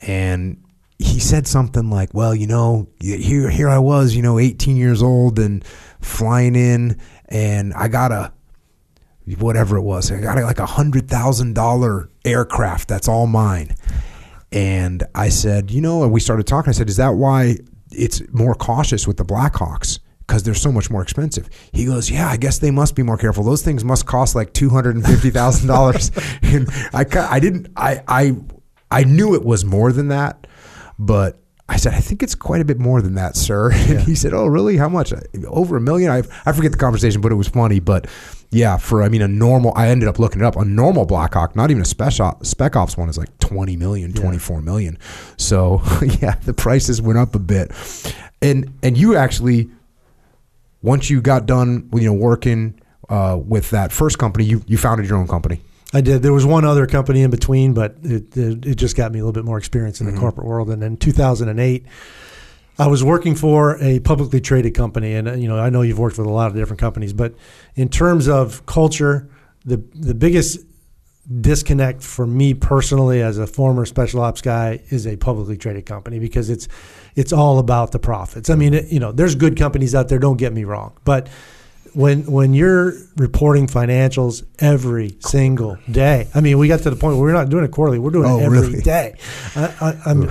[0.00, 0.62] and
[0.98, 5.02] he said something like, "Well, you know, here here I was, you know, 18 years
[5.02, 5.64] old and
[6.00, 8.32] flying in, and I got a."
[9.38, 12.88] Whatever it was, I got like a hundred thousand dollar aircraft.
[12.88, 13.76] That's all mine.
[14.52, 16.70] And I said, you know, and we started talking.
[16.70, 17.56] I said, is that why
[17.90, 19.98] it's more cautious with the Blackhawks?
[20.26, 21.48] Because they're so much more expensive.
[21.72, 23.44] He goes, yeah, I guess they must be more careful.
[23.44, 26.10] Those things must cost like two hundred and fifty thousand dollars.
[26.42, 28.36] And I, I didn't, I, I,
[28.90, 30.46] I knew it was more than that,
[30.98, 33.72] but I said, I think it's quite a bit more than that, sir.
[33.88, 34.76] And he said, oh, really?
[34.76, 35.12] How much?
[35.12, 36.10] Uh, over a million?
[36.10, 37.80] I, I forget the conversation, but it was funny.
[37.80, 38.06] But
[38.50, 39.72] yeah, for I mean, a normal.
[39.74, 40.56] I ended up looking it up.
[40.56, 44.60] A normal Blackhawk, not even a spec spec ops one, is like 20 million, 24
[44.60, 44.98] million.
[45.38, 45.80] So
[46.20, 47.70] yeah, the prices went up a bit.
[48.42, 49.70] And and you actually,
[50.82, 55.08] once you got done, you know, working uh, with that first company, you you founded
[55.08, 55.60] your own company.
[55.94, 56.22] I did.
[56.22, 59.22] There was one other company in between, but it, it, it just got me a
[59.22, 60.70] little bit more experience in the corporate world.
[60.70, 61.84] And in 2008,
[62.78, 65.98] I was working for a publicly traded company, and uh, you know I know you've
[65.98, 67.34] worked with a lot of different companies, but
[67.74, 69.28] in terms of culture,
[69.64, 70.60] the the biggest
[71.40, 76.18] disconnect for me personally as a former special ops guy is a publicly traded company
[76.18, 76.66] because it's
[77.14, 78.50] it's all about the profits.
[78.50, 80.18] I mean, it, you know, there's good companies out there.
[80.18, 81.28] Don't get me wrong, but
[81.94, 86.28] when when you're reporting financials every single day.
[86.34, 88.30] I mean, we got to the point where we're not doing it quarterly; we're doing
[88.30, 88.80] Oh, it every really?
[88.80, 89.14] day.
[89.54, 90.30] I, I, I'm,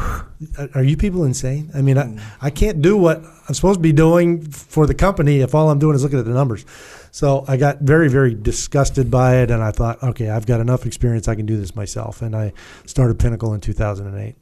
[0.73, 1.69] are you people insane?
[1.75, 2.21] I mean, I, mm.
[2.41, 5.79] I can't do what I'm supposed to be doing for the company if all I'm
[5.79, 6.65] doing is looking at the numbers.
[7.11, 10.85] So I got very, very disgusted by it, and I thought, okay, I've got enough
[10.85, 12.21] experience; I can do this myself.
[12.21, 12.53] And I
[12.85, 14.35] started Pinnacle in 2008.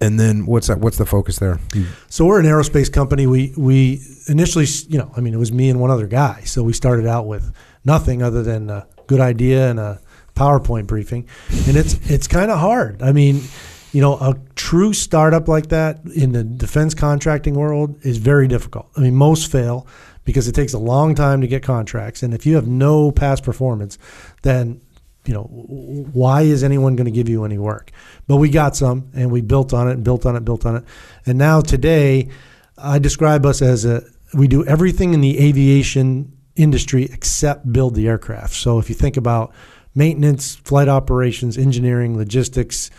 [0.00, 0.78] And then what's that?
[0.78, 1.58] What's the focus there?
[2.08, 3.26] So we're an aerospace company.
[3.26, 6.42] We we initially, you know, I mean, it was me and one other guy.
[6.44, 10.00] So we started out with nothing other than a good idea and a
[10.34, 11.26] PowerPoint briefing,
[11.66, 13.02] and it's it's kind of hard.
[13.02, 13.40] I mean,
[13.92, 18.90] you know, a true startup like that in the defense contracting world is very difficult.
[18.96, 19.86] I mean, most fail
[20.26, 23.44] because it takes a long time to get contracts, and if you have no past
[23.44, 23.96] performance,
[24.42, 24.82] then
[25.26, 27.90] you know why is anyone going to give you any work?
[28.26, 30.76] But we got some and we built on it and built on it built on
[30.76, 30.84] it.
[31.24, 32.28] And now today
[32.78, 34.02] i describe us as a
[34.34, 38.54] we do everything in the aviation industry except build the aircraft.
[38.54, 39.52] So if you think about
[39.94, 42.90] maintenance flight operations engineering logistics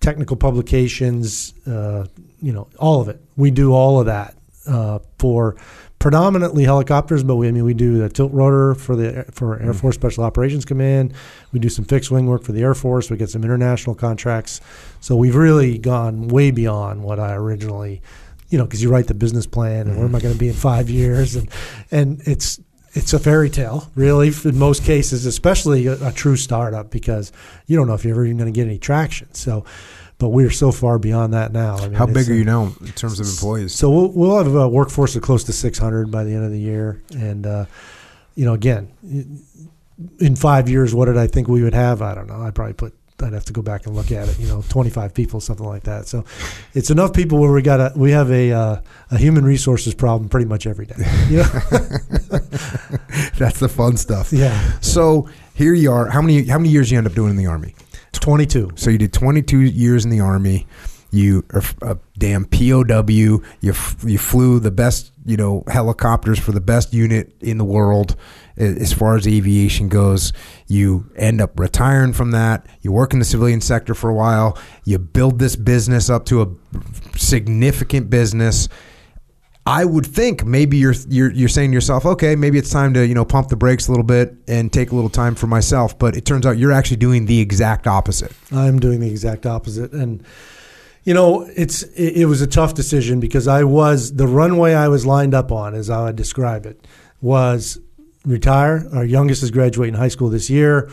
[0.00, 2.06] technical publications uh,
[2.40, 3.20] you know all of it.
[3.36, 4.34] We do all of that
[4.66, 5.56] uh, for
[5.98, 9.72] predominantly helicopters, but we I mean we do the tilt rotor for the for Air
[9.72, 9.80] mm.
[9.80, 11.12] Force Special Operations Command.
[11.52, 13.10] We do some fixed wing work for the Air Force.
[13.10, 14.60] We get some international contracts.
[15.00, 18.02] So we've really gone way beyond what I originally,
[18.48, 20.22] you know, because you write the business plan and where am I mm.
[20.22, 21.50] going to be in five years, and
[21.90, 22.60] and it's
[22.94, 27.32] it's a fairy tale, really, in most cases, especially a, a true startup, because
[27.66, 29.32] you don't know if you're ever even going to get any traction.
[29.34, 29.64] So,
[30.18, 31.76] but we're so far beyond that now.
[31.76, 33.72] I mean, How big are you now in terms of employees?
[33.74, 36.58] so we'll, we'll have a workforce of close to 600 by the end of the
[36.58, 37.00] year.
[37.12, 37.66] And, uh,
[38.34, 38.90] you know, again,
[40.20, 42.02] in five years, what did I think we would have?
[42.02, 42.40] I don't know.
[42.42, 45.12] I probably put, I'd have to go back and look at it, you know, 25
[45.12, 46.06] people, something like that.
[46.06, 46.24] So
[46.74, 48.80] it's enough people where we got a, we have a, uh,
[49.10, 50.94] a human resources problem pretty much every day.
[51.28, 51.44] You know?
[53.38, 54.32] That's the fun stuff.
[54.32, 54.78] yeah.
[54.80, 56.08] So here you are.
[56.08, 57.74] How many how many years you end up doing in the army?
[58.12, 58.72] 22.
[58.76, 60.66] So you did 22 years in the army.
[61.10, 63.08] You are a damn POW.
[63.08, 67.64] You f- you flew the best you know helicopters for the best unit in the
[67.64, 68.16] world
[68.58, 70.32] as far as aviation goes.
[70.66, 72.66] You end up retiring from that.
[72.82, 74.58] You work in the civilian sector for a while.
[74.84, 76.48] You build this business up to a
[77.16, 78.68] significant business.
[79.68, 83.06] I would think maybe you're you're you're saying to yourself, okay, maybe it's time to
[83.06, 85.98] you know pump the brakes a little bit and take a little time for myself.
[85.98, 88.32] But it turns out you're actually doing the exact opposite.
[88.50, 90.24] I'm doing the exact opposite, and
[91.04, 94.88] you know, it's it, it was a tough decision because I was the runway I
[94.88, 96.86] was lined up on, as I would describe it,
[97.20, 97.78] was
[98.24, 98.88] retire.
[98.94, 100.90] Our youngest is graduating high school this year.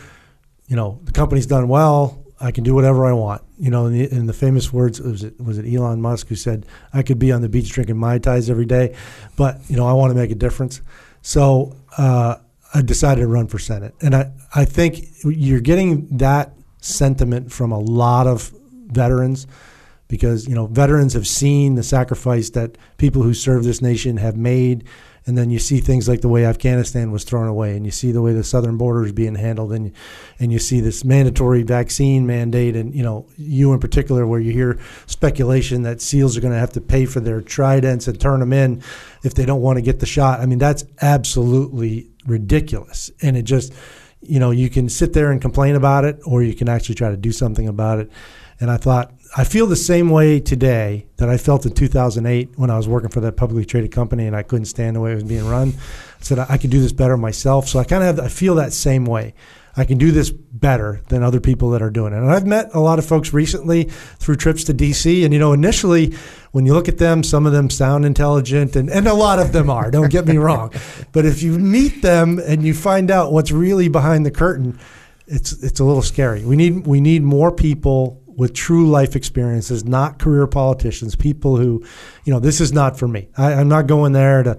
[0.68, 2.25] You know, the company's done well.
[2.40, 3.42] I can do whatever I want.
[3.58, 6.36] You know, in the, in the famous words, was it was it Elon Musk who
[6.36, 8.94] said, "I could be on the beach drinking mai tais every day,
[9.36, 10.82] but you know, I want to make a difference."
[11.22, 12.36] So uh,
[12.74, 17.72] I decided to run for senate, and I I think you're getting that sentiment from
[17.72, 18.52] a lot of
[18.88, 19.46] veterans
[20.08, 24.36] because you know veterans have seen the sacrifice that people who serve this nation have
[24.36, 24.84] made
[25.26, 28.12] and then you see things like the way Afghanistan was thrown away and you see
[28.12, 29.92] the way the southern border is being handled and
[30.38, 34.52] and you see this mandatory vaccine mandate and you know you in particular where you
[34.52, 38.40] hear speculation that SEALs are going to have to pay for their tridents and turn
[38.40, 38.82] them in
[39.24, 40.40] if they don't want to get the shot.
[40.40, 43.10] I mean that's absolutely ridiculous.
[43.20, 43.72] And it just
[44.22, 47.10] you know you can sit there and complain about it or you can actually try
[47.10, 48.10] to do something about it
[48.60, 52.70] and I thought I feel the same way today that I felt in 2008 when
[52.70, 55.16] I was working for that publicly traded company and I couldn't stand the way it
[55.16, 55.74] was being run.
[56.20, 57.68] I said I could do this better myself.
[57.68, 59.34] So I kind of have I feel that same way.
[59.78, 62.16] I can do this better than other people that are doing it.
[62.16, 65.22] And I've met a lot of folks recently through trips to DC.
[65.22, 66.14] And, you know, initially,
[66.52, 69.52] when you look at them, some of them sound intelligent, and, and a lot of
[69.52, 70.72] them are, don't get me wrong.
[71.12, 74.78] But if you meet them and you find out what's really behind the curtain,
[75.26, 76.44] it's, it's a little scary.
[76.44, 81.84] We need, we need more people with true life experiences, not career politicians, people who,
[82.24, 83.28] you know, this is not for me.
[83.36, 84.58] I, I'm not going there to,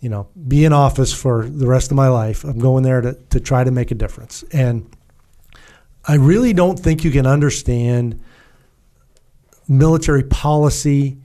[0.00, 2.44] you know, be in office for the rest of my life.
[2.44, 4.44] I'm going there to, to try to make a difference.
[4.52, 4.88] And
[6.06, 8.22] I really don't think you can understand
[9.66, 11.18] military policy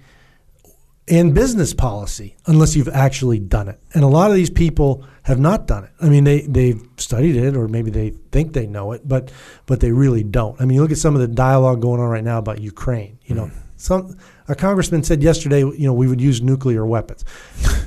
[1.08, 3.80] and business policy unless you've actually done it.
[3.94, 5.92] And a lot of these people have not done it.
[6.02, 9.32] I mean, they they've studied it, or maybe they think they know it, but
[9.66, 10.60] but they really don't.
[10.62, 13.20] I mean, you look at some of the dialogue going on right now about Ukraine.
[13.26, 13.54] You know, mm.
[13.78, 14.18] some
[14.48, 17.26] a congressman said yesterday, you know, we would use nuclear weapons.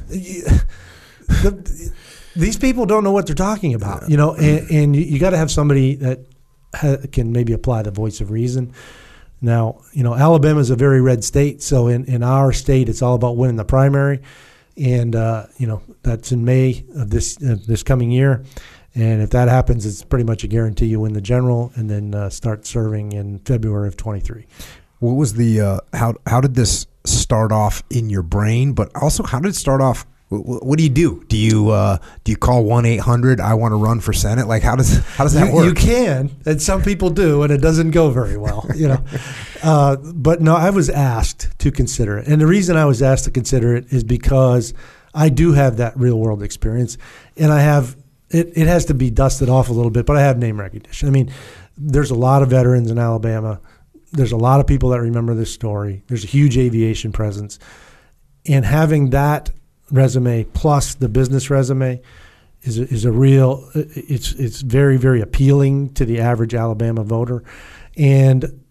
[0.09, 1.93] the,
[2.35, 4.09] these people don't know what they're talking about.
[4.09, 6.21] You know, and, and you, you got to have somebody that
[6.75, 8.73] ha, can maybe apply the voice of reason.
[9.41, 13.03] Now, you know, Alabama is a very red state, so in, in our state, it's
[13.03, 14.21] all about winning the primary.
[14.77, 18.45] and uh, you know that's in May of this uh, this coming year.
[18.95, 22.15] And if that happens, it's pretty much a guarantee you win the general, and then
[22.15, 24.47] uh, start serving in February of 23.
[25.01, 26.15] What was the uh, how?
[26.27, 28.73] How did this start off in your brain?
[28.73, 30.07] But also, how did it start off?
[30.29, 31.25] What, what do you do?
[31.29, 33.41] Do you uh, do you call one eight hundred?
[33.41, 34.49] I want to run for senate.
[34.49, 35.65] Like how does how does that you, work?
[35.67, 39.05] You can, and some people do, and it doesn't go very well, you know.
[39.63, 43.25] uh, but no, I was asked to consider it, and the reason I was asked
[43.25, 44.75] to consider it is because
[45.15, 46.99] I do have that real world experience,
[47.37, 47.97] and I have
[48.31, 48.49] it.
[48.57, 51.09] It has to be dusted off a little bit, but I have name recognition.
[51.09, 51.33] I mean,
[51.79, 53.61] there's a lot of veterans in Alabama.
[54.11, 56.03] There's a lot of people that remember this story.
[56.09, 57.61] There's a huge aviation presence,
[58.45, 59.53] and having that
[59.91, 62.01] resume plus the business resume
[62.63, 67.45] is a, is a real it's it's very very appealing to the average Alabama voter,
[67.97, 68.63] and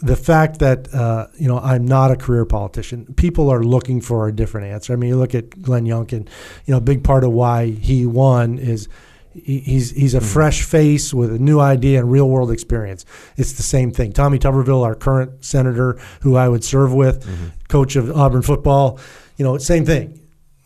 [0.00, 4.28] the fact that uh, you know I'm not a career politician, people are looking for
[4.28, 4.92] a different answer.
[4.92, 6.28] I mean, you look at Glenn Youngkin,
[6.66, 8.88] you know, a big part of why he won is
[9.32, 10.26] he's he's a mm-hmm.
[10.26, 13.04] fresh face with a new idea and real world experience.
[13.36, 14.12] It's the same thing.
[14.12, 17.46] Tommy Tuberville, our current senator, who I would serve with, mm-hmm.
[17.68, 19.00] coach of Auburn football,
[19.36, 20.20] you know, same thing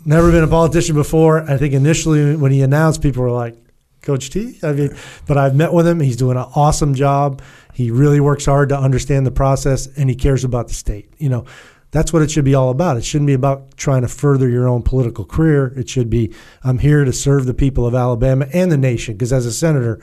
[0.05, 1.49] never been a politician before.
[1.51, 3.57] I think initially when he announced, people were like,
[4.03, 4.59] Coach T.
[4.62, 4.97] I mean,
[5.27, 6.01] but I've met with him.
[6.01, 7.43] He's doing an awesome job.
[7.75, 11.12] He really works hard to understand the process, and he cares about the state.
[11.19, 11.45] You know,
[11.91, 12.97] that's what it should be all about.
[12.97, 15.75] It shouldn't be about trying to further your own political career.
[15.77, 19.15] It should be, I'm here to serve the people of Alabama and the nation.
[19.15, 20.01] Because as a senator,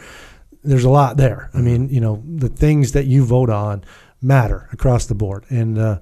[0.64, 1.50] there's a lot there.
[1.54, 3.84] I mean, you know, the things that you vote on
[4.22, 6.00] matter across the board, and uh,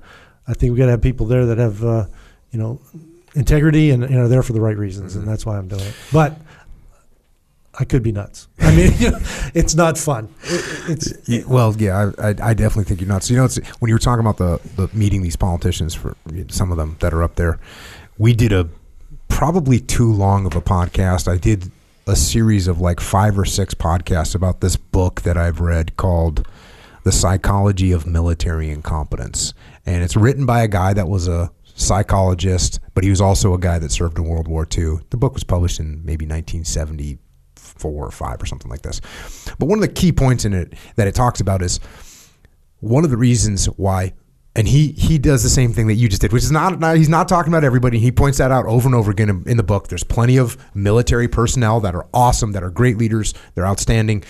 [0.48, 2.08] I think we got to have people there that have, uh,
[2.52, 2.82] you know
[3.36, 5.22] integrity and you know there for the right reasons, mm-hmm.
[5.22, 5.96] and that's why I'm doing it.
[6.12, 6.38] But
[7.78, 8.48] I could be nuts.
[8.60, 8.92] I mean,
[9.54, 10.34] it's not fun.
[10.44, 13.30] It, it's yeah, well, yeah, I, I, definitely think you're nuts.
[13.30, 13.48] You know,
[13.80, 16.16] when you were talking about the, the meeting these politicians for
[16.48, 17.60] some of them that are up there,
[18.18, 18.70] we did a
[19.28, 21.28] probably too long of a podcast.
[21.28, 21.70] I did
[22.08, 26.48] a series of like five or six podcasts about this book that I've read called
[27.04, 29.54] "The Psychology of Military Incompetence,"
[29.86, 33.60] and it's written by a guy that was a psychologist, but he was also a
[33.60, 35.00] guy that served in World War II.
[35.10, 39.02] The book was published in maybe 1974 or 5 or something like this.
[39.60, 41.80] But one of the key points in it that it talks about is
[42.80, 44.14] one of the reasons why
[44.56, 46.96] and he he does the same thing that you just did, which is not, not,
[46.96, 48.00] he's not talking about everybody.
[48.00, 49.90] He points that out over and over again in, in, the book.
[49.90, 54.24] There's plenty of military personnel that are awesome, that are great leaders, they're outstanding,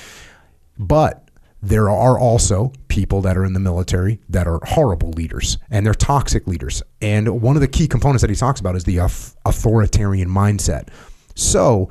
[0.79, 1.24] but
[1.61, 5.93] there are also people that are in the military that are horrible leaders and they're
[5.93, 6.83] toxic leaders.
[7.01, 10.89] And one of the key components that he talks about is the authoritarian mindset.
[11.35, 11.89] So,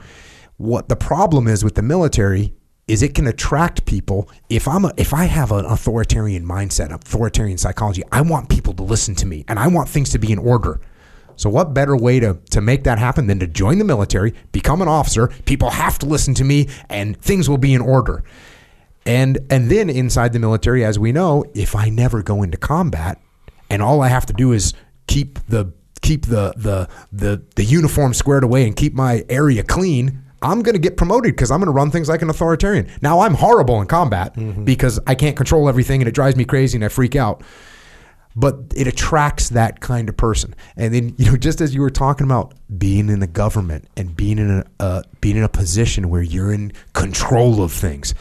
[0.57, 2.55] what the problem is with the military
[2.87, 7.59] is it can attract people if I'm a, if I have an authoritarian mindset, authoritarian
[7.59, 10.39] psychology, I want people to listen to me and I want things to be in
[10.39, 10.81] order.
[11.37, 14.83] So what better way to, to make that happen than to join the military, become
[14.83, 18.23] an officer, people have to listen to me and things will be in order.
[19.07, 23.21] And and then inside the military, as we know, if I never go into combat
[23.69, 24.73] and all I have to do is
[25.07, 30.23] keep the keep the the the, the uniform squared away and keep my area clean,
[30.43, 32.89] I'm going to get promoted because I'm going to run things like an authoritarian.
[33.03, 34.65] Now I'm horrible in combat mm-hmm.
[34.65, 37.43] because I can't control everything and it drives me crazy and I freak out.
[38.37, 40.57] But it attracts that kind of person.
[40.77, 44.17] And then you know, just as you were talking about being in the government and
[44.17, 48.13] being in a uh, being in a position where you're in control of things,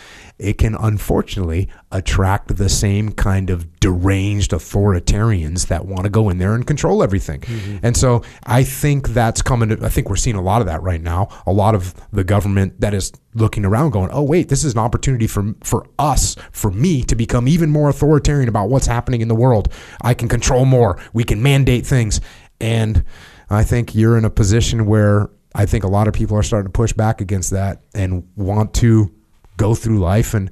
[0.44, 6.38] it can unfortunately attract the same kind of deranged authoritarians that want to go in
[6.38, 7.40] there and control everything.
[7.42, 7.78] Mm-hmm.
[7.84, 10.82] And so I think that's coming to, I think we're seeing a lot of that
[10.84, 11.30] right now.
[11.46, 14.80] A lot of the government that is looking around going, "Oh wait, this is an
[14.80, 19.28] opportunity for for us, for me to become even more authoritarian about what's happening in
[19.28, 19.72] the world.
[20.02, 21.00] I can control more.
[21.14, 22.20] We can mandate things."
[22.60, 23.04] And
[23.50, 26.68] I think you're in a position where I think a lot of people are starting
[26.68, 29.12] to push back against that and want to
[29.58, 30.52] go through life and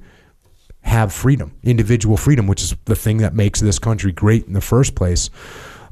[0.82, 4.60] have freedom, individual freedom, which is the thing that makes this country great in the
[4.60, 5.30] first place.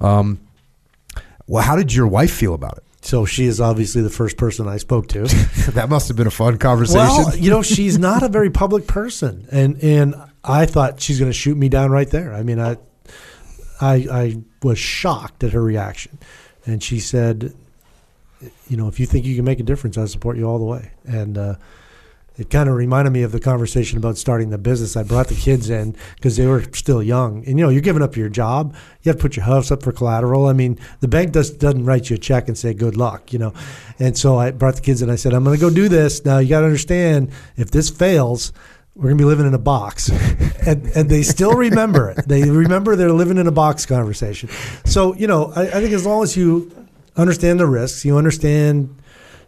[0.00, 0.40] Um,
[1.46, 2.84] well, how did your wife feel about it?
[3.02, 5.22] So she is obviously the first person I spoke to.
[5.72, 6.98] that must have been a fun conversation.
[6.98, 10.14] Well, you know, she's not a very public person, and and
[10.44, 12.34] I thought she's going to shoot me down right there.
[12.34, 12.76] I mean, I,
[13.80, 16.18] I, I was shocked at her reaction,
[16.66, 17.54] and she said,
[18.68, 20.64] "You know, if you think you can make a difference, I support you all the
[20.64, 21.54] way." And uh,
[22.40, 24.96] it kind of reminded me of the conversation about starting the business.
[24.96, 28.02] I brought the kids in because they were still young, and you know, you're giving
[28.02, 28.74] up your job.
[29.02, 30.46] You have to put your house up for collateral.
[30.46, 33.38] I mean, the bank does, doesn't write you a check and say good luck, you
[33.38, 33.52] know.
[33.98, 35.10] And so I brought the kids in.
[35.10, 36.24] I said, I'm going to go do this.
[36.24, 38.52] Now you got to understand, if this fails,
[38.96, 40.08] we're gonna be living in a box,
[40.66, 42.26] and and they still remember it.
[42.26, 44.50] They remember they're living in a box conversation.
[44.84, 46.80] So you know, I, I think as long as you
[47.16, 48.04] understand the risks.
[48.04, 48.96] You understand,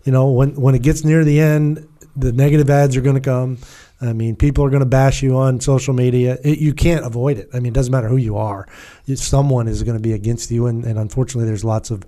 [0.04, 3.20] you know, when when it gets near the end, the negative ads are going to
[3.20, 3.58] come.
[4.00, 6.38] I mean, people are going to bash you on social media.
[6.42, 7.48] It, you can't avoid it.
[7.54, 8.66] I mean, it doesn't matter who you are.
[9.14, 12.04] Someone is going to be against you, and, and unfortunately, there's lots of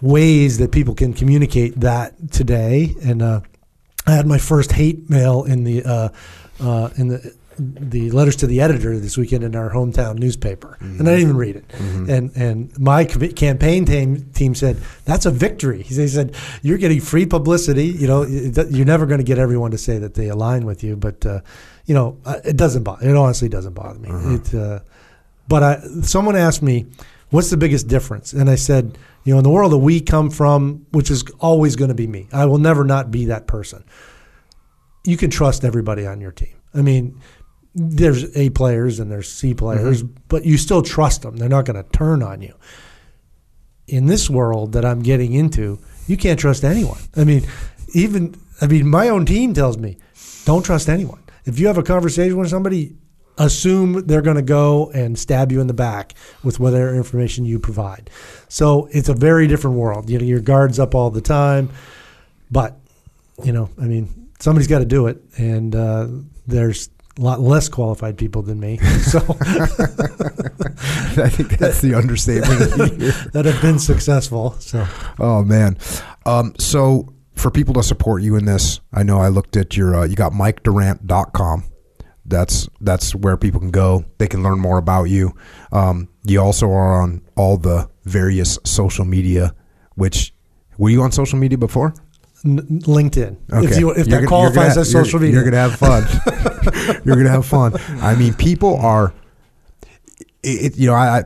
[0.00, 2.94] ways that people can communicate that today.
[3.02, 3.40] And uh,
[4.06, 6.08] I had my first hate mail in the uh,
[6.60, 11.00] uh, in the the letters to the editor this weekend in our hometown newspaper, mm-hmm.
[11.00, 11.68] and I didn't even read it.
[11.68, 12.10] Mm-hmm.
[12.10, 15.82] And and my campaign team team said that's a victory.
[15.82, 17.86] He said you're getting free publicity.
[17.86, 20.96] You know, you're never going to get everyone to say that they align with you,
[20.96, 21.40] but uh,
[21.86, 23.08] you know, uh, it doesn't bother.
[23.08, 24.08] It honestly doesn't bother me.
[24.08, 24.34] Uh-huh.
[24.34, 24.80] It, uh,
[25.46, 26.86] but I, someone asked me,
[27.30, 30.30] "What's the biggest difference?" And I said, you know, in the world that we come
[30.30, 32.28] from, which is always going to be me.
[32.32, 33.84] I will never not be that person.
[35.04, 36.54] You can trust everybody on your team.
[36.74, 37.20] I mean,
[37.74, 40.14] there's A players and there's C players, mm-hmm.
[40.28, 41.36] but you still trust them.
[41.36, 42.54] They're not going to turn on you.
[43.86, 47.00] In this world that I'm getting into, you can't trust anyone.
[47.16, 47.46] I mean,
[47.92, 49.98] even I mean, my own team tells me,
[50.44, 51.22] don't trust anyone.
[51.44, 52.96] If you have a conversation with somebody,
[53.36, 57.58] assume they're going to go and stab you in the back with whatever information you
[57.58, 58.08] provide.
[58.48, 60.08] So it's a very different world.
[60.08, 61.70] You know, your guards up all the time,
[62.50, 62.78] but
[63.42, 66.06] you know, I mean, somebody's got to do it, and uh,
[66.46, 68.78] there's a lot less qualified people than me.
[69.04, 69.20] So
[71.22, 72.58] I think that's the understatement
[73.32, 74.56] that have been successful.
[74.58, 74.86] So
[75.20, 75.78] oh man,
[76.26, 79.94] um, so for people to support you in this, I know I looked at your
[79.94, 81.64] uh, you got MikeDurant.com.
[82.24, 84.04] That's that's where people can go.
[84.18, 85.36] They can learn more about you.
[85.70, 89.54] Um, you also are on all the various social media.
[89.94, 90.34] Which
[90.78, 91.94] were you on social media before?
[92.44, 93.36] LinkedIn.
[93.52, 93.66] Okay.
[93.66, 96.04] If, you, if that qualifies as social media, you're gonna have fun.
[97.04, 97.74] you're gonna have fun.
[98.02, 99.14] I mean, people are.
[100.42, 101.22] It, you know, I, I,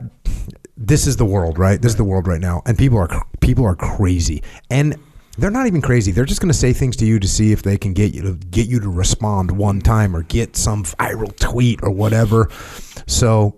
[0.77, 1.81] This is the world, right?
[1.81, 3.09] This is the world right now, and people are
[3.41, 4.95] people are crazy, and
[5.37, 6.11] they're not even crazy.
[6.11, 8.21] They're just going to say things to you to see if they can get you
[8.23, 12.49] to get you to respond one time or get some viral tweet or whatever.
[13.07, 13.55] So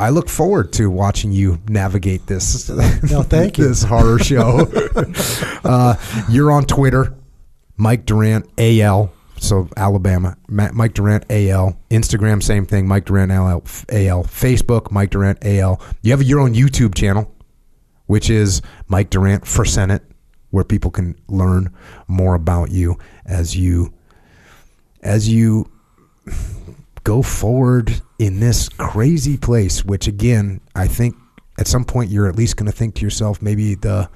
[0.00, 2.70] I look forward to watching you navigate this.
[2.70, 3.64] No, thank you.
[3.68, 4.66] this horror show.
[5.64, 5.94] uh,
[6.30, 7.14] you're on Twitter,
[7.76, 9.12] Mike Durant AL.
[9.36, 11.78] So Alabama, Mike Durant AL.
[11.90, 13.46] Instagram, same thing, Mike Durant AL.
[13.46, 14.24] AL.
[14.24, 15.82] Facebook, Mike Durant AL.
[16.00, 17.30] You have your own YouTube channel,
[18.06, 20.02] which is Mike Durant for Senate,
[20.48, 21.74] where people can learn
[22.08, 22.96] more about you
[23.26, 23.92] as you
[25.02, 25.70] as you
[27.04, 31.16] go forward in this crazy place, which again, I think
[31.58, 34.08] at some point you're at least going to think to yourself, maybe the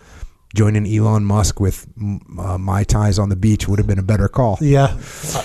[0.54, 1.86] joining Elon Musk with
[2.38, 4.58] uh, Mai Tais on the beach would have been a better call.
[4.60, 4.96] Yeah,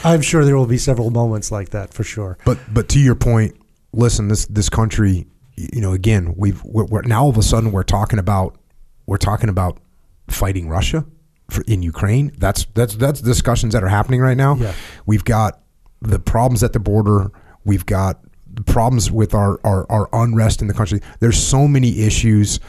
[0.04, 2.38] I'm sure there will be several moments like that for sure.
[2.46, 3.60] But but to your point,
[3.92, 7.72] listen, this this country, you know, again, we've we're, we're now all of a sudden
[7.72, 8.58] we're talking about
[9.06, 9.80] we're talking about
[10.28, 11.06] fighting Russia
[11.50, 12.32] for, in Ukraine.
[12.38, 14.56] That's that's that's discussions that are happening right now.
[14.56, 14.74] Yeah.
[15.06, 15.60] We've got
[16.02, 17.32] the problems at the border.
[17.66, 18.20] We've got
[18.66, 21.02] problems with our, our, our unrest in the country.
[21.20, 22.60] There's so many issues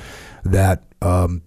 [0.44, 1.42] that um,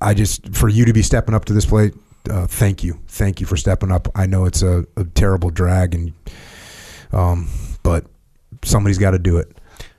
[0.00, 1.94] I just, for you to be stepping up to this plate,
[2.30, 3.00] uh, thank you.
[3.08, 4.08] Thank you for stepping up.
[4.14, 6.12] I know it's a, a terrible drag, and
[7.12, 7.48] um,
[7.82, 8.06] but
[8.62, 9.56] somebody's got to do it.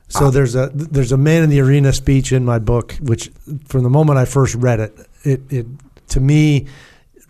[0.08, 3.30] So there's a there's a man in the arena speech in my book, which
[3.66, 5.66] from the moment I first read it, it, it
[6.08, 6.66] to me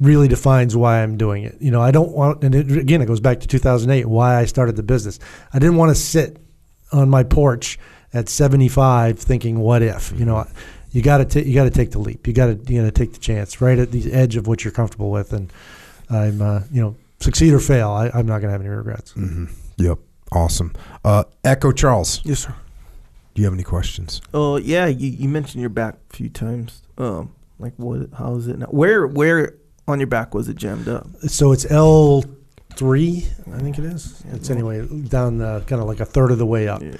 [0.01, 1.57] really defines why I'm doing it.
[1.61, 4.45] You know, I don't want, and it, again, it goes back to 2008, why I
[4.45, 5.19] started the business.
[5.53, 6.39] I didn't want to sit
[6.93, 7.79] on my porch
[8.13, 10.13] at 75 thinking, what if?
[10.17, 10.47] You know,
[10.95, 12.27] you got to you got to take the leap.
[12.27, 14.73] You got to you know take the chance right at the edge of what you're
[14.73, 15.53] comfortable with, and
[16.09, 17.91] I'm uh, you know succeed or fail.
[17.91, 19.13] I, am not going to have any regrets.
[19.15, 19.47] Mm-hmm.
[19.77, 19.99] Yep,
[20.31, 20.73] awesome.
[21.05, 22.21] Uh, Echo Charles.
[22.25, 22.55] Yes, sir.
[23.35, 24.23] Do you have any questions?
[24.33, 26.83] Oh uh, yeah, you, you mentioned your back a few times.
[26.97, 28.11] Um, like what?
[28.17, 28.67] How is it now?
[28.67, 29.57] Where where
[29.87, 31.07] on your back was it jammed up?
[31.27, 32.25] So it's L
[32.77, 34.23] three, I think it is.
[34.27, 36.83] Yeah, it's anyway down uh, the, kind of like a third of the way up.
[36.83, 36.97] Yeah.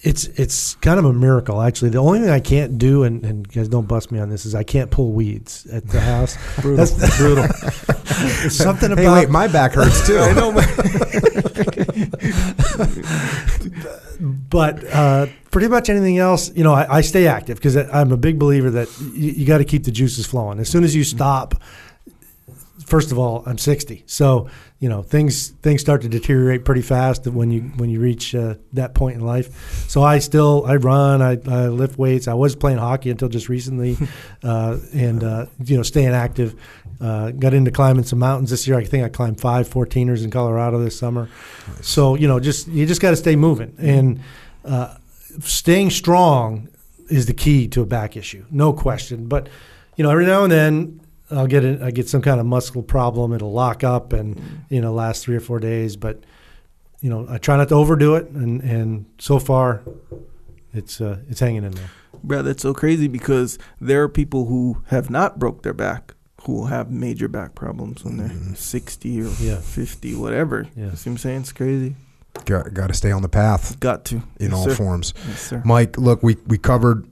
[0.00, 1.90] It's it's kind of a miracle actually.
[1.90, 4.54] The only thing I can't do, and, and guys don't bust me on this, is
[4.54, 6.36] I can't pull weeds at the house.
[6.60, 7.48] brutal, That's, brutal.
[8.50, 10.18] something about hey, wait, my back hurts too.
[10.20, 10.52] I know.
[14.48, 18.16] but uh, pretty much anything else, you know, I, I stay active because I'm a
[18.16, 20.60] big believer that you, you got to keep the juices flowing.
[20.60, 21.60] As soon as you stop,
[22.88, 24.48] first of all, I'm 60, so
[24.80, 28.54] you know things things start to deteriorate pretty fast when you when you reach uh,
[28.72, 29.88] that point in life.
[29.88, 32.28] So I still I run, I, I, lift weights.
[32.28, 33.96] I was playing hockey until just recently,
[34.42, 36.54] uh, and uh, you know staying active.
[37.00, 38.76] Uh, got into climbing some mountains this year.
[38.76, 41.28] I think I climbed five 14ers in Colorado this summer.
[41.68, 41.86] Nice.
[41.86, 44.20] So you know, just you just got to stay moving and
[44.64, 44.96] uh,
[45.40, 46.68] staying strong
[47.08, 49.28] is the key to a back issue, no question.
[49.28, 49.48] But
[49.96, 51.00] you know, every now and then
[51.30, 53.32] I'll get a, I get some kind of muscle problem.
[53.32, 55.96] It'll lock up and you know last three or four days.
[55.96, 56.24] But
[57.00, 59.82] you know, I try not to overdo it, and and so far,
[60.72, 61.90] it's uh, it's hanging in there.
[62.24, 66.66] Bro, that's so crazy because there are people who have not broke their back who
[66.66, 68.56] have major back problems when they're Mhm.
[68.56, 69.56] 60 or Yeah.
[69.60, 70.66] 50, whatever.
[70.76, 70.90] Yeah.
[70.90, 71.40] You see what I'm saying?
[71.42, 71.94] It's crazy.
[72.44, 74.16] Got, got to stay on the path Got to.
[74.38, 74.74] in Yes, all sir.
[74.76, 75.14] forms.
[75.28, 75.62] Yes, sir.
[75.64, 77.06] Mike, look, we we covered,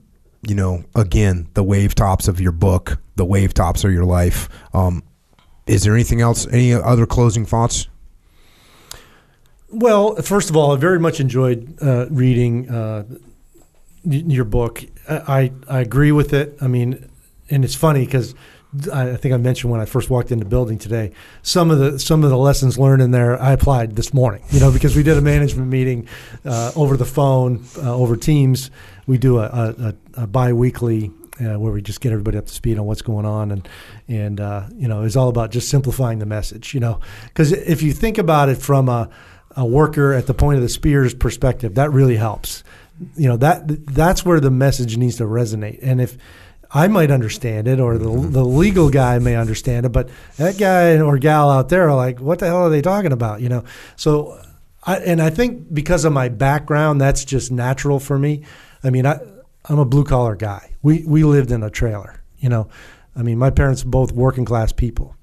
[0.47, 2.99] you know, again the wave tops of your book.
[3.15, 4.47] The wave tops of your life.
[4.73, 5.03] Um,
[5.65, 6.47] is there anything else?
[6.47, 7.87] Any other closing thoughts?
[9.69, 13.03] Well, first of all, I very much enjoyed uh, reading uh,
[14.03, 14.83] your book.
[15.09, 16.57] I, I agree with it.
[16.61, 17.09] I mean,
[17.49, 18.33] and it's funny because
[18.91, 21.99] I think I mentioned when I first walked into the building today, some of the
[21.99, 24.43] some of the lessons learned in there I applied this morning.
[24.49, 26.07] You know, because we did a management meeting
[26.43, 28.69] uh, over the phone, uh, over Teams.
[29.05, 32.53] We do a, a, a, a biweekly uh, where we just get everybody up to
[32.53, 33.67] speed on what's going on, and
[34.07, 36.73] and uh, you know, it's all about just simplifying the message.
[36.73, 39.09] You know, because if you think about it from a
[39.55, 42.63] a worker at the point of the spear's perspective, that really helps.
[43.15, 45.79] You know that that's where the message needs to resonate.
[45.81, 46.17] And if
[46.71, 48.31] I might understand it, or the mm-hmm.
[48.31, 52.19] the legal guy may understand it, but that guy or gal out there are like,
[52.19, 53.41] what the hell are they talking about?
[53.41, 53.63] You know.
[53.95, 54.41] So,
[54.83, 58.43] I, and I think because of my background, that's just natural for me.
[58.83, 59.19] I mean, I
[59.69, 60.73] I'm a blue collar guy.
[60.81, 62.21] We we lived in a trailer.
[62.39, 62.69] You know,
[63.15, 65.15] I mean, my parents were both working class people.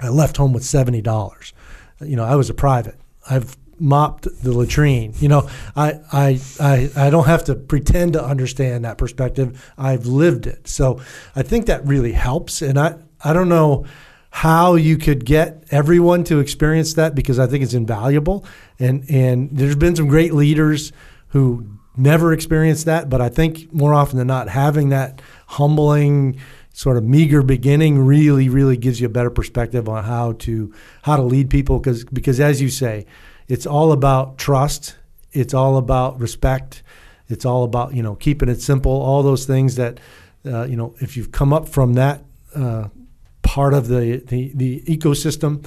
[0.00, 1.52] I left home with seventy dollars.
[2.00, 2.98] You know, I was a private.
[3.30, 5.14] I've mopped the latrine.
[5.18, 9.72] You know, I, I I I don't have to pretend to understand that perspective.
[9.76, 10.68] I've lived it.
[10.68, 11.00] So
[11.34, 12.62] I think that really helps.
[12.62, 13.84] And I I don't know
[14.30, 18.44] how you could get everyone to experience that because I think it's invaluable.
[18.78, 20.92] And and there's been some great leaders
[21.28, 26.38] who never experienced that, but I think more often than not having that humbling
[26.72, 31.16] sort of meager beginning really really gives you a better perspective on how to how
[31.16, 33.04] to lead people because because as you say
[33.48, 34.96] it's all about trust.
[35.32, 36.82] It's all about respect.
[37.28, 38.92] It's all about you know keeping it simple.
[38.92, 39.98] All those things that
[40.44, 42.22] uh, you know if you've come up from that
[42.54, 42.88] uh,
[43.42, 45.64] part of the, the the ecosystem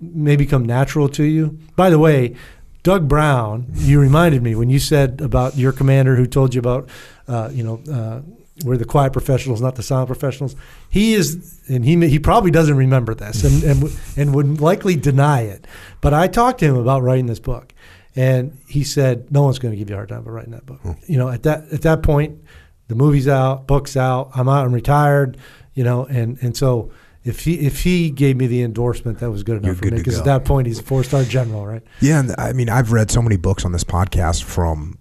[0.00, 1.58] may become natural to you.
[1.76, 2.36] By the way
[2.82, 6.88] Doug Brown, you reminded me when you said about your commander who told you about,
[7.28, 8.20] uh, you know, uh,
[8.64, 10.54] we're the quiet professionals, not the silent professionals.
[10.90, 15.42] He is, and he he probably doesn't remember this, and and and would likely deny
[15.42, 15.66] it.
[16.00, 17.72] But I talked to him about writing this book,
[18.14, 20.66] and he said no one's going to give you a hard time about writing that
[20.66, 20.80] book.
[20.80, 20.92] Hmm.
[21.06, 22.42] You know, at that at that point,
[22.88, 24.30] the movie's out, book's out.
[24.34, 24.66] I'm out.
[24.66, 25.38] I'm retired.
[25.74, 26.90] You know, and and so.
[27.24, 29.92] If he if he gave me the endorsement, that was good You're enough for good
[29.92, 31.82] me because at that point he's a four star general, right?
[32.00, 34.98] Yeah, and I mean, I've read so many books on this podcast from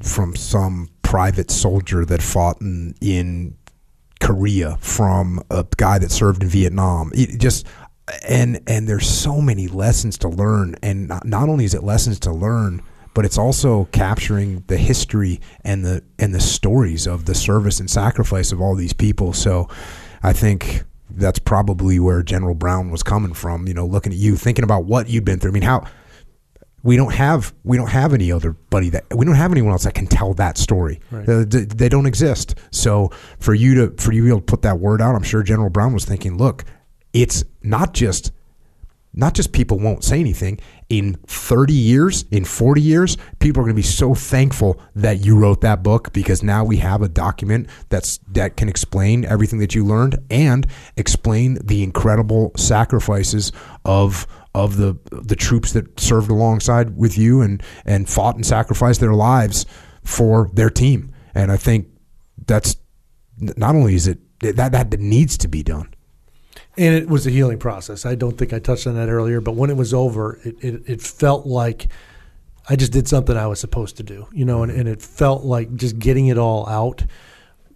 [0.00, 3.54] from some private soldier that fought in, in
[4.18, 7.12] Korea, from a guy that served in Vietnam.
[7.14, 7.66] It just
[8.26, 12.18] and and there's so many lessons to learn, and not, not only is it lessons
[12.20, 12.80] to learn,
[13.12, 17.90] but it's also capturing the history and the and the stories of the service and
[17.90, 19.34] sacrifice of all these people.
[19.34, 19.68] So,
[20.22, 23.68] I think that's probably where General Brown was coming from.
[23.68, 25.50] You know, looking at you, thinking about what you'd been through.
[25.50, 25.84] I mean, how
[26.82, 29.84] we don't have we don't have any other buddy that we don't have anyone else
[29.84, 31.00] that can tell that story.
[31.10, 31.28] Right.
[31.28, 32.56] Uh, th- they don't exist.
[32.70, 35.22] So for you to for you to be able to put that word out, I'm
[35.22, 36.64] sure General Brown was thinking, look,
[37.12, 38.32] it's not just
[39.14, 40.58] not just people won't say anything.
[40.88, 45.36] In 30 years, in 40 years, people are going to be so thankful that you
[45.36, 49.74] wrote that book because now we have a document that's that can explain everything that
[49.74, 53.52] you learned and explain the incredible sacrifices
[53.84, 59.00] of of the the troops that served alongside with you and and fought and sacrificed
[59.00, 59.66] their lives
[60.02, 61.12] for their team.
[61.34, 61.88] And I think
[62.46, 62.76] that's
[63.38, 65.94] not only is it that that needs to be done.
[66.76, 68.04] and it was a healing process.
[68.04, 70.82] I don't think I touched on that earlier, but when it was over, it, it,
[70.86, 71.88] it felt like
[72.68, 75.44] I just did something I was supposed to do, you know, and, and it felt
[75.44, 77.04] like just getting it all out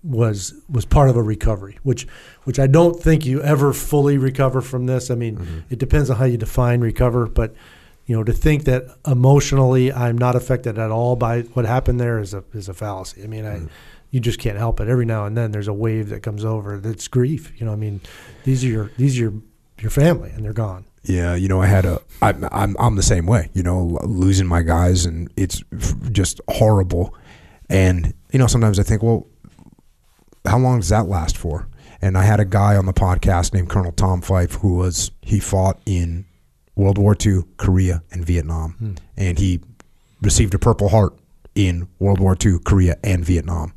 [0.07, 2.07] was was part of a recovery, which
[2.45, 5.11] which I don't think you ever fully recover from this.
[5.11, 5.59] I mean, mm-hmm.
[5.71, 7.55] it depends on how you define recover, but
[8.07, 12.21] you know, to think that emotionally I'm not affected at all by what happened there
[12.21, 13.25] is a is a fallacy.
[13.25, 13.67] I mean, I mm-hmm.
[14.11, 14.89] you just can't help it.
[14.89, 17.53] Every now and then there's a wave that comes over that's grief.
[17.59, 18.01] You know, I mean,
[18.45, 19.35] these are your these are your
[19.81, 20.85] your family and they're gone.
[21.03, 22.01] Yeah, you know, I had a.
[22.23, 23.51] I'm I'm I'm the same way.
[23.55, 25.63] You know, losing my guys and it's
[26.11, 27.15] just horrible.
[27.69, 29.27] And you know, sometimes I think, well,
[30.47, 31.69] how long does that last for?
[32.03, 35.41] And I had a guy on the podcast named Colonel Tom Fife who was he
[35.41, 36.27] fought in
[36.75, 38.93] World War II, Korea, and Vietnam, hmm.
[39.17, 39.61] and he
[40.21, 41.15] received a Purple Heart
[41.55, 43.73] in World War II, Korea, and Vietnam.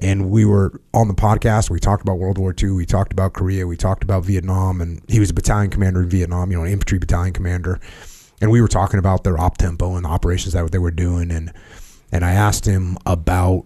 [0.00, 1.70] and we were on the podcast.
[1.70, 2.70] We talked about World War II.
[2.70, 3.66] We talked about Korea.
[3.66, 6.50] We talked about Vietnam, and he was a battalion commander in Vietnam.
[6.50, 7.80] You know, an infantry battalion commander,
[8.40, 11.30] and we were talking about their op tempo and the operations that they were doing,
[11.30, 11.52] and
[12.12, 13.64] and I asked him about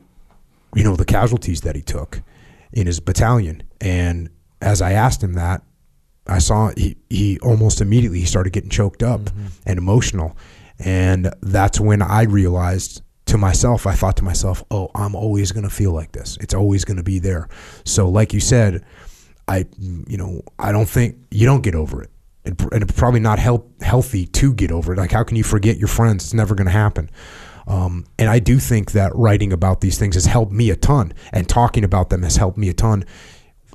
[0.75, 2.23] you know the casualties that he took
[2.73, 5.63] in his battalion, and as I asked him that,
[6.27, 9.47] I saw he, he almost immediately he started getting choked up mm-hmm.
[9.67, 10.37] and emotional,
[10.79, 15.65] and that's when I realized to myself, I thought to myself, oh, I'm always going
[15.65, 16.37] to feel like this.
[16.41, 17.49] It's always going to be there.
[17.85, 18.85] So, like you said,
[19.49, 22.11] I, you know, I don't think you don't get over it.
[22.45, 24.99] And, and it's probably not help, healthy to get over it.
[24.99, 26.25] Like, how can you forget your friends?
[26.25, 27.09] It's never going to happen.
[27.67, 31.13] Um, and I do think that writing about these things has helped me a ton,
[31.33, 33.05] and talking about them has helped me a ton.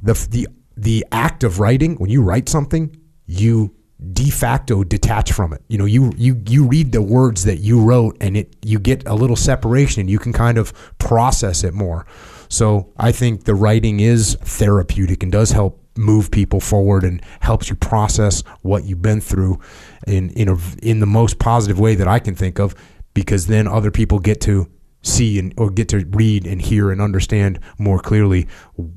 [0.01, 3.74] The the the act of writing, when you write something, you
[4.14, 5.64] de facto detach from it.
[5.67, 9.07] You know, you you you read the words that you wrote, and it you get
[9.07, 12.06] a little separation, and you can kind of process it more.
[12.49, 17.69] So I think the writing is therapeutic and does help move people forward and helps
[17.69, 19.59] you process what you've been through
[20.06, 22.75] in in a, in the most positive way that I can think of
[23.17, 24.69] because then other people get to
[25.01, 28.45] see and or get to read and hear and understand more clearly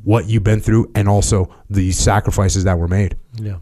[0.05, 3.17] what you've been through and also the sacrifices that were made.
[3.37, 3.57] Yeah.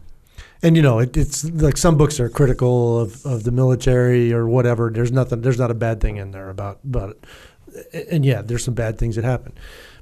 [0.61, 4.49] And you know, it, it's like some books are critical of, of the military or
[4.49, 4.91] whatever.
[4.93, 5.39] There's nothing.
[5.39, 8.07] There's not a bad thing in there about about it.
[8.11, 9.53] And yeah, there's some bad things that happen.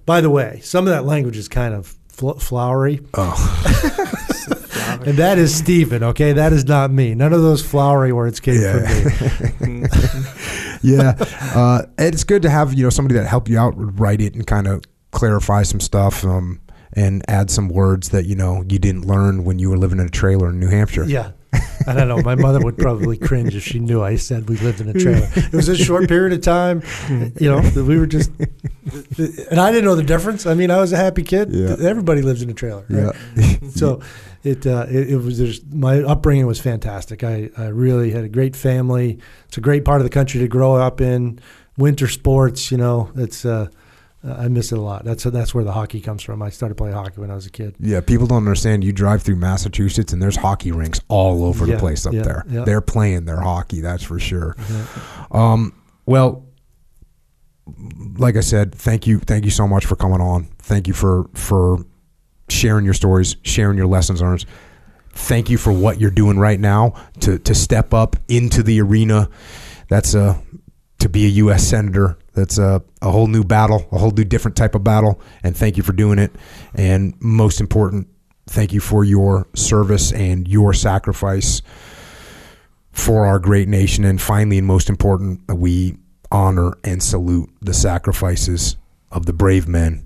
[0.07, 3.35] By the way, some of that language is kind of fl- flowery, Oh,
[4.87, 6.03] and that is Stephen.
[6.03, 7.13] Okay, that is not me.
[7.15, 8.87] None of those flowery words came Yeah.
[9.51, 9.87] from me.
[10.81, 11.13] yeah.
[11.55, 14.45] Uh, it's good to have you know somebody that helped you out write it and
[14.45, 16.59] kind of clarify some stuff um,
[16.93, 20.05] and add some words that you know you didn't learn when you were living in
[20.05, 21.05] a trailer in New Hampshire.
[21.05, 21.31] Yeah.
[21.53, 22.21] I don't know.
[22.21, 25.29] My mother would probably cringe if she knew I said we lived in a trailer.
[25.35, 26.83] It was a short period of time,
[27.39, 27.61] you know.
[27.61, 28.29] that We were just,
[29.49, 30.45] and I didn't know the difference.
[30.45, 31.53] I mean, I was a happy kid.
[31.53, 31.77] Yeah.
[31.79, 32.85] Everybody lives in a trailer.
[32.89, 33.15] right?
[33.35, 33.69] Yeah.
[33.69, 34.01] so
[34.43, 37.23] it, uh, it it was there's, my upbringing was fantastic.
[37.23, 39.19] I, I really had a great family.
[39.47, 41.39] It's a great part of the country to grow up in.
[41.77, 43.67] Winter sports, you know, it's uh,
[44.27, 45.03] I miss it a lot.
[45.05, 46.41] That's that's where the hockey comes from.
[46.41, 47.75] I started playing hockey when I was a kid.
[47.79, 48.83] Yeah, people don't understand.
[48.83, 52.21] You drive through Massachusetts and there's hockey rinks all over Yeah, the place up yeah,
[52.23, 52.45] there.
[52.49, 52.63] yeah.
[52.65, 54.55] They're playing their hockey, that's for sure.
[54.69, 54.85] Yeah.
[55.31, 55.73] Um,
[56.05, 56.45] well,
[58.17, 60.45] like I said, thank you, thank you so much for coming on.
[60.59, 61.79] Thank you for for
[62.49, 64.45] sharing your stories, sharing your lessons learned.
[65.11, 69.29] Thank you for what you're doing right now to to step up into the arena.
[69.89, 70.41] That's a
[70.99, 71.67] to be a U.S.
[71.67, 72.17] senator.
[72.37, 75.19] That's a, a whole new battle, a whole new different type of battle.
[75.41, 76.31] And thank you for doing it.
[76.75, 78.09] And most important,
[78.45, 81.63] thank you for your service and your sacrifice
[82.91, 84.05] for our great nation.
[84.05, 85.97] And finally, and most important, we
[86.31, 88.77] honor and salute the sacrifices
[89.11, 90.05] of the brave men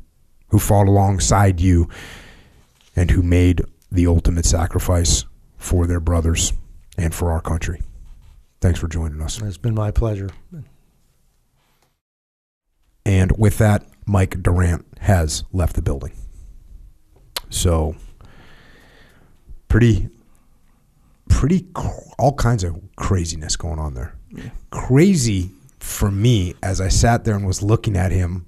[0.52, 1.90] who fought alongside you
[2.96, 3.62] and who made
[3.92, 5.26] the ultimate sacrifice
[5.58, 6.54] for their brothers
[6.98, 7.82] and for our country.
[8.62, 9.42] Thanks for joining us.
[9.42, 10.30] It's been my pleasure.
[13.06, 16.14] And with that, Mike Durant has left the building.
[17.50, 17.96] So,
[19.68, 20.10] pretty,
[21.30, 24.16] pretty, cr- all kinds of craziness going on there.
[24.70, 25.50] Crazy
[25.80, 28.46] for me as I sat there and was looking at him,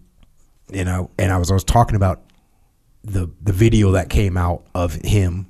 [0.71, 2.21] you know, and I was I was talking about
[3.03, 5.47] the the video that came out of him,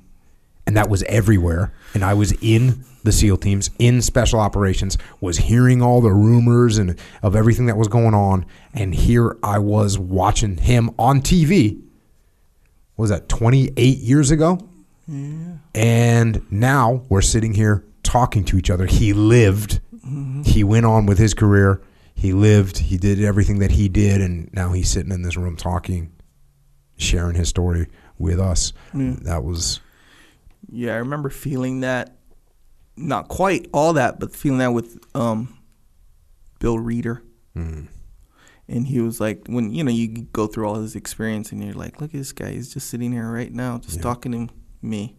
[0.66, 1.72] and that was everywhere.
[1.94, 6.76] And I was in the SEAL teams, in special operations, was hearing all the rumors
[6.76, 11.80] and of everything that was going on, and here I was watching him on TV.
[12.96, 14.58] What was that 28 years ago?
[15.06, 15.56] Yeah.
[15.74, 18.86] And now we're sitting here talking to each other.
[18.86, 19.80] He lived.
[19.94, 20.42] Mm-hmm.
[20.42, 21.82] He went on with his career.
[22.14, 22.78] He lived.
[22.78, 26.12] He did everything that he did, and now he's sitting in this room talking,
[26.96, 28.72] sharing his story with us.
[28.94, 29.16] Yeah.
[29.22, 29.80] That was
[30.74, 32.16] Yeah, I remember feeling that.
[32.96, 35.58] Not quite all that, but feeling that with um,
[36.60, 37.22] Bill Reeder.
[37.56, 37.88] mm,
[38.68, 41.74] And he was like, when you know you go through all his experience, and you're
[41.74, 42.52] like, look at this guy.
[42.52, 44.02] He's just sitting here right now, just Yeah.
[44.02, 45.16] talking to me,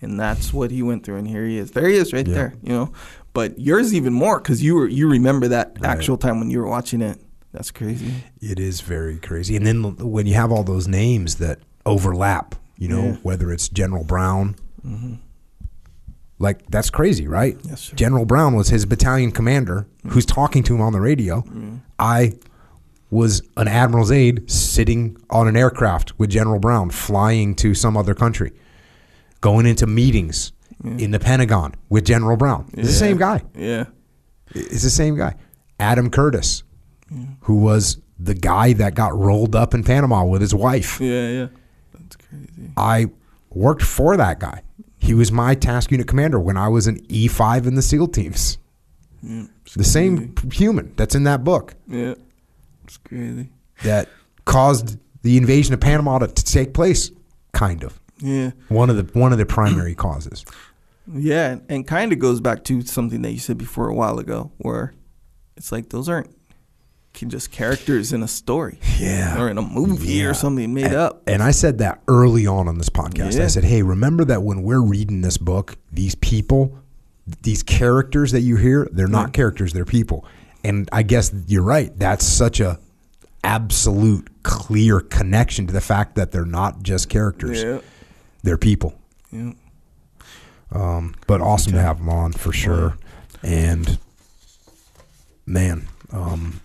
[0.00, 1.16] and that's what he went through.
[1.16, 1.72] And here he is.
[1.72, 2.34] There he is, right Yeah.
[2.34, 2.54] there.
[2.62, 2.92] You know,
[3.32, 5.90] but yours even more because you were you remember that Right.
[5.90, 7.18] actual time when you were watching it.
[7.52, 8.12] That's crazy.
[8.40, 9.56] It is very crazy.
[9.56, 13.16] And then when you have all those names that overlap, you know, Yeah.
[13.24, 14.54] whether it's General Brown,
[14.86, 15.14] Mm-hmm.
[16.38, 17.56] like that's crazy, right?
[17.64, 17.96] Yes, sir.
[17.96, 21.44] General Brown was his battalion commander who's talking to him on the radio.
[21.98, 22.34] I
[23.10, 28.14] was an admiral's aide sitting on an aircraft with General Brown flying to some other
[28.14, 28.52] country,
[29.40, 30.52] going into meetings
[30.84, 32.68] in the Pentagon with General Brown.
[32.74, 33.42] It's the same guy.
[33.56, 33.86] Yeah.
[34.54, 35.34] It's the same guy.
[35.80, 36.62] Adam Curtis,
[37.40, 41.00] who was the guy that got rolled up in Panama with his wife.
[41.00, 41.46] Yeah, yeah.
[41.92, 42.70] That's crazy.
[42.76, 43.06] I
[43.50, 44.62] worked for that guy.
[45.06, 48.58] He was my task unit commander when I was an E5 in the SEAL teams.
[49.22, 49.44] Yeah,
[49.76, 52.14] The same human that's in that book Yeah.
[52.84, 53.50] It's crazy.
[53.82, 54.08] that
[54.44, 57.10] caused the invasion of Panama to, to take place,
[57.52, 57.98] kind of.
[58.18, 58.50] Yeah.
[58.68, 60.44] One of the one of the primary causes.
[61.12, 64.50] Yeah, and kind of goes back to something that you said before a while ago,
[64.58, 64.92] where
[65.56, 66.30] it's like those aren't
[67.24, 69.40] just characters in a story, Yeah.
[69.40, 70.26] or in a movie Yeah.
[70.26, 71.22] or something made and, up.
[71.26, 73.40] And I said that early on on this podcast.
[73.42, 76.78] I said, "Hey, remember that when we're reading this book, these people,
[77.42, 80.24] these characters that you hear, they're not characters, they're people."
[80.62, 81.96] And I guess you're right.
[81.98, 82.78] That's such a
[83.44, 87.62] absolute clear connection to the fact that they're not just characters.
[87.62, 87.78] Yeah,
[88.42, 88.94] They're people.
[89.30, 89.52] yeah,
[90.72, 92.96] Um, but awesome to have them on for sure.
[93.44, 93.98] And
[95.46, 96.60] man, um,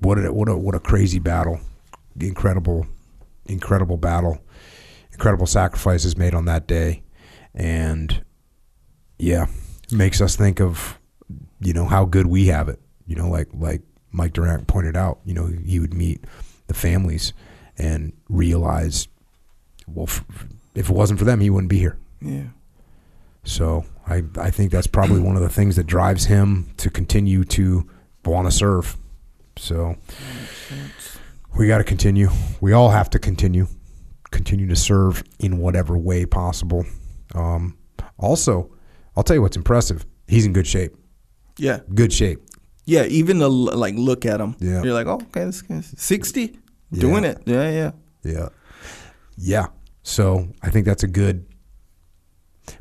[0.00, 1.60] what a what a what a crazy battle!
[2.18, 2.86] Incredible,
[3.46, 4.42] incredible battle,
[5.12, 7.02] incredible sacrifices made on that day,
[7.54, 8.24] and
[9.18, 9.46] yeah,
[9.90, 10.98] makes us think of
[11.60, 12.80] you know how good we have it.
[13.06, 15.20] You know, like like Mike Durant pointed out.
[15.24, 16.24] You know, he would meet
[16.66, 17.32] the families
[17.78, 19.08] and realize,
[19.86, 20.24] well, f-
[20.74, 21.96] if it wasn't for them, he wouldn't be here.
[22.20, 22.44] yeah.
[23.42, 27.42] So I, I think that's probably one of the things that drives him to continue
[27.44, 27.88] to
[28.24, 28.96] want to serve.
[29.60, 29.96] So
[31.56, 32.30] we got to continue.
[32.62, 33.66] We all have to continue,
[34.30, 36.86] continue to serve in whatever way possible.
[37.34, 37.76] Um,
[38.18, 38.70] also,
[39.16, 40.06] I'll tell you what's impressive.
[40.26, 40.96] He's in good shape.
[41.58, 42.40] Yeah, Good shape.
[42.86, 43.04] yeah.
[43.04, 44.82] Even l- like look at him, Yeah.
[44.82, 46.58] you're like, oh, okay, this guy's sixty,
[46.90, 47.00] Yeah.
[47.00, 47.42] doing it.
[47.44, 47.90] Yeah, yeah.
[48.22, 48.48] Yeah.
[49.36, 49.66] Yeah.
[50.02, 51.44] So I think that's a good,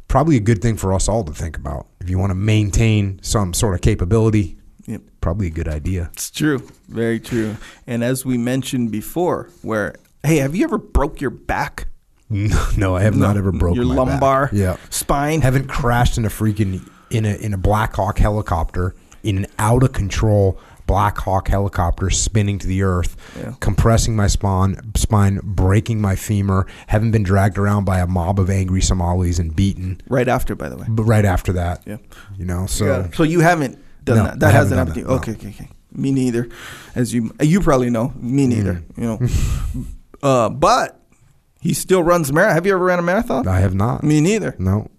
[0.08, 1.88] probably a good thing for us all to think about.
[2.00, 4.59] If you want to maintain some sort of capability,
[4.90, 5.02] Yep.
[5.22, 6.10] probably a good idea.
[6.14, 7.58] It's true, very true.
[7.88, 11.88] And as we mentioned before, where hey, have you ever broke your back,
[12.30, 14.54] No, no, I have not ever broken your my lumbar, Back.
[14.54, 15.42] Yeah, spine?
[15.42, 18.94] haven't crashed in a freaking in a in a Black Hawk helicopter
[19.24, 23.54] in an out of control Black Hawk helicopter spinning to the earth, Yeah.
[23.60, 26.66] compressing my spine, spine, breaking my femur.
[26.88, 30.02] Haven't been dragged around by a mob of angry Somalis and beaten.
[30.10, 30.86] right after, by the way.
[30.90, 31.98] But right after that, Yeah.
[32.38, 33.08] you know, so Yeah.
[33.14, 33.78] So you haven't
[34.10, 34.40] done No, that.
[34.42, 35.08] That hasn't happened to you.
[35.08, 35.18] that, no.
[35.20, 35.70] Okay, okay, okay.
[35.92, 36.50] Me neither.
[36.96, 38.76] As you you probably know, me neither.
[38.76, 38.98] Mm.
[38.98, 39.86] You know,
[40.28, 41.00] uh, but
[41.62, 42.56] he still runs marathon.
[42.56, 43.48] Have you ever ran a marathon?
[43.48, 44.04] I have not.
[44.04, 44.56] Me neither.
[44.60, 44.90] No,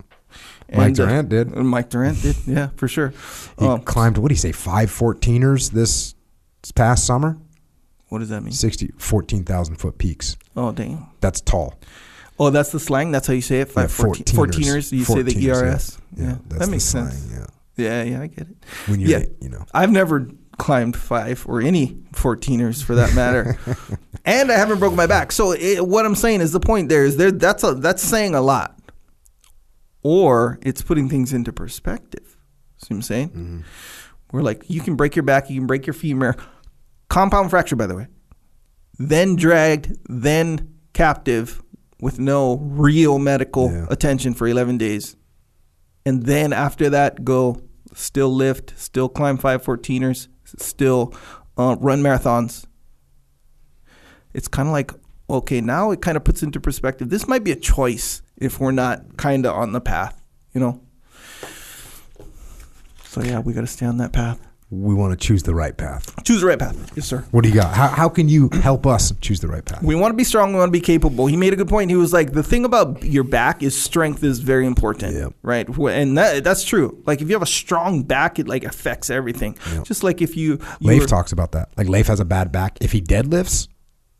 [0.72, 1.56] Mike And, uh, Durant did.
[1.56, 2.36] uh, Mike Durant did.
[2.47, 3.12] Yeah, for sure.
[3.58, 4.18] He Um, climbed.
[4.18, 4.52] What do you say?
[4.52, 6.14] Five 14ers this
[6.74, 7.39] past summer.
[8.08, 8.52] what does that mean?
[8.52, 10.36] 60, 14,000 foot peaks.
[10.56, 11.06] Oh, damn.
[11.20, 11.74] That's tall.
[12.39, 13.12] Oh, that's the slang.
[13.12, 13.68] That's how you say it.
[13.70, 14.92] Five, Yeah, 14, 14ers.
[14.92, 15.52] You say the 14ers, yeah.
[15.55, 15.98] ERS.
[16.16, 17.32] Yeah, Yeah, that's that makes slang, sense.
[17.32, 17.47] Yeah,
[17.81, 18.57] Yeah, yeah, I get it.
[18.86, 19.25] when you're, Yeah.
[19.41, 20.28] you know, I've never
[20.59, 23.59] climbed five or any 14ers for that matter,
[24.25, 25.33] and I haven't broken my back.
[25.33, 28.34] So it, what I'm saying is the point there is there that's a that's saying
[28.34, 28.78] a lot,
[30.02, 32.36] or it's putting things into perspective.
[32.78, 33.28] See what I'm saying?
[33.31, 33.60] Mm-hmm.
[34.33, 36.36] We're like you can break your back, you can break your femur,
[37.09, 38.07] compound fracture by the way,
[38.99, 41.62] then dragged, then captive
[42.00, 43.86] with no real medical Yeah.
[43.91, 45.17] attention for 11 days
[46.07, 47.60] and then after that go
[48.00, 51.14] still lift still climb 514ers still
[51.56, 52.66] uh, run marathons.
[54.32, 54.92] It's kind of like
[55.28, 58.72] okay now it kind of puts into perspective this might be a choice if we're
[58.72, 60.20] not kind of on the path
[60.52, 60.80] you know?
[63.04, 65.76] So yeah we got to stay on that path we want to choose the right
[65.76, 66.15] path.
[66.24, 67.74] choose the right path yes sir What do you got?
[67.74, 69.82] How, how can you help us choose the right path?
[69.82, 70.52] we want to be strong.
[70.52, 71.26] We want to be capable.
[71.26, 71.90] He made a good point.
[71.90, 75.32] He was like, the thing about your back is strength is very important, Yep.
[75.42, 75.68] right?
[75.68, 77.02] And that that's true.
[77.07, 79.57] Like if you have a strong back, it like affects everything.
[79.74, 79.84] Yep.
[79.84, 81.70] Just like if you, you Leif were- talks about that.
[81.76, 82.78] Like Leif has a bad back.
[82.81, 83.66] If he deadlifts,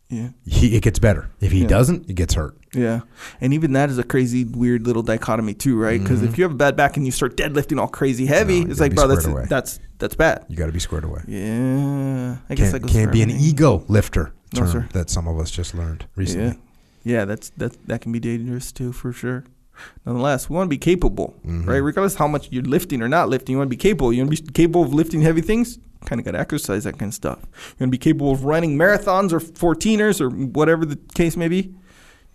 [0.09, 1.31] yeah, he, it gets better.
[1.41, 1.69] If he Yeah.
[1.69, 2.57] doesn't, it gets hurt.
[2.74, 3.00] Yeah,
[3.40, 6.00] and even that is a crazy, weird little dichotomy too, right?
[6.00, 8.68] Because if you have a bad back and you start deadlifting all crazy heavy, Mm-hmm.
[8.68, 9.47] No, you like, bro, that's away.
[9.49, 10.47] that's that's bad.
[10.49, 11.23] You got to be squared away.
[11.26, 14.89] Yeah, I guess that Can't, goes can't be an ego lifter No, term sir.
[14.92, 16.58] that some of us just learned recently.
[17.02, 19.44] Yeah, yeah, that's that that can be dangerous too, for sure.
[20.05, 21.66] Nonetheless, we want to be capable, Mhm.
[21.66, 21.78] right?
[21.78, 24.12] Regardless how much you're lifting or not lifting, you want to be capable.
[24.12, 25.78] You want to be capable of lifting heavy things.
[26.05, 27.39] Kind of got to exercise that kind of stuff.
[27.42, 31.49] You want to be capable of running marathons or 14ers or whatever the case may
[31.49, 31.74] be.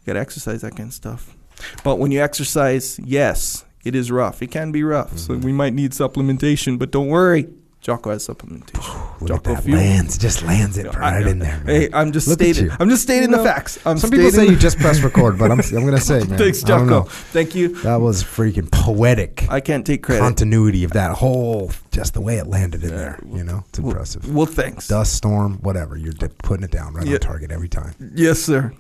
[0.06, 1.35] You got to exercise that kind of stuff.
[1.84, 4.43] But when you exercise, yes, it is rough.
[4.43, 5.17] It can be rough.
[5.17, 5.42] So mm-hmm.
[5.45, 7.48] we might need supplementation, but don't worry.
[7.82, 9.22] Jocko has supplementation.
[9.22, 9.77] Look at Jocko that Fuel.
[9.77, 11.58] lands, just lands it I- right in there.
[11.58, 11.66] Man.
[11.67, 12.69] Hey, I'm just Look stating.
[12.80, 13.77] I'm just stating You the facts.
[13.85, 16.38] I'm Some people say you just press record, but I'm I'm gonna say, man.
[16.38, 17.03] Thanks, Jocko.
[17.03, 17.80] Thank you.
[17.84, 20.22] That was freaking poetic I can't take credit.
[20.22, 22.95] continuity of that whole, just the way it landed in Yeah.
[22.95, 23.19] there.
[23.32, 24.34] You know, it's Well- impressive.
[24.34, 24.88] Well, thanks.
[24.88, 25.95] Dust storm, whatever.
[25.95, 27.14] You're putting it down right Yeah.
[27.16, 27.93] on target every time.
[28.16, 28.72] Yes, sir.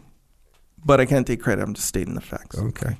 [0.85, 1.63] But I can't take credit.
[1.63, 2.57] I'm just stating the facts.
[2.57, 2.97] Okay.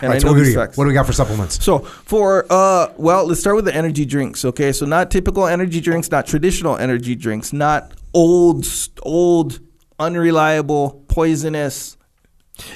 [0.00, 0.76] And right, I so know what, do these we, facts.
[0.76, 1.62] what do we got for supplements?
[1.62, 4.72] So for uh well, let's start with the energy drinks, okay?
[4.72, 8.66] So not typical energy drinks, not traditional energy drinks, not old
[9.02, 9.58] old
[9.98, 11.96] unreliable poisonous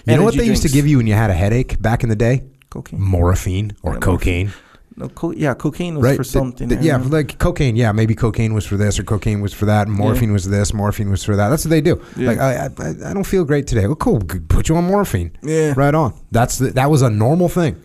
[0.06, 2.02] You know what they energy used to give you when you had a headache back
[2.02, 2.44] in the day?
[2.70, 3.00] cocaine.
[3.00, 4.52] Morphine or Yeah, cocaine.
[4.98, 6.16] No, co- yeah, cocaine was right?
[6.16, 6.68] for something.
[6.68, 7.76] th- I yeah, like cocaine.
[7.76, 9.86] Yeah, maybe cocaine was for this or cocaine was for that.
[9.86, 10.74] And morphine was this.
[10.74, 11.50] Morphine was for that.
[11.50, 12.02] That's what they do.
[12.16, 12.28] Yeah.
[12.28, 13.86] Like I, I, I don't feel great today.
[13.86, 14.20] Well, cool.
[14.20, 15.36] Put you on morphine.
[15.40, 15.74] Yeah.
[15.76, 16.18] Right on.
[16.32, 17.80] That's the, that was a normal thing.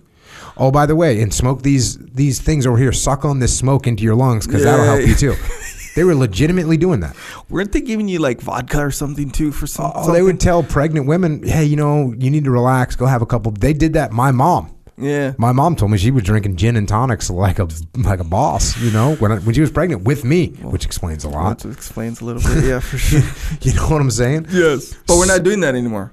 [0.58, 2.92] Oh, by the way, and smoke these these things over here.
[2.92, 5.36] Suck on this smoke into your lungs because that'll help you too.
[5.96, 7.16] they were legitimately doing that.
[7.50, 9.92] Weren't they giving you like vodka or something too for some?
[9.94, 12.96] Oh, they would tell pregnant women, "Hey, you know, you need to relax.
[12.96, 14.12] Go have a couple." They did that.
[14.12, 14.73] My mom.
[14.98, 15.34] Yeah.
[15.38, 18.78] My mom told me she was drinking gin and tonics like a like a boss,
[18.80, 21.60] you know, when I, when she was pregnant with me, which explains a lot.
[21.60, 22.64] That explains a little bit.
[22.64, 23.22] Yeah, for sure.
[23.62, 24.48] You know what I'm saying?
[24.52, 26.12] yes, but we're not doing that anymore.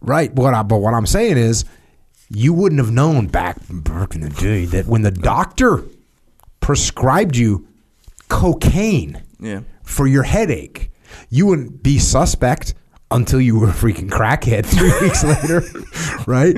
[0.00, 0.32] Right.
[0.34, 1.64] What I, but what I'm saying is,
[2.28, 5.82] you wouldn't have known back back in the day that when the doctor
[6.60, 7.66] prescribed you
[8.28, 9.60] cocaine Yeah.
[9.82, 10.90] for your headache,
[11.30, 12.74] you wouldn't be suspect
[13.12, 15.62] until you were a freaking crackhead three weeks later,
[16.26, 16.56] right?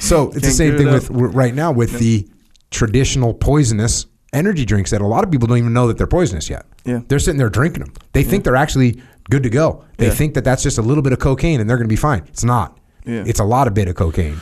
[0.00, 2.28] So it's the Can't same thing with right now with the
[2.70, 6.50] traditional poisonous energy drinks that a lot of people don't even know that they're poisonous
[6.50, 6.66] yet.
[6.84, 7.00] Yeah.
[7.08, 7.94] They're sitting there drinking them.
[8.12, 9.00] They think they're actually
[9.30, 9.84] good to go.
[9.96, 10.12] They Yeah.
[10.12, 12.22] think that that's just a little bit of cocaine and they're going to be fine.
[12.28, 12.78] It's not.
[13.04, 13.22] Yeah.
[13.26, 14.40] It's a lot of bit of cocaine,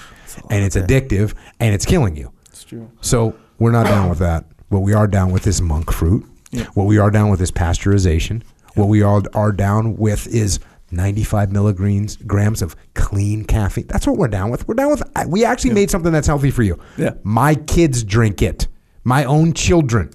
[0.51, 2.33] and it's addictive, and it's killing you.
[2.49, 2.91] It's true.
[3.03, 4.47] So we're not down with that.
[4.71, 6.25] What we are down with is monk fruit.
[6.51, 6.65] Yeah.
[6.73, 8.43] What we are down with is pasteurization.
[8.75, 10.61] What we all are down with is
[10.91, 13.87] 95 milligrams grams of clean caffeine.
[13.89, 14.67] That's what we're down with.
[14.69, 15.03] We're down with.
[15.27, 16.79] We actually made something that's healthy for you.
[16.97, 17.15] Yeah.
[17.23, 18.69] My kids drink it.
[19.03, 20.13] My own children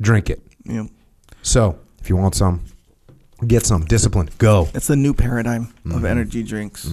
[0.00, 0.42] drink it.
[0.64, 0.86] Yeah.
[1.42, 2.64] So if you want some,
[3.46, 3.84] get some.
[3.84, 4.30] Discipline.
[4.38, 4.68] Go.
[4.74, 5.92] It's a new paradigm Mm-hmm.
[5.94, 6.90] of energy drinks.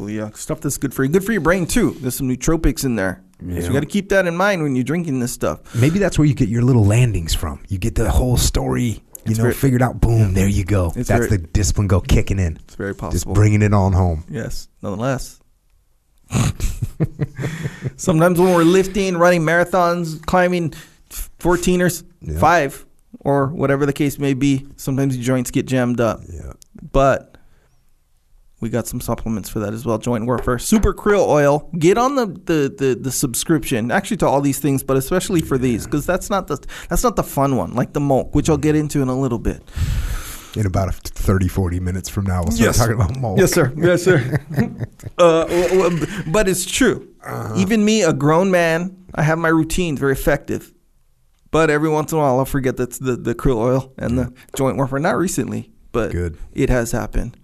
[0.00, 1.10] Yeah, stuff that's good for you.
[1.10, 1.92] Good for your brain too.
[2.00, 3.22] There's some nootropics in there.
[3.40, 3.60] Yeah.
[3.60, 5.72] So you got to keep that in mind when you're drinking this stuff.
[5.74, 7.62] Maybe that's where you get your little landings from.
[7.68, 10.00] You get the whole story, you It's know, very- figured out.
[10.00, 10.92] Boom, there you go.
[10.96, 12.56] It's that's very- the discipline go kicking in.
[12.64, 13.12] It's very possible.
[13.12, 14.24] Just bringing it on home.
[14.30, 15.40] yes, nonetheless.
[17.96, 20.72] Sometimes when we're lifting, running marathons, climbing
[21.38, 22.38] 14ers, Yeah.
[22.38, 22.84] five,
[23.20, 26.20] or whatever the case may be, sometimes your joints get jammed up.
[26.32, 26.52] Yeah.
[26.92, 27.33] But
[28.64, 29.98] we got some supplements for that as well.
[29.98, 31.68] Joint warfare, super krill oil.
[31.78, 35.58] Get on the the the, the subscription, actually to all these things, but especially for
[35.58, 36.56] these because that's not the
[36.88, 39.38] that's not the fun one, like the Molk, which I'll get into in a little
[39.38, 39.62] bit.
[40.56, 42.78] In about a 30, 40 minutes from now, we'll start Yes.
[42.78, 43.38] talking about mold.
[43.38, 43.72] Yes, sir.
[43.76, 44.40] Yes, sir.
[45.18, 45.90] uh,
[46.28, 47.08] but it's true.
[47.56, 50.72] Even me, a grown man, I have my routines very effective.
[51.50, 54.32] But every once in a while, I'll forget that's the, the krill oil and the
[54.56, 55.00] joint warfare.
[55.00, 56.38] Not recently, but Good.
[56.52, 57.36] it has happened.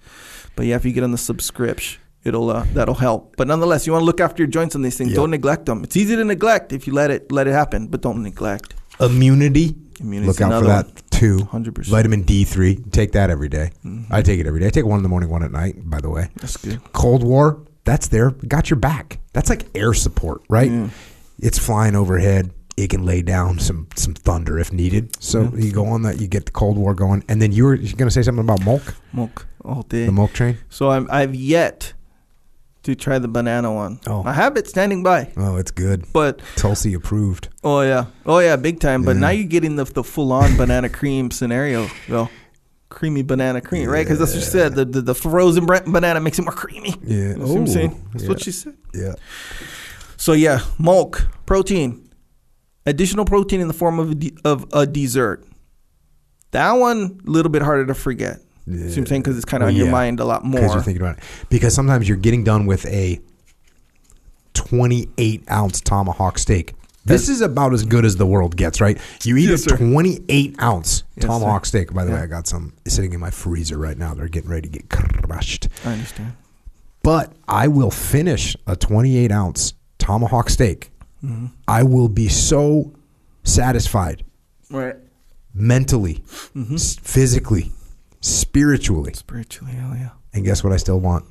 [0.60, 3.34] But yeah, if you get on the subscription, it'll uh, that'll help.
[3.38, 5.12] But nonetheless, you want to look after your joints on these things.
[5.12, 5.16] Yep.
[5.16, 5.82] Don't neglect them.
[5.82, 8.74] It's easy to neglect if you let it let it happen, but don't neglect.
[9.00, 9.74] Immunity.
[10.00, 10.94] Immunity's Look out for that one.
[11.10, 11.38] too.
[11.38, 11.86] 100%.
[11.86, 12.92] Vitamin D3.
[12.92, 13.70] Take that every day.
[13.86, 14.12] Mm-hmm.
[14.12, 14.66] I take it every day.
[14.66, 16.28] I take one in the morning, one at night, by the way.
[16.36, 16.78] That's good.
[16.92, 18.32] Cold War, that's there.
[18.32, 19.18] Got your back.
[19.32, 20.90] That's like air support, right?
[21.38, 22.50] It's flying overhead.
[22.76, 25.22] It can lay down some some thunder if needed.
[25.22, 27.24] So you go on that, you get the Cold War going.
[27.28, 30.04] And then you were going to say something about Molk, Milk all day.
[30.04, 30.56] Oh, the Molk train?
[30.70, 31.92] So I'm, I've yet
[32.84, 34.00] to try the banana one.
[34.06, 34.22] Oh.
[34.24, 36.06] I have it standing by, Oh, it's good.
[36.14, 37.48] but Tulsi approved.
[37.62, 39.02] oh yeah, oh yeah, big time.
[39.02, 39.20] But Yeah.
[39.20, 41.88] now you're getting the the full on banana cream scenario.
[42.08, 42.30] Well,
[42.88, 44.06] creamy banana cream, right?
[44.06, 44.74] Because that's what she said.
[44.74, 46.94] The, the the frozen banana makes it more creamy.
[47.04, 47.34] Yeah.
[47.34, 48.08] That's what I'm saying.
[48.14, 48.76] That's what she said.
[48.94, 49.14] Yeah.
[50.16, 52.08] So yeah, milk protein,
[52.90, 55.44] additional protein in the form of a, de- of a dessert.
[56.50, 58.40] That one a little bit harder to forget.
[58.66, 59.22] See what I'm saying?
[59.22, 59.92] Because it's kind of Well, on your yeah.
[59.92, 60.60] mind a lot more.
[60.60, 61.24] Because you're thinking about it.
[61.48, 63.20] Because sometimes you're getting done with a
[64.54, 66.74] 28 ounce tomahawk steak.
[67.04, 68.98] This is about as good as the world gets, right?
[69.24, 69.76] You eat Yes, a sir.
[69.78, 71.92] 28 ounce Yes, tomahawk steak.
[71.92, 74.14] By the way, I got some sitting in my freezer right now.
[74.14, 75.68] They're getting ready to get crushed.
[75.84, 76.34] I understand.
[77.02, 80.89] But I will finish a 28 ounce tomahawk steak.
[81.24, 81.46] Mm-hmm.
[81.68, 82.92] I will be so
[83.44, 84.24] satisfied
[84.70, 84.96] Right.
[85.54, 86.22] mentally,
[86.56, 86.74] Mm-hmm.
[86.76, 87.72] s- physically,
[88.20, 89.12] spiritually.
[89.14, 90.10] Spiritually, hell yeah.
[90.32, 91.24] And guess what I still want?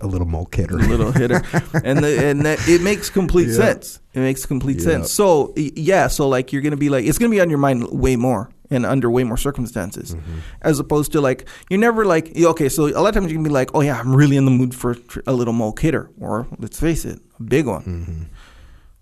[0.00, 0.76] a little milk hitter.
[0.76, 1.42] a little hitter,
[1.84, 3.54] and the, and that, it makes complete Yeah.
[3.56, 3.98] sense.
[4.14, 4.84] It makes complete Yeah.
[4.84, 5.10] sense.
[5.10, 8.14] So yeah, so like you're gonna be like it's gonna be on your mind way
[8.14, 10.38] more and under way more circumstances, Mm-hmm.
[10.62, 12.68] as opposed to like you're never like okay.
[12.68, 14.52] So a lot of times you can be like, oh yeah, I'm really in the
[14.52, 14.94] mood for
[15.26, 17.82] a little milk hitter, or let's face it, a big one.
[17.82, 18.22] Mm-hmm.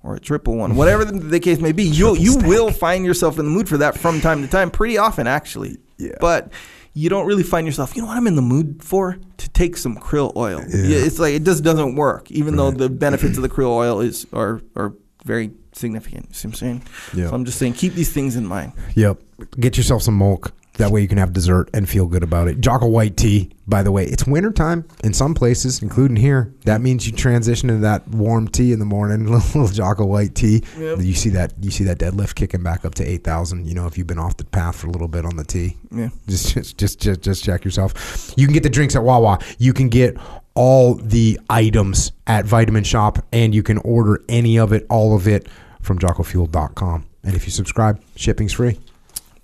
[0.07, 2.47] Or a triple one, whatever the, the case may be, you you stack.
[2.47, 5.79] will find yourself in the mood for that from time to time, pretty often actually.
[5.99, 6.13] Yeah.
[6.21, 6.53] But
[6.95, 7.97] you don't really find yourself.
[7.97, 9.19] You know what I'm in the mood for?
[9.39, 10.61] To take some krill oil.
[10.69, 10.77] Yeah.
[10.87, 14.01] Yeah, it's like it just doesn't work, even though the benefits of the krill oil
[14.01, 14.95] is are are
[15.25, 16.27] very significant.
[16.29, 16.83] You see what I'm saying?
[17.15, 17.29] Yeah.
[17.29, 18.73] So I'm just saying, keep these things in mind.
[18.95, 19.21] Yep.
[19.59, 20.53] Get yourself some milk.
[20.77, 22.61] That way you can have dessert and feel good about it.
[22.61, 26.53] Jocko White tea, by the way, it's wintertime in some places, including here.
[26.65, 30.63] That means you transition into that warm tea in the morning, little Jocko White tea.
[30.79, 30.99] Yep.
[31.01, 33.67] You see that you see that deadlift kicking back up to eight thousand.
[33.67, 35.77] You know, if you've been off the path for a little bit on the tea.
[35.91, 36.11] Yeah.
[36.29, 38.35] Just, just, just, just, just check yourself.
[38.37, 39.39] You can get the drinks at Wawa.
[39.59, 40.17] You can get
[40.55, 45.29] all the items at Vitamin Shoppe, and you can order any of it, all of
[45.29, 45.49] it,
[45.81, 47.07] from JockoFuel.com.
[47.23, 48.79] And if you subscribe, shipping's free.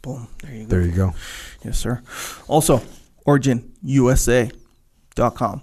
[0.02, 0.28] Boom.
[0.42, 0.68] There you go.
[0.68, 1.14] There you go.
[1.64, 2.02] Yes, sir.
[2.48, 2.82] Also,
[3.26, 5.62] OriginUSA.com.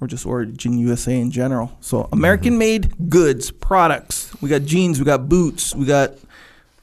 [0.00, 1.76] Or just Origin USA in general.
[1.80, 2.58] So, American mm-hmm.
[2.58, 4.34] made goods, products.
[4.40, 6.12] We got jeans, we got boots, we got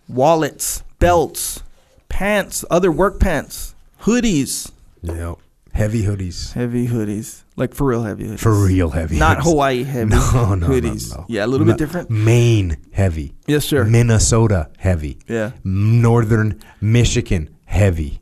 [0.07, 1.64] wallets, belts,
[2.07, 5.38] pants, other work pants, hoodies, Yep.
[5.73, 6.53] Heavy hoodies.
[6.53, 7.41] heavy hoodies.
[7.59, 8.39] Like for real heavy hoodies.
[8.39, 9.19] For real heavy.
[9.19, 9.43] Not.
[9.43, 11.11] Hawaii heavy No, no, hoodies.
[11.11, 11.25] no, no.
[11.27, 12.09] Yeah, a little bit different.
[12.09, 13.33] Maine heavy.
[13.47, 13.83] Yes, sir.
[13.83, 15.19] Minnesota heavy.
[15.27, 15.51] Yeah.
[15.65, 18.21] Northern Michigan heavy.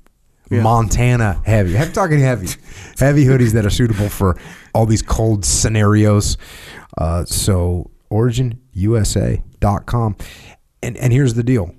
[0.49, 0.64] Yeah.
[0.64, 1.77] Montana heavy.
[1.77, 2.48] I'm talking heavy.
[2.99, 4.40] heavy hoodies that are suitable for
[4.74, 6.35] all these cold scenarios.
[6.98, 10.16] Uh, so originusa.com.
[10.82, 11.75] And and here's the deal.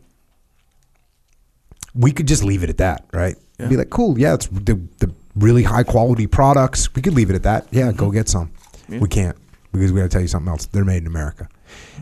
[1.95, 3.37] We could just leave it at that, right?
[3.59, 3.69] Yeah.
[3.69, 6.95] Be like, cool, yeah, it's the, the really high quality products.
[6.95, 7.67] We could leave it at that.
[7.71, 8.49] Yeah, go get some.
[8.49, 8.95] Mm-hmm.
[8.95, 8.99] Yeah.
[9.01, 9.37] We can't
[9.73, 10.67] because we got to tell you something else.
[10.67, 11.49] They're made in America.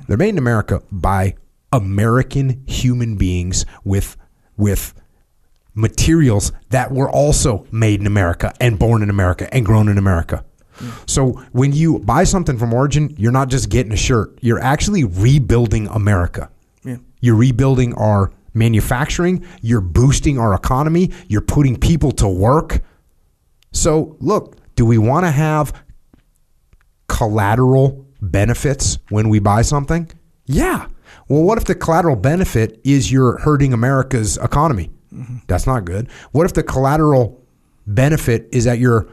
[0.06, 1.34] They're made in America by
[1.73, 4.16] American human beings with
[4.56, 4.94] with
[5.74, 10.44] materials that were also made in America and born in America and grown in America.
[11.06, 14.39] So when you buy something from Origin, you're not just getting a shirt.
[14.42, 16.50] You're actually rebuilding America.
[16.84, 16.97] Yeah.
[17.20, 19.44] You're rebuilding our manufacturing.
[19.62, 21.12] You're boosting our economy.
[21.28, 22.82] You're putting people to work.
[23.72, 25.72] So, look, do we want to have
[27.08, 30.10] collateral benefits when we buy something?
[30.46, 30.86] Yeah.
[31.28, 34.90] Well, what if the collateral benefit is you're hurting America's economy?
[35.12, 35.38] Mm-hmm.
[35.46, 36.08] That's not good.
[36.32, 37.44] What if the collateral
[37.86, 39.08] benefit is that you're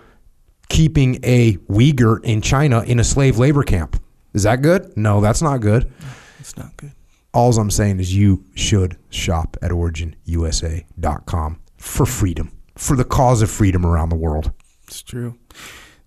[0.69, 4.01] keeping a Uyghur in China in a slave labor camp?
[4.33, 4.95] Is that good?
[4.98, 5.91] No, that's not good.
[6.40, 6.91] It's not good.
[7.33, 13.52] All I'm saying is you should shop at originusa.com for freedom, for the cause of
[13.52, 14.52] freedom around the world.
[14.88, 15.38] It's true.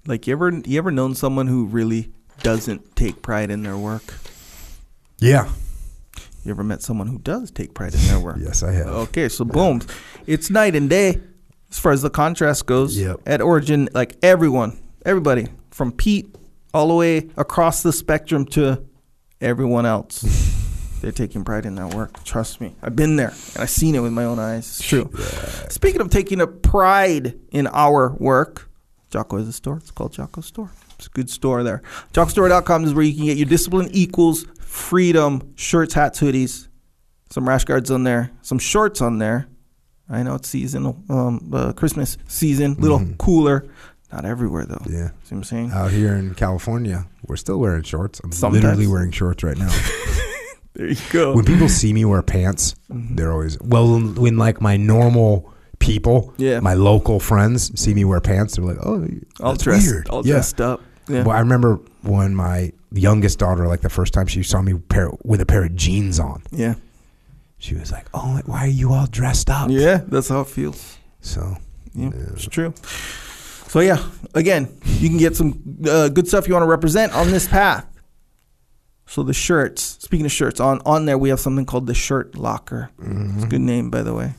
[0.07, 2.13] Like you ever you ever known someone who really
[2.43, 4.03] doesn't take pride in their work?
[5.19, 5.51] Yeah.
[6.45, 8.37] You ever met someone who does take pride in their work?
[8.39, 8.87] Yes, I have.
[8.87, 9.81] Okay, so boom,
[10.27, 11.21] it's night and day
[11.71, 12.97] as far as the contrast goes.
[12.97, 13.21] Yep.
[13.27, 16.33] At Origin, like everyone, everybody from Pete
[16.73, 18.85] all the way across the spectrum to
[19.41, 20.23] everyone else,
[21.07, 22.25] they're taking pride in that work.
[22.25, 24.81] Trust me, I've been there and I've seen it with my own eyes.
[24.81, 25.09] It's true.
[25.69, 28.69] Speaking of taking a pride in our work,
[29.11, 29.77] Jocko has a store.
[29.77, 30.69] It's called Jocko Store.
[30.97, 31.83] It's a good store there.
[32.13, 36.67] JockoStore.com is where you can get your discipline equals freedom shirts, hats, hoodies,
[37.31, 39.47] some rash guards on there, some shorts on there.
[40.09, 43.69] I know it's seasonal, um, uh, Christmas season, little cooler.
[44.13, 44.83] Not everywhere though.
[44.89, 45.11] Yeah.
[45.23, 45.71] See what I'm saying?
[45.71, 48.21] Out here in California, we're still wearing shorts.
[48.25, 48.65] I'm Sometimes.
[48.65, 49.69] literally wearing shorts right now.
[50.77, 51.35] there you go.
[51.35, 53.17] when people see me wear pants, Mm-hmm.
[53.17, 53.99] they're always well.
[53.99, 56.61] When like my normal people, Yeah.
[56.61, 59.07] my local friends see me wear pants, they're like, "Oh,
[59.41, 60.35] all that's dressed, weird." all Yeah.
[60.35, 60.81] dressed up.
[61.09, 61.23] Yeah.
[61.25, 65.11] Well, I remember when my youngest daughter, like the first time she saw me pair,
[65.25, 66.75] with a pair of jeans on, yeah.
[67.59, 70.03] she was like, "Oh, why are you all dressed up?" Yeah.
[70.07, 70.97] That's how it feels.
[71.21, 71.57] So
[71.95, 72.73] Yeah, it's true.
[73.69, 73.99] So yeah,
[74.35, 74.69] again,
[75.01, 77.85] you can get some uh, good stuff you want to represent on this path.
[79.07, 79.83] So the shirts.
[80.01, 82.91] Speaking of shirts, on on there we have something called the Shirt Locker.
[83.01, 84.35] It's a good name, by the way.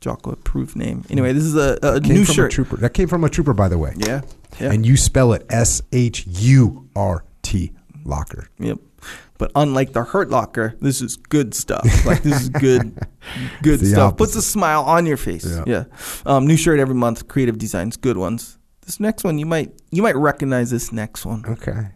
[0.00, 1.04] Jocko approved name.
[1.10, 2.52] Anyway, this is a, a new shirt.
[2.52, 2.76] a trooper.
[2.78, 3.92] That came from a trooper, by the way.
[3.96, 4.22] Yeah,
[4.58, 7.72] yeah, And you spell it S H U R T
[8.04, 8.48] locker.
[8.58, 8.78] yep.
[9.38, 11.84] But unlike the Hurt Locker, this is good stuff.
[12.04, 12.98] Like this is good,
[13.62, 14.18] good stuff.
[14.18, 15.46] Puts a smile on your face.
[15.46, 15.64] Yeah.
[15.66, 15.84] Yeah.
[16.26, 17.26] Um, new shirt every month.
[17.26, 18.58] Creative designs, good ones.
[18.82, 21.44] This next one you might you might recognize this next one.
[21.46, 21.88] Okay.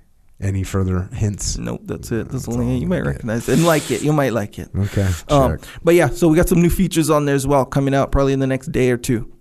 [0.45, 1.57] Any further hints?
[1.57, 2.29] Nope, that's it.
[2.29, 4.03] That's That's only all you might recognize it and like it.
[4.03, 4.69] You might like it.
[4.77, 5.09] Okay.
[5.31, 8.13] Um, but yeah, so we got some new features on there as well coming out
[8.13, 9.33] probably in the next day or two.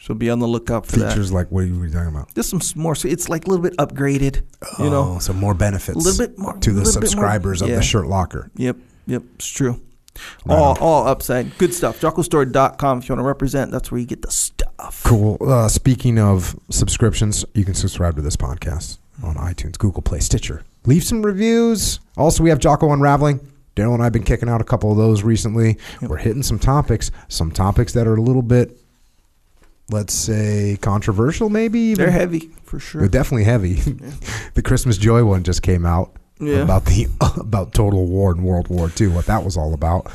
[0.00, 1.10] So be on the lookout for that.
[1.10, 2.34] Features like what are you talking about?
[2.34, 2.94] Just some more.
[2.94, 4.42] So it's like a little bit upgraded.
[4.78, 5.16] You know.
[5.16, 5.96] Oh, so more benefits.
[5.96, 8.50] A little bit more- to the bit more- subscribers of the Shirt Locker.
[8.56, 8.78] Yep.
[9.08, 9.22] Yep.
[9.34, 9.82] It's true.
[10.46, 10.78] Right all on.
[10.78, 11.56] all upside.
[11.58, 12.00] Good stuff.
[12.00, 13.70] JockoStore.com if you want to represent.
[13.72, 15.02] That's where you get the stuff.
[15.04, 15.36] Cool.
[15.40, 20.62] Uh, speaking of subscriptions, you can subscribe to this podcast on iTunes, Google Play, Stitcher.
[20.86, 22.00] Leave some reviews.
[22.16, 23.40] Also, we have Jocko Unraveling.
[23.76, 25.78] Daryl and I have been kicking out a couple of those recently.
[26.02, 28.76] We're hitting some topics, some topics that are a little bit,
[29.90, 31.78] let's say, controversial, maybe.
[31.78, 32.04] Even.
[32.04, 33.00] They're heavy for sure.
[33.02, 33.74] They're definitely heavy.
[34.54, 36.62] the Christmas Joy one just came out Yeah.
[36.62, 37.06] about the
[37.40, 40.10] about total war and World War II, what that was all about.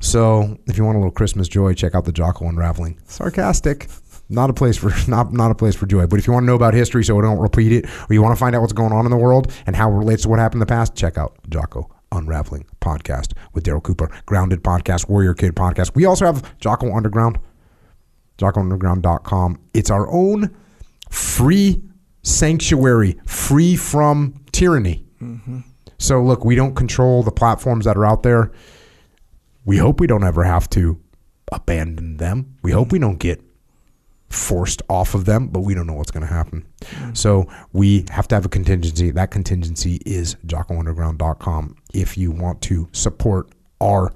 [0.00, 2.96] So, if you want a little Christmas joy, check out the Jocko Unraveling.
[3.08, 3.88] Sarcastic.
[4.28, 6.06] Not a place for not not a place for joy.
[6.06, 8.22] But if you want to know about history so we don't repeat it, or you
[8.22, 10.28] want to find out what's going on in the world and how it relates to
[10.28, 15.08] what happened in the past, check out Jocko Unraveling podcast with Daryl Cooper, Grounded podcast,
[15.08, 15.94] Warrior Kid podcast.
[15.94, 17.38] We also have Jocko Underground,
[18.38, 19.60] JockoUnderground.com.
[19.74, 20.54] It's our own
[21.10, 21.82] free
[22.22, 25.06] sanctuary, free from tyranny.
[25.20, 25.60] Mm-hmm.
[25.98, 28.52] So, look, we don't control the platforms that are out there.
[29.64, 31.00] We hope we don't ever have to
[31.52, 32.56] abandon them.
[32.62, 33.42] We hope we don't get
[34.28, 36.66] forced off of them, but we don't know what's going to happen.
[36.86, 37.14] Hmm.
[37.14, 39.10] So, we have to have a contingency.
[39.10, 43.48] That contingency is jockounderground.com if you want to support
[43.80, 44.12] our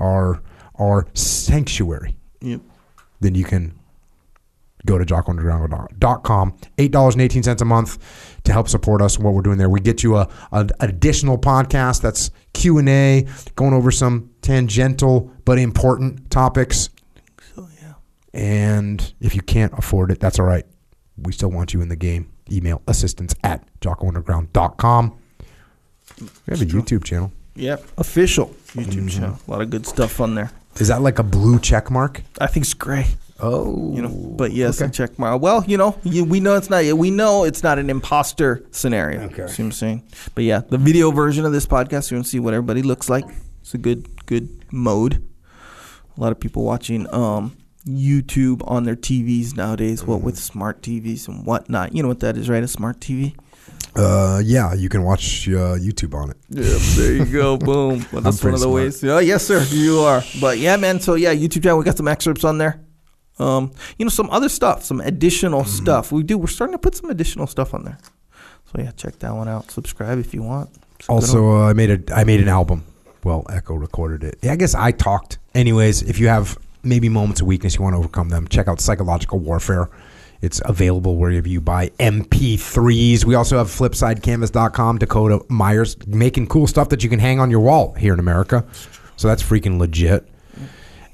[0.00, 0.40] our
[0.78, 2.60] our sanctuary Yep.
[3.20, 3.74] then you can
[4.84, 6.54] go to jockounderground.com.
[6.78, 9.68] $8.18 a month to help support us what we're doing there.
[9.68, 15.58] We get you a, a an additional podcast that's Q&A, going over some tangential but
[15.58, 16.88] important topics.
[18.34, 20.64] And if you can't afford it, that's all right.
[21.16, 22.30] We still want you in the game.
[22.50, 25.18] Email assistance at jockounderground.com.
[26.20, 27.32] We have a YouTube channel.
[27.54, 27.84] Yep.
[27.98, 29.08] Official YouTube Mm-hmm.
[29.08, 29.38] channel.
[29.46, 30.50] A lot of good stuff on there.
[30.76, 32.22] Is that like a blue check mark?
[32.40, 33.06] I think it's gray.
[33.40, 33.94] Oh.
[33.94, 34.90] You know, but yes, okay.
[34.90, 35.34] check my.
[35.34, 36.84] Well, you know, you, we know it's not.
[36.96, 39.22] We know it's not an imposter scenario.
[39.24, 39.46] Okay.
[39.48, 40.02] see what I'm saying?
[40.34, 43.10] But yeah, the video version of this podcast, you want to see what everybody looks
[43.10, 43.24] like.
[43.60, 45.22] It's a good, good mode.
[46.16, 50.04] A lot of people watching um, YouTube on their TVs nowadays.
[50.04, 51.94] What with smart TVs and whatnot.
[51.94, 52.62] You know what that is, right?
[52.62, 53.34] A smart TV.
[53.94, 56.36] Uh, yeah, you can watch uh, YouTube on it.
[56.48, 57.56] Yep, there you go.
[57.58, 58.06] Boom.
[58.10, 58.74] Well, that's one of the smart.
[58.74, 59.04] ways.
[59.04, 59.62] Oh, yes, sir.
[59.68, 60.22] You are.
[60.40, 60.98] But yeah, man.
[61.00, 61.78] So yeah, YouTube channel.
[61.78, 62.80] We got some excerpts on there.
[63.38, 65.70] Um, you know, some other stuff, some additional Mm-hmm.
[65.84, 66.12] stuff.
[66.12, 66.38] We do.
[66.38, 67.98] We're starting to put some additional stuff on there.
[68.72, 69.70] So yeah, check that one out.
[69.70, 70.70] Subscribe if you want.
[70.98, 71.22] It's a good one.
[71.22, 72.84] Also, uh, I made a I made an album.
[73.24, 74.38] Well, Echo recorded it.
[74.42, 75.38] Yeah, I guess I talked.
[75.54, 78.80] Anyways, if you have maybe moments of weakness, you want to overcome them, check out
[78.80, 79.88] Psychological Warfare.
[80.42, 83.24] It's available wherever you buy MP3s.
[83.24, 84.98] We also have FlipsideCanvas.com.
[84.98, 88.66] Dakota Meyer's making cool stuff that you can hang on your wall here in America.
[89.16, 90.28] So that's freaking legit.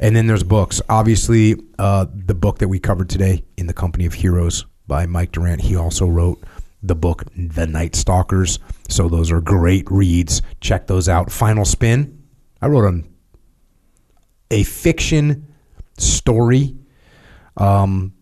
[0.00, 0.80] And then there's books.
[0.88, 5.32] Obviously, uh, the book that we covered today, In the Company of Heroes by Mike
[5.32, 5.60] Durant.
[5.60, 6.42] He also wrote
[6.82, 8.58] the book The Night Stalkers.
[8.88, 10.40] So those are great reads.
[10.60, 11.30] Check those out.
[11.30, 12.22] Final Spin.
[12.62, 13.12] I wrote an,
[14.50, 15.47] a fiction
[16.00, 16.76] story.
[17.56, 18.14] Um,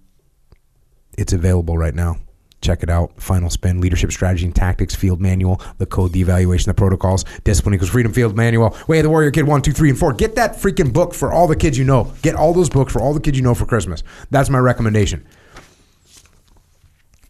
[1.17, 2.19] it's available right now.
[2.63, 3.21] Check it out.
[3.21, 7.75] Final Spin, Leadership Strategy and Tactics Field Manual, the Code, the Evaluation, the Protocols, Discipline
[7.75, 10.15] Equals Freedom Field Manual, Way of the Warrior Kid 1, 2, 3, and 4.
[10.15, 12.13] Get that freaking book for all the kids you know.
[12.23, 14.03] Get all those books for all the kids you know for Christmas.
[14.31, 15.27] That's my recommendation.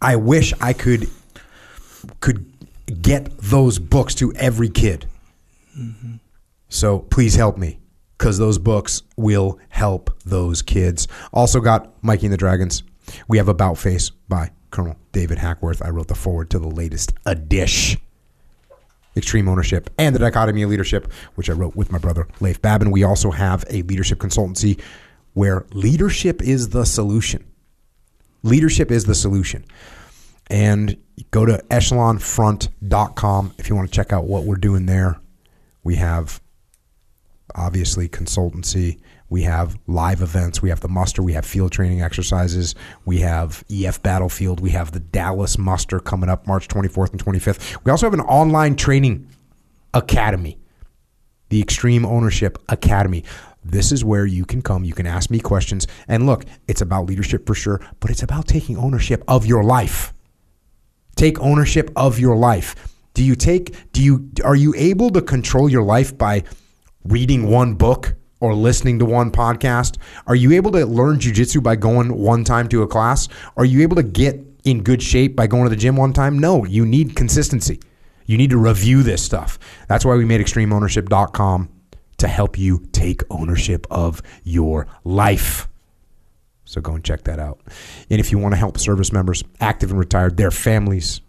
[0.01, 1.09] I wish I could
[2.21, 2.47] could
[3.03, 5.07] get those books to every kid.
[6.69, 7.81] So please help me
[8.19, 11.09] because those books will help those kids.
[11.33, 12.83] Also got Mikey and the Dragons.
[13.29, 15.83] We have About Face by Colonel David Hackworth.
[15.83, 18.01] I wrote the foreword to the latest edition.
[19.17, 22.91] Extreme Ownership and the Dichotomy of Leadership, which I wrote with my brother Leif Babin.
[22.91, 24.79] We also have a leadership consultancy
[25.33, 27.45] where leadership is the solution.
[28.43, 29.65] Leadership is the solution.
[30.49, 30.97] And
[31.31, 35.19] go to echelonfront.com if you want to check out what we're doing there.
[35.83, 36.41] We have
[37.57, 39.01] obviously consultancy.
[39.29, 40.63] We have live events.
[40.63, 41.23] We have the muster.
[41.23, 42.75] We have field training exercises.
[43.05, 44.61] We have EF Battlefield.
[44.61, 47.85] We have the Dallas muster coming up March 24th and 25th.
[47.85, 49.29] We also have an online training
[49.95, 50.59] academy,
[51.49, 53.25] the Extreme Ownership Academy.
[53.65, 54.85] This is where you can come.
[54.85, 55.89] You can ask me questions.
[56.07, 60.13] And look, it's about leadership for sure, but it's about taking ownership of your life.
[61.17, 62.95] Take ownership of your life.
[63.15, 66.45] Do you take do you are you able to control your life by
[67.09, 69.99] reading one book or listening to one podcast?
[70.27, 73.29] Are you able to learn jujitsu by going one time to a class?
[73.57, 76.39] Are you able to get in good shape by going to the gym one time?
[76.39, 77.81] No, you need consistency.
[78.27, 79.59] You need to review this stuff.
[79.89, 81.69] That's why we made extremeownership.com
[82.19, 85.69] to help you take ownership of your life.
[86.65, 87.61] So go and check that out.
[88.11, 91.21] And if you want to help service members, active and retired, their families,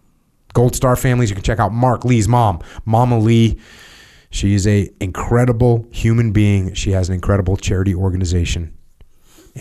[0.53, 3.59] Gold Star families, you can check out Mark Lee's mom, Mama Lee.
[4.30, 6.73] She is a incredible human being.
[6.73, 8.77] She has an incredible charity organization.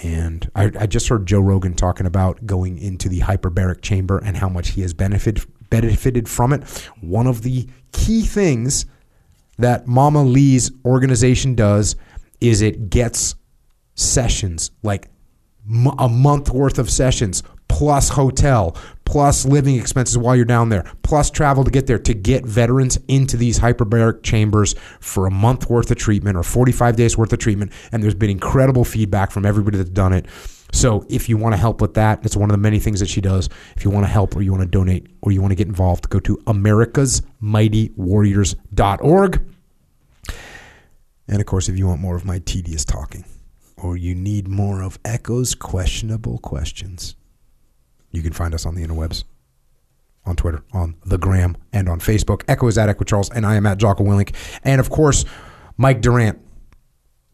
[0.02, 4.36] And I, I just heard Joe Rogan talking about going into the hyperbaric chamber and
[4.36, 6.62] how much he has benefited benefited from it.
[7.00, 8.86] One of the key things
[9.58, 11.96] that Mama Lee's organization does
[12.40, 13.34] is it gets
[13.94, 15.08] sessions like
[15.68, 20.84] m- a month worth of sessions plus hotel plus living expenses while you're down there
[21.02, 25.68] plus travel to get there to get veterans into these hyperbaric chambers for a month
[25.68, 27.72] worth of treatment or 45 days worth of treatment.
[27.92, 30.26] And there's been incredible feedback from everybody that's done it.
[30.72, 33.08] So if you want to help with that it's one of the many things that
[33.08, 33.48] she does.
[33.76, 35.68] If you want to help or you want to donate or you want to get
[35.68, 39.42] involved go to americasmightywarriors.org
[41.28, 43.24] and of course if you want more of my tedious talking
[43.76, 47.16] or you need more of Echo's questionable questions,
[48.10, 49.24] you can find us on the interwebs,
[50.24, 52.42] on Twitter, on the Gram, and on Facebook.
[52.48, 54.34] Echo is at Echo Charles, and I am at Jocko Willink.
[54.64, 55.24] And of course,
[55.76, 56.40] Mike Durant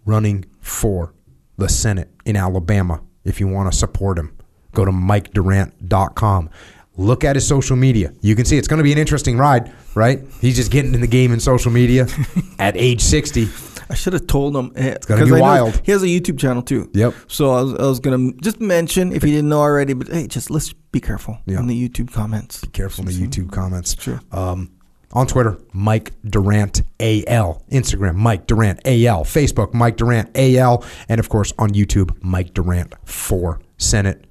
[0.04, 1.14] running for
[1.56, 3.00] the Senate in Alabama.
[3.24, 4.36] If you want to support him,
[4.72, 6.50] go to MikeDurant.com.
[6.96, 8.12] Look at his social media.
[8.20, 10.20] You can see it's going to be an interesting ride, right?
[10.40, 12.06] He's just getting in the game in social media
[12.58, 13.71] at age 60.
[13.92, 14.72] I should have told him.
[14.74, 15.78] It's gonna be wild.
[15.84, 16.90] He has a YouTube channel too.
[16.94, 17.12] Yep.
[17.28, 20.26] So I was, I was gonna just mention if you didn't know already, but hey,
[20.26, 21.58] just let's be careful Yeah.
[21.58, 22.62] on the YouTube comments.
[22.62, 23.94] Be careful in the YouTube comments.
[24.02, 24.18] Sure.
[24.32, 24.70] Um,
[25.12, 27.62] on Twitter, Mike Durant AL.
[27.70, 29.24] Instagram, Mike Durant AL.
[29.24, 30.82] Facebook, Mike Durant AL.
[31.10, 34.24] And of course, on YouTube, Mike Durant for Senate.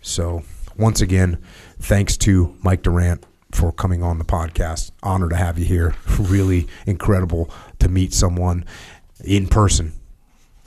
[0.00, 0.42] So,
[0.78, 1.36] once again,
[1.78, 4.92] thanks to Mike Durant for coming on the podcast.
[5.02, 5.94] Honor to have you here.
[6.18, 7.50] Really incredible
[7.80, 8.64] to meet someone
[9.24, 9.92] in person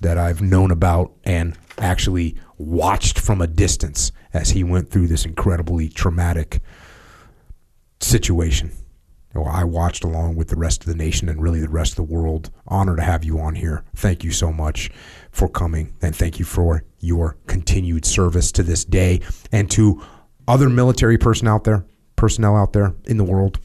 [0.02, 5.26] that I've known about and actually watched from a distance as he went through this
[5.26, 6.62] incredibly traumatic
[8.00, 8.72] situation.
[9.34, 11.96] Well, I watched along with the rest of the nation and really the rest of
[11.96, 12.52] the world.
[12.68, 13.84] Honor to have you on here.
[13.96, 14.92] Thank you so much
[15.32, 20.04] for coming and thank you for your continued service to this day and to
[20.48, 21.84] other military person out there,
[22.16, 23.60] personnel out there in the world.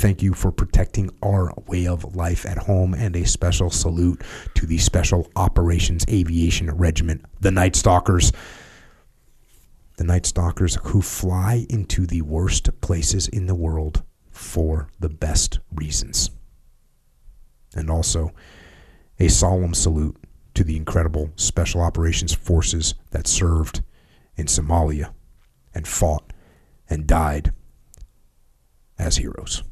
[0.00, 4.22] Thank you for protecting our way of life at home and a special salute
[4.54, 8.32] to the Special Operations Aviation Regiment, the Night Stalkers
[9.98, 15.58] the Night Stalkers who fly into the worst places in the world for the best
[15.70, 16.30] reasons.
[17.76, 18.32] And also
[19.18, 20.16] a solemn salute
[20.54, 23.82] to the incredible Special Operations Forces that served
[24.34, 25.12] in Somalia
[25.74, 26.32] and fought
[26.88, 27.52] and died
[28.98, 29.62] as heroes.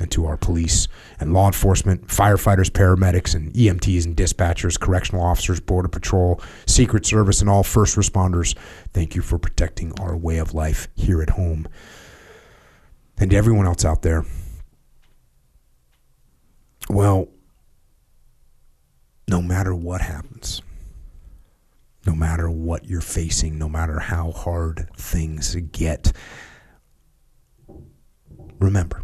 [0.00, 0.88] And to our police
[1.20, 7.42] and law enforcement, firefighters, paramedics, and EMTs and dispatchers, correctional officers, Border Patrol, Secret Service,
[7.42, 8.56] and all first responders,
[8.94, 11.68] thank you for protecting our way of life here at home.
[13.18, 14.24] And to everyone else out there,
[16.88, 17.28] well,
[19.28, 20.62] no matter what happens,
[22.06, 26.12] no matter what you're facing, no matter how hard things get,
[28.58, 29.02] remember,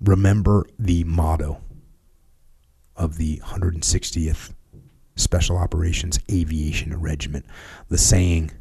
[0.00, 1.60] remember the motto
[2.96, 4.52] of the 160th
[5.16, 7.44] Special Operations Aviation Regiment,
[7.88, 8.52] the saying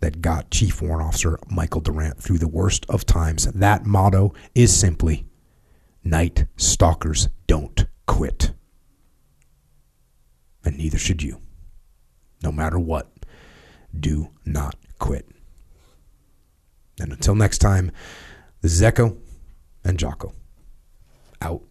[0.00, 3.44] that got Chief Warrant Officer Michael Durant through the worst of times.
[3.46, 5.26] That motto is simply
[6.04, 8.52] Night Stalkers don't quit.
[10.64, 11.40] And neither should you.
[12.42, 13.10] No matter what,
[13.98, 15.28] do not quit.
[17.00, 17.90] And until next time,
[18.60, 19.16] this is Echo
[19.88, 20.32] and Jocko.
[21.40, 21.67] Out.